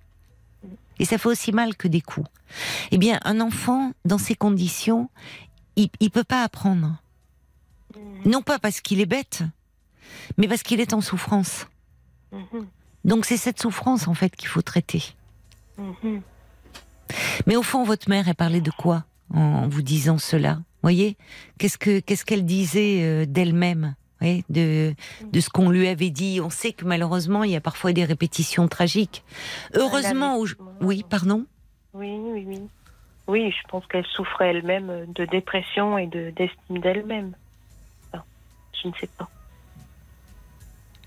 Et 0.98 1.04
ça 1.04 1.18
fait 1.18 1.28
aussi 1.28 1.52
mal 1.52 1.76
que 1.76 1.88
des 1.88 2.00
coups. 2.00 2.28
Eh 2.90 2.98
bien, 2.98 3.20
un 3.24 3.40
enfant, 3.40 3.92
dans 4.04 4.18
ces 4.18 4.34
conditions, 4.34 5.10
il 5.76 5.90
ne 6.00 6.08
peut 6.08 6.24
pas 6.24 6.42
apprendre. 6.42 6.96
Mhm. 7.96 8.30
Non 8.30 8.42
pas 8.42 8.58
parce 8.58 8.80
qu'il 8.80 9.00
est 9.00 9.06
bête, 9.06 9.42
mais 10.36 10.48
parce 10.48 10.62
qu'il 10.62 10.80
est 10.80 10.92
en 10.92 11.00
souffrance. 11.00 11.66
Mhm. 12.32 12.66
Donc 13.04 13.26
c'est 13.26 13.36
cette 13.36 13.60
souffrance, 13.60 14.08
en 14.08 14.14
fait, 14.14 14.34
qu'il 14.34 14.48
faut 14.48 14.62
traiter. 14.62 15.02
Mhm. 15.78 16.22
Mais 17.46 17.56
au 17.56 17.62
fond, 17.62 17.84
votre 17.84 18.08
mère, 18.08 18.28
elle 18.28 18.34
parlait 18.34 18.60
de 18.60 18.70
quoi 18.70 19.04
en 19.32 19.68
vous 19.68 19.82
disant 19.82 20.18
cela? 20.18 20.60
Voyez 20.82 21.16
Qu'est-ce 21.58 21.78
que 21.78 22.00
qu'est-ce 22.00 22.24
qu'elle 22.24 22.44
disait 22.44 23.02
euh, 23.02 23.26
d'elle-même? 23.26 23.94
De 24.50 24.94
de 25.32 25.40
ce 25.40 25.48
qu'on 25.48 25.70
lui 25.70 25.88
avait 25.88 26.10
dit. 26.10 26.40
On 26.42 26.50
sait 26.50 26.72
que 26.72 26.84
malheureusement, 26.84 27.44
il 27.44 27.50
y 27.52 27.56
a 27.56 27.60
parfois 27.60 27.92
des 27.92 28.04
répétitions 28.04 28.66
tragiques. 28.68 29.22
Heureusement, 29.74 30.36
au- 30.38 30.46
oui, 30.80 31.04
pardon? 31.08 31.44
Oui, 31.94 32.10
oui, 32.18 32.44
oui. 32.46 32.60
Oui, 33.28 33.50
je 33.50 33.68
pense 33.68 33.86
qu'elle 33.86 34.06
souffrait 34.06 34.48
elle-même 34.50 35.12
de 35.14 35.24
dépression 35.26 35.98
et 35.98 36.06
de 36.06 36.30
d'estime 36.30 36.78
d'elle-même. 36.80 37.32
Enfin, 38.12 38.24
je 38.82 38.88
ne 38.88 38.92
sais 38.94 39.08
pas. 39.18 39.28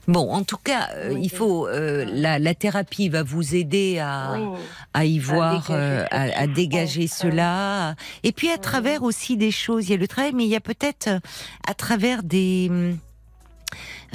Bon, 0.08 0.32
en 0.32 0.44
tout 0.44 0.58
cas, 0.58 0.90
euh, 0.96 1.16
il 1.22 1.30
faut 1.30 1.68
euh, 1.68 2.06
la, 2.12 2.40
la 2.40 2.56
thérapie 2.56 3.08
va 3.10 3.22
vous 3.24 3.56
aider 3.56 4.00
à 4.00 4.34
oui. 4.34 4.58
à 4.94 5.06
y 5.06 5.20
voir, 5.20 5.62
dégager 5.68 5.74
euh, 5.80 6.06
à, 6.12 6.22
à 6.42 6.48
dégager 6.48 7.08
cela. 7.08 7.96
Et 8.24 8.32
puis 8.32 8.50
à 8.50 8.58
travers 8.58 9.04
aussi 9.04 9.38
des 9.38 9.52
choses, 9.52 9.88
il 9.88 9.92
y 9.92 9.94
a 9.94 9.98
le 9.98 10.08
travail, 10.08 10.32
mais 10.34 10.44
il 10.46 10.50
y 10.50 10.56
a 10.56 10.60
peut-être 10.60 11.08
euh, 11.08 11.20
à 11.68 11.74
travers 11.76 12.24
des... 12.24 12.70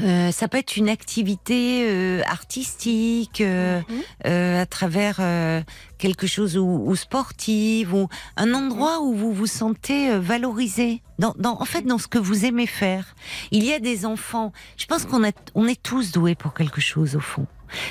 euh, 0.02 0.30
ça 0.32 0.48
peut 0.48 0.58
être 0.58 0.76
une 0.76 0.88
activité 0.90 1.86
euh, 1.88 2.20
artistique, 2.26 3.40
euh, 3.40 3.80
Mhm. 3.88 4.02
euh, 4.26 4.62
à 4.62 4.66
travers 4.66 5.16
euh, 5.20 5.62
quelque 5.98 6.26
chose 6.26 6.56
ou, 6.56 6.84
ou 6.86 6.96
sportive, 6.96 7.94
ou 7.94 8.08
un 8.36 8.54
endroit 8.54 9.00
où 9.00 9.14
vous 9.14 9.32
vous 9.32 9.46
sentez 9.46 10.10
euh, 10.10 10.20
valorisé. 10.20 11.02
Dans, 11.18 11.34
dans, 11.38 11.60
en 11.60 11.64
fait, 11.64 11.82
dans 11.82 11.98
ce 11.98 12.08
que 12.08 12.18
vous 12.18 12.44
aimez 12.44 12.66
faire. 12.66 13.14
Il 13.50 13.64
y 13.64 13.72
a 13.72 13.78
des 13.78 14.04
enfants. 14.04 14.52
Je 14.76 14.86
pense 14.86 15.04
qu'on 15.06 15.22
on 15.54 15.66
est 15.66 15.82
tous 15.82 16.12
doués 16.12 16.34
pour 16.34 16.52
quelque 16.52 16.80
chose 16.80 17.16
au 17.16 17.20
fond. 17.20 17.46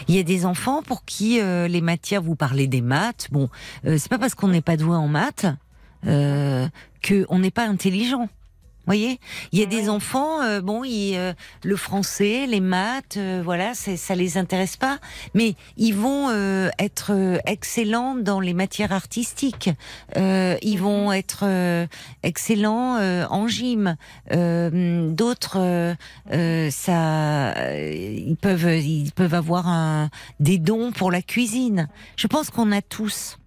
Il 0.08 0.16
y 0.16 0.20
a 0.20 0.24
des 0.24 0.46
enfants 0.46 0.82
pour 0.84 1.06
qui 1.06 1.42
euh, 1.42 1.68
les 1.68 1.82
matières, 1.82 2.22
vous 2.22 2.36
parlez 2.36 2.68
des 2.68 2.82
maths. 2.82 3.28
Bon, 3.32 3.50
euh, 3.86 3.98
c'est 3.98 4.10
pas 4.10 4.18
parce 4.18 4.36
qu'on 4.36 4.48
n'est 4.48 4.62
pas 4.62 4.78
doué 4.78 4.96
en 4.96 5.08
maths 5.08 5.46
euh, 6.06 6.68
que 7.02 7.26
on 7.30 7.40
n'est 7.40 7.52
pas 7.52 7.68
intelligent. 7.68 8.30
Voyez, 8.86 9.20
il 9.52 9.60
y 9.60 9.64
a 9.64 9.66
des 9.66 9.90
enfants, 9.90 10.42
euh, 10.44 10.62
bon, 10.62 10.84
ils, 10.84 11.16
euh, 11.16 11.34
le 11.64 11.76
français, 11.76 12.46
les 12.48 12.60
maths, 12.60 13.18
euh, 13.18 13.42
voilà, 13.44 13.74
ça 13.74 14.16
les 14.16 14.38
intéresse 14.38 14.78
pas, 14.78 15.00
mais 15.34 15.56
ils 15.78 15.96
vont 15.96 16.30
euh, 16.30 16.70
être 16.78 17.12
euh, 17.12 17.38
excellents 17.46 18.16
dans 18.16 18.40
les 18.40 18.54
matières 18.54 18.92
artistiques. 18.92 19.70
Euh, 20.18 20.56
ils 20.62 20.78
vont 20.78 21.12
être 21.12 21.44
euh, 21.44 21.88
excellents 22.24 22.98
euh, 22.98 23.26
en 23.30 23.48
gym. 23.48 23.96
Euh, 24.32 25.10
D'autres, 25.10 25.96
ça, 26.70 27.54
ils 27.78 28.38
peuvent, 28.40 28.80
ils 28.80 29.12
peuvent 29.12 29.34
avoir 29.34 29.68
un, 29.68 30.10
des 30.40 30.58
dons 30.58 30.92
pour 30.92 31.12
la 31.12 31.22
cuisine. 31.22 31.88
Je 32.16 32.28
pense 32.28 32.50
qu'on 32.50 32.72
a 32.72 32.82
tous, 32.82 33.38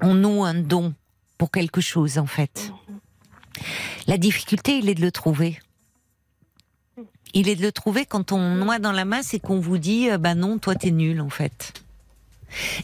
on 0.00 0.14
nous 0.14 0.44
un 0.44 0.54
don 0.54 0.94
pour 1.38 1.50
quelque 1.50 1.80
chose 1.80 2.18
en 2.18 2.26
fait. 2.26 2.72
La 4.06 4.18
difficulté, 4.18 4.78
il 4.78 4.88
est 4.88 4.94
de 4.94 5.00
le 5.00 5.12
trouver. 5.12 5.60
Il 7.34 7.48
est 7.48 7.56
de 7.56 7.62
le 7.62 7.72
trouver 7.72 8.04
quand 8.04 8.32
on 8.32 8.56
noie 8.56 8.78
dans 8.78 8.92
la 8.92 9.04
masse 9.04 9.32
et 9.34 9.40
qu'on 9.40 9.58
vous 9.58 9.78
dit, 9.78 10.10
euh, 10.10 10.18
bah 10.18 10.34
non, 10.34 10.58
toi 10.58 10.74
t'es 10.74 10.90
nul 10.90 11.20
en 11.20 11.30
fait. 11.30 11.72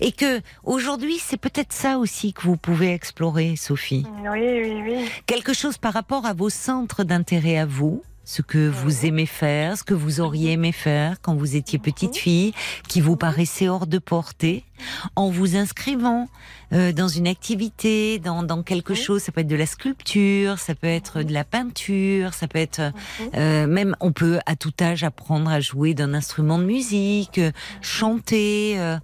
Et 0.01 0.13
que 0.13 0.41
aujourd'hui, 0.65 1.19
c'est 1.19 1.37
peut-être 1.37 1.73
ça 1.73 1.99
aussi 1.99 2.33
que 2.33 2.43
vous 2.43 2.57
pouvez 2.57 2.93
explorer, 2.95 3.57
Sophie. 3.57 4.07
Oui, 4.23 4.41
oui, 4.41 4.83
oui. 4.83 5.09
Quelque 5.27 5.53
chose 5.53 5.77
par 5.77 5.93
rapport 5.93 6.25
à 6.25 6.33
vos 6.33 6.49
centres 6.49 7.05
d'intérêt 7.05 7.59
à 7.59 7.67
vous, 7.67 8.03
ce 8.29 8.43
que 8.43 8.69
vous 8.69 9.07
aimez 9.07 9.25
faire, 9.25 9.79
ce 9.79 9.83
que 9.83 9.95
vous 9.95 10.21
auriez 10.21 10.53
aimé 10.53 10.71
faire 10.71 11.19
quand 11.23 11.35
vous 11.35 11.57
étiez 11.57 11.79
petite 11.79 12.15
fille, 12.15 12.53
qui 12.87 13.01
vous 13.01 13.17
paraissait 13.17 13.71
hors 13.71 13.87
de 13.87 13.97
portée, 13.97 14.65
en 15.17 15.31
vous 15.31 15.57
inscrivant 15.57 16.29
euh, 16.75 16.93
dans 16.93 17.09
une 17.09 17.27
activité, 17.27 18.19
dans, 18.19 18.43
dans 18.43 18.63
quelque 18.63 18.93
chose. 18.93 19.23
Ça 19.23 19.33
peut 19.33 19.41
être 19.41 19.47
de 19.49 19.57
la 19.57 19.65
sculpture, 19.65 20.59
ça 20.59 20.75
peut 20.75 20.89
être 20.89 21.23
de 21.23 21.33
la 21.33 21.45
peinture, 21.45 22.35
ça 22.35 22.49
peut 22.49 22.59
être 22.59 22.93
euh, 23.35 23.67
même 23.67 23.97
on 24.01 24.13
peut 24.13 24.41
à 24.45 24.57
tout 24.57 24.75
âge 24.79 25.05
apprendre 25.05 25.51
à 25.51 25.61
jouer 25.61 25.95
d'un 25.95 26.13
instrument 26.13 26.59
de 26.59 26.65
musique, 26.65 27.39
euh, 27.39 27.51
chanter. 27.81 28.79
euh. 28.79 28.99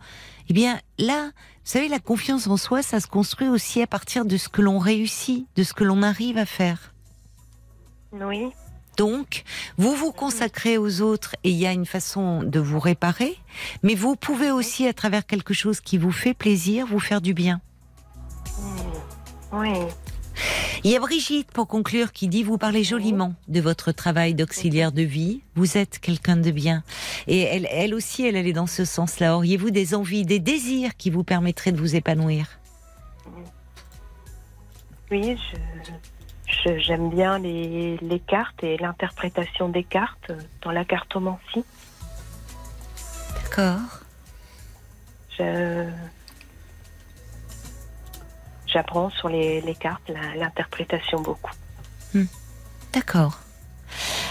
Eh 0.51 0.53
bien 0.53 0.79
là, 0.99 1.31
vous 1.65 1.71
savez, 1.71 1.89
la 1.89 1.99
confiance 1.99 2.47
en 2.47 2.59
soi, 2.59 2.83
ça 2.83 3.01
se 3.01 3.07
construit 3.07 3.49
aussi 3.49 3.81
à 3.81 3.87
partir 3.87 4.27
de 4.27 4.37
ce 4.37 4.51
que 4.51 4.61
l'on 4.61 4.79
réussit, 4.79 5.47
de 5.57 5.63
ce 5.63 5.73
que 5.73 5.83
l'on 5.83 6.03
arrive 6.03 6.37
à 6.37 6.45
faire. 6.45 6.93
Oui. 8.13 8.51
Donc, 8.97 9.43
vous 9.77 9.95
vous 9.95 10.13
consacrez 10.13 10.79
aux 10.79 11.01
autres 11.01 11.35
et 11.45 11.51
il 11.51 11.57
y 11.57 11.67
a 11.67 11.73
une 11.73 11.87
façon 11.87 12.43
de 12.43 12.61
vous 12.61 12.79
réparer, 12.79 13.37
mais 13.83 13.95
vous 13.95 14.17
pouvez 14.17 14.51
aussi, 14.51 14.87
à 14.87 14.93
travers 14.93 15.27
quelque 15.27 15.55
chose 15.55 15.81
qui 15.81 15.99
vous 15.99 16.13
fait 16.13 16.35
plaisir, 16.35 16.87
vous 16.87 17.01
faire 17.01 17.21
du 17.21 17.35
bien. 17.35 17.61
Oui. 19.53 19.73
Il 20.83 20.91
y 20.91 20.97
a 20.97 21.01
Brigitte, 21.01 21.51
pour 21.51 21.67
conclure, 21.67 22.13
qui 22.13 22.29
dit, 22.29 22.43
vous 22.43 22.59
parlez 22.59 22.85
joliment 22.85 23.35
de 23.49 23.61
votre 23.61 23.91
travail 23.93 24.35
d'auxiliaire 24.35 24.93
de 24.93 25.03
vie, 25.03 25.41
vous 25.55 25.79
êtes 25.79 25.99
quelqu'un 25.99 26.37
de 26.37 26.51
bien. 26.51 26.83
Et 27.27 27.41
elle, 27.41 27.67
elle 27.71 27.95
aussi, 27.95 28.27
elle 28.27 28.37
allait 28.37 28.53
dans 28.53 28.67
ce 28.67 28.85
sens-là. 28.85 29.37
Auriez-vous 29.37 29.71
des 29.71 29.95
envies, 29.95 30.25
des 30.25 30.41
désirs 30.41 30.97
qui 30.97 31.09
vous 31.11 31.25
permettraient 31.25 31.73
de 31.73 31.79
vous 31.79 31.97
épanouir? 31.97 32.47
Oui, 35.11 35.37
je, 35.37 35.57
je- 35.57 35.93
j'aime 36.79 37.11
bien 37.11 37.39
les, 37.39 37.97
les 37.99 38.21
cartes 38.21 38.63
et 38.63 38.77
l'interprétation 38.79 39.69
des 39.69 39.85
cartes 39.85 40.33
dans 40.63 40.71
la 40.71 40.85
cartomancie. 40.85 41.65
D'accord. 43.43 43.81
J'apprends 48.67 49.11
sur 49.11 49.29
les, 49.29 49.61
les 49.61 49.75
cartes 49.75 50.11
l'interprétation 50.37 51.21
beaucoup. 51.21 51.53
D'accord. 52.93 53.41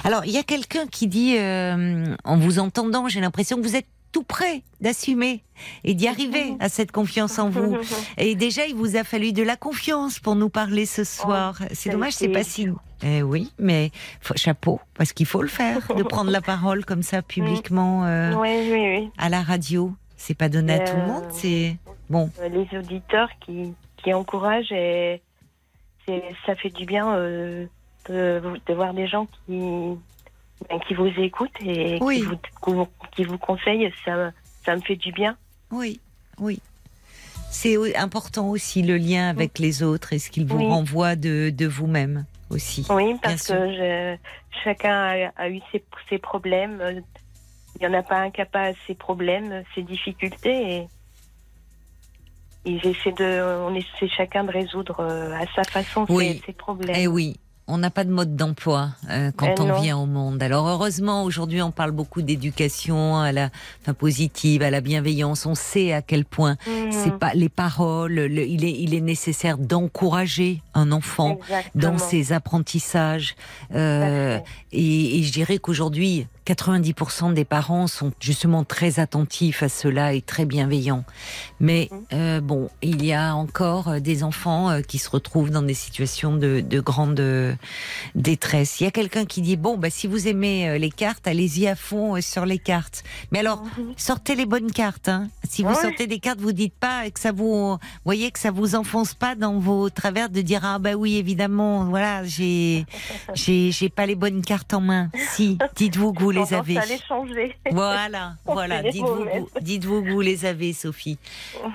Alors, 0.04 0.26
il 0.26 0.32
y 0.32 0.38
a 0.38 0.44
quelqu'un 0.44 0.88
qui 0.88 1.08
dit, 1.08 1.38
euh, 1.38 2.16
en 2.26 2.38
vous 2.38 2.60
entendant, 2.60 3.08
j'ai 3.08 3.22
l'impression 3.22 3.58
que 3.58 3.62
vous 3.62 3.76
êtes 3.76 3.88
tout 4.14 4.24
prêt 4.24 4.62
d'assumer 4.80 5.44
et 5.84 5.94
d'y 5.94 6.08
arriver 6.08 6.56
à 6.62 6.70
cette 6.70 6.92
confiance 6.94 7.38
en 7.40 7.50
vous. 7.50 7.78
Et 8.18 8.36
déjà, 8.36 8.66
il 8.68 8.76
vous 8.76 8.96
a 8.96 9.04
fallu 9.04 9.34
de 9.34 9.44
la 9.44 9.58
confiance 9.58 10.20
pour 10.20 10.36
nous 10.36 10.48
parler 10.50 10.86
ce 10.86 11.04
soir. 11.04 11.58
c'est 11.70 11.76
ça 11.76 11.90
a 11.90 11.94
dommage, 11.94 12.14
c'est 12.14 12.30
pas 12.30 12.44
si. 12.44 12.70
Eh 13.04 13.22
oui, 13.22 13.52
mais 13.60 13.92
faut- 14.22 14.38
chapeau, 14.38 14.80
parce 14.94 15.12
qu'il 15.12 15.26
faut 15.26 15.42
le 15.42 15.50
faire, 15.50 15.80
de 15.98 16.04
prendre 16.14 16.32
la 16.32 16.40
parole 16.42 16.86
comme 16.86 17.04
ça 17.04 17.22
publiquement 17.22 18.06
euh, 18.06 18.34
Oui, 18.36 18.72
oui, 18.72 18.98
oui. 19.00 19.10
à 19.18 19.28
la 19.28 19.42
radio. 19.42 19.92
C'est 20.16 20.36
pas 20.38 20.48
donné 20.48 20.74
à 20.76 20.80
tout 20.80 20.96
le 20.96 21.02
Euh, 21.02 21.08
monde. 21.08 21.26
C'est 21.32 21.76
bon. 22.10 22.30
Euh, 22.40 22.48
Les 22.48 22.78
auditeurs 22.78 23.28
qui, 23.46 23.74
qui 23.98 24.14
encouragent 24.14 24.72
et 24.72 25.22
c'est, 26.06 26.24
ça 26.46 26.56
fait 26.56 26.70
du 26.70 26.86
bien 26.86 27.14
euh, 27.16 27.66
de, 28.10 28.42
de 28.68 28.74
voir 28.74 28.94
des 28.94 29.08
gens 29.08 29.26
qui, 29.46 29.60
qui 30.88 30.94
vous 30.94 31.08
écoutent 31.18 31.50
et 31.62 31.98
Oui. 32.02 32.20
qui, 32.20 32.26
vous, 32.26 32.88
qui 33.16 33.24
vous- 33.24 33.38
conseillent. 33.38 33.92
Ça, 34.06 34.32
ça 34.66 34.76
me 34.76 34.82
fait 34.82 34.96
du 34.96 35.12
bien. 35.12 35.36
Oui, 35.72 36.00
oui. 36.40 36.60
C'est 37.50 37.96
important 37.96 38.50
aussi 38.50 38.82
le 38.82 38.98
lien 38.98 39.30
avec 39.30 39.60
les 39.60 39.84
autres 39.84 40.14
et 40.14 40.20
ce 40.20 40.30
qu'ils 40.32 40.46
vous 40.46 40.58
Oui. 40.58 40.68
renvoient 40.68 41.16
de, 41.16 41.52
de 41.52 41.68
vous-même 41.68 42.26
aussi. 42.50 42.86
Oui, 42.90 43.16
parce 43.22 43.48
que 43.48 43.54
je- 43.54 44.18
chacun 44.64 44.92
a, 44.94 45.32
a 45.36 45.50
eu 45.50 45.60
ses, 45.72 45.84
ses 46.10 46.18
problèmes. 46.18 47.04
Il 47.80 47.88
n'y 47.88 47.96
en 47.96 47.98
a 48.00 48.04
pas 48.04 48.18
un 48.18 48.32
qui 48.32 48.40
n'a 48.42 48.46
pas 48.46 48.72
ses 48.88 48.96
problèmes, 48.96 49.64
ses 49.76 49.84
difficultés. 49.84 50.88
Et, 52.66 52.72
et 52.72 52.80
de, 52.80 53.62
on 53.68 53.76
essaie 53.76 54.08
chacun 54.08 54.44
de 54.46 54.52
résoudre 54.52 55.00
euh, 55.02 55.34
à 55.34 55.46
sa 55.54 55.64
façon 55.64 56.06
Oui. 56.10 56.40
ses, 56.40 56.46
ses 56.48 56.54
problèmes. 56.54 56.96
Eh 56.98 57.08
oui. 57.08 57.36
On 57.68 57.78
n'a 57.78 57.90
pas 57.90 58.04
de 58.04 58.12
mode 58.12 58.36
d'emploi 58.36 58.90
euh, 59.10 59.32
quand 59.38 59.56
Eh 59.58 59.62
on 59.62 59.80
vient 59.82 59.98
au 59.98 60.06
monde. 60.06 60.44
Alors 60.44 60.68
heureusement 60.68 61.24
aujourd'hui 61.24 61.62
on 61.62 61.72
parle 61.72 61.92
beaucoup 61.92 62.22
d'éducation 62.22 63.20
à 63.20 63.32
la 63.32 63.50
enfin, 63.82 63.94
positive, 63.94 64.62
à 64.64 64.70
la 64.70 64.82
bienveillance. 64.82 65.46
On 65.46 65.56
sait 65.56 65.94
à 65.94 66.02
quel 66.02 66.26
point 66.26 66.58
Mhm. 66.68 66.92
c'est 66.92 67.18
pas 67.18 67.34
les 67.34 67.48
paroles. 67.50 68.14
le- 68.16 68.46
il 68.46 68.66
est 68.66 68.72
il 68.72 68.94
est 68.94 69.00
nécessaire 69.02 69.58
d'encourager 69.58 70.62
un 70.74 70.92
enfant 70.92 71.40
dans 71.74 71.98
ses 71.98 72.34
apprentissages. 72.34 73.36
Euh, 73.74 74.40
et, 74.74 75.20
et 75.20 75.24
je 75.24 75.32
dirais 75.32 75.58
qu'aujourd'hui, 75.58 76.28
90% 76.46 77.34
des 77.34 77.46
parents 77.46 77.88
sont 77.88 78.12
justement 78.20 78.64
très 78.64 79.00
attentifs 79.00 79.64
à 79.64 79.70
cela 79.70 80.14
et 80.14 80.22
très 80.22 80.46
bienveillants. 80.46 81.04
Mais 81.60 81.90
Mhm. 81.92 82.00
euh, 82.14 82.42
bon, 82.42 82.70
il 82.82 83.06
y 83.06 83.14
a 83.14 83.36
encore 83.36 83.88
euh, 83.88 84.00
des 84.00 84.24
enfants 84.24 84.70
euh, 84.70 84.82
qui 84.82 84.98
se 85.00 85.10
retrouvent 85.10 85.50
dans 85.52 85.62
des 85.62 85.74
situations 85.74 86.36
de, 86.36 86.62
de 86.62 86.80
grande 86.80 87.22
détresse. 88.16 88.80
Il 88.80 88.84
y 88.84 88.88
a 88.88 88.92
quelqu'un 88.92 89.26
qui 89.26 89.42
dit 89.42 89.56
bon, 89.58 89.78
bah 89.78 89.90
si 89.90 90.08
vous 90.08 90.28
aimez 90.28 90.78
les 90.80 90.92
cartes, 90.92 91.28
allez-y 91.28 91.68
à 91.68 91.76
fond 91.76 92.20
sur 92.22 92.46
les 92.46 92.60
cartes. 92.60 93.04
Mais 93.32 93.40
alors, 93.40 93.64
sortez 93.98 94.36
les 94.36 94.46
bonnes 94.46 94.72
cartes. 94.72 95.10
Hein. 95.10 95.30
Si 95.50 95.64
vous 95.64 95.70
Ouais. 95.70 95.76
sortez 95.82 96.08
des 96.08 96.20
cartes, 96.20 96.40
vous 96.40 96.52
dites 96.52 96.74
pas 96.74 97.10
que 97.10 97.20
ça 97.20 97.32
vous, 97.32 97.78
voyez 98.06 98.32
que 98.32 98.40
ça 98.40 98.52
vous 98.52 98.76
enfonce 98.76 99.14
pas 99.14 99.36
dans 99.36 99.58
vos 99.60 99.90
travers 99.90 100.30
de 100.30 100.42
dire 100.42 100.62
ah 100.64 100.80
bah 100.80 100.94
oui 100.96 101.16
évidemment, 101.16 101.86
voilà 101.86 102.24
j'ai 102.26 102.86
j'ai 103.34 103.90
pas 103.90 104.06
les 104.06 104.16
bonnes 104.16 104.42
cartes 104.44 104.74
en 104.74 104.82
main. 104.82 105.10
Si, 105.32 105.58
dites-vous 105.76 106.14
que 106.14 106.24
vous 106.24 106.32
les 106.34 106.54
avez. 106.54 106.78
à 106.78 106.86
les 106.86 107.00
changer. 107.08 107.56
Voilà, 107.72 108.36
voilà. 108.46 108.82
Dites-vous, 108.84 109.08
mauvaises. 109.16 109.42
vous- 109.42 109.60
dites-vous 109.62 110.04
que 110.04 110.10
vous 110.12 110.22
les 110.22 110.46
avez, 110.46 110.74
Sophie. 110.74 111.18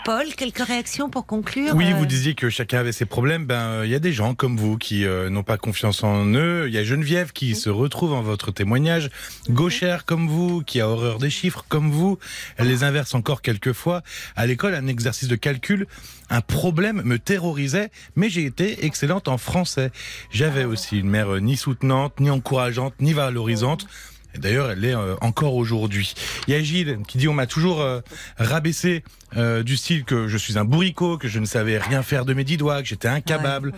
Paul, 0.05 0.26
quelques 0.36 0.59
réactions 0.64 1.09
pour 1.10 1.26
conclure 1.26 1.74
Oui, 1.74 1.93
euh, 1.93 1.97
vous 1.97 2.06
disiez 2.06 2.35
que 2.35 2.51
chacun 2.51 2.78
avait 2.78 2.93
ses 2.93 3.06
problèmes. 3.06 3.47
Ben, 3.47 3.55
euh, 3.60 3.86
il 3.86 3.90
y 3.90 3.94
a 3.94 3.98
des 3.98 4.12
gens 4.12 4.35
comme 4.35 4.56
vous 4.56 4.76
qui 4.78 5.05
euh, 5.05 5.30
n'ont 5.30 5.43
pas 5.43 5.56
confiance 5.59 6.02
en 6.05 6.26
eux. 6.35 6.64
Il 6.68 6.74
y 6.74 6.78
a 6.78 6.85
Geneviève 6.85 7.32
qui 7.32 7.55
se 7.55 7.70
retrouve 7.70 8.12
en 8.12 8.22
votre 8.22 8.51
témoignage. 8.51 9.10
Gauchère 9.48 10.05
comme 10.05 10.28
vous, 10.28 10.62
qui 10.62 10.80
a 10.80 10.89
horreur 10.89 11.18
des 11.18 11.30
chiffres 11.30 11.64
comme 11.68 11.90
vous. 11.90 12.18
Elle 12.56 12.68
les 12.68 12.85
inverse 12.85 13.14
encore 13.14 13.43
quelquefois. 13.43 14.02
À 14.36 14.47
l'école, 14.47 14.74
un 14.74 14.86
exercice 14.86 15.28
de 15.28 15.36
calcul, 15.36 15.86
un 16.30 16.40
problème 16.40 17.02
me 17.05 17.18
terrorisait, 17.18 17.90
mais 18.16 18.28
j'ai 18.28 18.44
été 18.44 18.85
excellente 18.85 19.28
en 19.28 19.39
français. 19.39 19.90
J'avais 20.30 20.64
aussi 20.64 20.98
une 20.98 21.09
mère 21.09 21.35
euh, 21.35 21.40
ni 21.40 21.56
soutenante, 21.56 22.20
ni 22.20 22.30
encourageante, 22.30 22.94
ni 23.01 23.12
valorisante. 23.12 23.86
Et 23.86 24.18
D'ailleurs, 24.36 24.70
elle 24.70 24.80
l'est 24.80 24.94
euh, 24.94 25.16
encore 25.20 25.55
aujourd'hui. 25.55 26.14
Il 26.46 26.55
y 26.55 26.56
a 26.56 26.62
Gilles 26.62 26.98
qui 27.06 27.18
dit 27.18 27.28
on 27.28 27.34
m'a 27.34 27.46
toujours 27.46 27.80
euh, 27.80 28.00
rabaissé 28.36 29.02
euh, 29.36 29.62
du 29.62 29.76
style 29.76 30.05
que 30.05 30.28
je 30.28 30.36
suis 30.38 30.59
un 30.59 30.64
bourricot, 30.64 31.18
que 31.18 31.28
je 31.28 31.38
ne 31.38 31.46
savais 31.46 31.78
rien 31.78 32.02
faire 32.02 32.24
de 32.24 32.34
mes 32.34 32.44
dix 32.44 32.56
doigts, 32.56 32.82
que 32.82 32.88
j'étais 32.88 33.09
incapable 33.09 33.72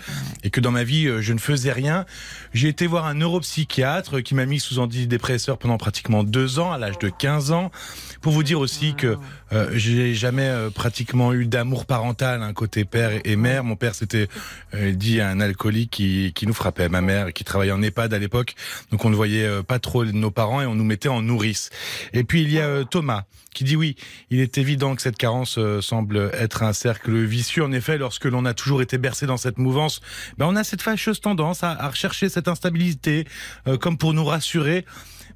et 0.45 0.51
que 0.51 0.61
dans 0.61 0.71
ma 0.71 0.85
vie 0.85 1.07
euh, 1.07 1.21
je 1.21 1.33
ne 1.33 1.39
faisais 1.39 1.73
rien. 1.73 2.07
J'ai 2.55 2.69
été 2.69 2.87
voir 2.87 3.07
un 3.07 3.15
neuropsychiatre 3.15 4.23
qui 4.23 4.35
m'a 4.35 4.47
mis 4.47 4.61
sous 4.61 4.79
antidépresseur 4.79 5.59
pendant 5.59 5.79
pratiquement 5.79 6.25
deux 6.25 6.59
ans, 6.59 6.73
à 6.73 6.79
l'âge 6.79 6.99
de 6.99 7.09
15 7.09 7.53
ans, 7.53 7.71
pour 8.21 8.33
vous 8.33 8.43
dire 8.43 8.61
aussi 8.61 8.95
que 8.95 9.17
euh, 9.53 9.71
j'ai 9.75 10.15
jamais 10.15 10.49
euh, 10.49 10.71
pratiquement 10.71 11.33
eu 11.33 11.47
d'amour 11.47 11.87
parental, 11.87 12.43
un 12.43 12.53
côté 12.53 12.85
père 12.85 13.11
et, 13.25 13.37
mère. 13.37 13.65
Mon 13.65 13.77
père 13.77 13.95
c'était 13.95 14.29
euh, 14.75 14.93
dit 14.93 15.21
un 15.21 15.41
alcoolique 15.41 15.91
qui, 15.91 16.33
qui 16.35 16.47
nous 16.47 16.55
frappait, 16.55 16.89
ma 16.89 17.01
mère 17.01 17.33
qui 17.33 17.45
travaillait 17.45 17.73
en 17.73 17.83
EHPAD 17.83 18.15
à 18.15 18.19
l'époque, 18.19 18.55
donc 18.91 19.05
on 19.05 19.11
ne 19.11 19.17
voyait 19.17 19.63
pas 19.63 19.79
trop 19.79 20.05
nos 20.05 20.31
parents 20.31 20.61
et 20.61 20.67
on 20.67 20.75
nous 20.75 20.85
mettait 20.85 21.09
en 21.09 21.23
nourrice. 21.23 21.71
Et 22.13 22.25
puis 22.25 22.43
il 22.43 22.53
y 22.53 22.61
a 22.61 22.85
Thomas 22.85 23.25
qui 23.55 23.65
dit 23.65 23.77
oui, 23.77 23.97
il 24.31 24.41
est 24.41 24.59
évident 24.59 24.95
que 24.95 25.03
cette 25.03 25.17
carence 25.17 25.59
euh, 25.59 25.81
semble 25.81 26.31
être 26.35 26.63
un 26.63 26.73
cercle 26.73 27.17
vicieux. 27.25 27.65
En 27.65 27.73
effet, 27.73 27.99
lorsque 27.99 28.25
l'on 28.25 28.45
a 28.45 28.55
toujours 28.55 28.83
été 28.83 28.99
bercé 28.99 29.27
dans 29.27 29.37
cette 29.37 29.59
mouvance, 29.59 30.01
ben 30.39 30.47
on 30.47 30.57
a 30.57 30.65
cette 30.65 30.83
fâcheuse 30.83 31.21
tendance 31.21 31.65
à, 31.65 31.71
à 31.71 31.89
rechercher 31.89 32.29
cette 32.29 32.49
instabilité, 32.49 33.27
euh, 33.67 33.77
comme 33.77 33.99
pour 33.99 34.15
nous 34.15 34.25
rassurer. 34.25 34.85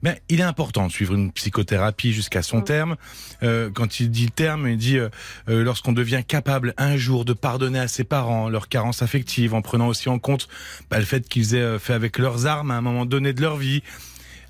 Ben, 0.05 0.17
il 0.29 0.41
est 0.41 0.45
important 0.45 0.87
de 0.87 0.93
suivre 0.93 1.15
une 1.15 1.33
psychothérapie 1.33 2.13
jusqu'à 2.13 2.43
son 2.43 2.61
terme. 2.61 2.97
Euh, 3.43 3.71
quand 3.73 4.01
il 4.01 4.11
dit 4.11 4.31
terme, 4.31 4.69
il 4.69 4.77
dit 4.77 4.99
euh, 4.99 5.09
lorsqu'on 5.47 5.93
devient 5.93 6.23
capable 6.29 6.75
un 6.77 6.99
jour 6.99 7.25
de 7.25 7.33
pardonner 7.33 7.79
à 7.79 7.89
ses 7.89 8.05
parents 8.05 8.51
leur 8.51 8.69
carence 8.69 9.01
affective, 9.01 9.55
en 9.55 9.63
prenant 9.63 9.89
aussi 9.89 10.11
en 10.11 10.19
compte 10.19 10.47
ben, 10.91 10.99
le 10.99 11.07
fait 11.07 11.27
qu'ils 11.27 11.55
aient 11.55 11.79
fait 11.79 11.95
avec 11.95 12.19
leurs 12.19 12.45
armes 12.45 12.71
à 12.71 12.75
un 12.75 12.83
moment 12.83 13.07
donné 13.07 13.33
de 13.33 13.41
leur 13.41 13.57
vie, 13.57 13.83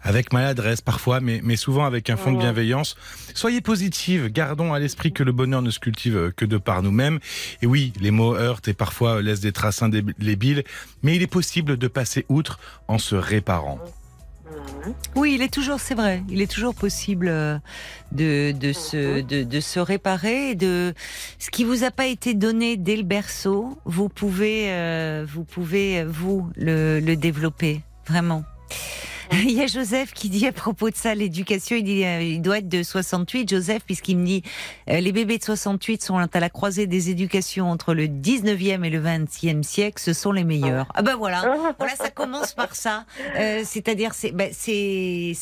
avec 0.05 0.33
maladresse 0.33 0.83
parfois, 0.83 1.21
mais, 1.21 1.41
mais 1.43 1.57
souvent 1.57 1.85
avec 1.87 2.11
un 2.11 2.17
fond 2.17 2.33
de 2.33 2.39
bienveillance. 2.39 2.95
Soyez 3.35 3.63
positive, 3.63 4.31
gardons 4.31 4.73
à 4.73 4.79
l'esprit 4.79 5.13
que 5.13 5.23
le 5.23 5.33
bonheur 5.33 5.63
ne 5.63 5.71
se 5.71 5.81
cultive 5.81 6.17
euh, 6.17 6.31
que 6.31 6.45
de 6.45 6.59
par 6.59 6.83
nous-mêmes. 6.83 7.19
Et 7.63 7.67
oui, 7.67 7.93
les 8.01 8.11
mots 8.11 8.37
heurtent 8.37 8.69
et 8.69 8.75
parfois 8.75 9.23
laissent 9.23 9.41
des 9.41 9.53
traces 9.53 9.83
indélébiles, 9.83 10.63
mais 11.03 11.17
il 11.17 11.23
est 11.23 11.27
possible 11.27 11.79
de 11.79 11.89
passer 11.89 12.27
outre 12.29 12.61
en 12.87 12.99
se 12.99 13.17
réparant. 13.17 13.81
Oui, 15.15 15.35
il 15.35 15.43
est 15.43 15.53
toujours, 15.53 15.81
c'est 15.81 15.95
vrai, 15.95 16.23
il 16.29 16.43
est 16.43 16.51
toujours 16.51 16.75
possible 16.75 17.29
euh, 17.29 17.59
de, 18.13 18.53
de, 18.53 18.73
se, 18.75 19.23
de, 19.23 19.43
de 19.43 19.61
se 19.61 19.81
réparer. 19.81 20.51
et 20.51 20.55
De 20.55 20.93
ce 21.39 21.51
qui 21.51 21.65
vous 21.65 21.83
a 21.85 21.91
pas 21.91 22.07
été 22.07 22.35
donné 22.35 22.77
dès 22.77 22.97
le 22.97 23.03
berceau, 23.03 23.79
vous 23.87 24.11
pouvez, 24.11 24.67
euh, 24.69 25.25
vous 25.27 25.45
pouvez 25.45 26.05
vous 26.05 26.51
le, 26.57 27.01
le 27.01 27.17
développer 27.17 27.81
vraiment. 28.07 28.45
Il 29.45 29.53
y 29.53 29.63
a 29.63 29.67
Joseph 29.67 30.13
qui 30.13 30.29
dit 30.29 30.47
à 30.47 30.53
propos 30.53 30.91
de 30.91 30.95
ça, 30.95 31.15
l'éducation, 31.15 31.77
il 31.77 31.83
dit, 31.83 32.05
euh, 32.05 32.23
il 32.23 32.41
doit 32.41 32.59
être 32.59 32.69
de 32.69 32.83
68, 32.83 33.49
Joseph, 33.49 33.83
puisqu'il 33.85 34.19
me 34.19 34.25
dit, 34.25 34.43
euh, 34.89 35.01
les 35.01 35.13
bébés 35.13 35.39
de 35.39 35.43
68 35.43 36.03
sont 36.03 36.19
à 36.19 36.41
la 36.41 36.51
croisée 36.51 36.87
des 36.87 37.11
éducations 37.11 37.71
entre 37.71 37.95
le 37.95 38.07
19e 38.07 38.85
et 38.85 38.91
le 38.91 39.01
20e 39.01 39.63
siècle, 39.63 40.01
ce 40.01 40.13
sont 40.13 40.31
les 40.31 40.45
meilleurs. 40.45 40.87
Ah 40.95 41.03
ben 41.03 41.17
voilà, 41.17 41.75
voilà, 41.79 41.97
ça 41.97 42.11
commence 42.11 42.55
par 42.55 42.77
ça. 42.77 43.07
Euh, 43.37 43.63
C'est-à-dire, 43.65 44.13
c'est 44.15 44.31
ben, 44.33 44.53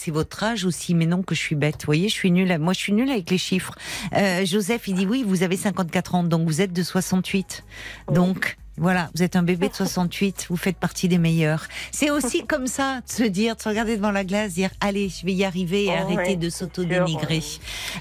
votre 0.08 0.42
âge 0.42 0.64
aussi, 0.64 0.94
mais 0.94 1.06
non 1.06 1.22
que 1.22 1.34
je 1.34 1.40
suis 1.40 1.56
bête. 1.56 1.76
Vous 1.80 1.86
voyez, 1.86 2.08
je 2.08 2.14
suis 2.14 2.30
nulle. 2.30 2.56
Moi, 2.58 2.72
je 2.72 2.78
suis 2.78 2.92
nulle 2.92 3.10
avec 3.10 3.30
les 3.30 3.38
chiffres. 3.38 3.74
Euh, 4.14 4.46
Joseph, 4.46 4.88
il 4.88 4.94
dit 4.94 5.06
oui, 5.06 5.24
vous 5.26 5.42
avez 5.42 5.56
54 5.56 6.14
ans, 6.14 6.24
donc 6.24 6.46
vous 6.46 6.60
êtes 6.60 6.72
de 6.72 6.82
68. 6.82 7.64
Donc. 8.10 8.56
Voilà, 8.78 9.10
vous 9.14 9.22
êtes 9.22 9.36
un 9.36 9.42
bébé 9.42 9.68
de 9.68 9.74
68, 9.74 10.46
vous 10.48 10.56
faites 10.56 10.76
partie 10.76 11.08
des 11.08 11.18
meilleurs. 11.18 11.66
C'est 11.90 12.10
aussi 12.10 12.44
comme 12.46 12.66
ça 12.66 13.00
de 13.06 13.12
se 13.12 13.22
dire, 13.24 13.56
de 13.56 13.60
se 13.60 13.68
regarder 13.68 13.96
devant 13.96 14.10
la 14.10 14.24
glace, 14.24 14.54
dire 14.54 14.70
allez, 14.80 15.08
je 15.08 15.26
vais 15.26 15.32
y 15.32 15.44
arriver 15.44 15.84
et 15.84 15.88
Oh, 15.90 16.02
arrêter 16.02 16.30
ouais, 16.32 16.36
de 16.36 16.48
s'auto-dénigrer. 16.48 17.42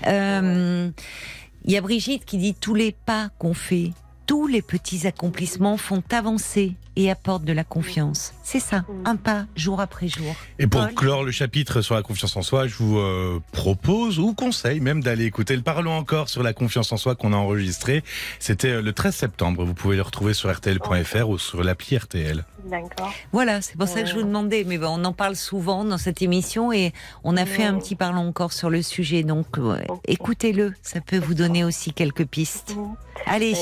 Euh, 0.08 0.90
Il 1.66 1.72
y 1.72 1.78
a 1.78 1.82
Brigitte 1.82 2.26
qui 2.26 2.38
dit 2.38 2.56
tous 2.56 2.74
les 2.74 2.92
pas 2.92 3.30
qu'on 3.38 3.54
fait 3.54 3.92
tous 4.32 4.48
les 4.48 4.62
petits 4.62 5.08
accomplissements 5.08 5.76
font 5.76 6.02
avancer 6.10 6.76
et 6.96 7.10
apportent 7.10 7.46
de 7.46 7.54
la 7.54 7.64
confiance. 7.64 8.34
C'est 8.44 8.60
ça, 8.60 8.84
un 9.06 9.16
pas 9.16 9.46
jour 9.56 9.80
après 9.80 10.08
jour. 10.08 10.36
Et 10.60 10.68
pour 10.68 10.82
Paul 10.82 10.94
clore 10.94 11.24
le 11.24 11.32
chapitre 11.32 11.82
sur 11.82 11.96
la 11.96 12.02
confiance 12.04 12.36
en 12.36 12.42
soi, 12.42 12.68
je 12.68 12.76
vous 12.76 12.98
euh, 13.00 13.42
propose 13.52 14.20
ou 14.20 14.34
conseille 14.34 14.80
même 14.80 15.02
d'aller 15.02 15.26
écouter 15.26 15.56
le 15.56 15.62
Parlons 15.62 15.96
encore 15.96 16.28
sur 16.30 16.44
la 16.44 16.54
confiance 16.54 16.92
en 16.92 16.98
soi 16.98 17.16
qu'on 17.16 17.34
a 17.34 17.38
enregistré. 17.38 18.04
C'était 18.40 18.70
euh, 18.70 18.82
le 18.82 18.94
13 18.94 19.16
septembre. 19.16 19.64
Vous 19.64 19.74
pouvez 19.74 19.96
le 19.96 20.02
retrouver 20.02 20.34
sur 20.34 20.52
rtl.fr 20.52 21.30
ou 21.30 21.38
sur 21.38 21.64
l'appli 21.64 21.98
RTL. 21.98 22.44
D'accord. 22.66 23.12
Voilà, 23.32 23.62
c'est 23.62 23.76
pour 23.78 23.88
ça 23.88 24.02
que 24.02 24.08
je 24.08 24.14
vous 24.14 24.24
demandais. 24.24 24.64
Mais 24.68 24.78
bon, 24.78 25.00
on 25.00 25.06
en 25.06 25.14
parle 25.14 25.36
souvent 25.36 25.84
dans 25.84 25.98
cette 25.98 26.22
émission 26.22 26.72
et 26.72 26.94
on 27.24 27.38
a 27.38 27.46
fait 27.46 27.64
un 27.64 27.78
petit 27.78 27.96
parlons 27.96 28.28
encore 28.28 28.54
sur 28.54 28.70
le 28.70 28.82
sujet. 28.82 29.24
Donc, 29.24 29.58
ouais, 29.58 29.86
Ok. 29.88 30.02
écoutez-le, 30.08 30.74
ça 30.82 31.02
peut 31.02 31.18
vous 31.18 31.34
donner 31.34 31.64
aussi 31.64 31.94
quelques 31.94 32.26
pistes. 32.26 32.76
Allez, 33.26 33.54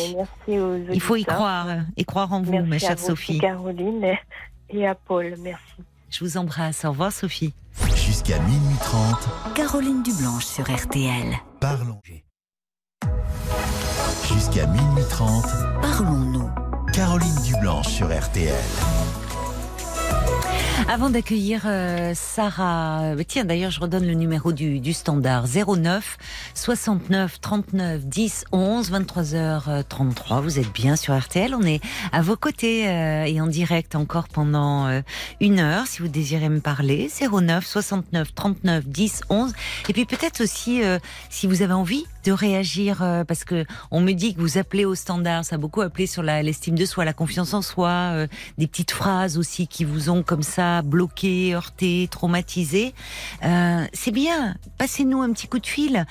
il 0.47 1.01
faut 1.01 1.15
y 1.15 1.25
croire 1.25 1.67
et 1.97 2.03
croire 2.05 2.33
en 2.33 2.41
vous, 2.41 2.51
Merci 2.51 2.69
ma 2.69 2.79
chère 2.79 2.95
vous 2.95 3.11
aussi, 3.11 3.13
Sophie. 3.19 3.39
Caroline 3.39 4.03
et- 4.03 4.19
et 4.69 4.87
à 4.87 4.95
Paul. 4.95 5.35
Merci. 5.39 5.63
Je 6.09 6.23
vous 6.23 6.37
embrasse. 6.37 6.85
Au 6.85 6.89
revoir, 6.89 7.11
Sophie. 7.11 7.53
Jusqu'à 7.95 8.39
minuit 8.39 8.77
30, 8.81 9.29
Caroline 9.55 10.01
Dublanche 10.03 10.45
sur 10.45 10.65
RTL. 10.69 11.35
parlons. 11.59 11.99
Jusqu'à 14.27 14.65
minuit 14.67 15.03
30, 15.09 15.45
Parlons-nous. 15.81 16.49
Caroline 16.93 17.35
Dublanche 17.45 17.87
sur 17.87 18.07
RTL. 18.07 18.53
Avant 20.87 21.09
d'accueillir 21.09 21.63
euh, 21.65 22.13
Sarah, 22.15 23.01
euh, 23.03 23.23
tiens 23.27 23.45
d'ailleurs 23.45 23.71
je 23.71 23.79
redonne 23.79 24.07
le 24.07 24.13
numéro 24.13 24.53
du, 24.53 24.79
du 24.79 24.93
standard 24.93 25.45
09 25.47 26.17
69 26.55 27.41
39 27.41 28.05
10 28.05 28.45
11 28.51 28.91
23h33. 28.91 30.41
Vous 30.41 30.59
êtes 30.59 30.71
bien 30.71 30.95
sur 30.95 31.17
RTL, 31.17 31.53
on 31.53 31.63
est 31.63 31.81
à 32.11 32.21
vos 32.21 32.35
côtés 32.35 32.87
euh, 32.87 33.25
et 33.25 33.39
en 33.41 33.47
direct 33.47 33.95
encore 33.95 34.29
pendant 34.29 34.87
euh, 34.87 35.01
une 35.41 35.59
heure 35.59 35.85
si 35.85 36.01
vous 36.01 36.07
désirez 36.07 36.49
me 36.49 36.59
parler 36.61 37.09
09 37.19 37.65
69 37.65 38.33
39 38.33 38.87
10 38.87 39.21
11 39.29 39.53
et 39.89 39.93
puis 39.93 40.05
peut-être 40.05 40.41
aussi 40.41 40.81
si 41.29 41.47
vous 41.47 41.61
avez 41.61 41.73
envie 41.73 42.05
de 42.23 42.31
réagir 42.31 43.01
euh, 43.01 43.23
parce 43.23 43.43
que 43.43 43.65
on 43.91 44.01
me 44.01 44.13
dit 44.13 44.33
que 44.33 44.41
vous 44.41 44.57
appelez 44.57 44.85
au 44.85 44.95
standard, 44.95 45.45
ça 45.45 45.55
a 45.55 45.57
beaucoup 45.57 45.81
appelé 45.81 46.07
sur 46.07 46.23
l'estime 46.23 46.75
de 46.75 46.85
soi, 46.85 47.05
la 47.05 47.13
confiance 47.13 47.53
en 47.53 47.61
soi, 47.61 47.89
euh, 47.89 48.27
des 48.57 48.67
petites 48.67 48.91
phrases 48.91 49.37
aussi 49.37 49.67
qui 49.67 49.83
vous 49.83 50.09
ont 50.09 50.23
comme 50.23 50.43
ça 50.43 50.81
bloqué, 50.81 51.53
heurté, 51.53 52.07
traumatisé. 52.11 52.93
Euh, 53.43 53.85
c'est 53.93 54.11
bien, 54.11 54.55
passez-nous 54.77 55.21
un 55.21 55.31
petit 55.31 55.47
coup 55.47 55.59
de 55.59 55.67
fil. 55.67 56.05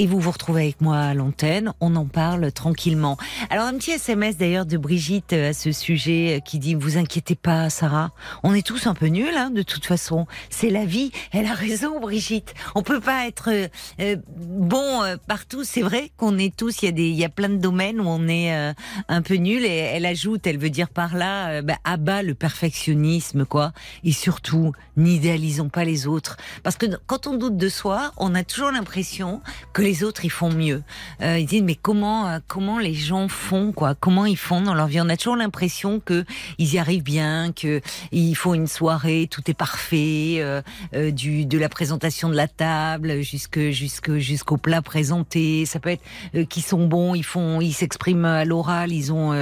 Et 0.00 0.06
vous 0.06 0.18
vous 0.18 0.30
retrouvez 0.30 0.62
avec 0.62 0.80
moi 0.80 0.96
à 0.96 1.12
l'antenne, 1.12 1.74
on 1.78 1.94
en 1.94 2.06
parle 2.06 2.50
tranquillement. 2.52 3.18
Alors 3.50 3.66
un 3.66 3.74
petit 3.74 3.90
SMS 3.90 4.38
d'ailleurs 4.38 4.64
de 4.64 4.78
Brigitte 4.78 5.34
euh, 5.34 5.50
à 5.50 5.52
ce 5.52 5.72
sujet 5.72 6.38
euh, 6.38 6.40
qui 6.40 6.58
dit 6.58 6.74
vous 6.74 6.96
inquiétez 6.96 7.34
pas 7.34 7.68
Sarah, 7.68 8.10
on 8.42 8.54
est 8.54 8.66
tous 8.66 8.86
un 8.86 8.94
peu 8.94 9.08
nuls 9.08 9.36
hein, 9.36 9.50
de 9.50 9.60
toute 9.60 9.84
façon, 9.84 10.26
c'est 10.48 10.70
la 10.70 10.86
vie. 10.86 11.10
Elle 11.32 11.44
a 11.44 11.52
raison 11.52 12.00
Brigitte, 12.00 12.54
on 12.74 12.82
peut 12.82 13.00
pas 13.00 13.26
être 13.26 13.50
euh, 13.50 13.68
euh, 14.00 14.16
bon 14.26 15.02
euh, 15.02 15.16
partout. 15.28 15.64
C'est 15.64 15.82
vrai 15.82 16.10
qu'on 16.16 16.38
est 16.38 16.56
tous, 16.56 16.80
il 16.80 16.86
y 16.86 16.88
a 16.88 16.92
des, 16.92 17.10
il 17.10 17.16
y 17.16 17.24
a 17.26 17.28
plein 17.28 17.50
de 17.50 17.58
domaines 17.58 18.00
où 18.00 18.08
on 18.08 18.26
est 18.26 18.54
euh, 18.54 18.72
un 19.08 19.20
peu 19.20 19.34
nul. 19.34 19.66
Et 19.66 19.68
elle 19.68 20.06
ajoute, 20.06 20.46
elle 20.46 20.56
veut 20.56 20.70
dire 20.70 20.88
par 20.88 21.14
là, 21.14 21.60
bah, 21.60 21.76
abat 21.84 22.22
le 22.22 22.32
perfectionnisme 22.32 23.44
quoi. 23.44 23.72
Et 24.02 24.12
surtout, 24.12 24.72
n'idéalisons 24.96 25.68
pas 25.68 25.84
les 25.84 26.06
autres, 26.06 26.38
parce 26.62 26.76
que 26.76 26.86
quand 27.06 27.26
on 27.26 27.36
doute 27.36 27.58
de 27.58 27.68
soi, 27.68 28.12
on 28.16 28.34
a 28.34 28.44
toujours 28.44 28.70
l'impression 28.70 29.42
que 29.74 29.82
les 29.82 29.89
autres 30.02 30.24
ils 30.24 30.30
font 30.30 30.50
mieux. 30.50 30.82
Euh, 31.22 31.38
ils 31.38 31.46
disent 31.46 31.62
mais 31.62 31.74
comment 31.74 32.28
euh, 32.28 32.38
comment 32.46 32.78
les 32.78 32.94
gens 32.94 33.28
font 33.28 33.72
quoi? 33.72 33.94
Comment 33.94 34.26
ils 34.26 34.36
font 34.36 34.60
dans 34.60 34.74
leur 34.74 34.86
vie? 34.86 35.00
On 35.00 35.08
a 35.08 35.16
toujours 35.16 35.36
l'impression 35.36 36.00
que 36.00 36.24
ils 36.58 36.74
y 36.74 36.78
arrivent 36.78 37.02
bien, 37.02 37.52
que 37.52 37.80
ils 38.12 38.34
font 38.34 38.54
une 38.54 38.66
soirée, 38.66 39.28
tout 39.30 39.42
est 39.50 39.54
parfait, 39.54 40.38
euh, 40.40 40.62
du 41.10 41.46
de 41.46 41.58
la 41.58 41.68
présentation 41.68 42.28
de 42.28 42.36
la 42.36 42.48
table 42.48 43.22
jusque 43.22 43.70
jusqu'au 43.70 44.56
plat 44.56 44.82
présenté. 44.82 45.66
Ça 45.66 45.80
peut 45.80 45.90
être 45.90 46.04
euh, 46.34 46.44
qui 46.44 46.60
sont 46.60 46.86
bons, 46.86 47.14
ils 47.14 47.24
font, 47.24 47.60
ils 47.60 47.72
s'expriment 47.72 48.24
à 48.24 48.44
l'oral, 48.44 48.92
ils 48.92 49.12
ont 49.12 49.32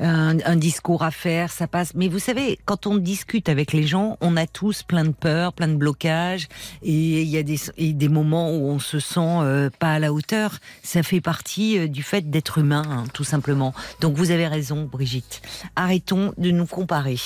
un, 0.00 0.56
discours 0.56 1.02
à 1.02 1.10
faire, 1.10 1.50
ça 1.50 1.66
passe. 1.66 1.94
Mais 1.94 2.08
vous 2.08 2.18
savez, 2.18 2.58
quand 2.64 2.86
on 2.86 2.96
discute 2.96 3.48
avec 3.48 3.72
les 3.72 3.84
gens, 3.84 4.16
on 4.20 4.36
a 4.36 4.46
tous 4.46 4.82
plein 4.82 5.04
de 5.04 5.12
peurs, 5.12 5.52
plein 5.52 5.68
de 5.68 5.76
blocages, 5.76 6.48
et 6.82 7.22
il 7.22 7.28
y 7.28 7.38
a 7.38 7.42
des 7.42 8.08
moments 8.08 8.50
où 8.50 8.68
on 8.68 8.78
se 8.78 8.98
sent 8.98 9.67
euh, 9.68 9.70
pas 9.78 9.92
à 9.94 9.98
la 9.98 10.12
hauteur. 10.12 10.58
Ça 10.82 11.02
fait 11.02 11.20
partie 11.20 11.78
euh, 11.78 11.88
du 11.88 12.02
fait 12.02 12.30
d'être 12.30 12.58
humain, 12.58 12.82
hein, 12.88 13.04
tout 13.14 13.24
simplement. 13.24 13.72
Donc 14.00 14.16
vous 14.16 14.30
avez 14.30 14.46
raison, 14.46 14.84
Brigitte. 14.84 15.42
Arrêtons 15.76 16.32
de 16.36 16.50
nous 16.50 16.66
comparer. 16.66 17.16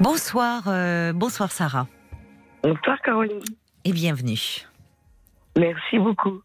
Bonsoir, 0.00 0.64
euh, 0.68 1.12
bonsoir 1.12 1.50
Sarah, 1.50 1.88
Bonsoir, 2.62 2.98
Caroline. 3.02 3.40
et 3.84 3.92
bienvenue. 3.92 4.66
Merci 5.58 5.98
beaucoup. 5.98 6.40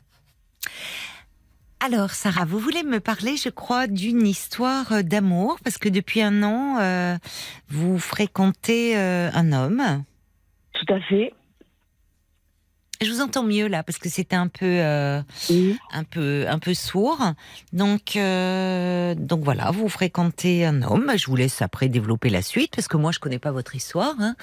Alors, 1.79 2.11
Sarah, 2.11 2.45
vous 2.45 2.59
voulez 2.59 2.81
me 2.83 2.99
parler, 2.99 3.35
je 3.35 3.49
crois, 3.49 3.87
d'une 3.87 4.25
histoire 4.25 4.91
euh, 4.93 5.01
d'amour, 5.03 5.57
parce 5.63 5.77
que 5.77 5.89
depuis 5.89 6.21
un 6.21 6.41
an, 6.41 6.77
euh, 6.79 7.17
vous 7.67 7.99
fréquentez 7.99 8.97
euh, 8.97 9.29
un 9.33 9.51
homme. 9.51 10.03
Tout 10.73 10.93
à 10.93 10.99
fait. 11.01 11.33
Je 13.01 13.09
vous 13.11 13.21
entends 13.21 13.43
mieux 13.43 13.67
là, 13.67 13.83
parce 13.83 13.97
que 13.97 14.07
c'était 14.07 14.35
un 14.35 14.47
peu, 14.47 14.65
euh, 14.65 15.19
Oui. 15.49 15.77
un 15.91 16.03
peu, 16.03 16.45
un 16.47 16.59
peu 16.59 16.73
sourd. 16.73 17.19
Donc, 17.73 18.15
euh, 18.15 19.13
donc 19.15 19.41
voilà, 19.41 19.71
vous 19.71 19.89
fréquentez 19.89 20.65
un 20.65 20.81
homme. 20.83 21.11
Je 21.17 21.25
vous 21.27 21.35
laisse 21.35 21.61
après 21.61 21.89
développer 21.89 22.29
la 22.29 22.41
suite, 22.41 22.73
parce 22.75 22.87
que 22.87 22.95
moi, 22.97 23.11
je 23.11 23.19
connais 23.19 23.39
pas 23.39 23.51
votre 23.51 23.75
histoire. 23.75 24.15
hein. 24.19 24.35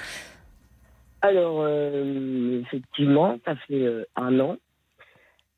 Alors, 1.23 1.61
euh, 1.63 2.61
effectivement, 2.63 3.39
ça 3.45 3.55
fait 3.69 3.87
un 4.17 4.41
an. 4.41 4.57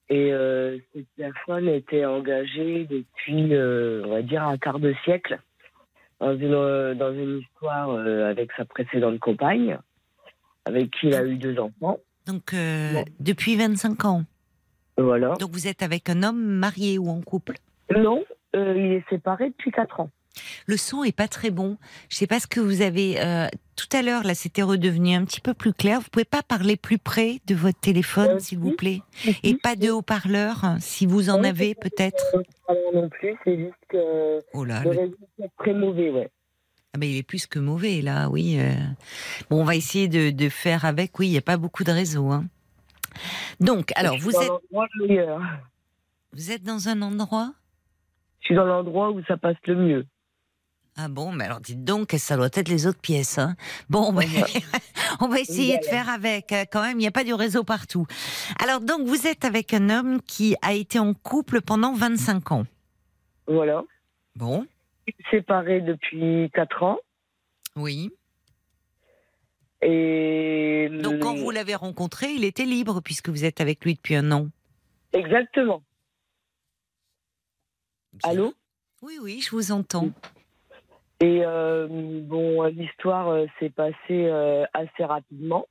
Et 0.08 0.30
cette 0.94 1.06
personne 1.16 1.68
était 1.68 2.04
engagée 2.04 2.86
depuis, 2.90 3.50
on 4.04 4.10
va 4.10 4.20
dire, 4.22 4.42
un 4.42 4.58
quart 4.58 4.78
de 4.78 4.94
siècle 5.04 5.40
dans 6.20 6.36
une, 6.36 6.94
dans 6.98 7.12
une 7.14 7.38
histoire 7.38 7.90
avec 7.98 8.50
sa 8.56 8.64
précédente 8.66 9.18
compagne, 9.20 9.78
avec 10.66 10.90
qui 10.90 11.06
il 11.06 11.14
a 11.14 11.24
eu 11.24 11.36
deux 11.36 11.58
enfants. 11.58 11.98
Donc, 12.26 12.54
euh, 12.54 12.92
Bon. 12.92 13.04
depuis 13.20 13.56
25 13.56 14.04
ans. 14.04 14.24
Voilà. 14.98 15.34
Donc, 15.40 15.50
vous 15.52 15.66
êtes 15.66 15.82
avec 15.82 16.08
un 16.10 16.22
homme 16.22 16.42
marié 16.42 16.98
ou 16.98 17.08
en 17.08 17.20
couple? 17.20 17.56
Non, 17.94 18.24
euh, 18.54 18.74
il 18.76 18.92
est 18.92 19.04
séparé 19.10 19.48
depuis 19.50 19.70
quatre 19.70 20.00
ans. 20.00 20.10
Le 20.66 20.78
son 20.78 21.04
est 21.04 21.14
pas 21.14 21.28
très 21.28 21.50
bon. 21.50 21.76
Je 22.08 22.16
sais 22.16 22.26
pas 22.26 22.40
ce 22.40 22.46
que 22.46 22.60
vous 22.60 22.80
avez. 22.80 23.20
euh, 23.20 23.48
tout 23.76 23.88
à 23.96 24.00
l'heure, 24.02 24.22
là, 24.22 24.34
c'était 24.34 24.62
redevenu 24.62 25.14
un 25.14 25.24
petit 25.26 25.40
peu 25.42 25.52
plus 25.52 25.74
clair. 25.74 26.00
Vous 26.00 26.08
pouvez 26.10 26.24
pas 26.24 26.42
parler 26.42 26.76
plus 26.76 26.96
près 26.98 27.40
de 27.46 27.54
votre 27.54 27.78
téléphone, 27.80 28.30
Euh, 28.36 28.38
s'il 28.38 28.56
si. 28.58 28.62
vous 28.62 28.72
plaît, 28.72 29.00
et 29.42 29.54
pas 29.56 29.76
de 29.76 29.90
haut-parleur, 29.90 30.76
si 30.80 31.04
vous 31.04 31.28
en 31.28 31.42
avez 31.44 31.74
peut-être? 31.74 32.24
Pas 32.66 32.74
non 32.94 33.08
plus, 33.10 33.34
c'est 33.44 33.58
juste 33.58 33.74
que 33.88 34.38
Oh 34.54 34.64
là, 34.64 34.82
le 34.84 34.92
le- 34.92 34.98
résultat 35.00 35.24
est 35.42 35.50
très 35.58 35.74
mauvais, 35.74 36.10
ouais. 36.10 36.30
Ah 36.94 36.98
ben, 36.98 37.08
il 37.08 37.16
est 37.16 37.22
plus 37.22 37.46
que 37.46 37.58
mauvais 37.58 38.02
là, 38.02 38.28
oui. 38.28 38.56
euh. 38.58 38.74
Bon, 39.50 39.60
on 39.60 39.64
va 39.64 39.76
essayer 39.76 40.08
de, 40.08 40.30
de 40.30 40.48
faire 40.48 40.84
avec. 40.84 41.18
Oui, 41.18 41.28
il 41.28 41.32
y 41.32 41.38
a 41.38 41.42
pas 41.42 41.56
beaucoup 41.56 41.84
de 41.84 41.92
réseaux. 41.92 42.30
Hein. 42.30 42.44
Donc, 43.60 43.92
alors, 43.96 44.16
vous 44.18 44.30
êtes, 44.36 44.50
le 44.70 45.06
meilleur. 45.06 45.40
vous 46.32 46.50
êtes 46.50 46.62
dans 46.62 46.88
un 46.88 47.00
endroit? 47.02 47.52
Je 48.40 48.46
suis 48.46 48.54
dans 48.54 48.64
l'endroit 48.64 49.10
où 49.10 49.22
ça 49.24 49.36
passe 49.36 49.56
le 49.66 49.76
mieux. 49.76 50.06
Ah 50.96 51.08
bon, 51.08 51.32
mais 51.32 51.44
alors 51.44 51.60
dites 51.60 51.84
donc, 51.84 52.14
ça 52.18 52.36
doit 52.36 52.50
être 52.52 52.68
les 52.68 52.86
autres 52.86 53.00
pièces. 53.00 53.38
Hein. 53.38 53.56
Bon, 53.88 54.12
ben, 54.12 54.28
on 55.20 55.28
va 55.28 55.40
essayer 55.40 55.78
de 55.78 55.84
faire 55.86 56.10
avec. 56.10 56.52
euh, 56.52 56.64
Quand 56.70 56.82
même, 56.82 56.98
il 56.98 57.02
n'y 57.02 57.06
a 57.06 57.10
pas 57.12 57.24
du 57.24 57.32
réseau 57.32 57.64
partout. 57.64 58.06
Alors 58.62 58.80
donc, 58.80 59.06
vous 59.06 59.26
êtes 59.26 59.46
avec 59.46 59.72
un 59.72 59.88
homme 59.88 60.20
qui 60.20 60.54
a 60.60 60.74
été 60.74 60.98
en 60.98 61.14
couple 61.14 61.62
pendant 61.62 61.94
25 61.94 62.52
ans. 62.52 62.64
Voilà. 63.46 63.82
Bon, 64.36 64.66
Séparé 65.30 65.80
depuis 65.80 66.50
quatre 66.54 66.82
ans. 66.82 66.98
oui. 67.76 68.10
Et 69.84 70.88
Donc 71.02 71.18
quand 71.18 71.34
vous 71.34 71.50
l'avez 71.50 71.74
rencontré, 71.74 72.28
il 72.30 72.44
était 72.44 72.64
libre 72.64 73.00
puisque 73.00 73.30
vous 73.30 73.44
êtes 73.44 73.60
avec 73.60 73.84
lui 73.84 73.94
depuis 73.94 74.14
un 74.14 74.30
an. 74.30 74.46
Exactement. 75.12 75.82
Allô 78.22 78.54
Oui, 79.02 79.14
oui, 79.20 79.40
je 79.40 79.50
vous 79.50 79.72
entends. 79.72 80.10
Et 81.20 81.42
euh, 81.44 81.88
bon, 81.90 82.62
l'histoire 82.64 83.28
euh, 83.28 83.46
s'est 83.58 83.70
passée 83.70 83.96
euh, 84.10 84.64
assez 84.72 85.04
rapidement. 85.04 85.66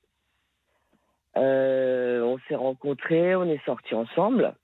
On 1.36 2.38
s'est 2.48 2.56
rencontrés, 2.56 3.36
on 3.36 3.46
est 3.46 3.64
sortis 3.66 3.96
ensemble. 3.96 4.56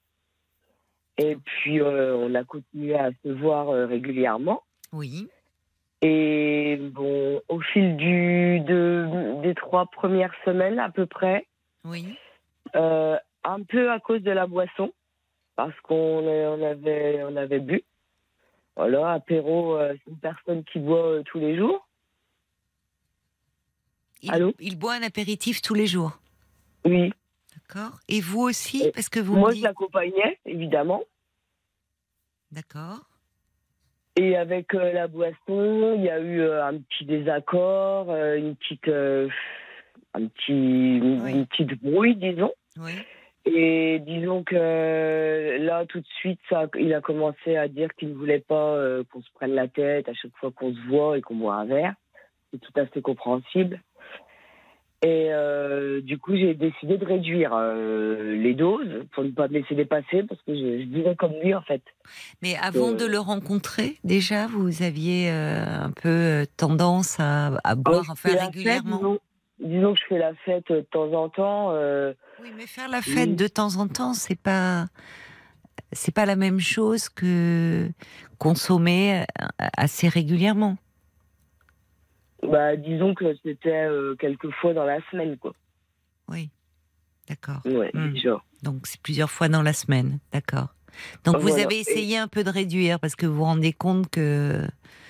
Et 1.17 1.35
puis, 1.35 1.81
euh, 1.81 2.15
on 2.15 2.33
a 2.35 2.43
continué 2.43 2.95
à 2.95 3.09
se 3.23 3.29
voir 3.29 3.69
euh, 3.69 3.85
régulièrement. 3.87 4.63
Oui. 4.93 5.27
Et 6.01 6.77
bon, 6.93 7.41
au 7.49 7.59
fil 7.59 7.97
du, 7.97 8.59
de, 8.59 9.41
des 9.41 9.55
trois 9.55 9.87
premières 9.87 10.33
semaines 10.45 10.77
à 10.79 10.89
peu 10.91 11.07
près, 11.07 11.47
Oui. 11.85 12.15
euh, 12.75 13.17
un 13.43 13.63
peu 13.63 13.91
à 13.91 13.99
cause 13.99 14.21
de 14.21 14.29
la 14.31 14.45
boisson, 14.45 14.93
parce 15.55 15.77
qu'on 15.81 15.95
on 16.27 16.63
avait, 16.63 17.23
on 17.23 17.35
avait 17.35 17.59
bu. 17.59 17.83
Voilà, 18.75 19.13
apéro, 19.13 19.75
c'est 19.79 20.11
une 20.11 20.17
personne 20.17 20.63
qui 20.65 20.77
boit 20.77 21.23
tous 21.25 21.39
les 21.39 21.57
jours. 21.57 21.87
Il, 24.21 24.31
Allô? 24.31 24.53
il 24.59 24.77
boit 24.77 24.93
un 24.93 25.01
apéritif 25.03 25.63
tous 25.63 25.73
les 25.73 25.87
jours? 25.87 26.19
Oui. 26.85 27.11
D'accord. 27.67 27.99
Et 28.07 28.21
vous 28.21 28.41
aussi 28.41 28.83
Et 28.83 28.91
Parce 28.91 29.09
que 29.09 29.19
vous 29.19 29.35
Moi, 29.35 29.53
je 29.53 29.61
l'accompagnais, 29.61 30.39
évidemment. 30.45 31.03
D'accord. 32.51 33.01
Et 34.15 34.35
avec 34.35 34.73
euh, 34.73 34.93
la 34.93 35.07
boisson, 35.07 35.93
il 35.95 36.03
y 36.03 36.09
a 36.09 36.19
eu 36.19 36.41
euh, 36.41 36.65
un 36.65 36.77
petit 36.79 37.05
désaccord, 37.05 38.09
euh, 38.09 38.35
une 38.35 38.55
petite, 38.55 38.87
un 38.87 40.27
petit, 40.27 40.99
Oui. 41.01 41.31
une 41.31 41.45
petite 41.45 41.81
brouille, 41.81 42.15
disons. 42.15 42.53
Oui. 42.77 42.93
Et 43.45 43.99
disons 43.99 44.43
que 44.43 45.57
là, 45.61 45.85
tout 45.85 45.99
de 45.99 46.07
suite, 46.19 46.39
ça, 46.49 46.67
il 46.77 46.93
a 46.93 47.01
commencé 47.01 47.55
à 47.55 47.67
dire 47.67 47.93
qu'il 47.95 48.09
ne 48.09 48.15
voulait 48.15 48.39
pas 48.41 48.77
qu'on 49.09 49.21
se 49.21 49.31
prenne 49.35 49.53
la 49.53 49.69
tête 49.69 50.09
à 50.09 50.13
chaque 50.13 50.35
fois 50.35 50.51
qu'on 50.51 50.73
se 50.73 50.87
voit 50.89 51.17
et 51.17 51.21
qu'on 51.21 51.35
boit 51.35 51.55
un 51.55 51.65
verre. 51.65 51.93
C'est 52.51 52.59
tout 52.59 52.73
à 52.75 52.85
fait 52.87 53.01
compréhensible. 53.01 53.81
Et 55.03 55.27
euh, 55.31 56.01
du 56.01 56.17
coup, 56.17 56.35
j'ai 56.35 56.55
décidé 56.55 56.97
de 56.97 57.05
réduire 57.05 57.51
euh, 57.53 58.35
les 58.35 58.55
doses 58.55 59.05
pour 59.13 59.23
ne 59.23 59.29
pas 59.29 59.47
me 59.47 59.53
laisser 59.59 59.75
dépasser 59.75 60.23
parce 60.27 60.41
que 60.41 60.55
je, 60.55 60.59
je 60.81 60.87
vivais 60.89 61.15
comme 61.15 61.33
lui 61.43 61.53
en 61.53 61.61
fait. 61.61 61.83
Mais 62.41 62.55
avant 62.59 62.89
Euh, 62.93 62.95
de 62.95 63.05
le 63.05 63.19
rencontrer, 63.19 63.97
déjà, 64.03 64.47
vous 64.47 64.81
aviez 64.81 65.29
euh, 65.29 65.63
un 65.83 65.91
peu 65.91 66.09
euh, 66.09 66.45
tendance 66.57 67.19
à, 67.19 67.51
à 67.63 67.75
boire 67.75 68.05
enfin 68.09 68.29
régulièrement. 68.47 68.97
Fête, 68.97 69.05
disons, 69.05 69.19
disons 69.59 69.93
que 69.93 69.99
je 69.99 70.05
fais 70.09 70.17
la 70.17 70.33
fête 70.45 70.71
de 70.71 70.81
temps 70.81 71.13
en 71.13 71.29
temps. 71.29 71.67
euh, 71.73 72.13
Oui, 72.41 72.49
mais 72.57 72.65
faire 72.65 72.89
la 72.89 73.03
fête 73.03 73.29
Oui. 73.29 73.35
de 73.35 73.47
temps 73.47 73.75
en 73.77 73.87
temps, 73.87 74.13
c'est 74.13 74.39
pas 74.41 74.87
c'est 75.93 76.13
pas 76.13 76.25
la 76.25 76.35
même 76.35 76.59
chose 76.59 77.07
que 77.07 77.87
consommer 78.39 79.21
euh, 79.21 79.45
assez 79.77 80.07
régulièrement. 80.09 80.77
Bah, 82.43 82.75
disons 82.75 83.13
que 83.13 83.35
c'était 83.43 83.87
euh, 83.87 84.15
quelques 84.15 84.51
fois 84.51 84.73
dans 84.73 84.85
la 84.85 84.99
semaine, 85.09 85.37
quoi. 85.37 85.53
Oui, 86.29 86.49
d'accord. 87.29 87.61
Ouais, 87.65 87.91
Hmm. 87.93 88.13
Donc 88.63 88.87
c'est 88.87 89.01
plusieurs 89.01 89.29
fois 89.29 89.49
dans 89.49 89.61
la 89.61 89.73
semaine, 89.73 90.19
d'accord. 90.33 90.67
Donc 91.23 91.37
vous 91.37 91.59
avez 91.59 91.79
essayé 91.79 92.17
un 92.17 92.27
peu 92.27 92.43
de 92.43 92.49
réduire 92.49 92.99
parce 92.99 93.15
que 93.15 93.25
vous 93.25 93.35
vous 93.35 93.43
rendez 93.43 93.73
compte 93.73 94.09
que 94.09 94.63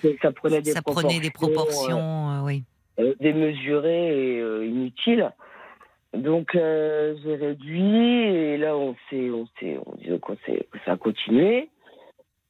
Et 0.04 0.18
ça 0.22 0.32
prenait 0.32 0.62
des 0.62 0.72
ça 0.72 0.82
prenait 0.82 1.20
des 1.20 1.32
proportions, 1.32 2.32
euh, 2.32 2.42
oui. 2.44 2.64
euh, 3.00 3.14
démesurées 3.20 4.36
et 4.36 4.42
euh, 4.42 4.66
inutiles. 4.66 5.32
Donc 6.14 6.50
j'ai 6.54 7.36
réduit 7.36 8.02
et 8.02 8.58
là 8.58 8.76
on 8.76 8.96
s'est, 9.10 9.30
on 9.30 9.48
s'est, 9.60 9.78
on 9.86 10.38
ça 10.86 10.94
a 10.94 10.98
continué. 10.98 11.70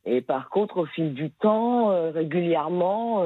Et 0.06 0.22
par 0.22 0.50
contre, 0.50 0.78
au 0.78 0.86
fil 0.86 1.14
du 1.14 1.32
temps, 1.32 1.90
régulièrement, 2.12 3.24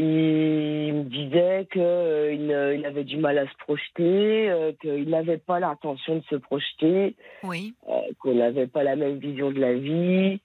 il 0.00 0.94
me 0.94 1.02
disait 1.04 1.66
qu'il 1.72 2.78
il 2.78 2.86
avait 2.86 3.02
du 3.02 3.16
mal 3.16 3.36
à 3.36 3.46
se 3.46 3.56
projeter, 3.58 4.48
euh, 4.48 4.72
qu'il 4.80 5.08
n'avait 5.10 5.38
pas 5.38 5.58
l'intention 5.58 6.16
de 6.16 6.22
se 6.30 6.36
projeter, 6.36 7.16
Oui, 7.42 7.74
euh, 7.88 7.94
qu'on 8.20 8.34
n'avait 8.34 8.68
pas 8.68 8.84
la 8.84 8.94
même 8.94 9.18
vision 9.18 9.50
de 9.50 9.58
la 9.58 9.74
vie. 9.74 10.40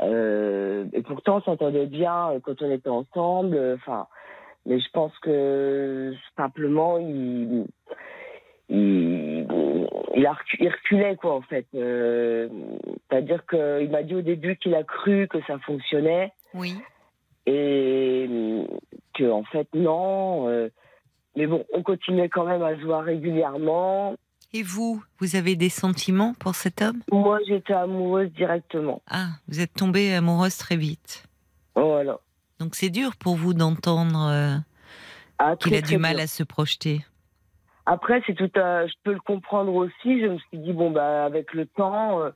Euh, 0.00 0.86
et 0.94 1.02
pourtant, 1.02 1.36
on 1.36 1.42
s'entendait 1.42 1.84
bien 1.86 2.30
euh, 2.30 2.40
quand 2.42 2.62
on 2.62 2.70
était 2.70 2.88
ensemble. 2.88 3.54
euh, 3.54 3.74
Enfin, 3.76 4.06
mais 4.64 4.80
je 4.80 4.88
pense 4.92 5.12
que 5.18 6.14
simplement, 6.34 6.96
il, 6.96 7.66
il, 8.70 9.46
il, 10.16 10.26
a 10.26 10.36
il 10.58 10.68
reculait 10.70 11.16
quoi 11.16 11.34
en 11.34 11.42
fait. 11.42 11.66
Euh, 11.74 12.48
C'est-à-dire 13.10 13.44
qu'il 13.46 13.90
m'a 13.90 14.02
dit 14.02 14.14
au 14.14 14.22
début 14.22 14.56
qu'il 14.56 14.74
a 14.74 14.84
cru 14.84 15.28
que 15.28 15.38
ça 15.46 15.58
fonctionnait 15.58 16.32
oui. 16.54 16.74
Et 17.46 18.28
que 19.14 19.30
en 19.30 19.44
fait 19.44 19.68
non. 19.74 20.48
euh, 20.48 20.68
mais 21.36 21.46
bon, 21.46 21.64
on 21.72 21.82
continuait 21.82 22.28
quand 22.28 22.44
même 22.44 22.62
à 22.62 22.74
se 22.76 22.82
voir 22.84 23.04
régulièrement. 23.04 24.16
Et 24.52 24.64
vous, 24.64 25.00
vous 25.20 25.36
avez 25.36 25.54
des 25.54 25.68
sentiments 25.68 26.34
pour 26.40 26.56
cet 26.56 26.82
homme? 26.82 27.02
Moi, 27.12 27.38
j'étais 27.46 27.72
amoureuse 27.72 28.32
directement. 28.32 29.00
Ah, 29.08 29.28
vous 29.46 29.60
êtes 29.60 29.72
tombée 29.72 30.12
amoureuse 30.12 30.56
très 30.56 30.76
vite. 30.76 31.24
Voilà. 31.76 32.18
Donc 32.58 32.74
c'est 32.74 32.90
dur 32.90 33.14
pour 33.16 33.36
vous 33.36 33.54
d'entendre 33.54 34.28
euh, 34.28 34.56
Ah, 35.38 35.54
qu'il 35.56 35.74
a 35.76 35.80
du 35.82 35.98
mal 35.98 36.16
dur. 36.16 36.24
à 36.24 36.26
se 36.26 36.42
projeter. 36.42 37.00
Après, 37.86 38.22
c'est 38.26 38.34
tout 38.34 38.50
à... 38.58 38.86
je 38.88 38.92
peux 39.04 39.12
le 39.12 39.20
comprendre 39.20 39.72
aussi. 39.74 40.20
Je 40.20 40.26
me 40.26 40.38
suis 40.38 40.58
dit, 40.58 40.72
bon, 40.72 40.90
bah, 40.90 41.24
avec 41.24 41.54
le 41.54 41.66
temps, 41.66 42.20
euh, 42.20 42.30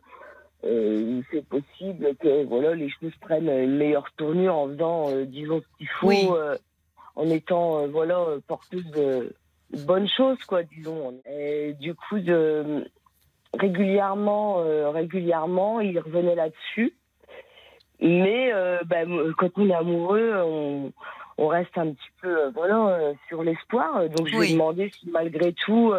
euh, 0.64 1.20
c'est 1.30 1.46
possible 1.46 2.14
que 2.16 2.44
voilà, 2.44 2.74
les 2.74 2.88
choses 2.88 3.14
prennent 3.20 3.48
une 3.48 3.76
meilleure 3.76 4.10
tournure 4.16 4.56
en 4.56 4.68
faisant, 4.68 5.10
euh, 5.10 5.24
disons, 5.24 5.60
ce 5.60 5.76
qu'il 5.78 5.88
faut, 5.88 6.08
Oui. 6.08 6.28
euh, 6.30 6.56
en 7.16 7.28
étant 7.28 7.80
euh, 7.82 7.86
voilà, 7.88 8.24
porteuse 8.46 8.86
de 8.92 9.34
bonnes 9.70 10.08
choses, 10.08 10.42
quoi, 10.46 10.62
disons. 10.62 11.20
Et 11.30 11.74
du 11.74 11.94
coup, 11.94 12.18
de... 12.18 12.84
régulièrement, 13.58 14.62
régulièrement, 14.90 15.80
il 15.80 15.98
revenait 15.98 16.34
là-dessus. 16.34 16.94
Mais 18.00 18.52
bah, 18.86 19.04
quand 19.38 19.50
on 19.56 19.68
est 19.68 19.74
amoureux, 19.74 20.32
on, 20.44 20.92
on 21.38 21.46
reste 21.48 21.76
un 21.76 21.92
petit 21.92 22.10
peu 22.20 22.50
voilà, 22.54 23.12
sur 23.28 23.42
l'espoir. 23.42 24.08
Donc 24.10 24.26
je 24.26 24.32
lui 24.32 24.38
Oui. 24.40 24.48
ai 24.50 24.52
demandé 24.52 24.92
si 24.98 25.08
malgré 25.08 25.52
tout 25.52 25.92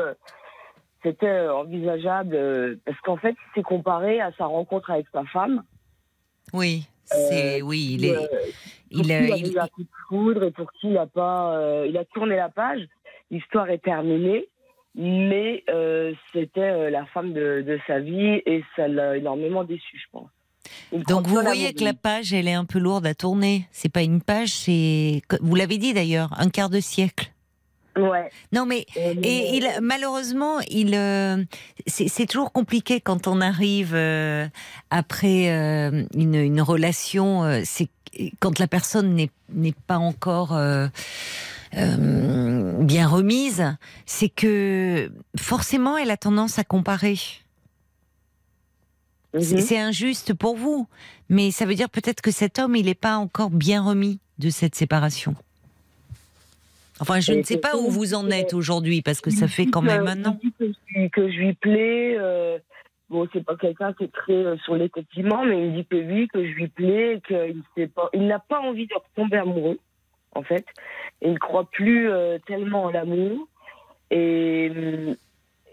c'était 1.06 1.26
euh, 1.28 1.56
envisageable. 1.56 2.36
euh, 2.36 2.76
parce 2.86 3.00
qu'en 3.02 3.18
fait, 3.18 3.36
il 3.40 3.54
s'est 3.56 3.64
comparé 3.64 4.20
à 4.20 4.32
sa 4.38 4.46
rencontre 4.46 4.90
avec 4.92 5.06
sa 5.14 5.24
femme. 5.26 5.64
Oui, 6.54 6.88
c'est 7.06 7.62
oui, 7.62 7.92
il 7.94 8.06
est, 8.06 8.16
Euh, 8.16 8.28
il, 8.92 9.12
euh, 9.12 9.34
a 9.34 9.38
il- 9.38 9.54
eu 9.54 9.60
un 9.60 9.68
coup 9.68 9.84
de 9.84 9.90
foudre 10.10 10.44
et 10.44 10.52
pour 10.52 10.72
qui 10.74 10.88
il 10.90 10.98
a 10.98 11.06
pas, 11.08 11.56
euh, 11.58 11.86
il 11.88 11.98
a 11.98 12.06
tourné 12.06 12.36
la 12.36 12.50
page. 12.50 12.82
L'histoire 13.32 13.70
est 13.70 13.84
terminée, 13.84 14.48
mais 14.96 15.64
euh, 15.70 16.14
c'était 16.34 16.62
euh, 16.62 16.90
la 16.90 17.06
femme 17.08 17.34
de, 17.34 17.64
de 17.66 17.80
sa 17.88 18.00
vie 18.00 18.42
et 18.46 18.64
ça 18.76 18.88
l'a 18.88 19.18
énormément 19.18 19.64
déçu, 19.64 19.98
je 19.98 20.06
pense. 20.12 20.30
Il 20.92 21.04
Donc 21.04 21.28
vous 21.28 21.42
voyez 21.42 21.74
que 21.74 21.84
la 21.84 21.94
page, 21.94 22.34
elle 22.34 22.48
est 22.48 22.54
un 22.54 22.66
peu 22.66 22.80
lourde 22.80 23.06
à 23.06 23.14
tourner. 23.14 23.68
C'est 23.72 23.92
pas 23.92 24.02
une 24.04 24.22
page, 24.22 24.50
c'est 24.50 25.22
vous 25.42 25.56
l'avez 25.56 25.78
dit 25.78 25.94
d'ailleurs, 25.94 26.30
un 26.40 26.50
quart 26.50 26.70
de 26.70 26.80
siècle. 26.80 27.32
Ouais. 27.98 28.30
Non 28.52 28.66
mais 28.66 28.86
et 28.98 29.56
il 29.56 29.70
malheureusement, 29.82 30.60
il 30.70 30.96
euh, 30.96 31.44
c'est 31.88 32.26
toujours 32.26 32.52
compliqué 32.52 33.00
quand 33.00 33.28
on 33.28 33.40
arrive 33.40 33.94
euh, 33.96 34.48
après 34.90 35.50
euh, 35.50 36.04
une, 36.14 36.36
une 36.36 36.62
relation. 36.62 37.44
euh, 37.44 37.62
c'est 37.64 37.88
quand 38.40 38.60
la 38.60 38.68
personne 38.68 39.16
n'est 39.16 39.76
pas 39.88 39.98
encore 39.98 40.54
euh, 40.54 40.88
euh, 41.78 42.74
bien 42.84 43.08
remise, 43.08 43.76
c'est 44.06 44.30
que 44.30 45.12
forcément 45.38 45.98
elle 45.98 46.12
a 46.12 46.18
tendance 46.18 46.60
à 46.60 46.64
comparer. 46.64 47.18
Mhm. 49.34 49.42
c'est 49.60 49.78
injuste 49.80 50.34
pour 50.34 50.56
vous, 50.56 50.88
mais 51.28 51.52
ça 51.52 51.66
veut 51.66 51.76
dire 51.76 51.90
peut-être 51.90 52.22
que 52.22 52.32
cet 52.32 52.58
homme, 52.58 52.76
il 52.76 52.86
n'est 52.86 52.94
pas 52.96 53.18
encore 53.18 53.50
bien 53.50 53.82
remis 53.84 54.20
de 54.40 54.50
cette 54.50 54.76
séparation. 54.76 55.36
Enfin, 57.02 57.20
je 57.20 57.34
Et 57.34 57.38
ne 57.38 57.44
sais 57.44 57.58
pas 57.58 57.76
où 57.76 57.90
vous 57.90 58.14
en 58.14 58.30
êtes 58.30 58.54
aujourd'hui, 58.54 59.02
parce 59.02 59.20
que 59.22 59.30
Il 59.30 59.36
ça 59.36 59.48
fait 59.48 59.66
quand 59.66 59.82
même 59.82 60.08
un 60.08 60.16
il 60.18 60.28
an. 60.28 60.38
que 61.12 61.30
je, 61.30 61.38
lui- 61.40 61.54
plais. 61.54 62.16
euh, 62.18 62.58
bon, 63.10 63.28
c'est 63.34 63.44
pas 63.44 63.56
quelqu'un 63.58 63.92
qui 63.94 64.06
est 64.06 64.14
très 64.14 64.34
euh, 64.34 64.56
sur 64.64 64.76
les 64.76 64.90
compliments, 64.90 65.44
mais 65.44 65.58
il 65.68 65.72
me 65.72 65.76
dit 65.78 65.86
que 65.86 65.96
oui, 65.98 66.28
que 66.30 66.40
je 66.46 66.52
lui 66.54 66.68
plais, 66.70 67.22
qu'il 67.28 67.62
il 68.14 68.28
n'a 68.28 68.40
pas 68.40 68.62
envie 68.62 68.88
de 68.88 68.94
retomber 68.96 69.38
amoureux, 69.38 69.78
en 70.34 70.42
fait. 70.44 70.66
Il 71.22 71.34
ne 71.34 71.38
croit 71.38 71.70
plus 71.70 72.10
euh, 72.10 72.38
tellement 72.48 72.84
en 72.86 72.92
l'amour 72.92 73.48
et 74.12 74.72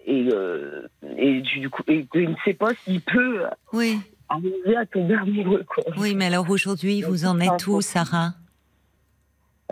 et, 0.05 0.29
euh, 0.33 0.89
et 1.17 1.41
du 1.43 1.71
coup, 1.71 1.83
et 1.87 2.05
qu'il 2.07 2.31
ne 2.31 2.35
sait 2.45 2.55
pas 2.55 2.75
s'il 2.75 3.01
peut 3.01 3.45
Oui, 3.73 4.01
arriver 4.29 4.77
à 4.77 4.85
tomber 4.87 5.15
amoureux, 5.15 5.65
quoi. 5.73 5.85
oui, 5.97 6.17
mais 6.17 6.25
alors 6.27 6.51
aujourd'hui, 6.51 7.03
vous 7.03 7.25
en 7.27 7.39
êtes 7.39 7.65
où, 7.69 7.81
Sarah? 7.81 8.31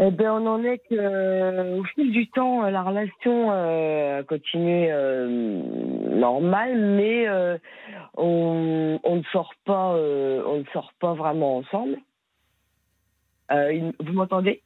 Eh 0.02 0.10
ben, 0.10 0.31
on 0.32 0.47
en 0.47 0.64
est 0.64 0.78
que, 0.78 0.94
euh, 0.94 1.78
au 1.78 1.85
fil 1.85 2.10
du 2.10 2.27
temps, 2.31 2.64
euh, 2.64 2.70
la 2.70 2.82
relation 2.82 3.51
euh, 3.52 4.20
a 4.20 4.22
continué 4.22 4.89
euh, 4.90 5.28
normale, 6.16 6.78
mais 6.97 7.28
on, 8.16 8.98
on 9.05 9.16
ne 9.16 9.22
sort 9.32 9.52
pas, 9.66 9.90
on 9.94 10.59
ne 10.59 10.64
sort 10.72 10.93
pas 11.01 11.12
vraiment 11.14 11.59
ensemble. 11.59 11.98
Vous 13.51 14.12
m'entendez? 14.12 14.62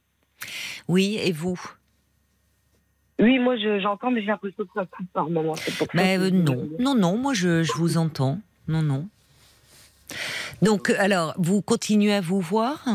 Oui, 0.87 1.17
et 1.21 1.31
vous? 1.31 1.59
Oui, 3.19 3.39
moi 3.39 3.55
je- 3.57 3.79
j'entends, 3.79 4.11
mais 4.11 4.21
j'ai 4.21 4.27
l'impression 4.27 4.63
que 4.63 4.69
ça 4.75 4.85
coupe 4.85 5.07
par 5.13 5.29
moment. 5.29 5.55
Pour 5.77 5.87
Mais 5.93 6.17
non, 6.17 6.67
non, 6.79 6.95
non, 6.95 7.17
moi 7.17 7.33
je, 7.33 7.63
je 7.63 7.73
vous 7.73 7.97
entends. 7.97 8.39
Non, 8.67 8.81
non. 8.81 9.07
Donc, 10.61 10.91
alors, 10.91 11.33
vous 11.37 11.61
continuez 11.61 12.13
à 12.13 12.21
vous 12.21 12.39
voir? 12.39 12.85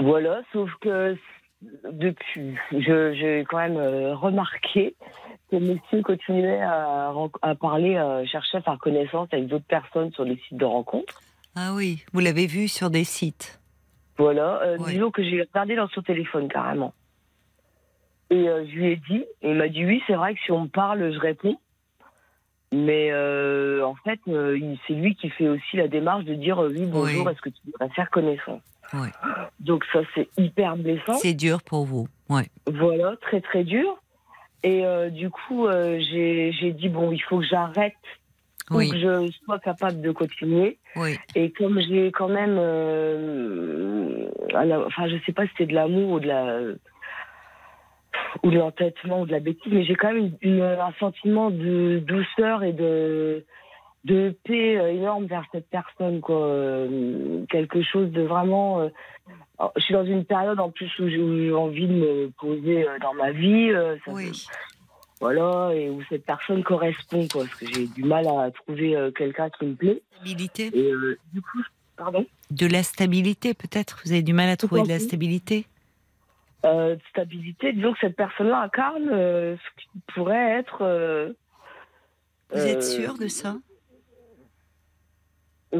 Voilà, 0.00 0.42
sauf 0.52 0.70
que 0.80 1.16
depuis, 1.90 2.56
je- 2.72 3.14
j'ai 3.14 3.44
quand 3.48 3.58
même 3.58 3.76
euh, 3.76 4.14
remarqué 4.14 4.96
ce 5.50 5.56
monsieur 5.56 6.02
continuait 6.02 6.60
à, 6.62 7.12
parler, 7.60 7.96
à 7.96 8.24
chercher 8.26 8.58
à 8.58 8.62
faire 8.62 8.78
connaissance 8.78 9.28
avec 9.32 9.46
d'autres 9.46 9.66
personnes 9.66 10.10
sur 10.12 10.24
les 10.24 10.36
sites 10.48 10.58
de 10.58 10.64
rencontres. 10.64 11.20
Ah 11.54 11.72
oui, 11.74 12.04
vous 12.12 12.20
l'avez 12.20 12.46
vu 12.46 12.66
sur 12.66 12.90
des 12.90 13.04
sites. 13.04 13.60
Voilà, 14.18 14.62
euh, 14.62 14.78
disons 14.78 15.10
que 15.10 15.22
j'ai 15.22 15.42
regardé 15.42 15.76
dans 15.76 15.88
son 15.88 16.02
téléphone 16.02 16.48
carrément. 16.48 16.92
Et 18.30 18.48
euh, 18.48 18.64
je 18.66 18.72
lui 18.74 18.86
ai 18.92 18.96
dit, 18.96 19.24
et 19.42 19.50
il 19.50 19.54
m'a 19.56 19.68
dit 19.68 19.84
oui, 19.84 20.02
c'est 20.06 20.14
vrai 20.14 20.34
que 20.34 20.40
si 20.40 20.50
on 20.50 20.62
me 20.62 20.68
parle, 20.68 21.12
je 21.12 21.18
réponds. 21.18 21.58
Mais 22.72 23.10
euh, 23.12 23.86
en 23.86 23.94
fait, 23.96 24.18
euh, 24.26 24.58
c'est 24.86 24.94
lui 24.94 25.14
qui 25.14 25.30
fait 25.30 25.48
aussi 25.48 25.76
la 25.76 25.86
démarche 25.86 26.24
de 26.24 26.34
dire 26.34 26.60
euh, 26.62 26.70
oui, 26.70 26.86
bonjour, 26.86 27.26
Oui. 27.26 27.32
est-ce 27.32 27.40
que 27.40 27.50
tu 27.50 27.60
voudrais 27.66 27.88
faire 27.94 28.10
connaissance? 28.10 28.62
Ouais. 28.94 29.10
Donc 29.60 29.84
ça, 29.92 30.00
c'est 30.14 30.28
hyper 30.38 30.76
blessant. 30.76 31.14
C'est 31.14 31.34
dur 31.34 31.62
pour 31.62 31.84
vous. 31.84 32.06
Ouais. 32.28 32.46
Voilà, 32.66 33.16
très 33.20 33.40
très 33.40 33.64
dur. 33.64 33.98
Et 34.62 34.84
euh, 34.86 35.10
du 35.10 35.28
coup, 35.30 35.66
euh, 35.66 35.98
j'ai 36.10 36.72
dit, 36.72 36.88
bon, 36.88 37.12
il 37.12 37.18
faut 37.20 37.38
que 37.40 37.44
j'arrête 37.46 37.92
pour 38.66 38.78
Oui, 38.78 38.88
que 38.90 38.98
je 38.98 39.30
sois 39.44 39.58
capable 39.58 40.00
de 40.00 40.10
continuer. 40.10 40.78
oui. 40.96 41.18
Et 41.34 41.50
comme 41.50 41.78
j'ai 41.80 42.10
quand 42.12 42.28
même, 42.28 42.56
euh, 42.58 44.28
la- 44.50 44.80
enfin, 44.86 45.06
je 45.08 45.16
sais 45.26 45.32
pas 45.32 45.44
si 45.44 45.50
c'était 45.50 45.66
de 45.66 45.74
l'amour 45.74 46.12
ou 46.12 46.20
de 46.20 46.26
la 46.28 46.60
ou 48.42 48.50
de 48.50 48.58
l'entêtement 48.58 49.20
ou 49.22 49.26
de 49.26 49.32
la 49.32 49.40
bêtise, 49.40 49.72
mais 49.72 49.84
j'ai 49.84 49.94
quand 49.94 50.12
même 50.12 50.32
une- 50.42 50.56
une- 50.56 50.62
un 50.62 50.92
sentiment 50.98 51.50
de 51.50 51.98
douceur 52.06 52.62
et 52.64 52.72
de 52.72 53.44
de 54.04 54.36
paix 54.44 54.76
euh, 54.76 54.92
énorme 54.92 55.26
vers 55.26 55.44
cette 55.50 55.68
personne, 55.68 56.20
quoi. 56.20 56.44
Euh, 56.44 57.44
quelque 57.46 57.82
chose 57.82 58.10
de 58.10 58.22
vraiment. 58.22 58.82
euh, 58.82 58.88
alors, 59.58 59.72
je 59.76 59.82
suis 59.82 59.94
dans 59.94 60.04
une 60.04 60.24
période 60.24 60.60
en 60.60 60.70
plus 60.70 60.90
où 60.98 61.08
j'ai 61.08 61.52
envie 61.52 61.86
de 61.86 61.92
me 61.92 62.30
poser 62.38 62.86
euh, 62.86 62.98
dans 63.00 63.14
ma 63.14 63.30
vie. 63.32 63.72
ça 64.04 64.12
Oui. 64.12 64.46
voilà, 65.20 65.74
et 65.74 65.88
où 65.88 66.02
cette 66.08 66.26
personne 66.26 66.62
correspond, 66.62 67.26
quoi. 67.28 67.44
Parce 67.44 67.54
que 67.54 67.66
j'ai 67.66 67.86
du 67.86 68.04
mal 68.04 68.26
à 68.26 68.50
trouver 68.50 68.96
quelqu'un 69.16 69.48
qui 69.50 69.66
me 69.66 69.74
plaît. 69.74 70.02
Stabilité. 70.16 70.66
Et 70.74 70.92
du 71.32 71.40
coup, 71.40 71.62
pardon? 71.96 72.26
De 72.50 72.66
la 72.66 72.82
stabilité, 72.82 73.54
peut-être? 73.54 74.02
Vous 74.04 74.12
avez 74.12 74.22
du 74.22 74.34
mal 74.34 74.50
à 74.50 74.56
trouver 74.56 74.82
de 74.82 74.88
la 74.88 74.98
stabilité? 74.98 75.66
stabilité, 77.10 77.74
disons 77.74 77.92
que 77.92 77.98
cette 78.00 78.16
personne-là 78.16 78.62
incarne 78.62 79.08
ce 79.10 79.82
qui 79.82 79.88
pourrait 80.14 80.58
être. 80.58 81.34
Vous 82.50 82.66
êtes 82.66 82.82
sûr 82.82 83.18
de 83.18 83.28
ça? 83.28 83.56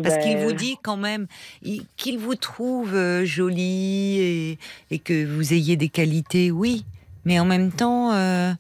Parce 0.03 0.17
ben, 0.17 0.23
qu'il 0.23 0.39
vous 0.39 0.53
dit 0.53 0.77
quand 0.83 0.97
même 0.97 1.27
il- 1.63 1.87
qu'il 1.97 2.19
vous 2.19 2.35
trouve 2.35 2.95
euh, 2.95 3.25
jolie 3.25 4.19
et, 4.19 4.59
et 4.91 4.99
que 4.99 5.25
vous 5.25 5.53
ayez 5.53 5.77
des 5.77 5.89
qualités, 5.89 6.51
oui. 6.51 6.85
Mais 7.25 7.39
en 7.41 7.45
même 7.45 7.73
temps, 7.73 8.13
euh, 8.13 8.53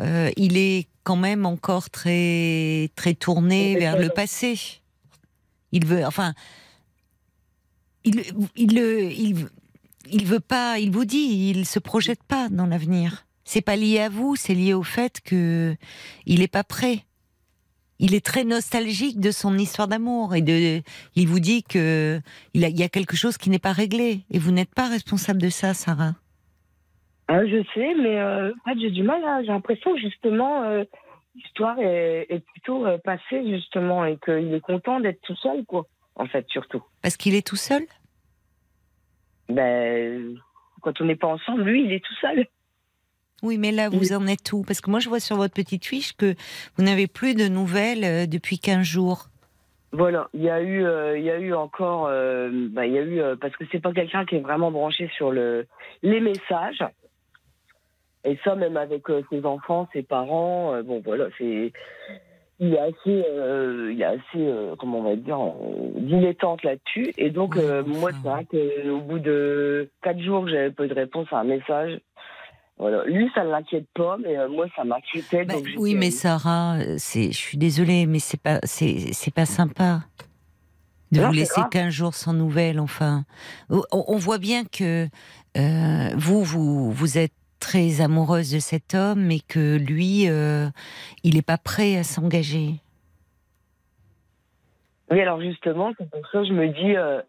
euh, 0.00 0.30
il 0.36 0.56
est 0.58 0.86
quand 1.04 1.16
même 1.16 1.46
encore 1.46 1.88
très 1.90 2.90
très 2.96 3.14
tourné 3.14 3.76
vers 3.78 3.98
le 3.98 4.08
passé. 4.10 4.58
Il 5.72 5.86
veut, 5.86 6.04
enfin, 6.04 6.34
il 8.04 8.22
il 8.56 8.72
il, 8.78 9.46
il 10.10 10.26
veut 10.26 10.40
pas. 10.40 10.78
Il 10.78 10.90
vous 10.90 11.04
dit, 11.04 11.52
il 11.54 11.64
se 11.66 11.78
projette 11.78 12.22
pas 12.24 12.48
dans 12.50 12.66
l'avenir. 12.66 13.26
C'est 13.44 13.62
pas 13.62 13.76
lié 13.76 14.00
à 14.00 14.08
vous, 14.08 14.36
c'est 14.36 14.54
lié 14.54 14.74
au 14.74 14.82
fait 14.82 15.20
que 15.22 15.74
il 16.26 16.42
est 16.42 16.48
pas 16.48 16.64
prêt. 16.64 17.04
Il 18.02 18.14
est 18.14 18.24
très 18.24 18.44
nostalgique 18.44 19.20
de 19.20 19.30
son 19.30 19.56
histoire 19.58 19.86
d'amour 19.86 20.34
et 20.34 20.40
de. 20.42 20.82
Il 21.16 21.28
vous 21.28 21.38
dit 21.38 21.62
que 21.62 22.18
il, 22.54 22.64
a- 22.64 22.68
il 22.68 22.78
y 22.78 22.82
a 22.82 22.88
quelque 22.88 23.14
chose 23.14 23.36
qui 23.36 23.50
n'est 23.50 23.58
pas 23.58 23.72
réglé 23.72 24.20
et 24.30 24.38
vous 24.38 24.52
n'êtes 24.52 24.74
pas 24.74 24.88
responsable 24.88 25.40
de 25.40 25.50
ça, 25.50 25.74
Sarah. 25.74 26.14
ah, 27.28 27.44
je 27.46 27.62
sais, 27.74 27.94
mais 27.94 28.18
euh, 28.18 28.50
en 28.50 28.70
fait, 28.72 28.80
j'ai 28.80 28.90
du 28.90 29.02
mal. 29.02 29.22
à- 29.24 29.42
J'ai 29.42 29.48
l'impression 29.52 29.94
que 29.94 30.00
justement, 30.00 30.62
euh, 30.64 30.82
l'histoire 31.36 31.78
est, 31.78 32.26
est 32.30 32.40
plutôt 32.52 32.86
euh, 32.86 32.96
passée, 32.98 33.46
justement, 33.48 34.04
et 34.06 34.16
qu'il 34.24 34.52
est 34.54 34.60
content 34.60 34.98
d'être 35.00 35.20
tout 35.22 35.36
seul, 35.36 35.64
quoi. 35.66 35.86
En 36.16 36.26
fait, 36.26 36.44
surtout. 36.48 36.82
Parce 37.02 37.16
qu'il 37.16 37.34
est 37.34 37.46
tout 37.46 37.56
seul? 37.56 37.82
Ben, 39.48 40.36
quand 40.82 41.00
on 41.00 41.04
n'est 41.04 41.16
pas 41.16 41.28
ensemble, 41.28 41.62
lui, 41.62 41.84
il 41.84 41.92
est 41.92 42.04
tout 42.04 42.14
seul. 42.20 42.46
Oui, 43.42 43.58
mais 43.58 43.72
là, 43.72 43.88
vous 43.88 44.12
en 44.12 44.26
êtes 44.26 44.52
où? 44.52 44.62
Parce 44.62 44.80
que 44.80 44.90
moi, 44.90 45.00
je 45.00 45.08
vois 45.08 45.20
sur 45.20 45.36
votre 45.36 45.54
petite 45.54 45.84
fiche 45.84 46.16
que 46.16 46.34
vous 46.76 46.84
n'avez 46.84 47.06
plus 47.06 47.34
de 47.34 47.48
nouvelles 47.48 48.04
euh, 48.04 48.26
depuis 48.26 48.58
15 48.58 48.82
jours. 48.82 49.30
Voilà, 49.92 50.28
il 50.34 50.42
y 50.42 50.50
a 50.50 50.60
eu, 50.60 50.84
euh, 50.84 51.18
il 51.18 51.24
y 51.24 51.30
a 51.30 51.38
eu 51.38 51.52
encore, 51.52 52.06
euh, 52.06 52.48
bah, 52.70 52.86
il 52.86 52.92
y 52.92 52.98
a 52.98 53.02
eu 53.02 53.20
euh, 53.20 53.34
parce 53.34 53.56
que 53.56 53.64
c'est 53.72 53.80
pas 53.80 53.92
quelqu'un 53.92 54.24
qui 54.24 54.36
est 54.36 54.40
vraiment 54.40 54.70
branché 54.70 55.10
sur 55.16 55.32
le 55.32 55.66
les 56.02 56.20
messages. 56.20 56.84
Et 58.24 58.38
ça, 58.44 58.54
même 58.54 58.76
avec 58.76 59.04
ses 59.30 59.44
enfants, 59.44 59.88
ses 59.92 60.02
parents, 60.02 60.80
bon 60.82 61.00
voilà, 61.02 61.24
c'est 61.38 61.72
il 62.60 62.74
est 62.74 62.78
assez, 62.78 63.24
il 63.90 63.98
est 63.98 64.04
assez, 64.04 64.54
comment 64.78 64.98
on 64.98 65.02
va 65.04 65.16
dire, 65.16 65.38
dilettante 65.96 66.62
là-dessus. 66.62 67.14
Et 67.16 67.30
donc 67.30 67.54
Oui, 67.56 67.62
enfin. 67.64 67.82
moi, 67.86 68.10
c'est 68.12 68.28
vrai 68.28 68.44
qu'au 68.44 69.00
bout 69.00 69.20
de 69.20 69.88
quatre 70.02 70.20
jours, 70.20 70.46
j'avais 70.46 70.70
peu 70.70 70.86
de 70.86 70.92
réponse 70.92 71.28
à 71.32 71.38
un 71.38 71.44
message. 71.44 71.98
Voilà, 72.80 73.04
lui, 73.04 73.30
ça 73.34 73.44
ne 73.44 73.50
l'inquiète 73.50 73.86
pas, 73.94 74.16
mais 74.16 74.38
euh, 74.38 74.48
moi, 74.48 74.66
ça 74.74 74.84
m'inquiétait. 74.84 75.44
Bah, 75.44 75.54
oui, 75.76 75.94
mais 75.94 76.10
Sarah, 76.10 76.76
euh, 76.78 76.96
je 76.96 77.30
suis 77.30 77.58
désolée, 77.58 78.06
mais 78.06 78.20
c'est 78.20 78.40
pas, 78.40 78.58
c'est, 78.62 79.34
pas 79.34 79.44
sympa 79.44 80.00
de 81.12 81.20
Non, 81.20 81.26
vous 81.26 81.34
laisser 81.34 81.60
grave. 81.60 81.68
15 81.70 81.92
jours 81.92 82.14
sans 82.14 82.32
nouvelles. 82.32 82.80
Enfin, 82.80 83.24
on, 83.68 83.82
on 83.92 84.16
voit 84.16 84.38
bien 84.38 84.64
que 84.64 85.08
euh, 85.58 86.08
vous, 86.16 86.42
vous, 86.42 86.90
vous 86.90 87.18
êtes 87.18 87.34
très 87.58 88.00
amoureuse 88.00 88.50
de 88.50 88.58
cet 88.58 88.94
homme, 88.94 89.20
mais 89.20 89.40
que 89.40 89.76
lui, 89.76 90.28
euh, 90.28 90.68
il 91.22 91.34
n'est 91.34 91.42
pas 91.42 91.58
prêt 91.58 91.96
à 91.96 92.02
s'engager. 92.02 92.76
Oui, 95.10 95.20
alors 95.20 95.40
justement, 95.40 95.92
c'est 95.98 96.08
pour 96.10 96.26
ça 96.28 96.40
que 96.40 96.46
je 96.46 96.52
me 96.52 96.68
dis, 96.68 96.96
euh, 96.96 97.20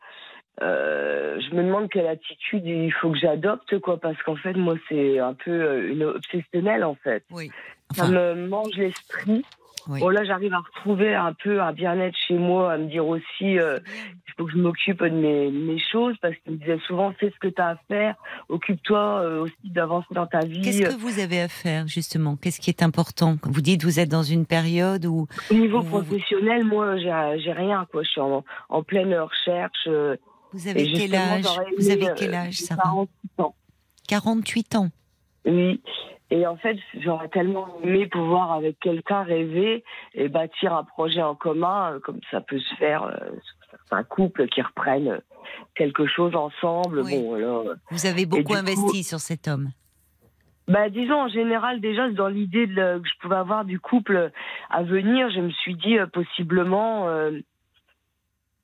euh, 0.62 1.40
je 1.40 1.56
me 1.56 1.64
demande 1.64 1.90
quelle 1.90 2.08
attitude 2.08 2.66
il 2.66 2.92
faut 2.94 3.12
que 3.12 3.18
j'adopte, 3.18 3.80
quoi, 3.80 4.00
parce 4.00 4.22
qu'en 4.24 4.36
fait, 4.36 4.54
moi, 4.54 4.76
c'est 4.90 5.20
un 5.20 5.34
peu 5.34 5.52
euh, 5.52 5.92
une 5.92 6.04
obsessionnelle, 6.04 6.84
en 6.84 6.96
fait. 6.96 7.24
Oui. 7.32 7.50
Ça 7.96 8.08
me 8.08 8.48
mange 8.48 8.76
l'esprit. 8.78 9.44
Oui. 9.88 10.00
Bon, 10.00 10.10
là, 10.10 10.24
j'arrive 10.24 10.54
à 10.54 10.60
retrouver 10.60 11.16
un 11.16 11.34
peu 11.34 11.60
un 11.60 11.74
bien-être 11.74 12.16
chez 12.28 12.36
moi, 12.36 12.74
à 12.74 12.78
me 12.78 12.86
dire 12.86 13.06
aussi, 13.08 13.58
euh, 13.58 13.80
il 14.28 14.34
faut 14.38 14.46
que 14.46 14.52
je 14.52 14.58
m'occupe 14.58 15.02
de 15.04 15.10
mes, 15.10 15.50
mes 15.50 15.80
choses, 15.80 16.16
parce 16.22 16.36
qu'il 16.38 16.54
me 16.54 16.58
disait 16.60 16.78
souvent, 16.86 17.12
fais 17.20 17.32
ce 17.32 17.40
que 17.40 17.48
tu 17.48 17.60
as 17.60 17.70
à 17.70 17.76
faire, 17.88 18.14
occupe-toi 18.48 19.00
euh, 19.24 19.42
aussi 19.42 19.56
d'avancer 19.64 20.08
dans 20.12 20.28
ta 20.28 20.42
vie. 20.42 20.62
Qu'est-ce 20.62 20.84
que 20.84 21.00
vous 21.02 21.20
avez 21.20 21.42
à 21.42 21.48
faire 21.48 21.88
justement? 21.88 22.36
Qu'est-ce 22.36 22.62
qui 22.62 22.70
est 22.70 22.84
important? 22.84 23.38
Vous 23.44 23.62
dites 23.62 23.84
vous 23.84 24.00
êtes 24.00 24.10
dans 24.10 24.22
une 24.22 24.46
période 24.46 25.06
où 25.08 25.28
Au 25.50 25.54
niveau 25.56 25.82
vous- 25.82 25.90
professionnel, 26.04 26.64
moi, 26.64 26.98
j'ai 26.98 27.40
j'ai 27.44 27.52
rien, 27.52 27.88
quoi. 27.92 28.04
Je 28.04 28.10
suis 28.10 28.22
en, 28.22 28.44
en 28.70 28.84
pleine 28.84 29.16
recherche. 29.16 29.88
euh, 29.88 30.16
vous 30.54 30.68
et 30.68 30.72
avez 30.72 30.84
quel 30.86 30.96
justement, 31.02 31.22
âge 31.22 31.46
Vous 31.78 31.90
avez 31.90 32.10
euh, 32.10 32.14
quel 32.18 32.34
âge, 32.34 32.56
Sarah 32.58 32.84
48 32.84 33.40
ans. 33.40 33.56
48 34.08 34.76
ans. 34.76 34.90
Oui. 35.46 35.82
Et 36.30 36.48
en 36.48 36.56
fait, 36.56 36.78
j'aurais 37.02 37.28
tellement 37.28 37.68
aimé 37.84 38.08
pouvoir 38.08 38.54
avec 38.54 38.80
quelqu'un 38.80 39.24
rêver 39.24 39.84
et 40.14 40.30
bâtir 40.30 40.74
un 40.74 40.84
projet 40.86 41.22
en 41.22 41.36
commun, 41.36 41.94
euh, 41.94 42.00
comme 42.00 42.20
ça 42.32 42.40
peut 42.42 42.60
se 42.60 42.76
faire 42.76 43.04
euh, 43.04 43.18
certains 43.70 44.04
couples 44.04 44.48
qui 44.48 44.62
reprennent 44.62 45.10
euh, 45.10 45.20
quelque 45.76 46.06
chose 46.08 46.34
ensemble. 46.36 47.02
Oui. 47.02 47.22
Bon. 47.22 47.66
Vous 47.90 48.06
avez 48.06 48.26
beaucoup 48.26 48.44
coup- 48.44 48.56
investi 48.56 49.04
sur 49.04 49.20
cet 49.20 49.48
homme. 49.50 49.72
Bah, 50.68 50.90
disons, 50.90 51.24
en 51.24 51.28
général, 51.28 51.82
déjà, 51.82 52.10
dans 52.12 52.30
l'idée 52.30 52.66
que 52.66 53.02
je 53.04 53.20
pouvais 53.20 53.36
avoir 53.36 53.66
du 53.66 53.78
couple 53.80 54.32
à 54.70 54.84
venir, 54.84 55.30
je 55.32 55.42
me 55.42 55.50
suis 55.52 55.76
dit, 55.76 55.98
euh, 55.98 56.08
possiblement... 56.08 57.10
euh, 57.10 57.40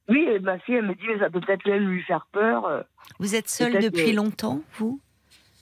Oui, 0.10 0.26
et 0.30 0.40
ma 0.40 0.58
fille, 0.60 0.76
elle 0.76 0.86
me 0.88 0.96
dit, 0.96 1.04
mais 1.08 1.20
ça 1.20 1.30
peut 1.30 1.42
peut-être 1.42 1.66
même 1.68 1.88
lui 1.90 2.02
faire 2.04 2.28
peur. 2.32 2.66
euh, 2.66 2.82
Vous 3.20 3.36
êtes 3.36 3.50
seul 3.50 3.72
Peut-être 3.72 3.84
depuis 3.84 4.12
que- 4.12 4.16
longtemps, 4.16 4.62
vous? 4.78 5.00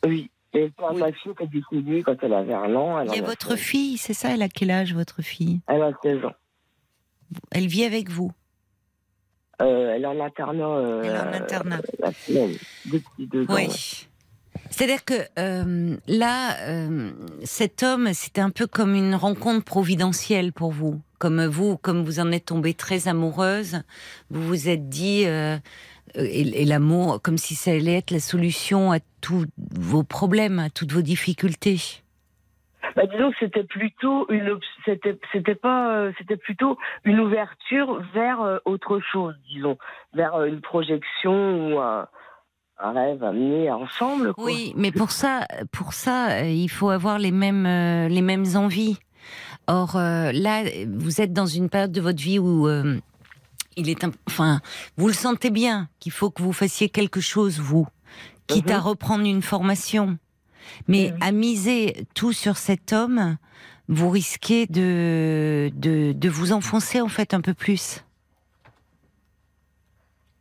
Oui. 0.06 0.30
Et 0.54 0.72
Oui. 0.92 1.00
ma 1.00 1.12
fille 1.12 1.34
qui 1.36 1.44
a 1.44 1.48
décédé 1.48 2.04
quand 2.04 2.16
elle 2.22 2.34
avait 2.34 2.54
un 2.54 2.74
an, 2.76 3.00
elle 3.02 3.10
a 3.10 3.22
votre 3.26 3.56
fille, 3.58 3.98
c'est 3.98 4.14
ça? 4.14 4.30
Elle 4.34 4.42
a 4.42 4.48
quel 4.50 4.72
âge, 4.72 4.94
votre 4.94 5.22
fille? 5.22 5.60
Elle 5.68 5.82
a 5.82 5.92
16 6.02 6.24
ans. 6.24 6.34
Elle 7.52 7.68
vit 7.68 7.84
avec 7.84 8.10
vous? 8.10 8.32
Euh, 9.62 9.94
elle 9.96 10.04
est 10.04 10.08
en 10.08 10.20
internat. 10.20 10.64
euh, 10.78 11.02
Elle 11.04 11.16
est 11.16 11.20
en 11.20 11.44
internat. 11.44 11.82
la 12.00 12.12
semaine, 12.14 12.54
depuis 12.86 13.28
deux 13.28 13.44
ans. 13.44 13.56
Oui. 13.56 13.68
ouais. 13.68 14.08
C'est-à-dire 14.70 15.06
que 15.06 15.14
euh, 15.40 15.96
là, 16.08 16.58
euh, 16.68 17.12
cet 17.44 17.84
homme, 17.84 18.14
c'était 18.14 18.42
un 18.42 18.50
peu 18.50 18.68
comme 18.68 18.96
une 18.96 19.16
rencontre 19.16 19.64
providentielle 19.64 20.54
pour 20.54 20.72
vous. 20.72 21.02
Comme 21.20 21.46
vous, 21.46 21.78
comme 21.78 22.04
vous 22.04 22.20
en 22.20 22.32
êtes 22.32 22.46
tombée 22.46 22.74
très 22.74 23.08
amoureuse, 23.08 23.82
vous 24.30 24.42
vous 24.42 24.70
êtes 24.70 24.90
dit, 24.90 25.24
euh, 25.26 25.58
et, 26.16 26.66
l'amour, 26.66 27.22
comme 27.22 27.38
si 27.38 27.56
ça 27.56 27.72
allait 27.72 27.98
être 27.98 28.12
la 28.12 28.20
solution 28.20 28.92
à 28.92 29.00
tous 29.22 29.46
vos 29.58 30.04
problèmes, 30.04 30.60
à 30.60 30.70
toutes 30.70 30.92
vos 30.92 31.02
difficultés. 31.02 31.78
Bah, 32.96 33.06
disons 33.08 33.32
que 33.32 33.38
c'était 33.40 33.64
plutôt 33.64 34.30
une, 34.30 34.60
c'était, 34.84 35.18
c'était 35.32 35.56
pas, 35.56 36.12
c'était 36.18 36.38
plutôt 36.38 36.78
une 37.04 37.20
ouverture 37.20 38.02
vers 38.14 38.60
autre 38.66 39.00
chose, 39.00 39.36
disons, 39.50 39.78
vers 40.14 40.44
une 40.44 40.62
projection 40.62 41.74
ou 41.74 41.80
un, 41.80 42.08
un 42.80 42.92
rêve 42.92 43.24
amené 43.24 43.72
ensemble. 43.72 44.34
Quoi. 44.34 44.46
Oui, 44.46 44.74
mais 44.76 44.92
pour 44.92 45.12
ça, 45.12 45.48
pour 45.72 45.94
ça, 45.94 46.30
euh, 46.32 46.50
il 46.50 46.70
faut 46.70 46.90
avoir 46.90 47.20
les 47.20 47.32
mêmes, 47.32 47.66
euh, 47.66 48.08
les 48.08 48.22
mêmes 48.22 48.46
envies. 48.56 48.98
Or 49.68 49.96
euh, 49.96 50.32
là, 50.34 50.64
vous 50.88 51.22
êtes 51.22 51.34
dans 51.34 51.46
une 51.48 51.70
période 51.70 51.92
de 51.92 52.02
votre 52.02 52.22
vie 52.22 52.38
où 52.38 52.68
euh, 52.68 53.00
il 53.78 53.90
est, 53.90 54.06
enfin, 54.28 54.60
vous 54.98 55.08
le 55.08 55.14
sentez 55.14 55.50
bien 55.50 55.90
qu'il 56.00 56.12
faut 56.12 56.30
que 56.30 56.42
vous 56.44 56.54
fassiez 56.54 56.90
quelque 56.90 57.22
chose, 57.22 57.60
vous, 57.60 57.88
quitte 58.48 58.70
à 58.72 58.78
Mhm. 58.78 58.84
reprendre 58.84 59.26
une 59.26 59.42
formation. 59.42 60.18
Mais 60.88 61.12
Mhm. 61.12 61.18
à 61.22 61.32
miser 61.32 62.08
tout 62.14 62.34
sur 62.34 62.58
cet 62.58 62.92
homme, 62.94 63.38
vous 63.88 64.10
risquez 64.10 64.66
de, 64.68 65.72
de, 65.76 66.12
de 66.12 66.30
vous 66.30 66.52
enfoncer 66.52 67.02
en 67.02 67.08
fait 67.08 67.34
un 67.34 67.42
peu 67.42 67.54
plus. 67.54 68.04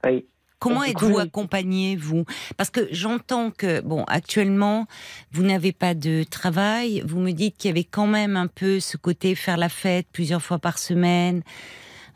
Oui. 0.05 0.27
Comment 0.65 0.83
êtes-vous 0.85 1.19
accompagné, 1.19 1.97
vous? 1.97 2.25
Parce 2.57 2.71
que 2.71 2.89
j'entends 2.91 3.51
que, 3.51 3.81
bon, 3.81 4.05
actuellement, 4.05 4.87
vous 5.33 5.43
n'avez 5.43 5.73
pas 5.73 5.95
de 5.95 6.25
travail. 6.29 7.03
Vous 7.07 7.21
me 7.21 7.33
dites 7.33 7.57
qu'il 7.57 7.69
y 7.69 7.73
avait 7.73 7.85
quand 7.85 8.07
même 8.07 8.37
un 8.37 8.47
peu 8.47 8.81
ce 8.81 8.97
côté 8.97 9.35
faire 9.35 9.57
la 9.57 9.69
fête 9.69 10.07
plusieurs 10.13 10.43
fois 10.43 10.59
par 10.59 10.79
semaine, 10.79 11.43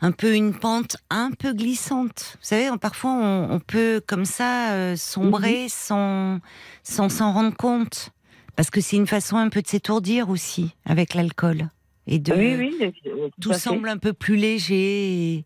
un 0.01 0.11
peu 0.11 0.33
une 0.35 0.53
pente 0.53 0.97
un 1.09 1.31
peu 1.31 1.53
glissante. 1.53 2.37
Vous 2.41 2.45
savez, 2.47 2.69
parfois 2.81 3.11
on, 3.11 3.51
on 3.51 3.59
peut 3.59 4.01
comme 4.07 4.25
ça 4.25 4.71
euh, 4.71 4.95
sombrer 4.95 5.63
Mhm. 5.63 5.69
sans 5.69 6.39
sans 6.83 7.09
s'en 7.09 7.31
rendre 7.33 7.55
compte, 7.55 8.11
parce 8.55 8.69
que 8.69 8.81
c'est 8.81 8.95
une 8.95 9.07
façon 9.07 9.37
un 9.37 9.49
peu 9.49 9.61
de 9.61 9.67
s'étourdir 9.67 10.29
aussi 10.29 10.73
avec 10.85 11.13
l'alcool 11.13 11.69
et 12.07 12.17
de 12.17 12.33
Oui, 12.33 12.55
oui. 12.57 12.93
euh, 13.07 13.27
tout 13.39 13.53
semble 13.53 13.89
un 13.89 13.97
peu 13.97 14.13
plus 14.13 14.37
léger. 14.37 15.35
et- 15.35 15.45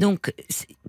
Donc, 0.00 0.32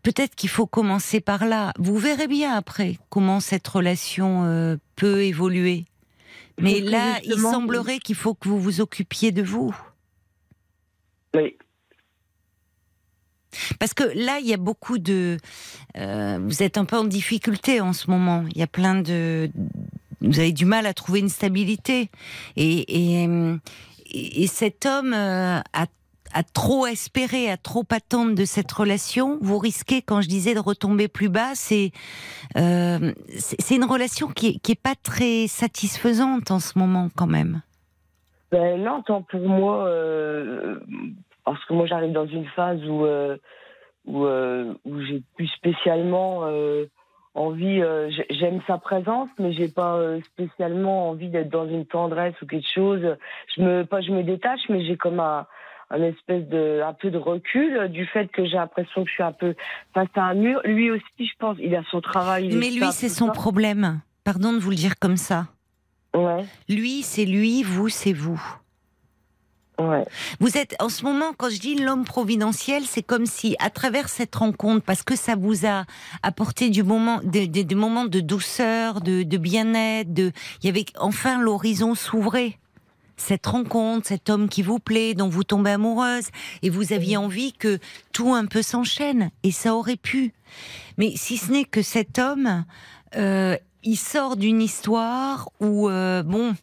peut-être 0.03 0.35
qu'il 0.35 0.49
faut 0.49 0.65
commencer 0.65 1.19
par 1.19 1.45
là. 1.45 1.73
Vous 1.77 1.97
verrez 1.97 2.27
bien 2.27 2.53
après 2.55 2.97
comment 3.09 3.41
cette 3.41 3.67
relation 3.67 4.45
euh, 4.45 4.77
peut 4.95 5.23
évoluer. 5.23 5.85
Mais 6.57 6.79
là, 6.79 7.19
il 7.25 7.37
semblerait 7.37 7.99
qu'il 7.99 8.15
faut 8.15 8.33
que 8.33 8.47
vous 8.47 8.59
vous 8.59 8.79
occupiez 8.79 9.33
de 9.33 9.43
vous. 9.43 9.75
Oui. 11.35 11.57
Parce 13.79 13.93
que 13.93 14.05
là, 14.15 14.39
il 14.39 14.47
y 14.47 14.53
a 14.53 14.57
beaucoup 14.57 14.97
de... 14.97 15.37
euh, 15.97 16.39
vous 16.41 16.63
êtes 16.63 16.77
un 16.77 16.85
peu 16.85 16.97
en 16.97 17.03
difficulté 17.03 17.81
en 17.81 17.91
ce 17.91 18.09
moment. 18.09 18.45
Il 18.51 18.57
y 18.57 18.63
a 18.63 18.67
plein 18.67 19.01
de... 19.01 19.51
Vous 20.21 20.39
avez 20.39 20.53
du 20.53 20.63
mal 20.63 20.85
à 20.85 20.93
trouver 20.93 21.19
une 21.19 21.29
stabilité. 21.29 22.09
Et, 22.55 23.23
et, 23.23 23.27
et 24.13 24.47
cet 24.47 24.85
homme 24.85 25.13
euh, 25.13 25.59
a, 25.73 25.85
a 26.33 26.43
trop 26.43 26.85
espéré, 26.87 27.49
a 27.49 27.57
trop 27.57 27.83
attendre 27.91 28.35
de 28.35 28.45
cette 28.45 28.71
relation. 28.71 29.37
Vous 29.41 29.57
risquez, 29.57 30.01
quand 30.01 30.21
je 30.21 30.27
disais 30.27 30.53
de 30.53 30.59
retomber 30.59 31.07
plus 31.07 31.29
bas, 31.29 31.51
c'est 31.55 31.91
euh, 32.57 33.11
c'est 33.37 33.75
une 33.75 33.85
relation 33.85 34.27
qui 34.27 34.47
est, 34.47 34.59
qui 34.59 34.71
est 34.73 34.81
pas 34.81 34.95
très 35.01 35.47
satisfaisante 35.47 36.51
en 36.51 36.59
ce 36.59 36.77
moment 36.77 37.09
quand 37.15 37.27
même. 37.27 37.61
Ben 38.51 38.81
non, 38.83 39.01
tant 39.01 39.21
pour 39.21 39.47
moi, 39.47 39.85
euh, 39.87 40.79
parce 41.45 41.63
que 41.65 41.73
moi 41.73 41.85
j'arrive 41.85 42.11
dans 42.11 42.27
une 42.27 42.45
phase 42.47 42.83
où 42.85 43.05
euh, 43.05 43.37
où, 44.05 44.25
où 44.25 45.01
j'ai 45.05 45.21
plus 45.35 45.47
spécialement 45.47 46.43
envie. 47.33 47.81
j'ai- 48.09 48.25
J'aime 48.31 48.59
sa 48.67 48.77
présence, 48.77 49.29
mais 49.39 49.53
j'ai 49.53 49.69
pas 49.69 49.97
spécialement 50.33 51.09
envie 51.09 51.29
d'être 51.29 51.49
dans 51.49 51.67
une 51.67 51.85
tendresse 51.85 52.33
ou 52.41 52.45
quelque 52.45 52.67
chose. 52.67 53.15
Je 53.55 53.61
me 53.61 53.85
pas 53.85 54.01
je 54.01 54.11
me 54.11 54.23
détache, 54.23 54.61
mais 54.69 54.83
j'ai 54.85 54.97
comme 54.97 55.19
un 55.19 55.45
un 55.91 56.01
espèce 56.03 56.47
de 56.47 56.81
un 56.85 56.93
peu 56.93 57.11
de 57.11 57.17
recul 57.17 57.75
euh, 57.77 57.87
du 57.87 58.05
fait 58.07 58.27
que 58.27 58.45
j'ai 58.45 58.55
l'impression 58.55 59.03
que 59.03 59.09
je 59.09 59.13
suis 59.13 59.23
un 59.23 59.31
peu 59.33 59.55
face 59.93 60.07
à 60.15 60.21
un 60.23 60.33
mur. 60.33 60.61
Lui 60.63 60.89
aussi, 60.91 61.03
je 61.19 61.33
pense, 61.37 61.57
il 61.59 61.75
a 61.75 61.83
son 61.91 62.01
travail. 62.01 62.47
il 62.49 62.57
Mais 62.57 62.69
lui, 62.69 62.91
c'est 62.91 63.09
son 63.09 63.27
ça. 63.27 63.31
problème. 63.33 64.01
Pardon 64.23 64.53
de 64.53 64.59
vous 64.59 64.69
le 64.69 64.75
dire 64.75 64.97
comme 64.99 65.17
ça. 65.17 65.47
Ouais, 66.15 66.45
Lui, 66.69 67.01
c'est 67.03 67.25
lui, 67.25 67.63
vous, 67.63 67.89
c'est 67.89 68.11
vous. 68.13 68.41
ouais. 69.79 70.03
Vous 70.39 70.57
êtes, 70.57 70.75
en 70.81 70.89
ce 70.89 71.03
moment, 71.05 71.31
quand 71.37 71.49
je 71.49 71.59
dis 71.59 71.75
l'homme 71.75 72.03
providentiel, 72.03 72.83
c'est 72.83 73.01
comme 73.01 73.25
si, 73.25 73.55
à 73.59 73.69
travers 73.69 74.09
cette 74.09 74.35
rencontre, 74.35 74.83
parce 74.85 75.03
que 75.03 75.15
ça 75.15 75.35
vous 75.35 75.65
a 75.65 75.85
apporté 76.21 76.69
du 76.69 76.83
moment, 76.83 77.19
des, 77.23 77.47
des- 77.47 77.63
des 77.63 77.75
moments 77.75 78.05
de 78.05 78.19
douceur, 78.19 79.01
de, 79.01 79.23
de 79.23 79.37
bien-être, 79.37 80.13
de, 80.13 80.31
il 80.61 80.67
y 80.67 80.69
avait, 80.69 80.85
enfin, 80.99 81.39
l'horizon 81.41 81.95
s'ouvrait. 81.95 82.57
Cette 83.21 83.45
rencontre, 83.45 84.07
cet 84.07 84.29
homme 84.29 84.49
qui 84.49 84.63
vous 84.63 84.79
plaît, 84.79 85.13
dont 85.13 85.29
vous 85.29 85.43
tombez 85.43 85.71
amoureuse, 85.71 86.29
et 86.63 86.69
vous 86.69 86.91
aviez 86.91 87.17
envie 87.17 87.53
que 87.53 87.77
tout 88.11 88.33
un 88.33 88.45
peu 88.45 88.61
s'enchaîne, 88.63 89.29
et 89.43 89.51
ça 89.51 89.75
aurait 89.75 89.95
pu. 89.95 90.33
Mais 90.97 91.13
si 91.15 91.37
ce 91.37 91.51
n'est 91.51 91.65
que 91.65 91.83
cet 91.83 92.17
homme, 92.17 92.65
euh, 93.15 93.55
il 93.83 93.97
sort 93.97 94.37
d'une 94.37 94.61
histoire 94.61 95.49
où, 95.59 95.87
euh, 95.87 96.23
bon, 96.23 96.55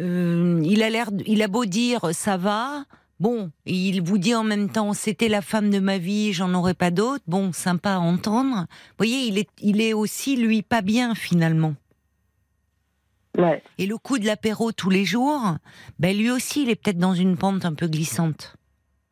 euh, 0.00 0.60
il 0.64 0.82
a 0.82 0.90
l'air, 0.90 1.10
il 1.26 1.42
a 1.42 1.48
beau 1.48 1.66
dire 1.66 2.10
ça 2.12 2.36
va, 2.38 2.84
bon, 3.20 3.50
et 3.66 3.74
il 3.74 4.02
vous 4.02 4.18
dit 4.18 4.34
en 4.34 4.44
même 4.44 4.70
temps 4.70 4.94
c'était 4.94 5.28
la 5.28 5.42
femme 5.42 5.70
de 5.70 5.78
ma 5.78 5.98
vie, 5.98 6.32
j'en 6.32 6.54
aurai 6.54 6.74
pas 6.74 6.90
d'autre. 6.90 7.24
Bon, 7.26 7.52
sympa 7.52 7.94
à 7.94 7.98
entendre. 7.98 8.66
Vous 8.66 8.96
voyez, 8.98 9.26
il 9.26 9.38
est, 9.38 9.48
il 9.60 9.80
est 9.80 9.92
aussi 9.92 10.36
lui 10.36 10.62
pas 10.62 10.80
bien 10.82 11.14
finalement. 11.14 11.74
Ouais. 13.36 13.62
Et 13.78 13.86
le 13.86 13.98
coup 13.98 14.18
de 14.18 14.26
l'apéro 14.26 14.72
tous 14.72 14.90
les 14.90 15.04
jours, 15.04 15.56
ben 15.98 16.16
lui 16.16 16.30
aussi, 16.30 16.62
il 16.62 16.70
est 16.70 16.76
peut-être 16.76 16.98
dans 16.98 17.14
une 17.14 17.36
pente 17.36 17.64
un 17.64 17.74
peu 17.74 17.86
glissante. 17.86 18.56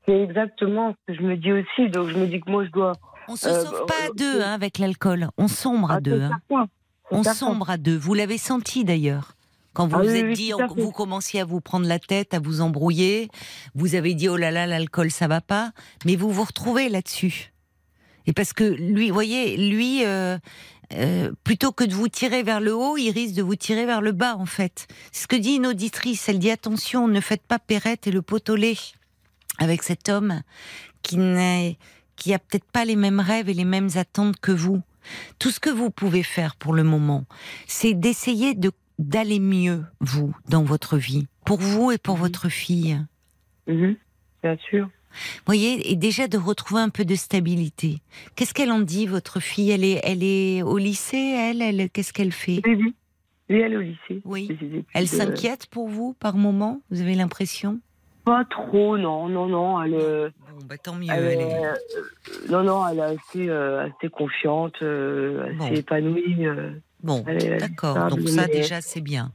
C'est 0.07 0.21
exactement 0.21 0.93
ce 1.09 1.13
que 1.13 1.19
je 1.19 1.23
me 1.25 1.37
dis 1.37 1.53
aussi. 1.53 1.91
Donc 1.91 2.09
je 2.09 2.17
me 2.17 2.27
dis 2.27 2.41
que 2.41 2.51
moi 2.51 2.65
je 2.65 2.71
dois. 2.71 2.93
On 3.29 3.37
se 3.37 3.49
Euh, 3.49 3.65
sauve 3.65 3.87
pas 3.87 3.95
à 4.05 4.07
euh, 4.07 4.15
deux 4.17 4.41
hein, 4.41 4.53
avec 4.53 4.79
l'alcool. 4.79 5.29
On 5.37 5.49
sombre 5.49 5.91
à 5.91 5.97
Ah, 5.97 6.01
deux. 6.01 6.23
hein. 6.51 6.67
On 7.11 7.23
sombre 7.23 7.71
à 7.71 7.77
deux. 7.77 7.97
Vous 7.97 8.15
l'avez 8.15 8.39
senti 8.39 8.85
d'ailleurs. 8.85 9.33
Quand 9.75 9.87
vous 9.89 9.97
Ah 9.99 10.03
vous 10.03 10.09
oui, 10.11 10.17
êtes 10.17 10.25
oui, 10.27 10.33
dit, 10.35 10.53
vous 10.77 10.91
commenciez 10.91 11.41
à 11.41 11.45
vous 11.45 11.61
prendre 11.61 11.87
la 11.87 11.99
tête, 11.99 12.33
à 12.35 12.39
vous 12.41 12.63
embrouiller, 12.63 13.29
vous 13.75 13.95
avez 13.95 14.15
dit 14.15 14.29
oh 14.29 14.37
là 14.37 14.51
là, 14.51 14.67
l'alcool 14.67 15.11
ça 15.11 15.29
va 15.29 15.41
pas, 15.43 15.73
mais 16.07 16.17
vous 16.17 16.31
vous 16.31 16.45
retrouvez 16.45 16.89
là-dessus. 16.89 17.53
Et 18.29 18.33
parce 18.33 18.53
que 18.53 18.65
lui, 18.65 19.11
voyez, 19.11 19.57
lui, 19.57 20.05
euh, 20.05 20.39
euh, 20.93 21.33
plutôt 21.45 21.73
que 21.73 21.85
de 21.85 21.95
vous 21.95 22.09
tirer 22.09 22.43
vers 22.43 22.61
le 22.61 22.75
haut, 22.75 22.97
il 22.97 23.11
risque 23.11 23.35
de 23.35 23.43
vous 23.43 23.57
tirer 23.57 23.87
vers 23.87 24.01
le 24.01 24.13
bas 24.13 24.37
en 24.37 24.47
fait. 24.47 24.87
C'est 25.13 25.23
ce 25.25 25.29
que 25.29 25.37
dit 25.37 25.55
une 25.57 25.67
auditrice. 25.67 26.29
Elle 26.29 26.39
dit 26.39 26.51
attention, 26.51 27.09
ne 27.09 27.21
faites 27.21 27.43
pas 27.43 27.59
Perrette 27.59 28.07
et 28.07 28.11
le 28.13 28.23
pot 28.23 28.49
au 28.51 28.57
lait 28.57 28.77
avec 29.59 29.83
cet 29.83 30.09
homme 30.09 30.43
qui 31.03 31.17
n'est, 31.17 31.79
qui 32.17 32.35
a 32.35 32.39
peut-être 32.39 32.71
pas 32.71 32.85
les 32.85 32.97
mêmes 32.97 33.21
rêves 33.21 33.49
et 33.49 33.55
les 33.55 33.65
mêmes 33.65 33.91
attentes 33.97 34.39
que 34.41 34.53
vous. 34.53 34.83
Tout 35.39 35.51
ce 35.51 35.61
que 35.61 35.71
vous 35.71 35.91
pouvez 35.91 36.23
faire 36.23 36.57
pour 36.57 36.73
le 36.75 36.83
moment, 36.83 37.25
c'est 37.67 37.95
d'essayer 37.95 38.55
de 38.55 38.71
d'aller 38.99 39.41
mieux, 39.41 39.85
vous, 40.01 40.35
dans 40.49 40.65
votre 40.65 40.97
vie, 40.97 41.27
pour 41.45 41.59
vous 41.61 41.91
et 41.93 41.99
pour 41.99 42.15
Mhm. 42.17 42.21
votre 42.23 42.49
fille. 42.49 42.99
Mhm. 43.67 43.95
Bien 44.43 44.57
sûr. 44.71 44.89
Voyez, 45.47 45.91
et 45.91 45.97
déjà 45.97 46.29
de 46.29 46.39
retrouver 46.39 46.81
un 46.81 46.89
peu 46.89 47.05
de 47.05 47.15
stabilité. 47.15 47.99
Qu'est-ce 48.35 48.55
qu'elle 48.55 48.71
en 48.73 48.81
dit, 48.81 49.07
votre 49.07 49.41
fille? 49.41 49.71
Elle 49.71 49.85
est, 49.85 50.01
elle 50.05 50.23
est 50.23 50.63
au 50.63 50.79
lycée, 50.79 51.17
elle, 51.37 51.63
elle 51.63 51.91
Qu'est-ce 51.91 52.13
qu'elle 52.13 52.33
fait? 52.33 52.63
Oui, 52.67 52.95
elle 53.49 53.73
est 53.73 53.77
au 53.77 53.81
lycée. 53.81 54.23
Oui. 54.25 54.49
Elle 54.93 55.05
euh, 55.05 55.07
s'inquiète 55.07 55.67
pour 55.67 55.89
vous 55.89 56.15
par 56.15 56.37
moment? 56.37 56.81
Vous 56.91 57.01
avez 57.01 57.15
l'impression? 57.15 57.81
Pas 58.25 58.45
trop, 58.45 58.99
non, 58.99 59.29
non, 59.29 59.47
non. 59.47 59.81
Elle, 59.83 59.95
euh, 59.95 60.31
Bon, 60.41 60.65
bah 60.69 60.79
tant 60.79 60.95
mieux. 60.95 61.07
elle 61.13 61.25
elle 61.27 61.41
est, 61.41 61.45
est- 61.45 61.65
euh, 61.65 61.75
non, 62.49 62.65
non, 62.65 62.89
elle 62.89 62.99
est 62.99 63.03
assez, 63.03 63.49
euh, 63.49 63.87
assez 63.87 64.09
confiante, 64.09 64.75
euh, 64.83 65.45
assez 65.45 65.57
Bon. 65.59 65.73
épanouie. 65.77 66.47
euh. 66.47 66.73
Bon, 67.05 67.25
d'accord. 67.25 68.09
Donc 68.09 68.29
ça, 68.29 68.49
déjà, 68.49 68.81
c'est 68.81 69.01
bien. 69.01 69.33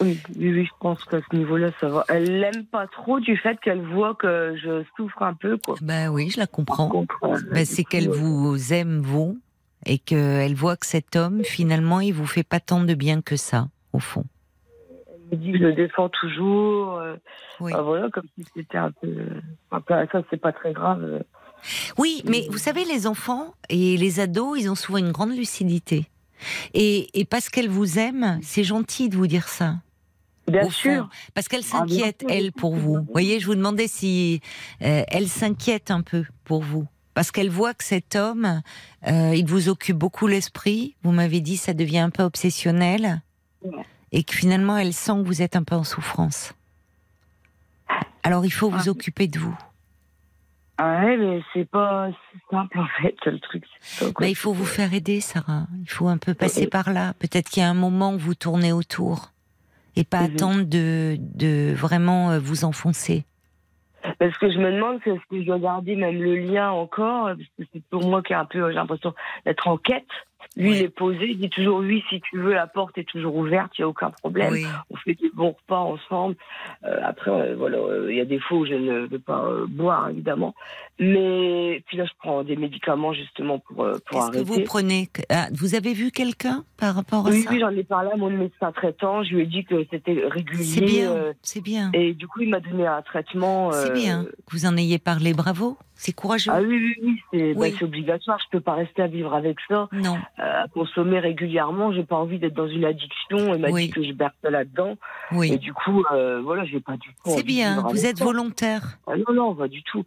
Oui, 0.00 0.18
oui, 0.36 0.52
oui, 0.52 0.64
je 0.66 0.70
pense 0.80 1.02
qu'à 1.04 1.18
ce 1.20 1.36
niveau-là, 1.36 1.70
ça 1.80 1.88
va. 1.88 2.04
Elle 2.08 2.40
l'aime 2.40 2.64
pas 2.66 2.86
trop 2.86 3.18
du 3.20 3.36
fait 3.36 3.58
qu'elle 3.60 3.82
voit 3.82 4.14
que 4.14 4.54
je 4.62 4.84
souffre 4.96 5.22
un 5.22 5.34
peu, 5.34 5.56
quoi. 5.58 5.76
Ben 5.80 6.08
oui, 6.08 6.30
je 6.30 6.38
la 6.38 6.46
comprends. 6.46 6.88
Contre, 6.88 7.18
Ben, 7.50 7.64
c'est 7.64 7.84
qu'elle 7.84 8.08
vous 8.10 8.72
aime, 8.72 9.00
vous, 9.00 9.38
et 9.86 9.98
qu'elle 9.98 10.54
voit 10.54 10.76
que 10.76 10.86
cet 10.86 11.16
homme, 11.16 11.42
finalement, 11.44 12.00
il 12.00 12.12
vous 12.12 12.26
fait 12.26 12.42
pas 12.42 12.60
tant 12.60 12.82
de 12.82 12.94
bien 12.94 13.22
que 13.22 13.36
ça, 13.36 13.68
au 13.92 13.98
fond. 13.98 14.24
Elle 15.32 15.38
me 15.38 15.44
dit 15.44 15.52
que 15.52 15.58
je 15.58 15.64
le 15.64 15.72
défends 15.72 16.08
toujours. 16.08 16.98
euh, 16.98 17.16
Oui. 17.60 17.72
voilà, 17.82 18.08
comme 18.10 18.26
si 18.38 18.44
c'était 18.54 18.78
un 18.78 18.90
peu. 18.92 19.08
Enfin, 19.70 20.06
ça, 20.12 20.22
c'est 20.30 20.40
pas 20.40 20.52
très 20.52 20.72
grave. 20.72 21.02
euh. 21.02 21.20
Oui, 21.98 22.22
mais 22.26 22.46
vous 22.50 22.58
savez, 22.58 22.84
les 22.84 23.06
enfants 23.06 23.54
et 23.70 23.96
les 23.96 24.20
ados, 24.20 24.60
ils 24.60 24.70
ont 24.70 24.74
souvent 24.74 24.98
une 24.98 25.10
grande 25.10 25.34
lucidité. 25.34 26.06
Et, 26.74 27.08
et 27.18 27.24
parce 27.24 27.48
qu'elle 27.48 27.70
vous 27.70 27.98
aime, 27.98 28.38
c'est 28.42 28.62
gentil 28.62 29.08
de 29.08 29.16
vous 29.16 29.26
dire 29.26 29.48
ça. 29.48 29.76
Bien 30.48 30.62
fond. 30.64 30.70
sûr. 30.70 31.08
Parce 31.34 31.48
qu'elle 31.48 31.62
Ah, 31.64 31.78
s'inquiète, 31.78 32.24
elle, 32.28 32.52
pour 32.52 32.74
vous. 32.76 32.94
Vous 32.98 33.06
voyez, 33.12 33.40
je 33.40 33.46
vous 33.46 33.54
demandais 33.54 33.88
si 33.88 34.40
euh, 34.82 35.02
elle 35.08 35.28
s'inquiète 35.28 35.90
un 35.90 36.02
peu 36.02 36.24
pour 36.44 36.62
vous. 36.62 36.86
Parce 37.14 37.30
qu'elle 37.30 37.50
voit 37.50 37.72
que 37.74 37.82
cet 37.84 38.14
homme, 38.14 38.60
euh, 39.08 39.32
il 39.34 39.46
vous 39.46 39.68
occupe 39.68 39.96
beaucoup 39.96 40.26
l'esprit. 40.26 40.94
Vous 41.02 41.12
m'avez 41.12 41.40
dit, 41.40 41.56
ça 41.56 41.72
devient 41.72 41.98
un 42.00 42.10
peu 42.10 42.22
obsessionnel. 42.22 43.22
Ouais. 43.62 43.72
Et 44.12 44.22
que 44.22 44.34
finalement, 44.34 44.76
elle 44.76 44.92
sent 44.92 45.12
que 45.22 45.26
vous 45.26 45.42
êtes 45.42 45.56
un 45.56 45.62
peu 45.64 45.74
en 45.74 45.84
souffrance. 45.84 46.52
Alors, 48.22 48.44
il 48.44 48.50
faut 48.50 48.70
vous 48.70 48.88
Ah. 48.88 48.90
occuper 48.90 49.28
de 49.28 49.38
vous. 49.38 49.56
Ah 50.78 51.04
ouais, 51.06 51.16
mais 51.16 51.40
c'est 51.54 51.64
pas 51.70 52.08
si 52.10 52.38
simple 52.50 52.78
en 52.78 52.86
fait, 53.00 53.14
le 53.24 53.40
truc. 53.40 53.64
Bah, 54.20 54.28
il 54.28 54.34
faut 54.36 54.52
vous 54.52 54.66
faire 54.66 54.92
aider, 54.92 55.22
Sarah. 55.22 55.66
Il 55.80 55.88
faut 55.88 56.08
un 56.08 56.18
peu 56.18 56.34
passer 56.34 56.66
par 56.66 56.92
là. 56.92 57.14
Peut-être 57.18 57.48
qu'il 57.48 57.62
y 57.62 57.66
a 57.66 57.70
un 57.70 57.74
moment 57.74 58.12
où 58.12 58.18
vous 58.18 58.34
tournez 58.34 58.72
autour 58.72 59.32
et 59.96 60.04
pas 60.04 60.20
Mhm. 60.22 60.34
attendre 60.34 60.62
de, 60.64 61.16
de 61.18 61.74
vraiment 61.74 62.30
euh, 62.30 62.38
vous 62.38 62.64
enfoncer. 62.64 63.24
Parce 64.20 64.38
que 64.38 64.48
je 64.50 64.58
me 64.58 64.70
demande, 64.70 65.00
que 65.00 65.10
je 65.32 65.44
dois 65.44 65.58
garder 65.58 65.96
même 65.96 66.22
le 66.22 66.36
lien 66.36 66.70
encore 66.70 67.24
Parce 67.26 67.38
que 67.58 67.64
c'est 67.72 67.82
pour 67.90 68.04
moi 68.04 68.22
qui 68.22 68.32
est 68.32 68.36
un 68.36 68.44
peu, 68.44 68.68
j'ai 68.68 68.74
l'impression 68.76 69.12
d'être 69.44 69.66
en 69.66 69.78
quête. 69.78 70.04
Lui, 70.56 70.70
Oui. 70.70 70.76
il 70.78 70.82
est 70.84 70.88
posé, 70.88 71.26
il 71.28 71.38
dit 71.38 71.50
toujours 71.50 71.78
oui, 71.80 72.02
si 72.08 72.20
tu 72.22 72.38
veux, 72.38 72.54
la 72.54 72.66
porte 72.66 72.96
est 72.96 73.04
toujours 73.08 73.36
ouverte, 73.36 73.72
il 73.76 73.82
n'y 73.82 73.84
a 73.84 73.88
aucun 73.88 74.10
problème. 74.10 74.52
Oui. 74.52 74.64
On 74.90 74.96
fait 74.96 75.14
des 75.14 75.30
bons 75.34 75.54
repas 75.60 75.80
ensemble. 75.80 76.34
Euh, 76.84 76.98
après, 77.04 77.30
euh, 77.30 77.54
voilà, 77.56 77.76
euh, 77.76 78.10
il 78.10 78.16
y 78.16 78.20
a 78.22 78.24
des 78.24 78.40
fois 78.40 78.58
où 78.58 78.66
je 78.66 78.72
ne 78.72 79.06
veux 79.06 79.18
pas 79.18 79.44
boire, 79.68 80.08
évidemment. 80.08 80.54
Mais 80.98 81.82
puis 81.86 81.98
là, 81.98 82.04
je 82.06 82.12
prends 82.18 82.42
des 82.42 82.56
médicaments 82.56 83.12
justement 83.12 83.58
pour, 83.58 83.76
pour 83.76 83.86
Qu'est-ce 83.86 84.30
que 84.30 84.36
arrêter. 84.38 84.44
vous 84.44 84.60
prenez 84.64 85.08
Ah, 85.28 85.48
Vous 85.52 85.74
avez 85.74 85.92
vu 85.92 86.10
quelqu'un 86.10 86.64
par 86.78 86.94
rapport 86.94 87.26
à 87.26 87.30
Oui, 87.30 87.42
ça? 87.42 87.50
oui, 87.50 87.60
j'en 87.60 87.70
ai 87.70 87.84
parlé 87.84 88.10
à 88.12 88.16
mon 88.16 88.30
médecin 88.30 88.72
traitant. 88.72 89.22
Je 89.22 89.34
lui 89.34 89.42
ai 89.42 89.46
dit 89.46 89.64
que 89.64 89.84
c'était 89.90 90.22
régulier. 90.26 90.64
C'est 90.64 90.80
bien, 90.80 91.12
c'est 91.42 91.60
bien. 91.62 91.90
et 91.92 92.14
du 92.14 92.26
coup, 92.26 92.40
il 92.40 92.48
m'a 92.48 92.60
donné 92.60 92.86
un 92.86 93.02
traitement. 93.02 93.72
C'est 93.72 93.92
bien 93.92 94.24
que 94.24 94.52
vous 94.52 94.64
en 94.66 94.76
ayez 94.76 94.98
parlé, 94.98 95.34
bravo. 95.34 95.76
C'est 95.98 96.12
courageux. 96.12 96.50
Ah 96.54 96.60
oui, 96.60 96.76
oui, 96.76 96.94
oui, 97.02 97.20
c'est 97.32 97.54
bah, 97.54 97.60
Oui. 97.62 97.74
obligatoire. 97.80 98.38
Je 98.44 98.50
peux 98.50 98.60
pas 98.60 98.74
rester 98.74 99.02
à 99.02 99.06
vivre 99.06 99.34
avec 99.34 99.56
ça, 99.66 99.88
Non, 99.92 100.18
euh, 100.38 100.62
à 100.64 100.68
consommer 100.68 101.18
régulièrement. 101.18 101.90
J'ai 101.92 102.04
pas 102.04 102.16
envie 102.16 102.38
d'être 102.38 102.54
dans 102.54 102.68
une 102.68 102.84
addiction. 102.84 103.54
Il 103.54 103.60
m'a 103.60 103.70
Oui. 103.70 103.86
dit 103.86 103.90
que 103.90 104.02
je 104.04 104.12
berce 104.12 104.34
là-dedans. 104.42 104.96
Et 105.32 105.36
oui. 105.36 105.58
du 105.58 105.72
coup, 105.72 106.04
euh, 106.12 106.40
voilà, 106.42 106.64
j'ai 106.66 106.80
pas 106.80 106.96
du 106.98 107.08
tout. 107.08 107.30
C'est 107.30 107.42
bien, 107.42 107.82
vous 107.82 108.04
êtes 108.06 108.20
volontaire. 108.20 108.98
Ah 109.06 109.16
non, 109.16 109.34
non, 109.34 109.54
pas 109.54 109.68
du 109.68 109.82
tout. 109.82 110.04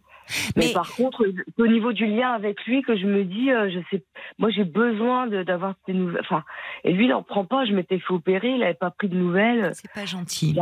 Mais, 0.56 0.66
Mais- 0.66 0.72
par 0.72 0.88
contre, 0.94 1.26
au 1.58 1.66
niveau 1.66 1.92
du 1.92 2.06
lien 2.06 2.30
avec 2.30 2.64
lui 2.64 2.82
que 2.82 2.96
je 2.96 3.04
me 3.04 3.24
dis, 3.24 3.50
euh, 3.50 3.68
je 3.68 3.80
sais, 3.90 4.04
moi 4.38 4.48
j'ai 4.50 4.62
besoin 4.62 5.26
de- 5.26 5.42
d'avoir 5.42 5.74
ces 5.86 5.92
nouvelles. 5.92 6.20
Enfin, 6.20 6.44
et 6.84 6.92
lui, 6.92 7.06
il 7.06 7.12
en 7.14 7.24
prend 7.24 7.44
pas. 7.44 7.64
Je 7.64 7.72
m'étais 7.72 7.98
fait 7.98 8.14
opérer, 8.14 8.50
il 8.54 8.62
avait 8.62 8.74
pas 8.74 8.90
pris 8.92 9.08
de 9.08 9.16
nouvelles. 9.16 9.72
C'est 9.74 9.90
pas 9.92 10.06
gentil. 10.06 10.56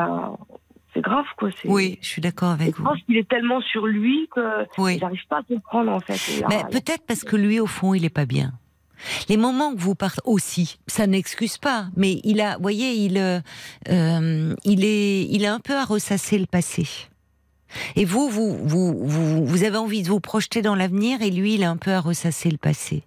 C'est 0.94 1.01
grave, 1.02 1.27
quoi. 1.36 1.51
c'est- 1.60 1.69
Oui, 1.69 1.98
je 2.01 2.06
suis 2.09 2.23
d'accord 2.23 2.56
Je 2.56 2.62
avec 2.62 2.77
vous. 2.77 2.82
pense 2.85 2.98
qu'il 3.02 3.16
est 3.16 3.28
tellement 3.28 3.60
sur 3.60 3.86
lui 3.86 4.28
que 4.35 4.40
Oui. 4.78 4.98
j'arrive 4.98 5.27
pas 5.28 5.39
à 5.39 5.43
comprendre 5.43 5.93
en 5.93 6.01
fait. 6.01 6.40
Là, 6.40 6.47
Mais 6.48 6.62
peut-être 6.70 7.05
parce 7.06 7.24
que 7.24 7.36
lui, 7.36 7.60
au 7.60 7.66
fond, 7.66 7.94
il 7.94 8.05
est 8.05 8.09
pas 8.10 8.27
bien. 8.27 8.52
Les 9.28 9.36
moments 9.36 9.73
que 9.74 9.78
vous 9.78 9.94
partez 9.94 10.20
aussi, 10.24 10.78
ça 10.89 11.06
n'excuse 11.06 11.56
pas, 11.59 11.86
mais 11.97 12.20
il 12.24 12.40
a, 12.40 12.56
voyez, 12.59 12.94
il, 12.94 13.16
euh, 13.19 13.39
euh, 13.90 14.55
il 14.65 14.85
est, 14.85 15.24
il 15.31 15.47
a 15.47 15.55
un 15.55 15.60
peu 15.60 15.77
à 15.77 15.85
ressasser 15.85 16.36
le 16.39 16.47
passé. 16.47 16.86
Et 17.94 18.05
vous, 18.05 18.28
vous, 18.28 18.56
vous, 18.66 19.06
vous, 19.06 19.44
vous 19.47 19.62
avez 19.65 19.77
envie 19.77 20.02
de 20.02 20.09
vous 20.09 20.19
projeter 20.20 20.62
dans 20.62 20.74
l'avenir, 20.74 21.23
et 21.23 21.31
lui, 21.31 21.55
il 21.55 21.62
a 21.62 21.70
un 21.70 21.77
peu 21.77 21.93
à 21.93 22.01
ressasser 22.01 22.51
le 22.51 22.56
passé. 22.56 23.05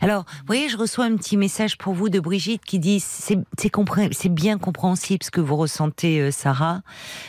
Alors, 0.00 0.24
vous 0.40 0.46
voyez, 0.46 0.68
je 0.68 0.76
reçois 0.76 1.04
un 1.04 1.16
petit 1.16 1.36
message 1.36 1.78
pour 1.78 1.94
vous 1.94 2.08
de 2.08 2.20
Brigitte 2.20 2.64
qui 2.64 2.78
dit 2.78 3.00
c'est 3.00 3.68
compré- 3.70 4.10
bien 4.30 4.58
compréhensible 4.58 5.22
ce 5.22 5.30
que 5.30 5.40
vous 5.40 5.56
ressentez, 5.56 6.20
euh, 6.20 6.30
Sarah. 6.30 6.82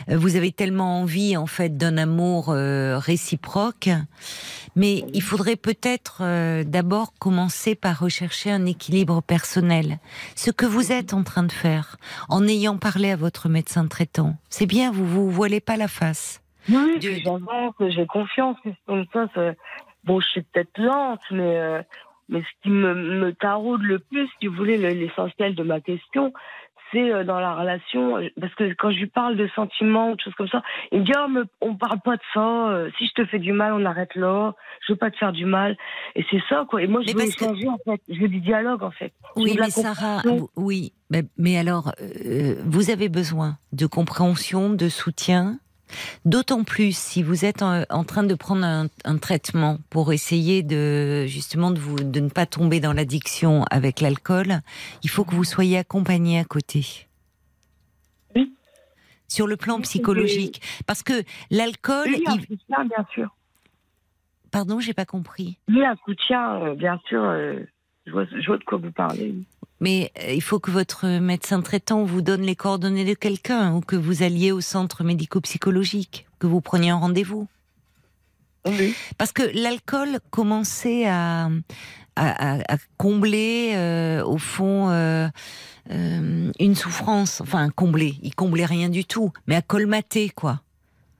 Euh, 0.09 0.17
Vous 0.17 0.35
avez 0.35 0.51
tellement 0.51 1.01
envie 1.01 1.37
en 1.37 1.45
fait 1.45 1.77
d'un 1.77 1.97
amour 1.97 2.49
euh, 2.49 2.97
réciproque, 2.97 3.89
mais 4.75 5.03
il 5.13 5.21
faudrait 5.21 5.55
peut-être 5.55 6.23
d'abord 6.63 7.13
commencer 7.19 7.75
par 7.75 7.99
rechercher 7.99 8.51
un 8.51 8.65
équilibre 8.65 9.21
personnel. 9.21 9.99
Ce 10.35 10.51
que 10.51 10.65
vous 10.65 10.91
êtes 10.91 11.13
en 11.13 11.23
train 11.23 11.43
de 11.43 11.51
faire, 11.51 11.97
en 12.29 12.47
ayant 12.47 12.77
parlé 12.77 13.11
à 13.11 13.15
votre 13.15 13.49
médecin 13.49 13.87
traitant, 13.87 14.35
c'est 14.49 14.65
bien. 14.65 14.91
Vous 14.91 15.05
vous 15.05 15.29
voilez 15.29 15.59
pas 15.61 15.77
la 15.77 15.87
face. 15.87 16.41
Oui, 16.69 16.97
j'avance, 16.99 17.41
j'ai 17.89 18.05
confiance. 18.07 18.57
Comme 18.87 19.05
ça, 19.13 19.27
bon, 20.05 20.19
je 20.21 20.27
suis 20.27 20.41
peut-être 20.43 20.77
lente, 20.79 21.21
mais, 21.31 21.83
mais 22.29 22.41
ce 22.41 22.61
qui 22.63 22.69
me, 22.69 22.93
me 22.93 23.33
taraude 23.33 23.81
le 23.83 23.99
plus, 23.99 24.27
si 24.39 24.47
vous 24.47 24.55
voulez, 24.55 24.77
le- 24.77 24.89
l'essentiel 24.89 25.55
de 25.55 25.63
ma 25.63 25.79
question, 25.81 26.33
c'est 26.91 27.11
euh, 27.11 27.23
dans 27.23 27.39
la 27.39 27.55
relation. 27.55 28.17
euh, 28.17 28.29
Parce 28.39 28.53
que 28.55 28.71
quand 28.75 28.91
je 28.91 28.99
lui 28.99 29.07
parle 29.07 29.35
de 29.35 29.47
sentiments 29.55 30.11
ou 30.11 30.15
de 30.15 30.21
choses 30.21 30.35
comme 30.35 30.47
ça, 30.47 30.61
il 30.91 30.99
me 30.99 31.05
dit 31.05 31.11
oh, 31.17 31.27
mais 31.27 31.41
on 31.61 31.75
parle 31.75 31.99
pas 32.01 32.15
de 32.17 32.21
ça. 32.33 32.69
euh, 32.69 32.89
si 32.97 33.07
je 33.07 33.13
te 33.13 33.25
fais 33.25 33.39
du 33.39 33.51
mal, 33.51 33.73
on 33.73 33.83
arrête 33.85 34.13
là. 34.15 34.53
Je 34.85 34.93
veux 34.93 34.97
pas 34.97 35.09
te 35.09 35.17
faire 35.17 35.31
du 35.31 35.45
mal. 35.45 35.75
Et 36.15 36.23
c'est 36.29 36.41
ça, 36.49 36.65
quoi. 36.69 36.81
Et 36.83 36.87
moi, 36.87 37.01
je 37.01 37.07
Mais 37.07 37.13
veux 37.13 37.19
que- 37.31 37.43
échanger, 37.43 37.67
en 37.67 37.77
fait. 37.83 38.01
Je 38.09 38.19
veux 38.19 38.27
du 38.27 38.41
dialogue, 38.41 38.83
en 38.83 38.91
fait. 38.91 39.11
Oui, 39.35 39.55
mais 39.59 39.69
Sarah, 39.71 40.21
oui, 40.55 40.93
mais, 41.09 41.23
mais 41.37 41.57
alors, 41.57 41.93
euh, 41.99 42.55
vous 42.65 42.91
avez 42.91 43.09
besoin 43.09 43.57
de 43.71 43.87
compréhension, 43.87 44.69
de 44.69 44.87
soutien, 44.87 45.57
d'autant 46.25 46.63
plus 46.63 46.95
si 46.97 47.23
vous 47.23 47.45
êtes 47.45 47.61
en, 47.61 47.83
en 47.89 48.03
train 48.03 48.23
de 48.23 48.35
prendre 48.35 48.63
un, 48.65 48.87
un 49.05 49.17
traitement 49.17 49.77
pour 49.89 50.13
essayer 50.13 50.63
de 50.63 51.25
justement 51.27 51.71
de 51.71 51.79
vous 51.79 51.95
de 51.95 52.19
ne 52.19 52.29
pas 52.29 52.45
tomber 52.45 52.79
dans 52.79 52.93
l'addiction 52.93 53.63
avec 53.71 54.01
l'alcool. 54.01 54.61
Il 55.03 55.09
faut 55.09 55.23
que 55.25 55.35
vous 55.35 55.43
soyez 55.43 55.77
accompagné 55.77 56.39
à 56.39 56.43
côté. 56.43 57.07
Oui. 58.35 58.53
Sur 59.27 59.47
le 59.47 59.57
plan 59.57 59.79
psychologique, 59.81 60.61
parce 60.85 61.03
que 61.03 61.23
l'alcool, 61.49 62.07
Oui, 62.07 62.23
un 62.27 62.35
il- 62.35 62.41
soutien, 62.41 62.85
bien 62.85 63.05
sûr. 63.13 63.35
pardon, 64.51 64.79
j'ai 64.79 64.93
pas 64.93 65.05
compris. 65.05 65.57
Oui, 65.69 65.83
un 65.83 65.95
soutien, 66.05 66.61
euh, 66.61 66.75
bien 66.75 66.99
sûr. 67.07 67.23
euh, 67.23 67.59
je, 68.05 68.11
vois, 68.11 68.25
je 68.25 68.45
vois 68.45 68.57
de 68.57 68.63
quoi 68.63 68.77
vous 68.77 68.91
parlez. 68.91 69.33
Mais 69.79 70.11
euh, 70.21 70.31
il 70.33 70.41
faut 70.41 70.59
que 70.59 70.71
votre 70.71 71.07
médecin 71.19 71.61
traitant 71.61 72.03
vous 72.03 72.21
donne 72.21 72.41
les 72.43 72.55
coordonnées 72.55 73.05
de 73.05 73.13
quelqu'un 73.13 73.73
ou 73.73 73.81
que 73.81 73.95
vous 73.95 74.23
alliez 74.23 74.51
au 74.51 74.61
centre 74.61 75.03
médico-psychologique, 75.03 76.25
que 76.39 76.47
vous 76.47 76.61
preniez 76.61 76.91
un 76.91 76.97
rendez-vous. 76.97 77.47
Oui. 78.65 78.95
Parce 79.17 79.33
que 79.33 79.43
l'alcool 79.53 80.19
commençait 80.29 81.05
à, 81.05 81.49
à, 82.15 82.53
à- 82.61 82.73
à 82.73 82.77
combler, 82.97 83.71
euh, 83.75 84.23
au 84.23 84.37
fond, 84.37 84.89
euh, 84.89 85.27
euh, 85.91 86.51
une 86.59 86.75
souffrance. 86.75 87.41
Enfin, 87.41 87.69
combler. 87.69 88.15
Il 88.21 88.33
comblait 88.35 88.65
rien 88.65 88.87
du 88.87 89.03
tout, 89.03 89.33
mais 89.47 89.55
à 89.55 89.61
colmater, 89.61 90.29
quoi. 90.29 90.61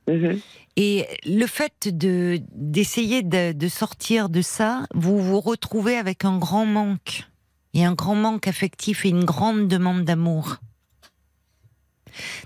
Mhm. 0.07 0.39
Et 0.77 1.05
le 1.25 1.45
fait 1.47 1.87
de 1.87 2.39
d'essayer 2.53 3.23
de, 3.23 3.51
de 3.51 3.67
sortir 3.67 4.29
de 4.29 4.41
ça, 4.41 4.85
vous 4.93 5.19
vous 5.21 5.39
retrouvez 5.41 5.97
avec 5.97 6.23
un 6.25 6.37
grand 6.37 6.65
manque. 6.65 7.25
Et 7.73 7.83
un 7.85 7.93
grand 7.93 8.15
manque 8.15 8.47
affectif 8.47 9.05
et 9.05 9.09
une 9.09 9.23
grande 9.25 9.67
demande 9.67 10.03
d'amour. 10.05 10.57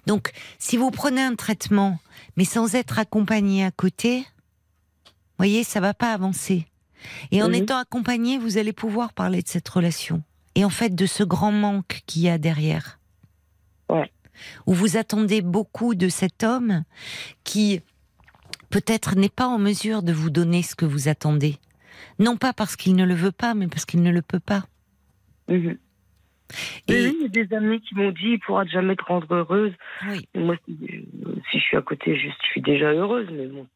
Donc, 0.05 0.31
si 0.59 0.77
vous 0.77 0.91
prenez 0.91 1.21
un 1.21 1.35
traitement, 1.35 1.99
mais 2.37 2.45
sans 2.45 2.75
être 2.75 2.99
accompagné 2.99 3.65
à 3.65 3.71
côté, 3.71 4.25
voyez, 5.37 5.63
ça 5.63 5.81
va 5.81 5.93
pas 5.93 6.13
avancer. 6.13 6.65
Et 7.31 7.43
en 7.43 7.49
Mhm. 7.49 7.55
étant 7.55 7.77
accompagné, 7.77 8.37
vous 8.37 8.57
allez 8.57 8.73
pouvoir 8.73 9.13
parler 9.13 9.41
de 9.41 9.47
cette 9.47 9.67
relation. 9.67 10.23
Et 10.55 10.63
en 10.63 10.69
fait, 10.69 10.95
de 10.95 11.05
ce 11.05 11.23
grand 11.23 11.51
manque 11.51 12.01
qu'il 12.07 12.23
y 12.23 12.29
a 12.29 12.37
derrière. 12.37 12.99
Ouais. 13.89 14.11
Où 14.65 14.73
vous 14.73 14.97
attendez 14.97 15.41
beaucoup 15.41 15.93
de 15.95 16.09
cet 16.09 16.43
homme 16.43 16.83
qui, 17.43 17.81
peut-être, 18.69 19.15
n'est 19.15 19.29
pas 19.29 19.47
en 19.47 19.59
mesure 19.59 20.01
de 20.03 20.13
vous 20.13 20.29
donner 20.29 20.63
ce 20.63 20.75
que 20.75 20.85
vous 20.85 21.07
attendez. 21.09 21.59
Non 22.19 22.37
pas 22.37 22.53
parce 22.53 22.75
qu'il 22.75 22.95
ne 22.95 23.05
le 23.05 23.15
veut 23.15 23.31
pas, 23.31 23.53
mais 23.53 23.67
parce 23.67 23.85
qu'il 23.85 24.01
ne 24.01 24.11
le 24.11 24.21
peut 24.21 24.39
pas. 24.39 24.65
Mhm. 25.47 25.77
Et 26.87 26.93
Oui, 26.93 27.17
il 27.19 27.21
y 27.23 27.25
a 27.25 27.45
des 27.45 27.55
amis 27.55 27.81
qui 27.81 27.95
m'ont 27.95 28.11
dit 28.11 28.31
il 28.33 28.39
pourra 28.39 28.65
jamais 28.65 28.95
te 28.95 29.03
rendre 29.03 29.27
heureuse. 29.33 29.73
oui, 30.07 30.27
moi, 30.35 30.55
si, 30.65 30.77
si 31.51 31.59
je 31.59 31.63
suis 31.63 31.77
à 31.77 31.81
côté, 31.81 32.17
je 32.17 32.29
suis 32.51 32.61
déjà 32.61 32.91
heureuse, 32.93 33.27
mais 33.31 33.47
bon. 33.47 33.67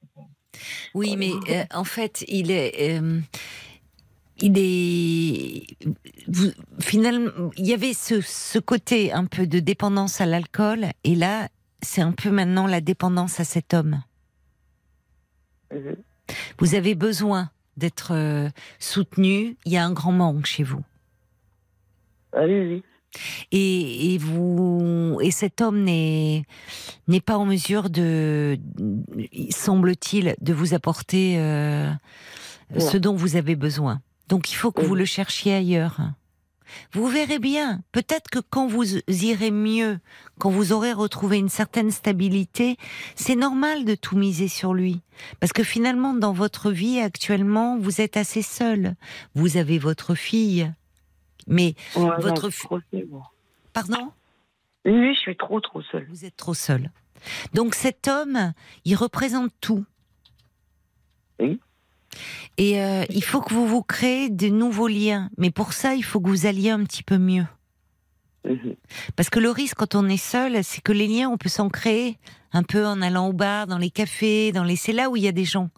oui, 0.93 1.15
mais 1.17 1.31
euh, 1.49 1.63
en 1.73 1.83
fait, 1.83 2.23
il 2.29 2.49
est, 2.51 2.97
euh, 3.01 3.19
il 4.39 4.53
est, 4.57 5.65
vous- 6.27 6.51
finalement, 6.79 7.51
il 7.57 7.67
y 7.67 7.73
avait 7.73 7.93
ce, 7.93 8.21
ce 8.21 8.57
côté 8.59 9.11
un 9.11 9.25
peu 9.25 9.47
de 9.47 9.59
dépendance 9.59 10.21
à 10.21 10.25
l'alcool, 10.25 10.85
et 11.03 11.15
là, 11.15 11.49
c'est 11.81 12.01
un 12.01 12.13
peu 12.13 12.29
maintenant 12.31 12.67
la 12.67 12.79
dépendance 12.79 13.39
à 13.41 13.43
cet 13.43 13.73
homme. 13.73 14.01
Mhm. 15.73 15.95
Vous 16.59 16.75
avez 16.75 16.95
besoin 16.95 17.49
d'être 17.75 18.13
euh, 18.13 18.49
soutenu. 18.79 19.57
Il 19.65 19.71
y 19.73 19.77
a 19.77 19.85
un 19.85 19.91
grand 19.93 20.11
manque 20.11 20.45
chez 20.45 20.63
vous. 20.63 20.81
Oui. 22.35 22.83
et, 23.51 24.13
et 24.13 24.17
vous 24.17 25.17
et 25.21 25.31
cet 25.31 25.61
homme 25.61 25.83
n'est 25.83 26.45
n'est 27.07 27.21
pas 27.21 27.37
en 27.37 27.45
mesure 27.45 27.89
de 27.89 28.57
semble-t-il 29.49 30.35
de 30.39 30.53
vous 30.53 30.73
apporter 30.73 31.35
euh, 31.37 31.91
ce 32.77 32.97
dont 32.97 33.15
vous 33.15 33.35
avez 33.35 33.55
besoin. 33.55 34.01
Donc 34.29 34.51
il 34.51 34.55
faut 34.55 34.71
que 34.71 34.81
vous 34.81 34.95
le 34.95 35.05
cherchiez 35.05 35.53
ailleurs. 35.53 35.99
Vous 36.93 37.07
verrez 37.07 37.39
bien, 37.39 37.81
peut-être 37.91 38.29
que 38.29 38.39
quand 38.39 38.65
vous 38.67 38.85
irez 39.09 39.51
mieux, 39.51 39.99
quand 40.39 40.49
vous 40.49 40.71
aurez 40.71 40.93
retrouvé 40.93 41.37
une 41.37 41.49
certaine 41.49 41.91
stabilité, 41.91 42.77
c'est 43.15 43.35
normal 43.35 43.83
de 43.83 43.93
tout 43.95 44.17
miser 44.17 44.47
sur 44.47 44.73
lui. 44.73 45.01
Parce 45.41 45.51
que 45.51 45.63
finalement, 45.63 46.13
dans 46.13 46.31
votre 46.31 46.71
vie 46.71 46.99
actuellement, 46.99 47.77
vous 47.77 47.99
êtes 47.99 48.15
assez 48.15 48.41
seul. 48.41 48.95
Vous 49.35 49.57
avez 49.57 49.79
votre 49.79 50.15
fille. 50.15 50.71
Mais, 51.51 51.75
Ouais, 51.95 52.01
non, 52.03 52.17
Votre 52.17 52.49
fi- 52.49 52.63
trop 52.65 52.79
seule, 52.91 53.07
pardon? 53.73 54.11
Oui, 54.85 55.13
je 55.13 55.19
suis 55.19 55.37
trop, 55.37 55.59
trop 55.59 55.81
seule. 55.83 56.07
Vous 56.09 56.25
êtes 56.25 56.35
trop 56.35 56.55
seul. 56.55 56.89
Donc 57.53 57.75
cet 57.75 58.07
homme, 58.07 58.53
il 58.85 58.95
représente 58.95 59.51
tout. 59.61 59.85
Oui. 61.39 61.59
Et 62.57 62.81
euh, 62.81 63.03
il 63.09 63.23
faut 63.23 63.41
que 63.41 63.53
vous 63.53 63.67
vous 63.67 63.83
créez 63.83 64.29
de 64.29 64.47
nouveaux 64.47 64.87
liens. 64.87 65.29
Mais 65.37 65.51
pour 65.51 65.73
ça, 65.73 65.93
il 65.93 66.03
faut 66.03 66.19
que 66.19 66.29
vous 66.29 66.45
alliez 66.45 66.69
un 66.71 66.83
petit 66.83 67.03
peu 67.03 67.17
mieux. 67.17 67.45
Mhm. 68.45 68.75
Parce 69.15 69.29
que 69.29 69.39
le 69.39 69.51
risque 69.51 69.77
quand 69.77 69.93
on 69.93 70.07
est 70.09 70.17
seul, 70.17 70.63
c'est 70.63 70.81
que 70.81 70.91
les 70.91 71.07
liens, 71.07 71.29
on 71.29 71.37
peut 71.37 71.49
s'en 71.49 71.69
créer 71.69 72.17
un 72.53 72.63
peu 72.63 72.85
en 72.87 73.01
allant 73.01 73.27
au 73.27 73.33
bar, 73.33 73.67
dans 73.67 73.77
les 73.77 73.91
cafés, 73.91 74.51
dans 74.51 74.63
les 74.63 74.75
c'est 74.75 74.93
là 74.93 75.09
où 75.09 75.15
il 75.15 75.23
y 75.23 75.27
a 75.27 75.31
des 75.31 75.45
gens. 75.45 75.69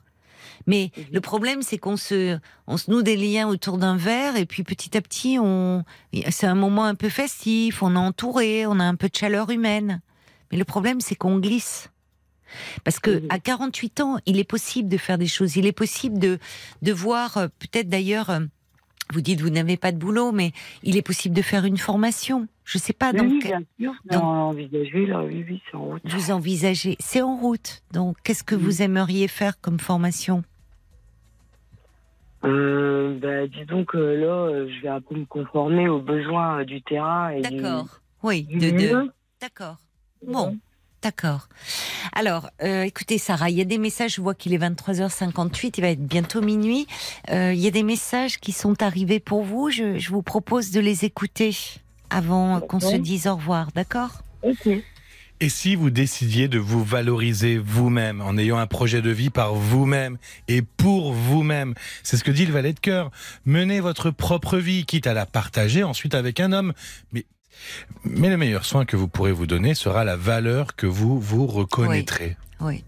Mais 0.68 0.92
Mhm. 0.98 1.04
le 1.14 1.22
problème, 1.22 1.62
c'est 1.62 1.78
qu'on 1.78 1.98
se, 1.98 2.38
on 2.68 2.78
se 2.78 2.90
noue 2.92 3.02
des 3.04 3.16
liens 3.18 3.48
autour 3.48 3.78
d'un 3.78 3.98
verre 3.98 4.36
et 4.38 4.46
puis 4.46 4.64
petit 4.64 4.96
à 4.98 5.02
petit, 5.02 5.38
on, 5.40 5.84
c'est 6.30 6.48
un 6.48 6.56
moment 6.56 6.86
un 6.86 6.96
peu 6.96 7.10
festif, 7.10 7.82
on 7.84 7.96
est 7.96 8.00
entouré, 8.00 8.66
on 8.66 8.80
a 8.80 8.84
un 8.84 8.96
peu 8.96 9.10
de 9.10 9.16
chaleur 9.16 9.50
humaine. 9.50 10.02
Mais 10.52 10.58
le 10.58 10.66
problème, 10.66 11.02
c'est 11.02 11.16
qu'on 11.16 11.40
glisse. 11.40 11.90
Parce 12.84 13.00
que 13.00 13.12
Mhm. 13.22 13.28
à 13.30 13.40
48 13.40 14.02
ans, 14.02 14.18
il 14.26 14.38
est 14.38 14.44
possible 14.44 14.88
de 14.90 14.98
faire 14.98 15.18
des 15.18 15.28
choses. 15.28 15.56
Il 15.56 15.66
est 15.66 15.72
possible 15.72 16.20
de, 16.20 16.38
de 16.84 16.92
voir, 16.94 17.38
euh, 17.38 17.48
peut-être 17.60 17.90
d'ailleurs, 17.90 18.30
euh, 18.30 18.40
vous 19.12 19.22
dites 19.22 19.42
vous 19.42 19.50
n'avez 19.50 19.76
pas 19.76 19.92
de 19.92 19.98
boulot, 19.98 20.32
mais 20.32 20.52
il 20.84 20.96
est 20.96 21.02
possible 21.02 21.36
de 21.36 21.42
faire 21.42 21.66
une 21.66 21.78
formation. 21.78 22.48
Je 22.64 22.78
sais 22.78 22.94
pas. 22.94 23.12
Donc, 23.12 23.30
oui, 23.30 23.40
bien 23.44 23.62
sûr, 23.80 23.94
donc- 24.10 24.22
là, 24.22 24.50
oui, 24.54 25.46
oui, 25.50 25.62
c'est 25.70 25.76
en 25.76 25.84
route. 25.86 26.02
vous 26.06 26.32
envisagez. 26.32 26.96
C'est 27.00 27.22
en 27.22 27.36
route. 27.36 27.82
Donc, 27.92 28.18
qu'est-ce 28.24 28.44
que 28.44 28.56
Mhm. 28.56 28.62
vous 28.62 28.82
aimeriez 28.84 29.28
faire 29.28 29.60
comme 29.60 29.80
formation? 29.80 30.44
Euh, 32.46 33.18
bah, 33.20 33.48
disons 33.48 33.86
que 33.86 33.98
là, 33.98 34.26
euh, 34.48 34.68
je 34.70 34.82
vais 34.82 34.90
un 34.90 35.02
peu 35.02 35.16
me 35.16 35.26
conformer 35.26 35.88
aux 35.88 36.00
besoins 36.02 36.60
euh, 36.62 36.66
du 36.66 36.82
terrain 36.82 37.30
et 37.30 37.42
du, 37.42 37.58
D'accord. 37.62 38.00
Oui. 38.22 38.44
du 38.44 38.58
De, 38.58 38.66
de- 38.70 38.72
milieu. 38.76 39.12
D'accord. 39.42 39.78
Bon. 40.26 40.58
D'accord. 41.02 41.50
Alors, 42.14 42.50
euh, 42.62 42.84
écoutez, 42.84 43.18
Sarah, 43.18 43.50
il 43.50 43.58
y 43.58 43.62
a 43.62 43.66
des 43.66 43.78
messages, 43.78 44.16
je 44.16 44.22
vois 44.22 44.34
qu'il 44.34 44.54
est 44.54 44.58
23h58, 44.58 45.74
il 45.78 45.82
va 45.82 45.90
être 45.90 46.06
bientôt 46.06 46.40
minuit. 46.42 46.88
Euh, 47.30 47.52
il 47.54 47.60
y 47.60 47.68
a 47.68 47.72
des 47.72 47.84
messages 47.84 48.40
qui 48.40 48.54
sont 48.54 48.82
arrivés 48.82 49.20
pour 49.20 49.44
vous. 49.44 49.70
Je, 49.70 49.98
je 50.00 50.10
vous 50.12 50.22
propose 50.22 50.72
de 50.72 50.80
les 50.80 51.04
écouter 51.04 51.52
avant 52.10 52.62
qu'on 52.62 52.80
se 52.80 52.96
dise 52.96 53.28
au 53.28 53.36
revoir, 53.36 53.68
d'accord? 53.76 54.22
Ok. 54.44 54.70
Et 55.44 55.50
si 55.50 55.76
vous 55.76 55.90
décidiez 55.90 56.48
de 56.48 56.58
vous 56.58 56.86
valoriser 56.86 57.58
vous-même 57.58 58.22
en 58.22 58.38
ayant 58.38 58.60
un 58.60 58.66
projet 58.66 59.02
de 59.02 59.10
vie 59.10 59.30
par 59.30 59.56
vous-même 59.56 60.18
et 60.48 60.62
pour 60.62 61.12
vous-même, 61.12 61.74
c'est 62.02 62.16
ce 62.16 62.24
que 62.24 62.32
dit 62.32 62.46
le 62.46 62.54
valet 62.54 62.72
de 62.72 62.80
cœur. 62.80 63.12
Menez 63.44 63.82
votre 63.82 64.10
propre 64.10 64.58
vie, 64.58 64.86
quitte 64.86 65.06
à 65.06 65.14
la 65.14 65.26
partager 65.26 65.84
ensuite 65.84 66.16
avec 66.16 66.40
un 66.40 66.54
homme. 66.54 66.72
Mais, 67.12 67.26
mais 68.06 68.30
le 68.30 68.38
meilleur 68.38 68.64
soin 68.64 68.86
que 68.86 68.96
vous 68.96 69.10
pourrez 69.10 69.34
vous 69.34 69.46
donner 69.46 69.74
sera 69.74 70.06
la 70.06 70.16
valeur 70.16 70.78
que 70.78 70.88
vous 70.88 71.20
vous 71.20 71.46
reconnaîtrez. 71.46 72.38
Oui. 72.62 72.86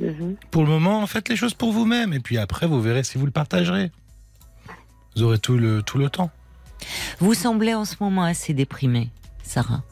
Mhm. 0.00 0.36
Pour 0.50 0.62
le 0.62 0.70
moment, 0.70 1.06
faites 1.06 1.28
les 1.28 1.36
choses 1.36 1.52
pour 1.52 1.72
vous-même 1.72 2.14
et 2.14 2.20
puis 2.20 2.38
après, 2.38 2.66
vous 2.66 2.80
verrez 2.80 3.04
si 3.04 3.18
vous 3.18 3.26
le 3.26 3.32
partagerez. 3.32 3.92
Vous 5.14 5.24
aurez 5.24 5.38
tout 5.38 5.58
le, 5.58 5.82
tout 5.82 5.98
le 5.98 6.08
temps. 6.08 6.30
Vous 7.18 7.34
semblez 7.34 7.74
en 7.74 7.84
ce 7.84 7.96
moment 8.00 8.24
assez 8.24 8.54
déprimée, 8.54 9.10
Sarah. 9.42 9.82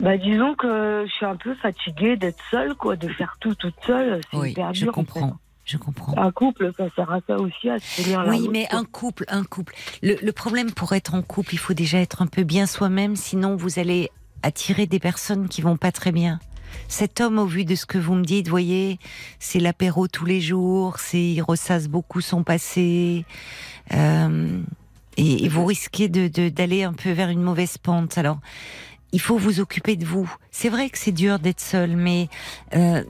Bah, 0.00 0.16
disons 0.18 0.54
que 0.54 1.04
je 1.06 1.12
suis 1.12 1.24
un 1.26 1.36
peu 1.36 1.54
fatiguée 1.54 2.16
d'être 2.16 2.42
seule, 2.50 2.74
quoi, 2.74 2.96
de 2.96 3.08
faire 3.08 3.36
tout 3.40 3.54
toute 3.54 3.74
seule. 3.86 4.20
C'est 4.30 4.36
Oui, 4.36 4.50
hyper 4.50 4.74
je 4.74 4.80
dur, 4.84 4.90
en 4.90 4.92
comprends. 4.92 5.36
Je 5.64 5.78
comprends. 5.78 6.14
Un 6.18 6.30
couple, 6.30 6.72
ça 6.76 6.84
sert 6.94 7.10
à 7.10 7.20
ça 7.26 7.38
aussi, 7.38 7.70
à 7.70 7.78
se 7.78 8.02
tenir 8.02 8.22
la 8.22 8.28
Oui, 8.30 8.40
route, 8.40 8.50
mais 8.52 8.66
un 8.70 8.84
couple, 8.84 9.24
un 9.28 9.44
couple. 9.44 9.74
Le, 10.02 10.16
le 10.22 10.32
problème 10.32 10.72
pour 10.72 10.92
être 10.92 11.14
en 11.14 11.22
couple, 11.22 11.54
il 11.54 11.58
faut 11.58 11.72
déjà 11.72 11.98
être 12.00 12.20
un 12.20 12.26
peu 12.26 12.42
bien 12.42 12.66
soi-même, 12.66 13.16
sinon 13.16 13.56
vous 13.56 13.78
allez 13.78 14.10
attirer 14.42 14.86
des 14.86 14.98
personnes 14.98 15.48
qui 15.48 15.62
vont 15.62 15.78
pas 15.78 15.90
très 15.90 16.12
bien. 16.12 16.38
Cet 16.88 17.22
homme, 17.22 17.38
au 17.38 17.46
vu 17.46 17.64
de 17.64 17.76
ce 17.76 17.86
que 17.86 17.96
vous 17.96 18.14
me 18.14 18.24
dites, 18.24 18.48
voyez, 18.48 18.98
c'est 19.38 19.60
l'apéro 19.60 20.06
tous 20.06 20.26
les 20.26 20.40
jours, 20.42 20.98
c'est 20.98 21.22
il 21.22 21.40
ressasse 21.40 21.88
beaucoup 21.88 22.20
son 22.20 22.42
passé, 22.42 23.24
euh, 23.94 24.60
et, 25.16 25.44
et 25.44 25.48
vous 25.48 25.64
risquez 25.64 26.08
de- 26.08 26.48
d'aller 26.50 26.82
un 26.82 26.92
peu 26.92 27.12
vers 27.12 27.30
une 27.30 27.42
mauvaise 27.42 27.78
pente. 27.78 28.18
Alors, 28.18 28.38
il 29.14 29.20
faut 29.20 29.38
vous 29.38 29.60
occuper 29.60 29.94
de 29.94 30.04
vous. 30.04 30.28
C'est 30.50 30.68
vrai 30.68 30.90
que 30.90 30.98
c'est 30.98 31.12
dur 31.12 31.38
d'être 31.38 31.60
seul, 31.60 31.96
mais 31.96 32.28
euh, 32.74 33.04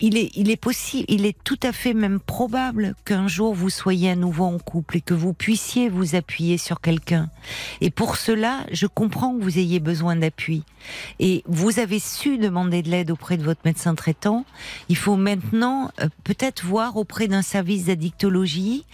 il 0.00 0.16
est, 0.16 0.30
il 0.34 0.50
est 0.50 0.56
possible, 0.56 1.04
il 1.08 1.26
est 1.26 1.36
tout 1.44 1.58
à 1.62 1.72
fait 1.72 1.92
même 1.92 2.20
probable 2.20 2.94
qu'un 3.04 3.28
jour 3.28 3.54
vous 3.54 3.68
soyez 3.68 4.10
à 4.10 4.16
nouveau 4.16 4.44
en 4.44 4.58
couple 4.58 4.96
et 4.96 5.00
que 5.02 5.12
vous 5.12 5.34
puissiez 5.34 5.90
vous 5.90 6.14
appuyer 6.14 6.56
sur 6.56 6.80
quelqu'un. 6.80 7.28
Et 7.82 7.90
pour 7.90 8.16
cela, 8.16 8.64
je 8.72 8.86
comprends 8.86 9.36
que 9.36 9.42
vous 9.42 9.58
ayez 9.58 9.78
besoin 9.78 10.16
d'appui. 10.16 10.64
Et 11.18 11.42
vous 11.46 11.80
avez 11.80 11.98
su 11.98 12.38
demander 12.38 12.80
de 12.80 12.88
l'aide 12.88 13.10
auprès 13.10 13.36
de 13.36 13.42
votre 13.42 13.60
médecin 13.66 13.94
traitant. 13.94 14.46
Il 14.88 14.96
faut 14.96 15.16
maintenant 15.16 15.90
euh, 16.00 16.08
peut-être 16.24 16.64
voir 16.64 16.96
auprès 16.96 17.28
d'un 17.28 17.42
service 17.42 17.84
d'addictologie, 17.86 18.86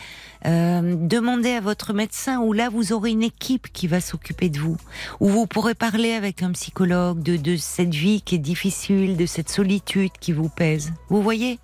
euh, 0.46 0.96
demander 0.96 1.52
à 1.52 1.60
votre 1.60 1.92
médecin 1.92 2.40
où 2.40 2.52
là 2.52 2.68
vous 2.68 2.92
aurez 2.92 3.10
une 3.10 3.22
équipe 3.22 3.72
qui 3.72 3.86
va 3.86 4.00
s'occuper 4.00 4.48
de 4.48 4.58
vous, 4.58 4.76
où 5.20 5.28
vous 5.28 5.46
pourrez 5.46 5.74
parler 5.74 6.12
avec 6.12 6.42
un 6.42 6.52
psychologue 6.52 7.22
de, 7.22 7.56
cette 7.56 7.94
vie 7.94 8.22
qui 8.22 8.36
est 8.36 8.38
difficile, 8.38 9.16
de 9.16 9.26
cette 9.26 9.48
solitude 9.48 10.12
qui 10.20 10.32
vous 10.32 10.48
pèse. 10.48 10.92
Vous 11.08 11.22
voyez? 11.22 11.58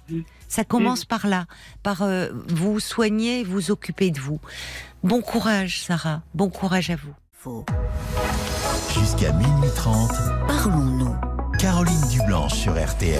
Ça 0.48 0.64
commence 0.64 1.04
par 1.04 1.26
là, 1.26 1.46
par 1.82 2.02
euh, 2.02 2.28
vous 2.48 2.80
soigner, 2.80 3.44
vous 3.44 3.70
occuper 3.70 4.10
de 4.10 4.20
vous. 4.20 4.40
Bon 5.02 5.20
courage, 5.20 5.82
Sarah. 5.82 6.22
Bon 6.34 6.48
courage 6.48 6.90
à 6.90 6.96
vous. 6.96 7.14
Jusqu'à 8.92 9.32
minuit 9.32 9.70
30, 9.74 10.10
Parlons-nous. 10.46 11.14
Caroline 11.58 12.08
Dublanche 12.10 12.54
sur 12.54 12.72
RTL. 12.72 13.18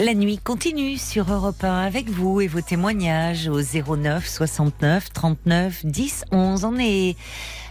La 0.00 0.14
nuit 0.14 0.38
continue 0.38 0.96
sur 0.96 1.32
Europe 1.32 1.64
1 1.64 1.76
avec 1.80 2.08
vous 2.08 2.40
et 2.40 2.46
vos 2.46 2.60
témoignages 2.60 3.48
au 3.48 3.60
09 3.60 4.28
69 4.28 5.12
39 5.12 5.84
10 5.84 6.24
11. 6.30 6.64
On 6.64 6.78
est 6.78 7.16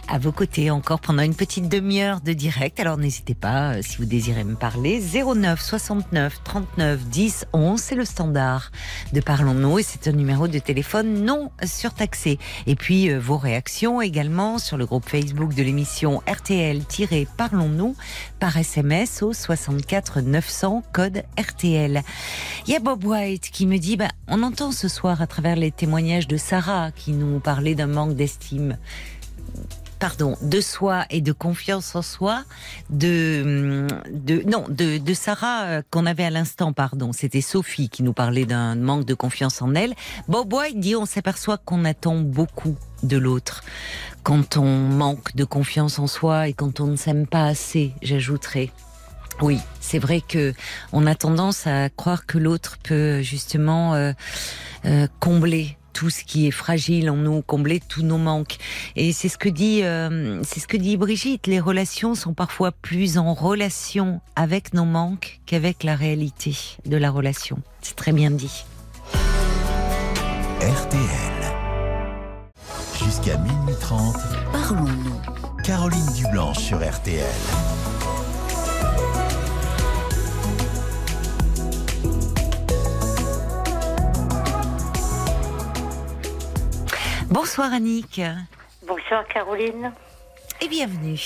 à 0.08 0.18
vos 0.18 0.32
côtés 0.32 0.70
encore 0.70 1.00
pendant 1.00 1.22
une 1.22 1.34
petite 1.34 1.68
demi-heure 1.68 2.20
de 2.20 2.32
direct. 2.32 2.80
Alors 2.80 2.96
n'hésitez 2.96 3.34
pas 3.34 3.74
euh, 3.74 3.82
si 3.82 3.98
vous 3.98 4.06
désirez 4.06 4.44
me 4.44 4.54
parler. 4.54 5.00
09 5.00 5.60
69 5.60 6.42
39 6.42 7.04
10 7.08 7.46
11, 7.52 7.80
c'est 7.80 7.94
le 7.94 8.04
standard 8.04 8.70
de 9.12 9.20
Parlons-nous 9.20 9.78
et 9.78 9.82
c'est 9.82 10.08
un 10.08 10.12
numéro 10.12 10.48
de 10.48 10.58
téléphone 10.58 11.24
non 11.24 11.50
surtaxé. 11.64 12.38
Et 12.66 12.74
puis 12.74 13.10
euh, 13.10 13.18
vos 13.18 13.36
réactions 13.36 14.00
également 14.00 14.58
sur 14.58 14.78
le 14.78 14.86
groupe 14.86 15.08
Facebook 15.08 15.54
de 15.54 15.62
l'émission 15.62 16.22
RTL-Parlons-nous 16.26 17.94
par 18.40 18.56
SMS 18.56 19.22
au 19.22 19.32
64 19.32 20.22
900 20.22 20.82
code 20.92 21.22
RTL. 21.38 22.02
Il 22.66 22.72
y 22.72 22.76
a 22.76 22.80
Bob 22.80 23.04
White 23.04 23.50
qui 23.50 23.66
me 23.66 23.78
dit, 23.78 23.96
bah, 23.96 24.08
on 24.26 24.42
entend 24.42 24.72
ce 24.72 24.88
soir 24.88 25.20
à 25.20 25.26
travers 25.26 25.56
les 25.56 25.70
témoignages 25.70 26.28
de 26.28 26.36
Sarah 26.36 26.90
qui 26.92 27.12
nous 27.12 27.40
parlait 27.40 27.74
d'un 27.74 27.86
manque 27.86 28.14
d'estime 28.14 28.78
pardon, 29.98 30.36
de 30.42 30.60
soi 30.60 31.04
et 31.10 31.20
de 31.20 31.32
confiance 31.32 31.94
en 31.94 32.02
soi, 32.02 32.44
de, 32.90 33.86
de 34.10 34.42
non, 34.48 34.64
de, 34.68 34.98
de 34.98 35.14
Sarah 35.14 35.64
euh, 35.64 35.82
qu'on 35.90 36.06
avait 36.06 36.24
à 36.24 36.30
l'instant, 36.30 36.72
pardon, 36.72 37.12
c'était 37.12 37.40
Sophie 37.40 37.88
qui 37.88 38.02
nous 38.02 38.12
parlait 38.12 38.46
d'un 38.46 38.74
manque 38.74 39.04
de 39.04 39.14
confiance 39.14 39.62
en 39.62 39.74
elle. 39.74 39.94
Bob 40.28 40.52
White 40.52 40.78
dit 40.78 40.96
on 40.96 41.06
s'aperçoit 41.06 41.58
qu'on 41.58 41.84
attend 41.84 42.16
beaucoup 42.20 42.76
de 43.02 43.16
l'autre 43.16 43.62
quand 44.22 44.56
on 44.56 44.66
manque 44.66 45.34
de 45.34 45.44
confiance 45.44 45.98
en 45.98 46.06
soi 46.06 46.48
et 46.48 46.52
quand 46.52 46.80
on 46.80 46.86
ne 46.86 46.96
s'aime 46.96 47.26
pas 47.26 47.46
assez, 47.46 47.92
j'ajouterais. 48.02 48.70
Oui, 49.40 49.58
c'est 49.80 50.00
vrai 50.00 50.20
que 50.20 50.52
on 50.92 51.06
a 51.06 51.14
tendance 51.14 51.66
à 51.66 51.88
croire 51.90 52.26
que 52.26 52.38
l'autre 52.38 52.76
peut 52.82 53.22
justement 53.22 53.94
euh, 53.94 54.12
euh, 54.84 55.06
combler 55.20 55.77
tout 55.98 56.10
ce 56.10 56.22
qui 56.22 56.46
est 56.46 56.52
fragile 56.52 57.10
en 57.10 57.16
nous, 57.16 57.42
combler 57.42 57.80
tous 57.80 58.04
nos 58.04 58.18
manques. 58.18 58.58
Et 58.94 59.12
c'est 59.12 59.28
ce 59.28 59.36
que 59.36 59.48
dit, 59.48 59.82
euh, 59.82 60.40
c'est 60.44 60.60
ce 60.60 60.68
que 60.68 60.76
dit 60.76 60.96
Brigitte. 60.96 61.48
Les 61.48 61.58
relations 61.58 62.14
sont 62.14 62.34
parfois 62.34 62.70
plus 62.70 63.18
en 63.18 63.34
relation 63.34 64.20
avec 64.36 64.74
nos 64.74 64.84
manques 64.84 65.40
qu'avec 65.44 65.82
la 65.82 65.96
réalité 65.96 66.56
de 66.86 66.96
la 66.96 67.10
relation. 67.10 67.58
C'est 67.82 67.96
très 67.96 68.12
bien 68.12 68.30
dit. 68.30 68.64
RTL. 70.60 71.02
Jusqu'à 73.04 73.36
minuit 73.38 73.74
30, 73.80 74.14
Parlons-nous. 74.52 75.62
Caroline 75.64 76.12
Dublanche 76.14 76.58
sur 76.58 76.78
RTL. 76.78 77.24
Bonsoir 87.30 87.72
Annick 87.72 88.20
Bonsoir 88.86 89.26
Caroline. 89.28 89.92
et 90.60 90.68
bienvenue. 90.68 91.18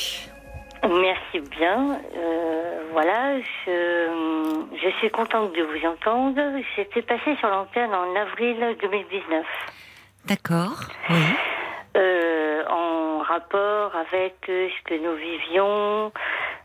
Merci 0.85 1.41
bien. 1.51 2.01
Euh, 2.17 2.89
voilà, 2.93 3.39
je, 3.41 4.69
je 4.83 4.89
suis 4.99 5.11
contente 5.11 5.53
de 5.55 5.63
vous 5.63 5.87
entendre. 5.87 6.41
J'étais 6.77 7.03
passée 7.03 7.37
sur 7.39 7.49
l'antenne 7.49 7.95
en 7.95 8.15
avril 8.17 8.77
2019, 8.81 9.47
D'accord. 10.27 10.81
Oui. 11.11 11.17
euh, 11.97 12.65
en 12.69 13.19
rapport 13.21 13.95
avec 13.95 14.35
euh, 14.49 14.69
ce 14.69 14.85
que 14.89 14.95
nous 14.95 15.15
vivions 15.17 16.13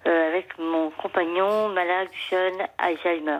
euh, 0.07 0.27
avec 0.29 0.47
mon 0.57 0.89
compagnon 0.91 1.69
malade 1.69 2.07
jeune 2.31 2.65
Alzheimer. 2.79 3.39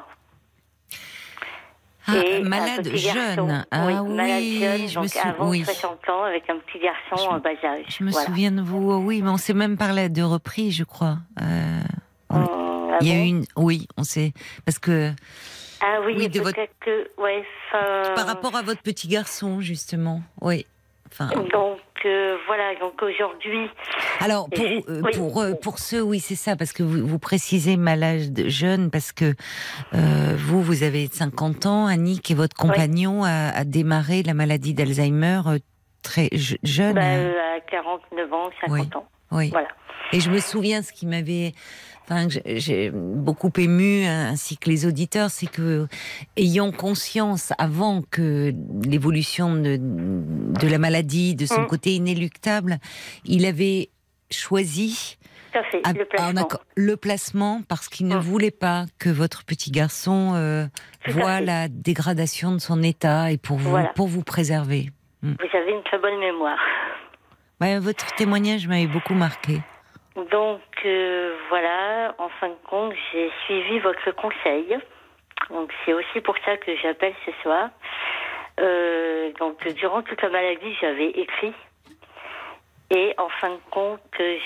Ah, 2.08 2.16
Et 2.18 2.38
un 2.38 2.48
malade 2.48 2.84
petit 2.84 2.98
jeune. 2.98 3.14
garçon. 3.36 3.64
Ah 3.72 3.86
oui, 3.86 3.94
oui, 4.02 4.16
malade 4.16 4.44
jeune, 4.44 4.88
je 4.88 4.94
donc 4.96 5.04
me 5.04 5.08
sou- 5.10 5.20
avant 5.28 5.50
oui. 5.50 5.64
60 5.66 6.10
ans, 6.10 6.24
avec 6.24 6.50
un 6.50 6.58
petit 6.60 6.80
garçon 6.80 7.16
Je 7.18 7.30
me- 7.30 7.36
en 7.36 7.40
bas 7.40 7.50
âge. 7.50 7.86
Je 7.90 8.04
me 8.04 8.12
Voilà. 8.12 8.26
souviens 8.28 8.52
de 8.52 8.62
vous, 8.62 8.92
oh 8.92 8.98
oui, 8.98 9.22
mais 9.22 9.30
on 9.30 9.38
s'est 9.38 9.54
même 9.54 9.78
parlé 9.78 10.04
à 10.04 10.10
deux 10.10 10.26
reprises, 10.26 10.76
je 10.76 10.84
crois. 10.86 11.18
Euh, 11.42 11.80
on- 12.30 12.36
Hum, 12.38 12.92
ah 12.94 12.98
il 13.02 13.08
y 13.08 13.12
a 13.12 13.16
eu 13.16 13.28
une, 13.28 13.46
oui, 13.58 13.88
on 13.98 14.04
s'est, 14.04 14.32
parce 14.66 14.80
que 14.80 15.12
Ah 15.82 16.00
oui, 16.06 16.16
oui, 16.18 16.30
de 16.30 16.40
votre- 16.40 16.58
que, 16.80 17.10
ouais, 17.22 17.44
fin- 17.72 18.14
par 18.16 18.26
rapport 18.26 18.56
à 18.56 18.62
votre 18.62 18.82
petit 18.82 19.08
garçon, 19.08 19.60
justement, 19.62 20.22
oui. 20.42 20.66
Enfin, 21.12 21.28
Donc 21.28 21.54
euh, 22.08 22.38
voilà, 22.48 22.76
donc 22.80 23.02
aujourd'hui, 23.02 23.70
alors 24.20 24.50
pour 24.50 24.66
Et- 24.66 24.84
euh, 24.90 25.02
oui. 25.04 25.12
pour 25.18 25.42
euh, 25.42 25.54
pour 25.54 25.80
ceux, 25.80 26.02
oui, 26.02 26.20
c'est 26.20 26.36
ça, 26.36 26.56
parce 26.56 26.74
que 26.74 26.84
vous, 26.84 27.06
vous 27.06 27.20
précisez 27.20 27.78
malade 27.78 28.34
de 28.34 28.48
jeune, 28.50 28.90
parce 28.90 29.12
que 29.12 29.34
euh, 29.94 30.36
vous 30.38 30.62
vous 30.62 30.84
avez 30.84 31.08
50 31.08 31.66
ans, 31.66 31.86
Annick 31.88 32.30
et 32.32 32.34
votre 32.36 32.56
compagnon 32.56 33.24
a, 33.24 33.50
a 33.50 33.64
démarré 33.64 34.24
la 34.24 34.34
maladie 34.34 34.74
d'Alzheimer 34.74 35.42
très 36.04 36.30
je- 36.34 36.56
jeune. 36.64 36.94
bah, 36.96 37.02
à 37.02 37.60
49 37.70 38.34
ans, 38.34 38.50
50 38.66 38.96
ans. 38.96 39.08
oui. 39.32 39.50
Voilà. 39.52 39.68
Et 40.14 40.22
je 40.22 40.30
me 40.30 40.40
souviens 40.40 40.82
ce 40.84 40.94
qui 40.94 41.06
m'avait, 41.06 41.52
enfin, 42.10 42.28
j'ai- 42.30 42.92
beaucoup 42.92 43.52
ému, 43.58 44.06
hein, 44.06 44.30
ainsi 44.32 44.58
que 44.58 44.70
les 44.70 44.86
auditeurs, 44.86 45.30
c'est 45.30 45.48
que, 45.48 45.88
ayant 46.38 46.72
conscience 46.72 47.52
avant 47.58 48.02
que 48.10 48.54
l'évolution 48.86 49.54
de, 49.56 49.78
de 49.80 50.68
la 50.68 50.78
maladie, 50.78 51.36
de 51.36 51.46
son 51.46 51.62
Mm. 51.64 51.68
côté 51.68 51.96
inéluctable, 51.96 52.78
il 53.26 53.46
avait 53.46 53.90
choisi 54.32 55.18
fait, 55.72 55.82
à- 55.84 55.94
le 55.94 56.02
en 56.04 56.06
placement. 56.06 56.42
accord- 56.42 56.64
le 56.76 56.98
placement 56.98 57.62
parce 57.68 57.88
qu'il 57.90 58.08
ne 58.08 58.16
Mm. 58.18 58.20
voulait 58.20 58.52
pas 58.52 58.86
que 59.00 59.10
votre 59.10 59.44
petit 59.44 59.72
garçon 59.72 60.34
euh, 60.36 60.66
voit 61.10 61.42
la 61.42 61.68
dégradation 61.68 62.52
de 62.52 62.60
son 62.60 62.84
état 62.84 63.32
et 63.32 63.38
pour 63.38 63.58
vous, 63.58 63.70
Voilà. 63.72 63.90
pour 63.96 64.08
vous 64.08 64.24
préserver. 64.24 64.92
Vous 65.24 65.30
avez 65.32 65.72
une 65.72 65.84
très 65.84 65.98
bonne 66.00 66.20
mémoire. 66.20 66.60
Ouais, 67.60 67.80
votre 67.80 68.14
témoignage 68.16 68.68
m'avait 68.68 68.86
beaucoup 68.88 69.16
marqué. 69.16 69.62
Donc 70.18 70.62
euh, 70.84 71.36
voilà, 71.50 72.16
en 72.18 72.30
fin 72.30 72.50
de 72.50 72.58
compte, 72.68 72.94
j'ai 73.12 73.32
suivi 73.46 73.80
votre 73.80 74.12
conseil. 74.12 74.76
Donc 75.52 75.72
c'est 75.86 75.94
aussi 75.94 76.22
pour 76.22 76.36
ça 76.44 76.58
que 76.58 76.76
j'appelle 76.78 77.14
ce 77.26 77.32
soir. 77.44 77.70
Euh, 78.60 79.32
donc 79.40 79.66
durant 79.76 80.02
toute 80.02 80.20
la 80.24 80.30
maladie, 80.30 80.76
j'avais 80.82 81.10
écrit. 81.12 81.54
Et 82.90 83.14
en 83.20 83.30
fin 83.30 83.50
de 83.50 83.60
compte, 83.70 84.02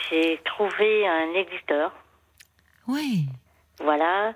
j'ai 0.09 0.39
trouvé 0.43 1.07
un 1.07 1.33
éditeur. 1.35 1.91
Oui, 2.87 3.25
Voilà. 3.79 4.33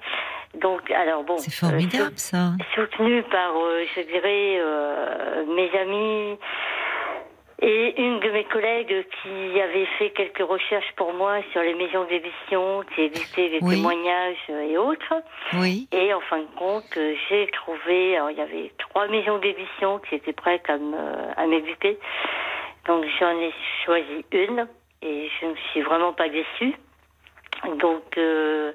Donc 0.62 0.90
alors 0.91 1.24
bon. 1.24 1.38
c'est 1.38 1.52
euh, 1.52 1.68
formidable 1.68 2.18
ça. 2.18 2.52
soutenu 2.74 3.24
par, 3.24 3.57
euh, 3.57 3.84
je 3.94 4.02
dirais, 4.02 4.56
euh, 4.60 5.45
mes 5.48 5.70
amis 5.78 6.38
et 7.61 8.02
une 8.02 8.19
de 8.19 8.30
mes 8.32 8.44
collègues 8.45 9.06
qui 9.22 9.61
avait 9.61 9.86
fait 9.98 10.10
quelques 10.10 10.45
recherches 10.48 10.91
pour 10.98 11.14
moi 11.14 11.38
sur 11.52 11.61
les 11.61 11.73
maisons 11.73 12.03
d'édition, 12.06 12.84
qui 12.94 13.03
éditaient 13.03 13.60
Oui. 13.61 13.76
témoignages 13.76 14.49
et 14.49 14.77
autres. 14.77 15.14
Oui. 15.53 15.88
Et 15.91 16.14
en 16.14 16.19
fin 16.22 16.40
de 16.40 16.48
compte, 16.57 16.98
j'ai 17.30 17.48
trouvé, 17.53 18.18
alors 18.18 18.32
il 18.32 18.38
y 18.38 18.41
avait 18.41 18.72
trois 18.77 19.07
maisons 19.07 19.38
d'édition 19.38 19.99
qui 19.99 20.15
étaient 20.15 20.34
prêtes 20.34 20.69
à 20.69 21.48
m'éditer. 21.48 21.98
Donc 22.88 23.06
j'en 23.19 23.40
ai 23.40 23.53
choisi 23.86 24.26
une 24.32 24.68
et 25.02 25.30
je 25.40 25.45
ne 25.48 25.56
suis 25.72 25.82
vraiment 25.82 26.14
pas 26.14 26.30
déçue. 26.30 26.76
Donc 27.80 28.18
euh, 28.18 28.73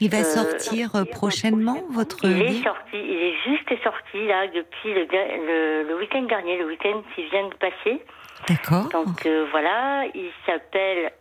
Il 0.00 0.10
va 0.10 0.18
Euh, 0.18 0.22
sortir 0.24 0.94
euh, 0.94 1.04
prochainement, 1.04 1.78
votre 1.90 2.24
il 2.24 2.42
est 2.42 2.62
sorti, 2.62 2.94
il 2.94 3.22
est 3.22 3.34
juste 3.44 3.82
sorti 3.82 4.26
là 4.26 4.46
depuis 4.48 4.92
le, 4.94 5.06
le, 5.10 5.88
le 5.88 5.96
week-end 5.98 6.22
dernier, 6.22 6.58
le 6.58 6.66
week-end 6.66 7.02
qui 7.14 7.24
vient 7.30 7.48
de 7.48 7.54
passer. 7.54 8.02
D'accord. 8.48 8.88
Donc 8.90 9.24
euh, 9.26 9.46
voilà, 9.50 10.04
il 10.14 10.30
s'appelle 10.44 11.12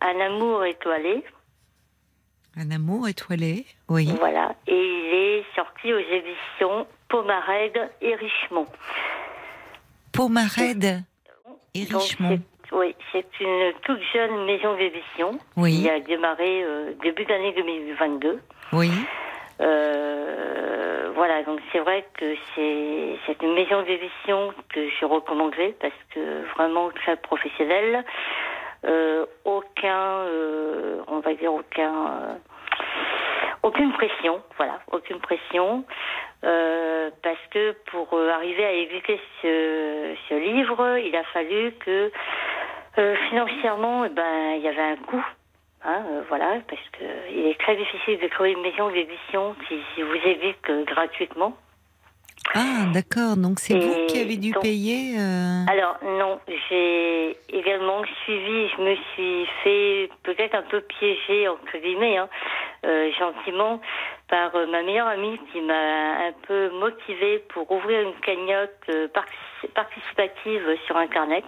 Un 0.00 0.20
amour 0.20 0.64
étoilé. 0.64 1.22
Un 2.56 2.70
amour 2.70 3.06
étoilé, 3.06 3.66
oui. 3.88 4.08
Voilà, 4.18 4.54
et 4.66 4.72
il 4.74 5.14
est 5.14 5.44
sorti 5.54 5.92
aux 5.92 5.98
éditions 5.98 6.86
Pomarède 7.08 7.90
et 8.00 8.14
Richemont. 8.14 8.66
Pomarède 10.12 11.02
et 11.74 11.84
Richemont. 11.84 12.40
Oui, 12.72 12.94
c'est 13.12 13.26
une 13.40 13.72
toute 13.82 14.00
jeune 14.12 14.44
maison 14.44 14.74
d'édition 14.76 15.38
Oui. 15.56 15.82
qui 15.82 15.90
a 15.90 16.00
démarré 16.00 16.62
euh, 16.64 16.92
début 17.02 17.24
d'année 17.24 17.52
2022. 17.52 18.40
Oui. 18.72 18.90
Euh, 19.60 21.10
voilà, 21.14 21.42
donc 21.44 21.60
c'est 21.72 21.78
vrai 21.78 22.04
que 22.14 22.34
c'est 22.54 23.42
une 23.42 23.54
maison 23.54 23.82
d'édition 23.82 24.52
que 24.68 24.88
je 25.00 25.04
recommanderais 25.04 25.74
parce 25.80 25.94
que 26.14 26.44
vraiment 26.54 26.90
très 26.90 27.16
professionnelle. 27.16 28.04
Euh, 28.84 29.24
aucun, 29.44 30.24
on 31.08 31.20
va 31.20 31.34
dire 31.34 31.52
aucun, 31.54 32.38
aucune 33.62 33.92
pression, 33.92 34.42
voilà, 34.58 34.80
aucune 34.92 35.20
pression. 35.20 35.84
Euh, 36.44 37.10
parce 37.22 37.40
que 37.50 37.74
pour 37.90 38.08
arriver 38.12 38.64
à 38.64 38.72
éditer 38.72 39.18
ce, 39.42 40.14
ce 40.28 40.34
livre, 40.34 40.98
il 40.98 41.16
a 41.16 41.24
fallu 41.24 41.72
que 41.84 42.12
financièrement, 43.28 44.04
eh 44.04 44.08
ben, 44.10 44.54
il 44.56 44.62
y 44.62 44.68
avait 44.68 44.80
un 44.92 44.96
coût. 44.96 45.24
Hein, 45.84 46.02
euh, 46.10 46.22
voilà, 46.28 46.58
parce 46.68 46.82
que 46.92 47.04
il 47.30 47.46
est 47.46 47.60
très 47.60 47.76
difficile 47.76 48.18
de 48.18 48.26
trouver 48.28 48.52
une 48.52 48.62
maison 48.62 48.90
d'édition 48.90 49.54
qui, 49.68 50.02
vous 50.02 50.28
édite 50.28 50.68
euh, 50.70 50.84
gratuitement. 50.84 51.56
Ah, 52.54 52.86
d'accord. 52.92 53.36
Donc 53.36 53.58
c'est 53.60 53.78
vous 53.78 54.06
qui 54.06 54.20
avez 54.20 54.36
dû 54.36 54.50
donc- 54.52 54.62
payer. 54.62 55.16
euh, 55.18 55.64
Alors 55.70 55.96
non, 56.02 56.40
j'ai 56.68 57.36
également 57.50 58.02
suivi, 58.24 58.68
je 58.70 58.82
me 58.82 58.94
suis 59.14 59.46
fait 59.62 60.10
peut-être 60.22 60.54
un 60.54 60.62
peu 60.62 60.80
piéger 60.80 61.48
entre 61.48 61.76
guillemets, 61.78 62.16
hein, 62.18 62.28
euh, 62.84 63.10
gentiment, 63.18 63.80
par 64.28 64.54
euh, 64.56 64.66
ma 64.66 64.82
meilleure 64.82 65.08
amie 65.08 65.38
qui 65.52 65.60
m'a 65.60 66.26
un 66.28 66.32
peu 66.46 66.70
motivée 66.70 67.40
pour 67.50 67.70
ouvrir 67.70 68.00
une 68.00 68.14
cagnotte 68.20 68.70
euh, 68.90 69.08
partici- 69.08 69.72
participative 69.74 70.76
sur 70.86 70.96
Internet. 70.96 71.44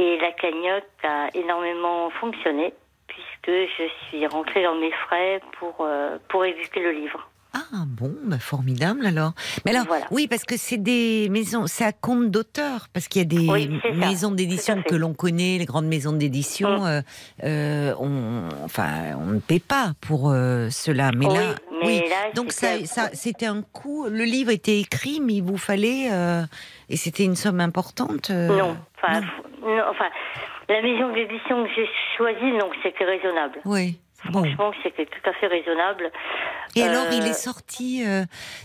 Et 0.00 0.18
la 0.18 0.32
cagnotte 0.32 0.84
a 1.04 1.28
énormément 1.34 2.08
fonctionné 2.20 2.72
puisque 3.06 3.50
je 3.78 3.84
suis 4.08 4.26
rentrée 4.26 4.62
dans 4.62 4.76
mes 4.76 4.92
frais 5.06 5.40
pour 5.58 5.74
euh, 5.80 6.16
pour 6.28 6.44
éditer 6.44 6.80
le 6.80 6.92
livre. 6.92 7.28
Ah 7.52 7.82
bon, 7.84 8.14
bah, 8.26 8.38
formidable 8.38 9.04
alors. 9.04 9.32
Mais 9.64 9.72
alors, 9.72 9.84
Voilà. 9.88 10.06
oui, 10.12 10.28
parce 10.28 10.44
que 10.44 10.56
c'est 10.56 10.76
des 10.76 11.26
maisons, 11.30 11.66
c'est 11.66 11.84
à 11.84 11.90
compte 11.92 12.30
d'auteur, 12.30 12.86
parce 12.92 13.08
qu'il 13.08 13.22
y 13.22 13.24
a 13.24 13.28
des 13.40 13.48
Oui, 13.50 13.68
maisons 13.96 14.30
d'édition 14.30 14.80
que 14.88 14.94
l'on 14.94 15.14
connaît, 15.14 15.58
les 15.58 15.64
grandes 15.64 15.88
maisons 15.88 16.12
d'édition, 16.12 16.82
Mm. 16.82 16.86
euh, 16.86 17.02
euh, 17.42 17.94
on, 17.98 18.48
enfin, 18.64 19.16
on 19.20 19.26
ne 19.32 19.40
paie 19.40 19.58
pas 19.58 19.94
pour 20.00 20.30
euh, 20.30 20.68
cela. 20.70 21.10
Mais 21.12 21.26
là, 21.26 21.56
mais 21.80 22.02
oui. 22.02 22.08
là, 22.08 22.30
Donc 22.34 22.52
c'était 22.52 22.86
ça, 22.86 23.02
un 23.02 23.06
ça, 23.06 23.10
c'était 23.14 23.46
un 23.46 23.62
coût. 23.62 24.06
Le 24.08 24.24
livre 24.24 24.50
était 24.50 24.78
écrit, 24.78 25.20
mais 25.20 25.34
il 25.34 25.42
vous 25.42 25.58
fallait, 25.58 26.08
euh, 26.12 26.42
et 26.88 26.96
c'était 26.96 27.24
une 27.24 27.36
somme 27.36 27.60
importante. 27.60 28.30
euh, 28.30 28.48
Non, 28.48 28.76
enfin, 29.02 29.20
enfin, 29.90 30.08
la 30.68 30.82
maison 30.82 31.12
d'édition 31.12 31.64
que 31.64 31.70
j'ai 31.74 31.88
choisie, 32.16 32.58
donc 32.58 32.72
c'était 32.82 33.04
raisonnable. 33.04 33.58
Oui. 33.64 33.98
Bon. 34.26 34.44
Franchement, 34.44 34.70
c'était 34.82 35.06
tout 35.06 35.30
à 35.30 35.32
fait 35.32 35.46
raisonnable. 35.46 36.10
Et 36.76 36.82
alors, 36.82 37.04
Euh, 37.06 37.14
il 37.14 37.26
est 37.26 37.32
sorti, 37.32 38.04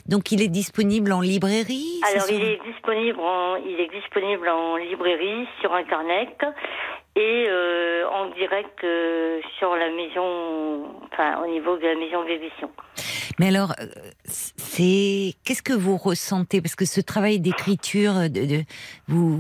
donc 0.06 0.34
il 0.34 0.42
est 0.42 0.50
disponible 0.50 1.14
en 1.14 1.22
librairie. 1.22 2.02
Alors, 2.12 2.24
sur- 2.28 2.36
il 2.38 2.44
est 2.44 2.60
disponible 2.70 3.20
en, 3.22 3.56
il 3.56 3.80
est 3.80 3.90
disponible 3.90 4.50
en 4.50 4.76
librairie, 4.76 5.48
sur 5.62 5.74
internet 5.74 6.38
et 7.16 7.46
euh, 7.50 8.06
en 8.10 8.28
direct 8.32 8.84
euh, 8.84 9.40
sur 9.58 9.76
la 9.76 9.90
maison, 9.92 10.86
enfin 11.12 11.42
au 11.44 11.48
niveau 11.48 11.78
de 11.78 11.84
la 11.86 11.96
maison 11.96 12.24
d'édition. 12.26 12.70
Mais 13.40 13.48
alors, 13.50 13.74
euh, 13.82 13.86
c'est 14.26 15.34
qu'est-ce 15.44 15.62
que 15.64 15.74
vous 15.74 15.98
ressentez? 15.98 16.62
Parce 16.62 16.76
que 16.76 16.86
ce 16.86 17.02
travail 17.02 17.40
d'écriture, 17.40 18.14
de, 18.30 18.46
de- 18.58 18.64
vous, 19.08 19.38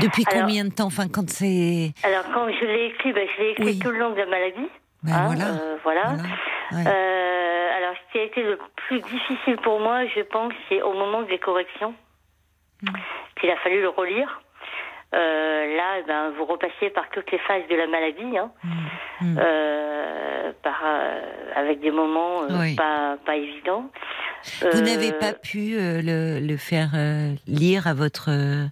depuis 0.00 0.24
Alors- 0.30 0.42
combien 0.42 0.64
de 0.64 0.70
temps? 0.74 0.86
Enfin, 0.86 1.08
quand 1.08 1.28
c'est, 1.30 1.92
Alors, 2.02 2.24
quand 2.34 2.46
je 2.52 2.64
l'ai 2.66 2.86
écrit, 2.86 3.12
ben, 3.12 3.26
je 3.36 3.42
l'ai 3.42 3.50
écrit 3.52 3.64
Oui. 3.64 3.78
tout 3.78 3.90
le 3.90 3.98
long 3.98 4.10
de 4.10 4.16
la 4.18 4.26
maladie. 4.26 4.68
ben 5.02 5.12
hein, 5.14 5.26
voilà, 5.26 5.46
euh, 5.48 5.76
voilà. 5.82 6.02
voilà. 6.14 6.22
Ouais. 6.72 6.84
Euh, 6.86 7.78
alors, 7.78 7.94
ce 8.06 8.12
qui 8.12 8.18
a 8.18 8.22
été 8.24 8.42
le 8.42 8.58
plus 8.86 9.00
difficile 9.00 9.56
pour 9.62 9.80
moi, 9.80 10.06
je 10.14 10.20
pense, 10.22 10.52
c'est 10.68 10.82
au 10.82 10.92
moment 10.92 11.22
des 11.22 11.38
corrections, 11.38 11.94
Mm. 12.82 12.88
qu'il 13.40 13.48
a 13.50 13.56
fallu 13.58 13.80
le 13.80 13.88
relire. 13.90 14.40
Euh, 15.14 15.76
là, 15.76 16.00
ben, 16.06 16.30
vous 16.38 16.44
repassiez 16.46 16.88
par 16.90 17.08
toutes 17.10 17.30
les 17.30 17.38
phases 17.40 17.66
de 17.68 17.74
la 17.76 17.86
maladie, 17.86 18.38
hein, 18.38 18.50
Mm. 19.20 19.38
euh, 19.38 20.52
par, 20.62 20.80
euh, 20.84 21.20
avec 21.54 21.80
des 21.80 21.90
moments 21.90 22.42
euh, 22.44 22.46
Oui. 22.60 22.74
pas, 22.76 23.16
pas 23.26 23.36
évidents. 23.36 23.90
Vous 24.62 24.78
Euh, 24.78 24.80
n'avez 24.80 25.12
pas 25.12 25.32
pu 25.34 25.74
euh, 25.76 26.00
le, 26.02 26.40
le 26.44 26.56
faire 26.56 26.88
euh, 26.96 27.34
lire 27.46 27.86
à 27.86 27.94
votre 27.94 28.30
euh, 28.30 28.64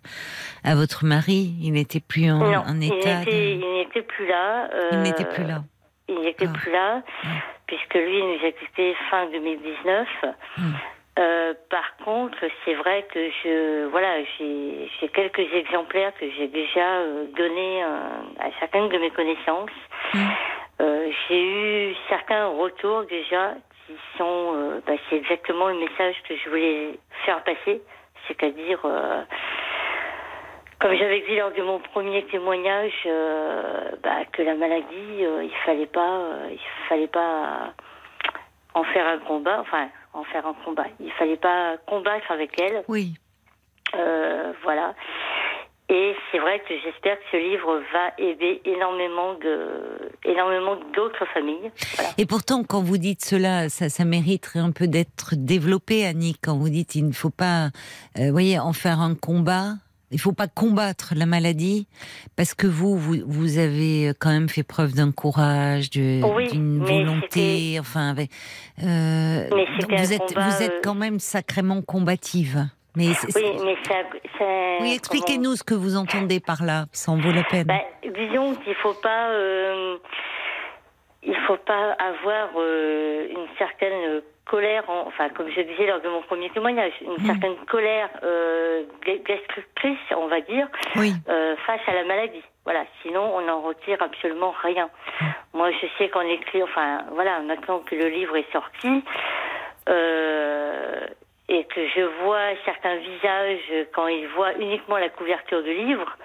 à 0.65 0.75
votre 0.75 1.05
mari? 1.05 1.55
Il 1.63 1.73
n'était 1.75 2.01
plus 2.01 2.31
en, 2.31 2.39
Non, 2.39 2.59
en 2.67 2.81
il 2.81 2.93
état. 2.93 3.19
n'était, 3.21 3.31
de- 3.31 3.61
il 3.63 3.73
n'était 3.75 4.03
plus 4.03 4.27
là. 4.27 4.69
Il 4.93 4.97
euh, 4.97 5.03
n'était 5.03 5.25
plus 5.27 5.45
là. 5.45 5.63
Il 6.09 6.21
n'était 6.23 6.47
Ah. 6.49 6.53
plus 6.59 6.73
là, 6.73 7.03
puisque 7.67 7.95
lui 7.95 8.21
nous 8.23 8.45
a 8.49 8.51
quittés 8.51 8.97
fin 9.11 9.27
2019. 9.31 10.09
Mm. 10.59 10.63
Euh, 11.19 11.55
par 11.69 11.97
contre, 12.05 12.39
c'est 12.65 12.75
vrai 12.75 13.05
que 13.13 13.31
je, 13.43 13.87
voilà, 13.87 14.23
j'ai 14.39 14.89
j'ai 15.01 15.09
quelques 15.09 15.53
exemplaires 15.53 16.13
que 16.15 16.31
j'ai 16.31 16.47
déjà 16.47 16.99
euh, 17.01 17.27
donnés 17.37 17.83
euh, 17.83 17.89
à 18.39 18.51
chacune 18.61 18.89
de 18.89 18.99
mes 18.99 19.11
connaissances. 19.11 19.71
Euh, 20.81 21.11
j'ai 21.29 21.43
eu 21.43 21.97
certains 22.09 22.47
retours 22.47 23.05
déjà 23.05 23.55
qui 23.87 23.95
sont, 24.17 24.55
euh, 24.55 24.81
bah, 24.87 24.93
c'est 25.09 25.17
exactement 25.17 25.69
le 25.69 25.75
message 25.81 26.15
que 26.29 26.37
je 26.37 26.49
voulais 26.49 26.99
faire 27.27 27.43
passer, 27.43 27.83
c'est-à-dire, 28.29 28.79
euh, 28.85 29.23
comme 30.81 30.95
j'avais 30.95 31.21
dit 31.29 31.37
lors 31.37 31.51
de 31.51 31.63
mon 31.63 31.81
premier 31.81 32.25
témoignage, 32.27 32.95
euh, 33.05 33.91
bah, 34.03 34.25
que 34.33 34.43
la 34.43 34.55
maladie, 34.55 35.25
euh, 35.25 35.43
il 35.43 35.55
fallait 35.67 35.87
pas, 35.87 36.19
euh, 36.19 36.49
il 36.53 36.89
fallait 36.89 37.09
pas 37.09 37.75
en 38.75 38.85
faire 38.85 39.07
un 39.07 39.19
combat, 39.19 39.59
enfin 39.61 39.89
en 40.13 40.25
faire 40.25 40.47
un 40.47 40.55
combat. 40.65 40.87
Il 41.01 41.13
fallait 41.13 41.37
pas 41.37 41.77
combattre 41.87 42.31
avec 42.31 42.61
elle. 42.61 42.85
Oui. 42.89 43.15
Euh, 43.95 44.53
voilà. 44.63 44.95
Et 45.89 46.15
c'est 46.31 46.39
vrai 46.39 46.61
que 46.61 46.75
j'espère 46.85 47.19
que 47.19 47.25
ce 47.33 47.37
livre 47.37 47.83
va 47.93 48.13
aider 48.17 48.63
énormément 48.65 49.35
de, 49.35 50.13
énormément 50.25 50.77
d'autres 50.95 51.27
familles. 51.35 51.73
Voilà. 51.97 52.11
Et 52.17 52.27
pourtant, 52.27 52.63
quand 52.63 52.81
vous 52.81 52.97
dites 52.97 53.25
cela, 53.25 53.69
ça, 53.69 53.89
ça 53.89 54.05
mériterait 54.05 54.61
un 54.61 54.71
peu 54.71 54.87
d'être 54.87 55.35
développé, 55.35 56.07
Annie. 56.07 56.37
Quand 56.41 56.57
vous 56.57 56.69
dites 56.69 56.95
il 56.95 57.09
ne 57.09 57.13
faut 57.13 57.31
pas, 57.31 57.71
euh, 58.19 58.31
voyez, 58.31 58.61
en 58.61 58.73
faire 58.73 59.01
un 59.01 59.17
combat. 59.17 59.73
Il 60.13 60.21
faut 60.21 60.33
pas 60.33 60.49
combattre 60.49 61.13
la 61.17 61.27
maladie 61.27 61.87
parce 62.37 62.55
que 62.55 62.67
vous, 62.67 62.97
vous, 62.97 63.17
vous 63.27 63.59
avez 63.59 64.13
quand 64.19 64.31
même 64.31 64.49
fait 64.49 64.65
preuve 64.65 64.93
d'un 64.95 65.13
courage, 65.13 65.89
Oui, 65.95 66.49
d'une 66.51 66.85
volonté. 66.85 67.79
Enfin, 67.79 68.11
avec, 68.11 68.31
euh, 68.83 69.49
vous 69.51 70.13
êtes, 70.13 70.35
combat, 70.35 70.49
vous 70.49 70.63
êtes 70.63 70.73
euh, 70.73 70.81
quand 70.83 70.95
même 70.95 71.21
sacrément 71.21 71.81
combative. 71.83 72.67
Mais 72.97 73.11
Oui, 73.37 73.45
mais 73.65 73.77
ça, 73.87 73.95
ça 74.37 74.45
oui, 74.81 74.95
expliquez-nous 74.95 75.57
ce 75.57 75.63
que 75.63 75.75
vous 75.75 75.97
entendez 75.97 76.41
par 76.41 76.65
là. 76.65 76.87
Ça 76.93 77.13
en 77.13 77.19
vaut 77.19 77.31
la 77.33 77.45
peine. 77.45 77.67
Bah, 77.67 77.81
disons 78.03 78.55
qu'il 78.57 78.75
faut 78.77 78.95
pas, 78.95 79.31
euh, 79.31 79.97
il 81.23 81.37
faut 81.47 81.59
pas 81.59 81.93
avoir 81.93 82.49
euh, 82.57 83.29
une 83.29 83.47
certaine 83.59 84.23
colère, 84.55 84.85
en- 84.91 85.05
enfin 85.07 85.29
comme 85.31 85.49
je 85.57 85.61
disais 85.63 85.87
lors 85.87 86.01
de 86.01 86.09
mon 86.09 86.23
premier 86.23 86.51
témoignage, 86.51 86.93
une 87.01 87.25
certaine 87.25 87.57
colère 87.75 88.09
euh, 88.25 88.83
de- 89.07 89.21
destructrice, 89.33 90.07
on 90.17 90.27
va 90.27 90.41
dire, 90.41 90.67
oui. 90.97 91.13
euh, 91.29 91.55
face 91.67 91.81
à 91.87 91.93
la 91.95 92.05
maladie. 92.05 92.43
Voilà, 92.65 92.85
sinon 93.03 93.25
on 93.37 93.41
n'en 93.43 93.61
retire 93.63 94.01
absolument 94.03 94.53
rien. 94.63 94.89
Moi, 95.55 95.71
je 95.81 95.87
sais 95.99 96.09
qu'en 96.11 96.27
écrit, 96.37 96.63
enfin 96.63 97.05
voilà, 97.13 97.39
maintenant 97.41 97.79
que 97.79 97.95
le 97.95 98.09
livre 98.09 98.37
est 98.37 98.51
sorti. 98.53 99.03
Euh, 99.89 101.07
et 101.53 101.65
que 101.65 101.81
je 101.97 102.03
vois 102.23 102.51
certains 102.65 102.97
visages 102.97 103.87
quand 103.93 104.07
ils 104.07 104.29
voient 104.37 104.53
uniquement 104.61 104.99
la 104.99 105.09
couverture 105.09 105.63
du 105.65 105.75
livre, 105.75 106.17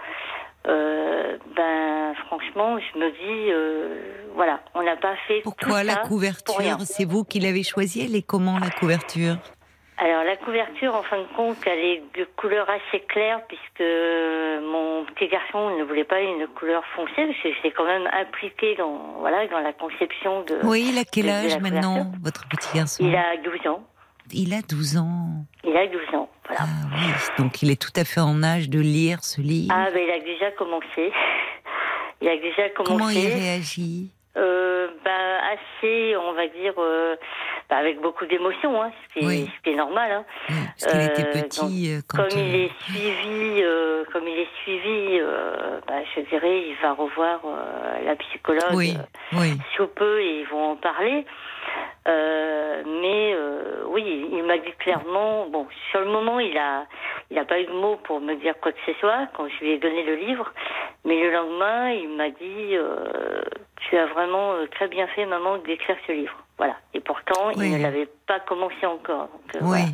euh, 0.68 1.38
ben 1.56 2.14
franchement, 2.26 2.78
je 2.80 3.00
me 3.00 3.12
dis, 3.12 3.52
euh, 3.52 3.98
voilà, 4.36 4.60
on 4.74 4.82
n'a 4.82 4.96
pas 4.96 5.16
fait 5.28 5.42
Pourquoi 5.42 5.82
tout 5.82 5.88
la 5.88 5.94
ça 5.94 6.00
couverture. 6.02 6.80
C'est 6.82 7.06
vous 7.06 7.24
qui 7.24 7.40
l'avez 7.40 7.64
choisie 7.64 8.06
Elle 8.06 8.16
est 8.16 8.26
comment 8.26 8.58
la 8.58 8.72
couverture 8.72 9.38
Alors 9.98 10.24
la 10.24 10.36
couverture, 10.38 10.96
en 10.96 11.04
fin 11.04 11.20
de 11.20 11.28
compte, 11.36 11.58
elle 11.68 11.80
est 11.80 12.04
de 12.18 12.28
couleur 12.36 12.68
assez 12.70 13.04
claire 13.06 13.42
puisque 13.48 13.88
mon 14.64 15.06
petit 15.06 15.28
garçon 15.28 15.78
ne 15.78 15.84
voulait 15.84 16.04
pas 16.04 16.22
une 16.22 16.48
couleur 16.48 16.84
foncée 16.96 17.14
parce 17.28 17.42
que 17.44 17.54
j'étais 17.54 17.72
quand 17.72 17.86
même 17.86 18.10
impliquée 18.12 18.76
dans 18.76 19.18
voilà 19.20 19.48
dans 19.48 19.60
la 19.60 19.74
conception 19.74 20.42
de. 20.44 20.60
Oui, 20.64 20.88
il 20.90 20.98
a 20.98 21.04
quel 21.04 21.30
âge 21.30 21.60
maintenant, 21.60 22.12
votre 22.24 22.48
petit 22.48 22.76
garçon 22.76 23.04
Il 23.06 23.16
a 23.16 23.38
12 23.38 23.68
ans. 23.68 23.84
Il 24.32 24.54
a 24.54 24.62
12 24.62 24.98
ans. 24.98 25.46
Il 25.64 25.76
a 25.76 25.88
12 25.88 26.02
ans. 26.14 26.30
Voilà. 26.48 26.62
Ah 26.64 26.88
oui, 26.94 27.44
donc 27.44 27.62
il 27.62 27.72
est 27.72 27.82
tout 27.82 27.94
à 27.96 28.04
fait 28.04 28.22
en 28.22 28.44
âge 28.44 28.70
de 28.70 28.80
lire 28.80 29.24
ce 29.24 29.42
livre. 29.42 29.74
Ah, 29.76 29.90
ben 29.94 30.04
il 30.04 30.12
a 30.12 30.20
déjà 30.20 30.52
commencé. 30.52 31.12
Il 32.22 32.28
a 32.28 32.38
déjà 32.38 32.70
commencé. 32.70 32.92
Comment 32.92 33.10
il 33.10 33.28
réagit? 33.28 34.12
Euh, 34.38 34.88
bah, 35.04 35.38
assez, 35.54 36.16
on 36.18 36.34
va 36.34 36.48
dire, 36.48 36.74
euh, 36.78 37.16
bah, 37.70 37.78
avec 37.78 38.00
beaucoup 38.02 38.26
d'émotion, 38.26 38.82
hein, 38.82 38.92
ce, 39.10 39.14
qui 39.20 39.26
est, 39.26 39.28
Oui. 39.28 39.50
ce 39.58 39.62
qui 39.64 39.70
est 39.72 39.76
normal. 39.78 40.12
Hein. 40.12 40.26
Oui, 40.50 40.56
Parce 40.80 40.92
qu'il 40.94 41.02
était 41.02 41.28
Euh, 41.28 41.42
petit 41.42 41.94
euh, 41.94 42.02
quand. 42.08 42.18
Comme 42.18 42.40
il 42.40 42.56
euh, 42.56 42.66
est 42.66 42.84
suivi, 42.84 43.62
euh, 43.64 44.04
comme 44.14 44.28
il 44.28 44.40
est 44.40 44.54
suivi, 44.64 45.20
euh, 45.20 45.80
bah, 45.88 45.96
je 46.16 46.22
dirais, 46.22 46.64
il 46.70 46.76
va 46.82 46.94
revoir 46.94 47.40
euh, 47.46 48.06
la 48.06 48.16
psychologue 48.18 48.74
Oui, 48.74 48.96
oui. 49.34 49.54
sous 49.76 49.88
peu 49.88 50.22
et 50.22 50.42
ils 50.42 50.48
vont 50.48 50.72
en 50.72 50.76
parler. 50.76 51.26
Euh, 52.08 52.84
mais 53.02 53.34
euh, 53.34 53.84
oui, 53.88 54.28
il 54.32 54.44
m'a 54.44 54.58
dit 54.60 54.72
clairement. 54.78 55.48
Bon, 55.50 55.66
sur 55.90 56.02
le 56.02 56.06
moment, 56.08 56.40
il 56.40 56.56
a, 56.58 56.86
il 57.32 57.38
a 57.40 57.46
pas 57.46 57.60
eu 57.60 57.66
de 57.66 57.72
mots 57.72 57.98
pour 58.04 58.22
me 58.22 58.36
dire 58.36 58.54
quoi 58.62 58.72
que 58.72 58.78
ce 58.86 58.94
soit 59.00 59.28
quand 59.36 59.48
je 59.50 59.64
lui 59.64 59.72
ai 59.72 59.80
donné 59.80 60.04
le 60.04 60.16
livre. 60.16 60.54
Mais 61.04 61.20
le 61.20 61.32
lendemain, 61.32 61.90
il 61.92 62.10
m'a 62.10 62.30
dit 62.30 62.76
euh, 62.78 63.42
Tu 63.90 63.98
as 63.98 64.08
vraiment 64.08 64.54
euh, 64.54 64.66
très 64.72 64.88
bien 64.88 65.06
fait, 65.08 65.26
maman, 65.26 65.58
d'écrire 65.60 65.96
ce 66.08 66.12
livre. 66.12 66.34
Voilà. 66.58 66.76
Et 66.94 67.02
pourtant, 67.02 67.52
Oui. 67.56 67.68
il 67.72 67.78
ne 67.78 67.84
l'avait 67.84 68.08
pas 68.28 68.40
commencé 68.40 68.86
encore. 68.86 69.28
Donc, 69.28 69.56
euh, 69.56 69.60
Oui. 69.62 69.68
voilà. 69.68 69.86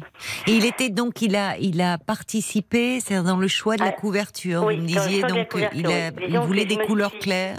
Et 0.47 0.51
il 0.51 0.65
était 0.65 0.89
donc, 0.89 1.21
il 1.21 1.35
a, 1.35 1.57
il 1.59 1.81
a 1.81 1.97
participé, 1.97 2.99
c'est 2.99 3.21
dans 3.23 3.37
le 3.37 3.47
choix 3.47 3.75
de 3.75 3.81
la 3.81 3.87
Ah, 3.89 3.91
couverture. 3.91 4.63
oui, 4.65 4.75
vous 4.77 4.81
me 4.83 4.87
disiez 4.87 5.21
donc, 5.23 5.53
euh, 5.55 5.67
il, 5.73 5.87
a, 5.87 6.09
il 6.27 6.37
voulait 6.39 6.65
des 6.65 6.77
couleurs 6.77 7.09
suis- 7.11 7.19
claires. 7.19 7.57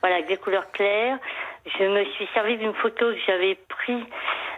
Voilà, 0.00 0.16
avec 0.16 0.28
des 0.28 0.36
couleurs 0.36 0.70
claires. 0.72 1.18
Je 1.78 1.84
me 1.84 2.04
suis 2.12 2.28
servi 2.34 2.56
d'une 2.58 2.74
photo 2.74 3.06
que 3.12 3.18
j'avais 3.26 3.56
prise 3.68 4.04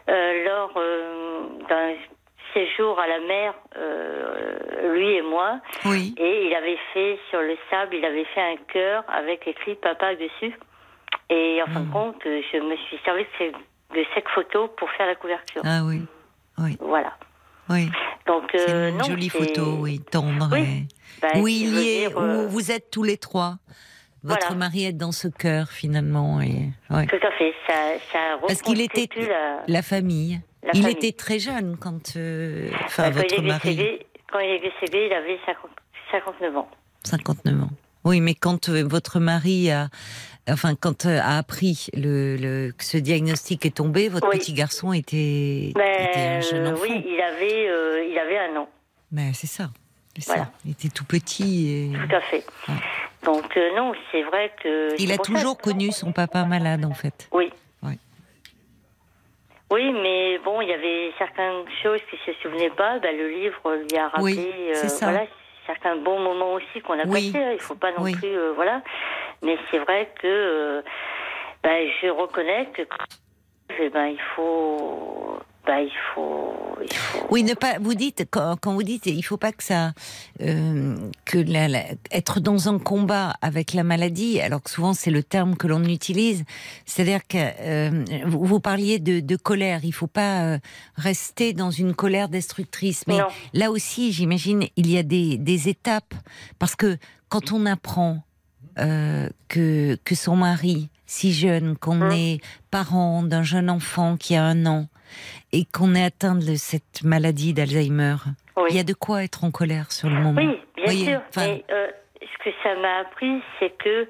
euh, 0.08 0.44
lors 0.44 0.72
euh, 0.76 1.42
d'un 1.68 1.94
séjour 2.54 2.98
à 2.98 3.06
la 3.06 3.20
mer, 3.20 3.54
euh, 3.76 4.92
lui 4.94 5.14
et 5.16 5.22
moi. 5.22 5.60
Oui. 5.86 6.14
Et 6.18 6.46
il 6.46 6.54
avait 6.54 6.78
fait 6.92 7.18
sur 7.30 7.40
le 7.40 7.56
sable, 7.70 7.94
il 7.94 8.04
avait 8.04 8.24
fait 8.34 8.40
un 8.40 8.56
cœur 8.72 9.04
avec 9.08 9.46
écrit 9.46 9.74
papa 9.76 10.14
dessus. 10.14 10.54
Et 11.30 11.60
en 11.62 11.72
fin 11.72 11.80
de 11.80 11.90
compte, 11.92 12.16
euh, 12.26 12.40
je 12.52 12.58
me 12.58 12.76
suis 12.76 12.96
servi 13.04 13.22
de, 13.22 13.28
ces- 13.38 13.50
de 13.52 14.04
cette 14.14 14.28
photo 14.34 14.68
pour 14.76 14.90
faire 14.90 15.06
la 15.06 15.14
couverture. 15.14 15.62
Ah 15.64 15.82
oui. 15.84 16.02
Oui. 16.58 16.76
Voilà. 16.80 17.12
Oui. 17.70 17.90
Donc, 18.26 18.54
euh, 18.54 18.90
une 18.90 18.98
non, 18.98 19.04
jolie 19.04 19.28
photo, 19.30 19.76
oui, 19.80 20.00
tendre. 20.00 20.48
Oui. 20.52 20.60
et- 20.60 20.86
bah, 21.22 21.28
où 21.36 21.46
qui 21.46 21.64
il 21.64 21.74
y 21.74 21.88
est, 21.88 22.08
dire, 22.08 22.18
euh, 22.18 22.46
où 22.46 22.48
vous 22.50 22.70
êtes 22.70 22.90
tous 22.90 23.02
les 23.02 23.16
trois. 23.16 23.56
Votre 24.22 24.46
Voilà. 24.46 24.56
mari 24.56 24.84
est 24.86 24.92
dans 24.92 25.12
ce 25.12 25.28
cœur 25.28 25.68
finalement 25.70 26.40
et 26.40 26.70
ouais. 26.90 27.06
Tout 27.06 27.26
à 27.26 27.30
fait. 27.32 27.52
Ça, 27.66 27.74
ça 28.12 28.18
Parce 28.40 28.62
qu'il 28.62 28.80
était 28.80 29.08
la, 29.28 29.62
la 29.66 29.82
famille. 29.82 30.40
la 30.62 30.70
il 30.72 30.80
famille. 30.82 30.96
était 30.96 31.12
très 31.12 31.38
jeune 31.38 31.76
quand, 31.78 32.16
euh, 32.16 32.68
enfin, 32.86 33.10
Bah, 33.10 33.10
quand, 33.10 33.16
votre 33.20 33.34
il 33.38 33.44
est 33.44 33.48
mari, 33.48 33.76
décédé, 33.76 34.06
quand 34.32 34.38
il 34.40 34.50
est 34.50 34.60
décédé, 34.60 35.06
il 35.10 35.12
avait 35.12 35.38
50 35.44 35.70
59 36.10 36.56
ans. 36.56 36.68
59 37.04 37.62
ans. 37.64 37.68
Oui, 38.04 38.20
mais 38.20 38.34
quand 38.34 38.68
votre 38.70 39.18
mari 39.20 39.70
a, 39.70 39.88
enfin, 40.50 40.74
quand 40.74 41.06
euh, 41.06 41.18
a 41.20 41.38
appris 41.38 41.86
le, 41.94 42.36
le- 42.36 42.72
que 42.72 42.84
ce 42.84 42.96
diagnostic 42.98 43.64
est 43.66 43.76
tombé, 43.76 44.08
votre 44.08 44.28
Oui. 44.28 44.38
petit 44.38 44.52
garçon 44.52 44.92
était, 44.92 45.70
était 45.70 45.80
un 46.16 46.40
jeune 46.40 46.66
euh, 46.66 46.72
enfant. 46.72 46.82
oui, 46.82 47.04
il 47.06 47.20
avait, 47.20 47.68
euh, 47.68 48.04
il 48.10 48.18
avait 48.18 48.38
un 48.38 48.56
an, 48.56 48.68
Mais 49.12 49.32
c'est 49.34 49.46
ça. 49.46 49.70
c'est 50.16 50.26
Voilà. 50.26 50.44
ça. 50.44 50.50
Il 50.64 50.72
était 50.72 50.88
tout 50.88 51.04
petit. 51.04 51.90
Et... 51.92 51.96
tout 52.08 52.14
à 52.16 52.20
fait. 52.20 52.44
Donc 53.24 53.56
euh, 53.56 53.74
non, 53.76 53.92
c'est 54.12 54.22
vrai 54.22 54.52
que. 54.62 55.00
Il 55.00 55.10
a 55.12 55.16
ça 55.16 55.22
toujours 55.22 55.56
connu 55.58 55.92
son 55.92 56.12
papa 56.12 56.44
malade, 56.44 56.84
en 56.84 56.92
fait. 56.94 57.28
Oui. 57.32 57.50
Ouais. 57.82 57.96
Oui, 59.70 59.92
mais 59.92 60.38
bon, 60.44 60.60
il 60.60 60.68
y 60.68 60.72
avait 60.74 61.10
certaines 61.18 61.64
choses 61.82 62.00
qu'il 62.10 62.18
se 62.26 62.38
souvenait 62.42 62.70
pas. 62.70 62.98
Ben, 62.98 63.16
le 63.16 63.28
livre 63.30 63.76
lui 63.90 63.96
a 63.98 64.08
rappelé. 64.08 64.34
Oui, 64.34 64.48
euh. 64.76 64.88
Voilà, 65.00 65.26
certains 65.66 65.96
bons 65.96 66.20
moments 66.20 66.52
aussi 66.52 66.80
qu'on 66.86 66.98
a 66.98 67.06
Oui. 67.06 67.32
passés. 67.32 67.42
hein, 67.44 67.52
Il 67.54 67.60
faut 67.60 67.74
pas 67.74 67.90
non 67.92 68.02
Oui. 68.02 68.12
plus, 68.14 68.28
euh, 68.28 68.52
voilà. 68.54 68.82
Mais 69.42 69.56
c'est 69.70 69.78
vrai 69.78 70.10
que 70.20 70.82
ben, 71.62 71.88
je 72.02 72.08
reconnais 72.08 72.68
que 72.74 72.82
eh 73.80 73.88
ben, 73.88 74.06
il 74.06 74.20
faut, 74.36 75.38
ben, 75.66 75.78
il 75.78 75.92
faut, 76.14 76.52
il 76.82 76.92
faut. 76.94 77.26
Oui, 77.30 77.42
ne 77.42 77.54
pas. 77.54 77.78
Vous 77.80 77.94
dites 77.94 78.26
quand, 78.30 78.56
quand 78.60 78.74
vous 78.74 78.82
dites, 78.82 79.06
il 79.06 79.22
faut 79.22 79.38
pas 79.38 79.52
que 79.52 79.64
ça, 79.64 79.92
euh, 80.42 80.94
que 81.24 81.38
la- 81.38 81.68
la- 81.68 81.84
être 82.12 82.40
dans 82.40 82.68
un 82.68 82.78
combat 82.78 83.32
avec 83.40 83.72
la 83.72 83.82
maladie, 83.82 84.40
alors 84.40 84.62
que 84.62 84.68
souvent 84.70 84.92
c'est 84.92 85.10
le 85.10 85.22
terme 85.22 85.56
que 85.56 85.66
l'on 85.66 85.82
utilise. 85.84 86.44
C'est-à-dire 86.84 87.26
que 87.26 87.38
euh, 87.38 88.04
vous, 88.26 88.44
vous 88.44 88.60
parliez 88.60 88.98
de, 88.98 89.20
de 89.20 89.36
colère. 89.36 89.80
Il 89.84 89.92
faut 89.94 90.06
pas 90.06 90.42
euh, 90.44 90.58
rester 90.96 91.54
dans 91.54 91.70
une 91.70 91.94
colère 91.94 92.28
destructrice. 92.28 93.06
Mais 93.06 93.18
Non. 93.18 93.26
là 93.54 93.70
aussi, 93.70 94.12
j'imagine, 94.12 94.64
il 94.76 94.90
y 94.92 94.98
a 94.98 95.02
des, 95.02 95.38
des 95.38 95.68
étapes 95.70 96.14
parce 96.58 96.76
que 96.76 96.98
quand 97.30 97.50
on 97.52 97.64
apprend 97.64 98.18
euh, 98.78 99.28
que 99.48 99.96
que 100.04 100.14
son 100.14 100.36
mari 100.36 100.88
si 101.06 101.32
jeune, 101.32 101.76
qu'on 101.76 102.00
Hum. 102.00 102.10
est 102.12 102.40
parent 102.70 103.22
d'un 103.22 103.42
jeune 103.42 103.68
enfant 103.70 104.16
qui 104.16 104.34
a 104.36 104.42
un 104.44 104.64
an 104.66 104.86
et 105.52 105.64
qu'on 105.66 105.94
est 105.94 106.02
atteint 106.04 106.34
de 106.34 106.54
cette 106.56 107.04
maladie 107.04 107.52
d'Alzheimer, 107.52 108.16
Oui. 108.56 108.68
il 108.70 108.76
y 108.76 108.80
a 108.80 108.84
de 108.84 108.94
quoi 108.94 109.22
être 109.22 109.44
en 109.44 109.50
colère 109.50 109.92
sur 109.92 110.08
le 110.08 110.16
moment. 110.16 110.40
Oui, 110.40 110.58
bien 110.76 110.84
Voyez, 110.84 111.04
sûr. 111.06 111.20
enfin- 111.28 111.46
Mais 111.46 111.64
euh, 111.70 111.86
ce 112.20 112.44
que 112.44 112.50
ça 112.62 112.74
m'a 112.80 113.00
appris, 113.00 113.40
c'est 113.60 113.76
que 113.78 114.08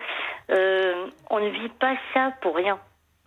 euh, 0.51 1.07
on 1.31 1.41
ne 1.41 1.51
vit 1.51 1.69
pas 1.81 1.97
ça 2.15 2.33
pour 2.41 2.55
rien. 2.57 2.79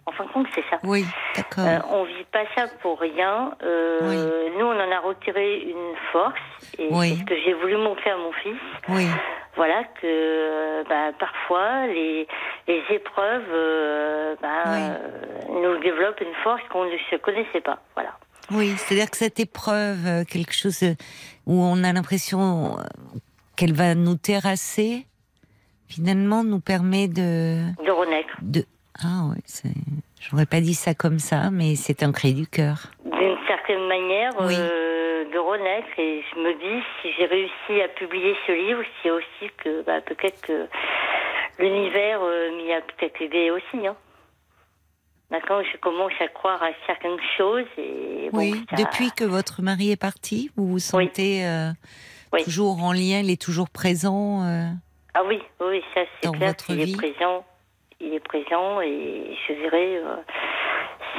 En 0.08 0.12
fin 0.14 0.24
de 0.24 0.30
compte, 0.32 0.48
c'est 0.56 0.64
ça. 0.70 0.80
Oui, 0.84 1.06
d'accord. 1.36 1.66
Euh, 1.68 1.80
on 1.92 2.06
vit 2.06 2.24
pas 2.32 2.46
ça 2.56 2.66
pour 2.82 2.98
rien. 3.00 3.54
Euh, 3.62 4.50
Nous, 4.58 4.66
on 4.66 4.72
en 4.72 4.92
a 4.92 5.00
retiré 5.02 5.60
une 5.60 5.96
force, 6.14 6.34
et 6.80 6.88
Oui. 6.90 7.10
c'est 7.10 7.20
ce 7.20 7.24
que 7.26 7.36
j'ai 7.46 7.54
voulu 7.54 7.76
montrer 7.78 8.10
à 8.12 8.18
mon 8.18 8.32
fils. 8.32 8.56
oui, 8.88 9.06
Voilà 9.58 9.84
que 10.02 10.84
bah, 10.88 11.12
parfois 11.20 11.88
les, 11.88 12.26
les 12.70 12.82
épreuves 12.90 13.44
euh, 13.52 14.36
bah, 14.42 14.64
Oui. 14.66 14.80
euh, 14.80 15.62
nous 15.62 15.78
développent 15.84 16.22
une 16.22 16.34
force 16.44 16.62
qu'on 16.72 16.86
ne 16.86 16.98
se 17.12 17.18
connaissait 17.18 17.62
pas. 17.62 17.80
Voilà. 17.96 18.14
oui. 18.52 18.74
C'est-à-dire 18.78 19.12
que 19.12 19.18
cette 19.18 19.40
épreuve, 19.42 20.24
quelque 20.26 20.54
chose 20.54 20.84
où 21.46 21.62
on 21.62 21.84
a 21.84 21.92
l'impression 21.92 22.78
qu'elle 23.58 23.74
va 23.74 23.94
nous 23.94 24.16
terrasser, 24.16 25.06
finalement, 25.90 26.44
nous 26.46 26.62
permet 26.62 27.08
de, 27.10 27.58
De 27.84 27.92
renaître. 27.92 28.36
de. 28.42 28.64
Ah 29.03 29.30
oui. 29.30 29.72
J'aurais 30.19 30.45
pas 30.45 30.60
dit 30.61 30.74
ça 30.74 30.94
comme 30.94 31.19
ça, 31.19 31.52
mais 31.52 31.76
c'est 31.76 32.03
un 32.03 32.11
cri 32.11 32.34
du 32.34 32.48
cœur. 32.48 32.78
D'une 33.06 33.38
certaine 33.48 33.88
manière, 33.88 34.32
Oui. 34.41 34.56
euh, 34.57 35.26
de 35.32 35.38
renaître. 35.38 35.88
Et 35.99 36.24
je 36.34 36.40
me 36.40 36.53
dis, 36.53 36.84
si 37.02 37.10
j'ai 37.18 37.26
réussi 37.26 37.82
à 37.84 37.88
publier 37.90 38.36
ce 38.48 38.52
livre, 38.52 38.82
c'est 39.03 39.11
aussi 39.11 39.52
que 39.64 39.84
bah, 39.84 40.02
peut-être 40.02 40.41
que 40.41 40.68
l'univers 41.60 42.19
euh, 42.24 42.57
m'y 42.57 42.74
a 42.74 42.82
peut-être 42.82 43.22
aidé 43.22 43.52
aussi. 43.52 43.86
Hein. 43.88 43.95
Maintenant, 45.30 45.61
je 45.61 45.78
commence 45.78 46.14
à 46.22 46.28
croire 46.30 46.61
à 46.64 46.69
certaines 46.86 47.19
choses. 47.38 47.65
Et, 47.78 48.30
bon, 48.32 48.40
Oui. 48.40 48.65
ça- 48.69 48.78
Depuis 48.78 49.11
que 49.11 49.26
votre 49.26 49.61
mari 49.61 49.91
est 49.91 50.02
parti, 50.02 50.49
vous 50.56 50.68
vous 50.68 50.80
sentez 50.80 51.45
euh, 51.45 51.69
Oui. 52.34 52.44
toujours 52.45 52.82
en 52.82 52.94
lien, 52.94 53.19
il 53.19 53.30
est 53.30 53.41
toujours 53.41 53.69
présent. 53.69 54.41
Ah 55.14 55.24
oui, 55.26 55.41
oui, 55.60 55.82
ça 55.94 56.02
c'est 56.22 56.32
clair 56.32 56.53
vie 56.69 56.94
est 56.94 56.95
présent. 56.95 57.44
Il 57.99 58.14
est 58.14 58.19
présent 58.19 58.80
et 58.82 59.36
je 59.48 59.53
dirais 59.53 59.98
euh, 59.98 60.15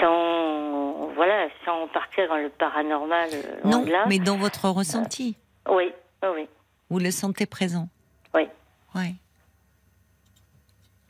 sans 0.01 1.09
voilà, 1.15 1.49
sans 1.65 1.89
partir 1.89 2.29
dans 2.29 2.37
le 2.37 2.49
paranormal. 2.51 3.29
euh, 3.35 3.61
Non, 3.69 3.85
là. 3.85 4.05
mais 4.09 4.19
dans 4.19 4.37
votre 4.37 4.69
ressenti, 4.69 5.37
Oui, 5.69 5.91
oui, 6.23 6.29
oui. 6.37 6.49
vous 6.91 6.99
le 7.01 7.11
sentez 7.11 7.47
présent. 7.47 7.89
Oui. 8.35 8.47
Oui. 8.95 9.15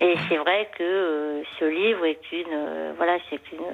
Et 0.01 0.15
c'est 0.29 0.37
vrai 0.37 0.71
que 0.79 0.83
euh, 0.85 1.43
ce 1.59 1.65
livre 1.65 2.05
est 2.07 2.33
une 2.33 2.47
euh, 2.53 2.93
voilà, 2.97 3.19
c'est 3.29 3.53
une 3.53 3.67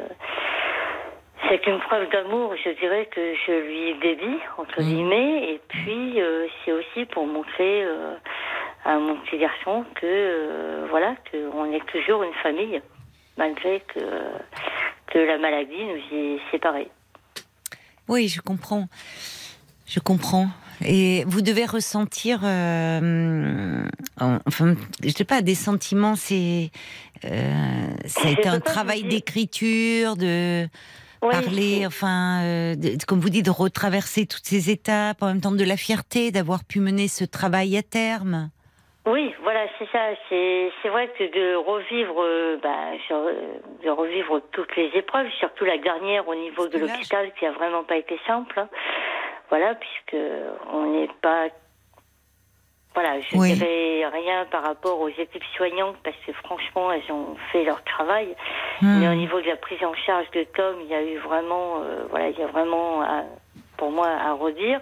c'est 1.48 1.66
une 1.66 1.78
preuve 1.80 2.08
d'amour, 2.10 2.54
je 2.56 2.70
dirais 2.80 3.04
que 3.06 3.34
je 3.46 3.52
lui 3.52 3.98
dédie 4.00 4.38
entre 4.56 4.80
Mm. 4.80 4.84
guillemets, 4.84 5.52
et 5.52 5.60
puis 5.68 6.20
euh, 6.20 6.46
c'est 6.64 6.72
aussi 6.72 7.04
pour 7.04 7.26
montrer 7.26 7.84
euh, 7.84 8.14
à 8.84 8.98
mon 8.98 9.16
petit 9.20 9.38
garçon 9.38 9.84
que 9.94 10.04
euh, 10.06 10.86
voilà 10.90 11.16
que 11.30 11.36
on 11.54 11.72
est 11.72 11.84
toujours 11.86 12.22
une 12.22 12.34
famille 12.42 12.80
malgré 13.38 13.80
que 13.94 14.00
que 15.06 15.18
la 15.18 15.38
maladie 15.38 15.84
nous 15.84 16.16
ait 16.18 16.38
séparés. 16.50 16.88
Oui, 18.08 18.28
je 18.28 18.40
comprends. 18.40 18.88
Je 19.86 20.00
comprends. 20.00 20.48
Et 20.84 21.24
vous 21.26 21.40
devez 21.40 21.66
ressentir, 21.66 22.40
euh, 22.42 23.86
enfin, 24.46 24.74
je 25.02 25.08
sais 25.10 25.24
pas, 25.24 25.40
des 25.40 25.54
sentiments. 25.54 26.16
C'est, 26.16 26.70
euh, 27.24 27.86
ça 28.06 28.28
a 28.28 28.30
été 28.30 28.48
un 28.48 28.60
travail 28.60 29.04
d'écriture, 29.04 30.16
de 30.16 30.66
Oui, 31.22 31.30
parler, 31.30 31.86
enfin, 31.86 32.42
euh, 32.42 32.74
de- 32.74 33.02
comme 33.06 33.20
vous 33.20 33.30
dites, 33.30 33.44
de 33.46 33.50
retraverser 33.50 34.26
toutes 34.26 34.44
ces 34.44 34.68
étapes, 34.70 35.22
en 35.22 35.26
même 35.28 35.40
temps 35.40 35.52
de 35.52 35.64
la 35.64 35.76
fierté 35.76 36.30
d'avoir 36.32 36.64
pu 36.64 36.80
mener 36.80 37.06
ce 37.08 37.24
travail 37.24 37.76
à 37.76 37.82
terme. 37.82 38.50
Oui, 39.06 39.34
voilà, 39.42 39.66
c'est 39.78 39.88
ça. 39.90 40.00
C'est 40.30 40.88
vrai 40.88 41.08
que 41.08 41.24
de 41.24 41.56
revivre, 41.56 42.22
euh, 42.22 42.56
bah, 42.62 42.96
sur- 43.06 43.16
euh, 43.16 43.58
de 43.84 43.90
revivre 43.90 44.40
toutes 44.52 44.74
les 44.76 44.90
épreuves, 44.94 45.28
surtout 45.38 45.66
la 45.66 45.76
dernière 45.76 46.26
au 46.26 46.34
niveau 46.34 46.68
de 46.68 46.78
l'hôpital, 46.78 47.30
qui 47.38 47.44
a 47.44 47.52
vraiment 47.52 47.84
pas 47.84 47.96
été 47.96 48.18
simple. 48.26 48.58
hein. 48.58 48.68
Voilà, 49.50 49.74
puisque 49.74 50.16
on 50.72 50.84
n'est 50.92 51.10
pas, 51.20 51.48
voilà, 52.94 53.20
je 53.20 53.36
Oui. 53.36 53.52
dirais 53.52 54.06
rien 54.10 54.46
par 54.46 54.62
rapport 54.64 54.98
aux 54.98 55.10
équipes 55.10 55.44
soignantes, 55.56 55.96
parce 56.02 56.16
que 56.26 56.32
franchement, 56.32 56.90
elles 56.90 57.12
ont 57.12 57.36
fait 57.52 57.62
leur 57.64 57.84
travail. 57.84 58.34
Hmm. 58.80 59.00
Mais 59.00 59.08
au 59.08 59.14
niveau 59.14 59.38
de 59.42 59.46
la 59.48 59.56
prise 59.56 59.84
en 59.84 59.94
charge 59.94 60.30
de 60.30 60.44
Tom, 60.56 60.76
il 60.80 60.86
y 60.86 60.94
a 60.94 61.02
eu 61.02 61.18
vraiment, 61.18 61.82
euh, 61.82 62.06
voilà, 62.08 62.30
il 62.30 62.38
y 62.38 62.42
a 62.42 62.46
vraiment, 62.46 63.02
à- 63.02 63.24
pour 63.76 63.90
moi, 63.90 64.08
à 64.08 64.32
redire. 64.32 64.80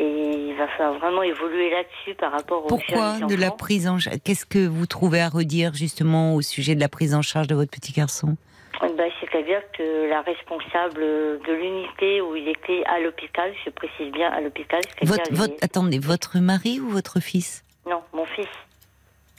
Et 0.00 0.48
il 0.48 0.56
va 0.56 0.66
falloir 0.68 0.98
vraiment 0.98 1.22
évoluer 1.22 1.70
là-dessus 1.70 2.14
par 2.14 2.32
rapport 2.32 2.64
aux 2.64 2.68
Pourquoi 2.68 3.18
de 3.20 3.34
la 3.36 3.50
prise 3.50 3.86
en 3.86 3.98
charge 3.98 4.18
Qu'est-ce 4.24 4.46
que 4.46 4.66
vous 4.66 4.86
trouvez 4.86 5.20
à 5.20 5.28
redire 5.28 5.72
justement 5.74 6.34
au 6.34 6.42
sujet 6.42 6.74
de 6.74 6.80
la 6.80 6.88
prise 6.88 7.14
en 7.14 7.22
charge 7.22 7.46
de 7.46 7.54
votre 7.54 7.70
petit 7.70 7.92
garçon? 7.92 8.36
Ben, 8.82 9.10
C'est-à-dire 9.20 9.62
que 9.76 10.08
la 10.10 10.22
responsable 10.22 11.00
de 11.00 11.52
l'unité 11.52 12.20
où 12.20 12.34
il 12.34 12.48
était 12.48 12.82
à 12.86 12.98
l'hôpital, 12.98 13.52
je 13.64 13.70
précise 13.70 14.10
bien 14.12 14.30
à 14.30 14.40
l'hôpital, 14.40 14.80
votre, 15.02 15.32
votre, 15.32 15.54
Attendez, 15.62 15.98
votre 15.98 16.38
mari 16.38 16.80
ou 16.80 16.88
votre 16.88 17.20
fils? 17.20 17.62
Non, 17.86 18.02
mon 18.12 18.24
fils, 18.26 18.48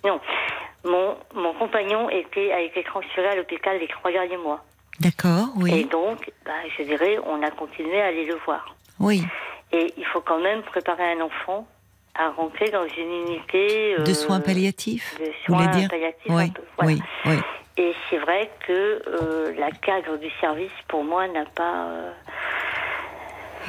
non, 0.05 0.19
mon, 0.83 1.17
mon 1.33 1.53
compagnon 1.53 2.09
était, 2.11 2.51
a 2.51 2.61
été 2.61 2.83
transféré 2.83 3.27
à 3.29 3.35
l'hôpital 3.35 3.79
les 3.79 3.87
trois 3.87 4.11
derniers 4.11 4.37
mois. 4.37 4.63
D'accord, 4.99 5.47
Et 5.57 5.61
oui, 5.63 5.85
donc, 5.85 6.31
ben, 6.45 6.53
je 6.77 6.83
dirais, 6.83 7.17
on 7.25 7.41
a 7.41 7.49
continué 7.51 7.99
à 7.99 8.05
aller 8.05 8.25
le 8.25 8.35
voir. 8.45 8.74
Oui. 8.99 9.23
Et 9.71 9.93
il 9.97 10.05
faut 10.05 10.21
quand 10.21 10.39
même 10.39 10.61
préparer 10.63 11.11
un 11.13 11.21
enfant 11.21 11.67
à 12.13 12.29
rentrer 12.29 12.69
dans 12.71 12.85
une 12.97 13.11
unité... 13.27 13.95
De 13.97 14.09
euh, 14.11 14.13
soins 14.13 14.39
palliatifs, 14.39 15.15
de 15.19 15.25
vous 15.25 15.31
voulez 15.55 15.63
soins 15.65 15.77
dire 15.77 15.89
palliatifs 15.89 16.29
un 16.31 16.35
Oui, 16.35 16.51
peu, 16.51 16.61
voilà. 16.77 16.93
oui, 16.93 17.01
oui. 17.25 17.35
Et 17.77 17.93
c'est 18.09 18.19
vrai 18.19 18.49
que 18.65 18.71
euh, 19.07 19.53
la 19.59 19.69
cadre 19.71 20.17
du 20.17 20.29
service, 20.39 20.71
pour 20.87 21.03
moi, 21.03 21.27
n'a 21.27 21.43
pas... 21.45 21.87
euh, 21.87 22.11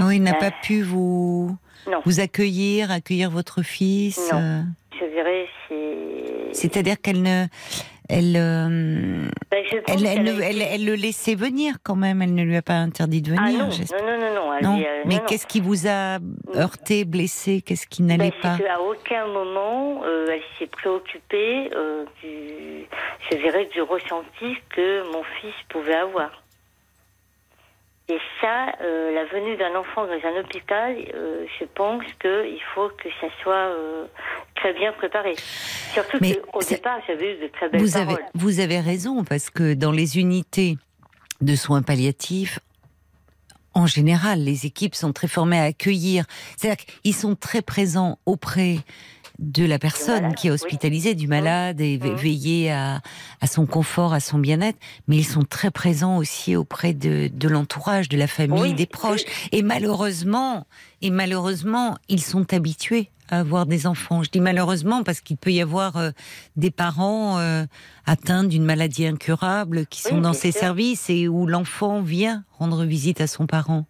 Oui, 0.01 0.21
n'a 0.21 0.35
pas 0.35 0.53
pu 0.53 0.83
vous, 0.83 1.57
non. 1.91 2.01
vous 2.05 2.21
accueillir, 2.21 2.93
accueillir 2.93 3.31
votre 3.31 3.63
fils. 3.63 4.31
Non. 4.33 4.39
euh, 4.41 4.61
Je 5.01 5.07
dirais, 5.07 5.49
c'est. 5.69 6.55
C'est-à-dire 6.55 7.01
qu'elle 7.03 7.21
ne, 7.23 7.47
elle, 8.09 8.37
euh, 8.37 9.29
Ben, 9.51 9.65
elle, 9.89 10.07
elle, 10.07 10.07
elle, 10.29 10.57
été- 10.57 10.69
elle 10.75 10.85
le 10.85 10.95
laissait 10.95 11.35
venir 11.35 11.75
quand 11.83 11.97
même. 11.97 12.23
Elle 12.23 12.35
ne 12.35 12.43
lui 12.43 12.57
a 12.57 12.63
pas 12.63 12.75
interdit 12.75 13.23
de 13.23 13.35
Ah 13.39 13.47
venir. 13.47 13.65
non, 13.65 13.71
j'espère. 13.71 14.03
non, 14.03 14.19
non, 14.19 14.35
non, 14.35 14.61
non. 14.79 14.85
mais 15.07 15.19
qu'est-ce 15.27 15.47
qui 15.47 15.61
vous 15.61 15.87
a 15.87 16.19
heurté, 16.55 17.05
blessé? 17.05 17.63
Qu'est-ce 17.63 17.87
qui 17.87 18.03
n'allait 18.03 18.31
Ben, 18.31 18.41
pas? 18.43 18.59
qu'à 18.59 18.81
aucun 18.81 19.27
moment, 19.27 20.03
euh, 20.05 20.27
elle 20.31 20.43
s'est 20.59 20.67
préoccupée 20.71 21.71
euh, 21.75 22.05
du, 22.23 22.87
je 23.31 23.37
dirais, 23.37 23.69
du 23.73 23.83
ressenti 23.83 24.57
que 24.75 25.03
mon 25.13 25.23
fils 25.41 25.55
pouvait 25.69 25.95
avoir. 25.97 26.43
Et 28.09 28.19
ça, 28.41 28.69
euh, 28.83 29.13
la 29.13 29.25
venue 29.25 29.57
d'un 29.57 29.75
enfant 29.75 30.07
dans 30.07 30.13
un 30.13 30.41
hôpital, 30.41 30.97
euh, 31.15 31.45
je 31.59 31.65
pense 31.65 32.05
qu'il 32.21 32.63
faut 32.73 32.89
que 32.91 33.09
ça 33.21 33.27
soit 33.43 33.55
euh, 33.55 34.07
très 34.55 34.73
bien 34.75 34.93
préparé. 34.93 35.35
Surtout 35.93 36.19
Mais 36.21 36.37
qu'au 36.37 36.63
départ, 36.63 37.01
j'avais 37.09 37.35
eu 37.35 37.43
de 37.43 37.49
très 37.49 37.69
belles 37.69 37.81
vous 37.81 37.97
avez, 37.97 38.15
vous 38.35 38.61
avez 38.61 38.79
raison, 38.79 39.25
parce 39.25 39.51
que 39.51 39.75
dans 39.75 39.91
les 39.91 40.19
unités 40.19 40.77
de 41.41 41.57
soins 41.57 41.83
palliatifs, 41.83 42.61
en 43.75 43.87
général, 43.87 44.39
les 44.43 44.67
équipes 44.67 44.95
sont 44.95 45.13
très 45.13 45.29
formées 45.29 45.59
à 45.59 45.65
accueillir. 45.65 46.27
C'est-à-dire 46.57 46.87
qu'ils 47.03 47.15
sont 47.15 47.35
très 47.35 47.61
présents 47.61 48.19
auprès 48.25 48.77
de 49.39 49.65
la 49.65 49.79
personne 49.79 50.23
malade, 50.23 50.35
qui 50.37 50.47
est 50.47 50.51
oui. 50.51 50.55
hospitalisée, 50.55 51.15
du 51.15 51.29
malade, 51.29 51.81
et 51.81 51.99
Mhm. 51.99 52.15
veiller 52.15 52.73
à, 52.73 53.01
à 53.41 53.47
son 53.47 53.67
confort, 53.67 54.13
à 54.15 54.21
son 54.21 54.39
bien-être. 54.39 54.79
Mais 55.09 55.17
ils 55.17 55.27
sont 55.27 55.43
très 55.45 55.71
présents 55.71 56.17
aussi 56.17 56.57
auprès 56.57 56.95
de, 56.95 57.29
de 57.33 57.49
l'entourage, 57.49 58.09
de 58.09 58.17
la 58.17 58.27
famille, 58.27 58.61
Oui, 58.61 58.75
des 58.75 58.87
proches. 58.87 59.25
Et 59.53 59.63
malheureusement, 59.63 60.67
et 61.03 61.11
malheureusement, 61.11 61.97
ils 62.09 62.23
sont 62.23 62.53
habitués 62.53 63.11
à 63.29 63.41
avoir 63.41 63.67
des 63.67 63.87
enfants. 63.89 64.23
Je 64.23 64.31
dis 64.31 64.41
malheureusement 64.41 65.03
parce 65.03 65.21
qu'il 65.21 65.37
peut 65.37 65.51
y 65.53 65.61
avoir 65.61 65.97
euh, 65.97 66.11
des 66.57 66.71
parents 66.71 67.39
euh, 67.39 67.65
atteints 68.07 68.45
d'une 68.45 68.65
maladie 68.65 69.05
incurable 69.07 69.87
qui 69.87 70.01
sont 70.01 70.17
Oui, 70.17 70.21
dans 70.23 70.33
ces 70.33 70.53
sûr. 70.53 70.61
services 70.61 71.11
et 71.11 71.27
où 71.27 71.47
l'enfant 71.47 72.03
vient 72.03 72.45
rendre 72.59 72.85
visite 72.85 73.21
à 73.21 73.27
son 73.27 73.47
parent. 73.47 73.85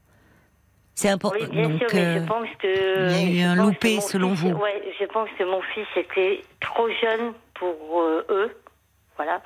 C'est 0.96 1.10
important. 1.10 1.38
Oui, 1.40 1.46
bien 1.50 1.68
Donc, 1.68 1.78
sûr, 1.78 1.88
mais 1.92 2.00
euh, 2.06 2.20
je 2.20 2.26
pense 2.26 2.48
que. 2.58 3.10
il 3.20 3.36
y 3.38 3.42
a 3.42 3.44
eu 3.44 3.46
un 3.46 3.54
loupé, 3.54 4.00
selon 4.00 4.30
fils- 4.34 4.40
vous. 4.50 4.56
Ouais, 4.58 4.82
je 4.98 5.04
pense 5.04 5.28
que 5.38 5.44
mon 5.44 5.60
fils 5.60 5.86
était 5.94 6.40
trop 6.60 6.88
jeune 6.88 7.34
pour 7.54 8.00
euh, 8.00 8.24
eux. 8.30 8.56
Voilà. 9.16 9.40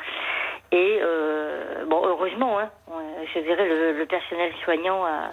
Et, 0.73 0.99
euh, 1.03 1.85
bon, 1.87 2.03
heureusement, 2.07 2.59
hein, 2.61 2.71
euh, 2.93 3.25
je 3.35 3.41
dirais, 3.41 3.69
le, 3.69 3.99
le 3.99 4.07
personnel 4.07 4.53
soignant 4.65 5.05
a, 5.05 5.33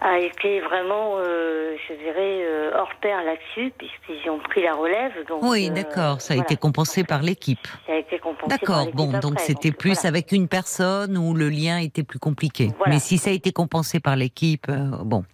a 0.00 0.18
été 0.18 0.60
vraiment, 0.60 1.16
euh, 1.16 1.76
je 1.88 1.94
dirais, 1.94 2.44
euh, 2.44 2.70
hors 2.76 2.94
pair 3.00 3.22
là-dessus, 3.24 3.72
puisqu'ils 3.76 4.30
ont 4.30 4.38
pris 4.38 4.62
la 4.62 4.74
relève. 4.74 5.12
Donc, 5.26 5.42
oui, 5.42 5.68
euh, 5.68 5.74
d'accord, 5.74 6.20
ça 6.20 6.34
a 6.34 6.36
voilà. 6.36 6.46
été 6.46 6.56
compensé 6.56 7.04
par 7.04 7.22
l'équipe. 7.22 7.66
Ça 7.86 7.92
a 7.92 7.96
été 7.96 8.18
compensé 8.18 8.48
par 8.48 8.58
D'accord, 8.58 8.92
bon, 8.94 9.08
après, 9.08 9.20
donc 9.20 9.40
c'était 9.40 9.72
plus 9.72 9.94
voilà. 9.94 10.08
avec 10.08 10.32
une 10.32 10.48
personne 10.48 11.16
où 11.18 11.34
le 11.34 11.48
lien 11.48 11.78
était 11.78 12.04
plus 12.04 12.18
compliqué. 12.18 12.70
Voilà. 12.78 12.94
Mais 12.94 13.00
si 13.00 13.18
ça 13.18 13.30
a 13.30 13.32
été 13.32 13.52
compensé 13.52 14.00
par 14.00 14.16
l'équipe, 14.16 14.70
bon. 14.70 15.24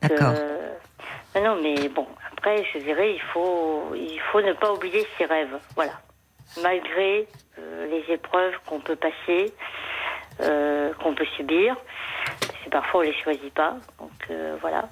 D'accord. 0.00 0.34
non, 1.34 1.58
mais 1.62 1.88
bon, 1.88 2.06
après, 2.32 2.64
je 2.72 2.78
dirais, 2.78 3.14
il 3.14 3.20
faut, 3.32 3.94
il 3.94 4.20
faut 4.30 4.40
ne 4.40 4.52
pas 4.52 4.72
oublier 4.72 5.06
ses 5.18 5.24
rêves. 5.24 5.58
Voilà. 5.74 5.92
malgré 6.62 7.26
les 7.90 8.04
épreuves 8.12 8.54
qu'on 8.66 8.80
peut 8.80 8.96
passer, 8.96 9.52
euh, 10.40 10.92
qu'on 11.02 11.14
peut 11.14 11.26
subir. 11.36 11.76
C'est 12.62 12.70
parfois 12.70 13.00
on 13.00 13.02
les 13.02 13.14
choisit 13.22 13.52
pas. 13.54 13.76
Donc 13.98 14.10
euh, 14.30 14.56
voilà. 14.60 14.88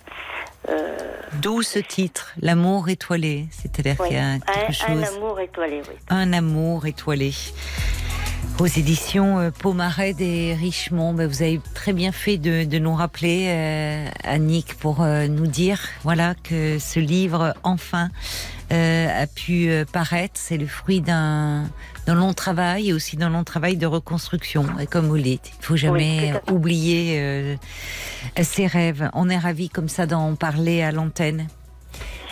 Euh, 0.68 0.96
D'où 1.40 1.62
ce 1.62 1.78
titre, 1.78 2.32
l'amour 2.40 2.88
étoilé. 2.88 3.46
C'est-à-dire 3.50 3.96
oui. 4.00 4.08
qu'il 4.08 4.16
y 4.16 4.20
a 4.20 4.38
quelque 4.38 4.68
un, 4.68 4.72
chose. 4.72 5.10
un 5.10 5.16
amour 5.16 5.40
étoilé, 5.40 5.82
oui. 5.88 5.94
Un 6.10 6.32
amour 6.32 6.86
étoilé. 6.86 7.32
Aux 8.58 8.66
éditions 8.66 9.50
Pomaret 9.58 10.12
des 10.12 10.54
Richemont, 10.54 11.14
Ben, 11.14 11.26
vous 11.26 11.40
avez 11.40 11.60
très 11.74 11.94
bien 11.94 12.12
fait 12.12 12.36
de, 12.36 12.64
de 12.64 12.78
nous 12.78 12.94
rappeler, 12.94 13.46
euh, 13.48 14.06
Annick, 14.24 14.74
pour 14.74 15.00
euh, 15.00 15.28
nous 15.28 15.46
dire 15.46 15.80
voilà 16.02 16.34
que 16.34 16.78
ce 16.78 17.00
livre, 17.00 17.54
enfin, 17.62 18.10
euh, 18.70 19.22
a 19.22 19.26
pu 19.26 19.70
paraître. 19.94 20.34
C'est 20.34 20.58
le 20.58 20.66
fruit 20.66 21.00
d'un 21.00 21.64
d'un 22.10 22.16
long 22.16 22.32
travail 22.32 22.88
et 22.88 22.92
aussi 22.92 23.16
d'un 23.16 23.28
long 23.28 23.44
travail 23.44 23.76
de 23.76 23.86
reconstruction. 23.86 24.66
Et 24.80 24.88
comme 24.88 25.06
vous 25.06 25.14
le 25.14 25.22
dites, 25.22 25.52
il 25.60 25.64
faut 25.64 25.76
jamais 25.76 26.32
oublier 26.50 27.20
euh, 27.20 27.56
ses 28.42 28.66
rêves. 28.66 29.08
On 29.12 29.28
est 29.28 29.38
ravis 29.38 29.68
comme 29.68 29.88
ça 29.88 30.06
d'en 30.06 30.34
parler 30.34 30.82
à 30.82 30.90
l'antenne. 30.90 31.46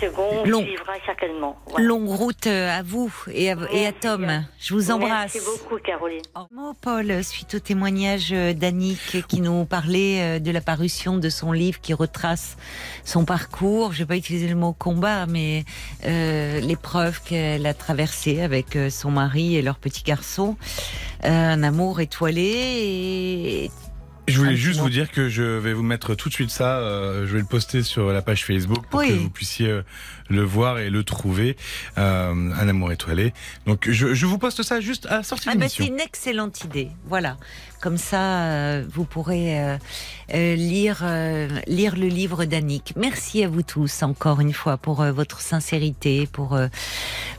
Second 0.00 0.44
Long. 0.44 0.62
suivra 0.62 0.92
certainement. 1.04 1.56
Voilà. 1.66 1.86
Longue 1.86 2.08
route 2.08 2.46
euh, 2.46 2.78
à 2.78 2.82
vous 2.82 3.12
et 3.32 3.50
à, 3.50 3.56
et 3.72 3.86
à 3.86 3.92
Tom. 3.92 4.24
bien. 4.24 4.44
Je 4.58 4.74
vous 4.74 4.90
embrasse. 4.90 5.34
Merci 5.34 5.40
beaucoup, 5.44 5.78
Caroline. 5.82 6.22
Un 6.34 6.46
mot, 6.52 6.72
Paul, 6.80 7.24
suite 7.24 7.54
au 7.54 7.58
témoignage 7.58 8.30
d'Annick 8.30 9.26
qui 9.26 9.40
nous 9.40 9.64
parlait 9.64 10.20
euh, 10.20 10.38
de 10.38 10.50
la 10.50 10.60
parution 10.60 11.16
de 11.16 11.28
son 11.28 11.52
livre 11.52 11.80
qui 11.80 11.94
retrace 11.94 12.56
son 13.04 13.24
parcours? 13.24 13.92
Je 13.92 14.00
vais 14.00 14.06
pas 14.06 14.16
utiliser 14.16 14.48
le 14.48 14.54
mot 14.54 14.72
combat, 14.72 15.26
mais 15.26 15.64
euh, 16.04 16.60
l'épreuve 16.60 17.20
qu'elle 17.22 17.66
a 17.66 17.74
traversée 17.74 18.40
avec 18.40 18.76
euh, 18.76 18.90
son 18.90 19.10
mari 19.10 19.56
et 19.56 19.62
leur 19.62 19.78
petit 19.78 20.02
garçon. 20.02 20.56
Euh, 21.24 21.28
un 21.28 21.62
amour 21.62 22.00
étoilé 22.00 22.42
et 23.64 23.70
Je 24.28 24.38
voulais 24.38 24.56
juste 24.56 24.80
vous 24.80 24.90
dire 24.90 25.10
que 25.10 25.28
je 25.28 25.42
vais 25.42 25.72
vous 25.72 25.82
mettre 25.82 26.14
tout 26.14 26.28
de 26.28 26.34
suite 26.34 26.50
ça. 26.50 26.78
euh, 26.78 27.26
je 27.26 27.32
vais 27.32 27.38
le 27.40 27.44
poster 27.46 27.82
sur 27.82 28.12
la 28.12 28.22
page 28.22 28.44
Facebook 28.44 28.86
pour 28.90 29.00
Oui. 29.00 29.08
que 29.08 29.12
vous 29.14 29.30
puissiez 29.30 29.68
euh, 29.68 29.82
le 30.28 30.42
voir 30.42 30.78
et 30.78 30.90
le 30.90 31.02
trouver. 31.04 31.56
Euh, 31.96 32.32
un 32.32 32.68
amour 32.68 32.92
étoilé. 32.92 33.32
Donc 33.66 33.88
je, 33.90 34.14
je 34.14 34.26
vous 34.26 34.38
poste 34.38 34.62
ça 34.62 34.80
juste 34.80 35.06
à 35.06 35.18
la 35.18 35.22
sortie 35.22 35.48
Ah 35.50 35.54
de 35.54 35.58
l'émission. 35.60 35.84
c'est 35.84 35.90
une 35.90 36.00
excellente 36.00 36.64
idée. 36.64 36.90
Voilà. 37.06 37.36
Comme 37.80 37.96
ça, 37.96 38.42
euh, 38.42 38.84
vous 38.92 39.04
pourrez 39.04 39.60
euh, 39.60 39.76
euh, 40.34 40.54
lire, 40.56 41.00
euh, 41.02 41.48
lire 41.68 41.94
le 41.96 42.08
livre 42.08 42.44
d'Annick. 42.44 42.94
Merci 42.96 43.44
à 43.44 43.48
vous 43.48 43.62
tous 43.62 44.02
encore 44.02 44.40
une 44.40 44.52
fois 44.52 44.76
pour 44.78 45.00
euh, 45.00 45.12
votre 45.12 45.40
sincérité, 45.40 46.26
pour 46.26 46.58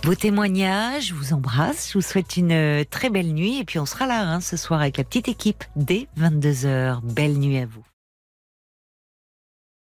vos 0.03 0.15
témoignages. 0.15 1.07
Je 1.07 1.13
vous 1.13 1.33
embrasse. 1.33 1.89
Je 1.89 1.97
vous 1.97 2.01
souhaite 2.01 2.37
une 2.37 2.85
très 2.89 3.09
belle 3.09 3.33
nuit. 3.33 3.59
Et 3.59 3.65
puis 3.65 3.79
on 3.79 3.85
sera 3.85 4.07
là 4.07 4.21
hein, 4.21 4.39
ce 4.41 4.55
soir 4.57 4.79
avec 4.81 4.97
la 4.97 5.03
petite 5.03 5.27
équipe 5.27 5.63
dès 5.75 6.07
22h. 6.19 7.01
Belle 7.03 7.37
nuit 7.37 7.57
à 7.57 7.65
vous. 7.65 7.83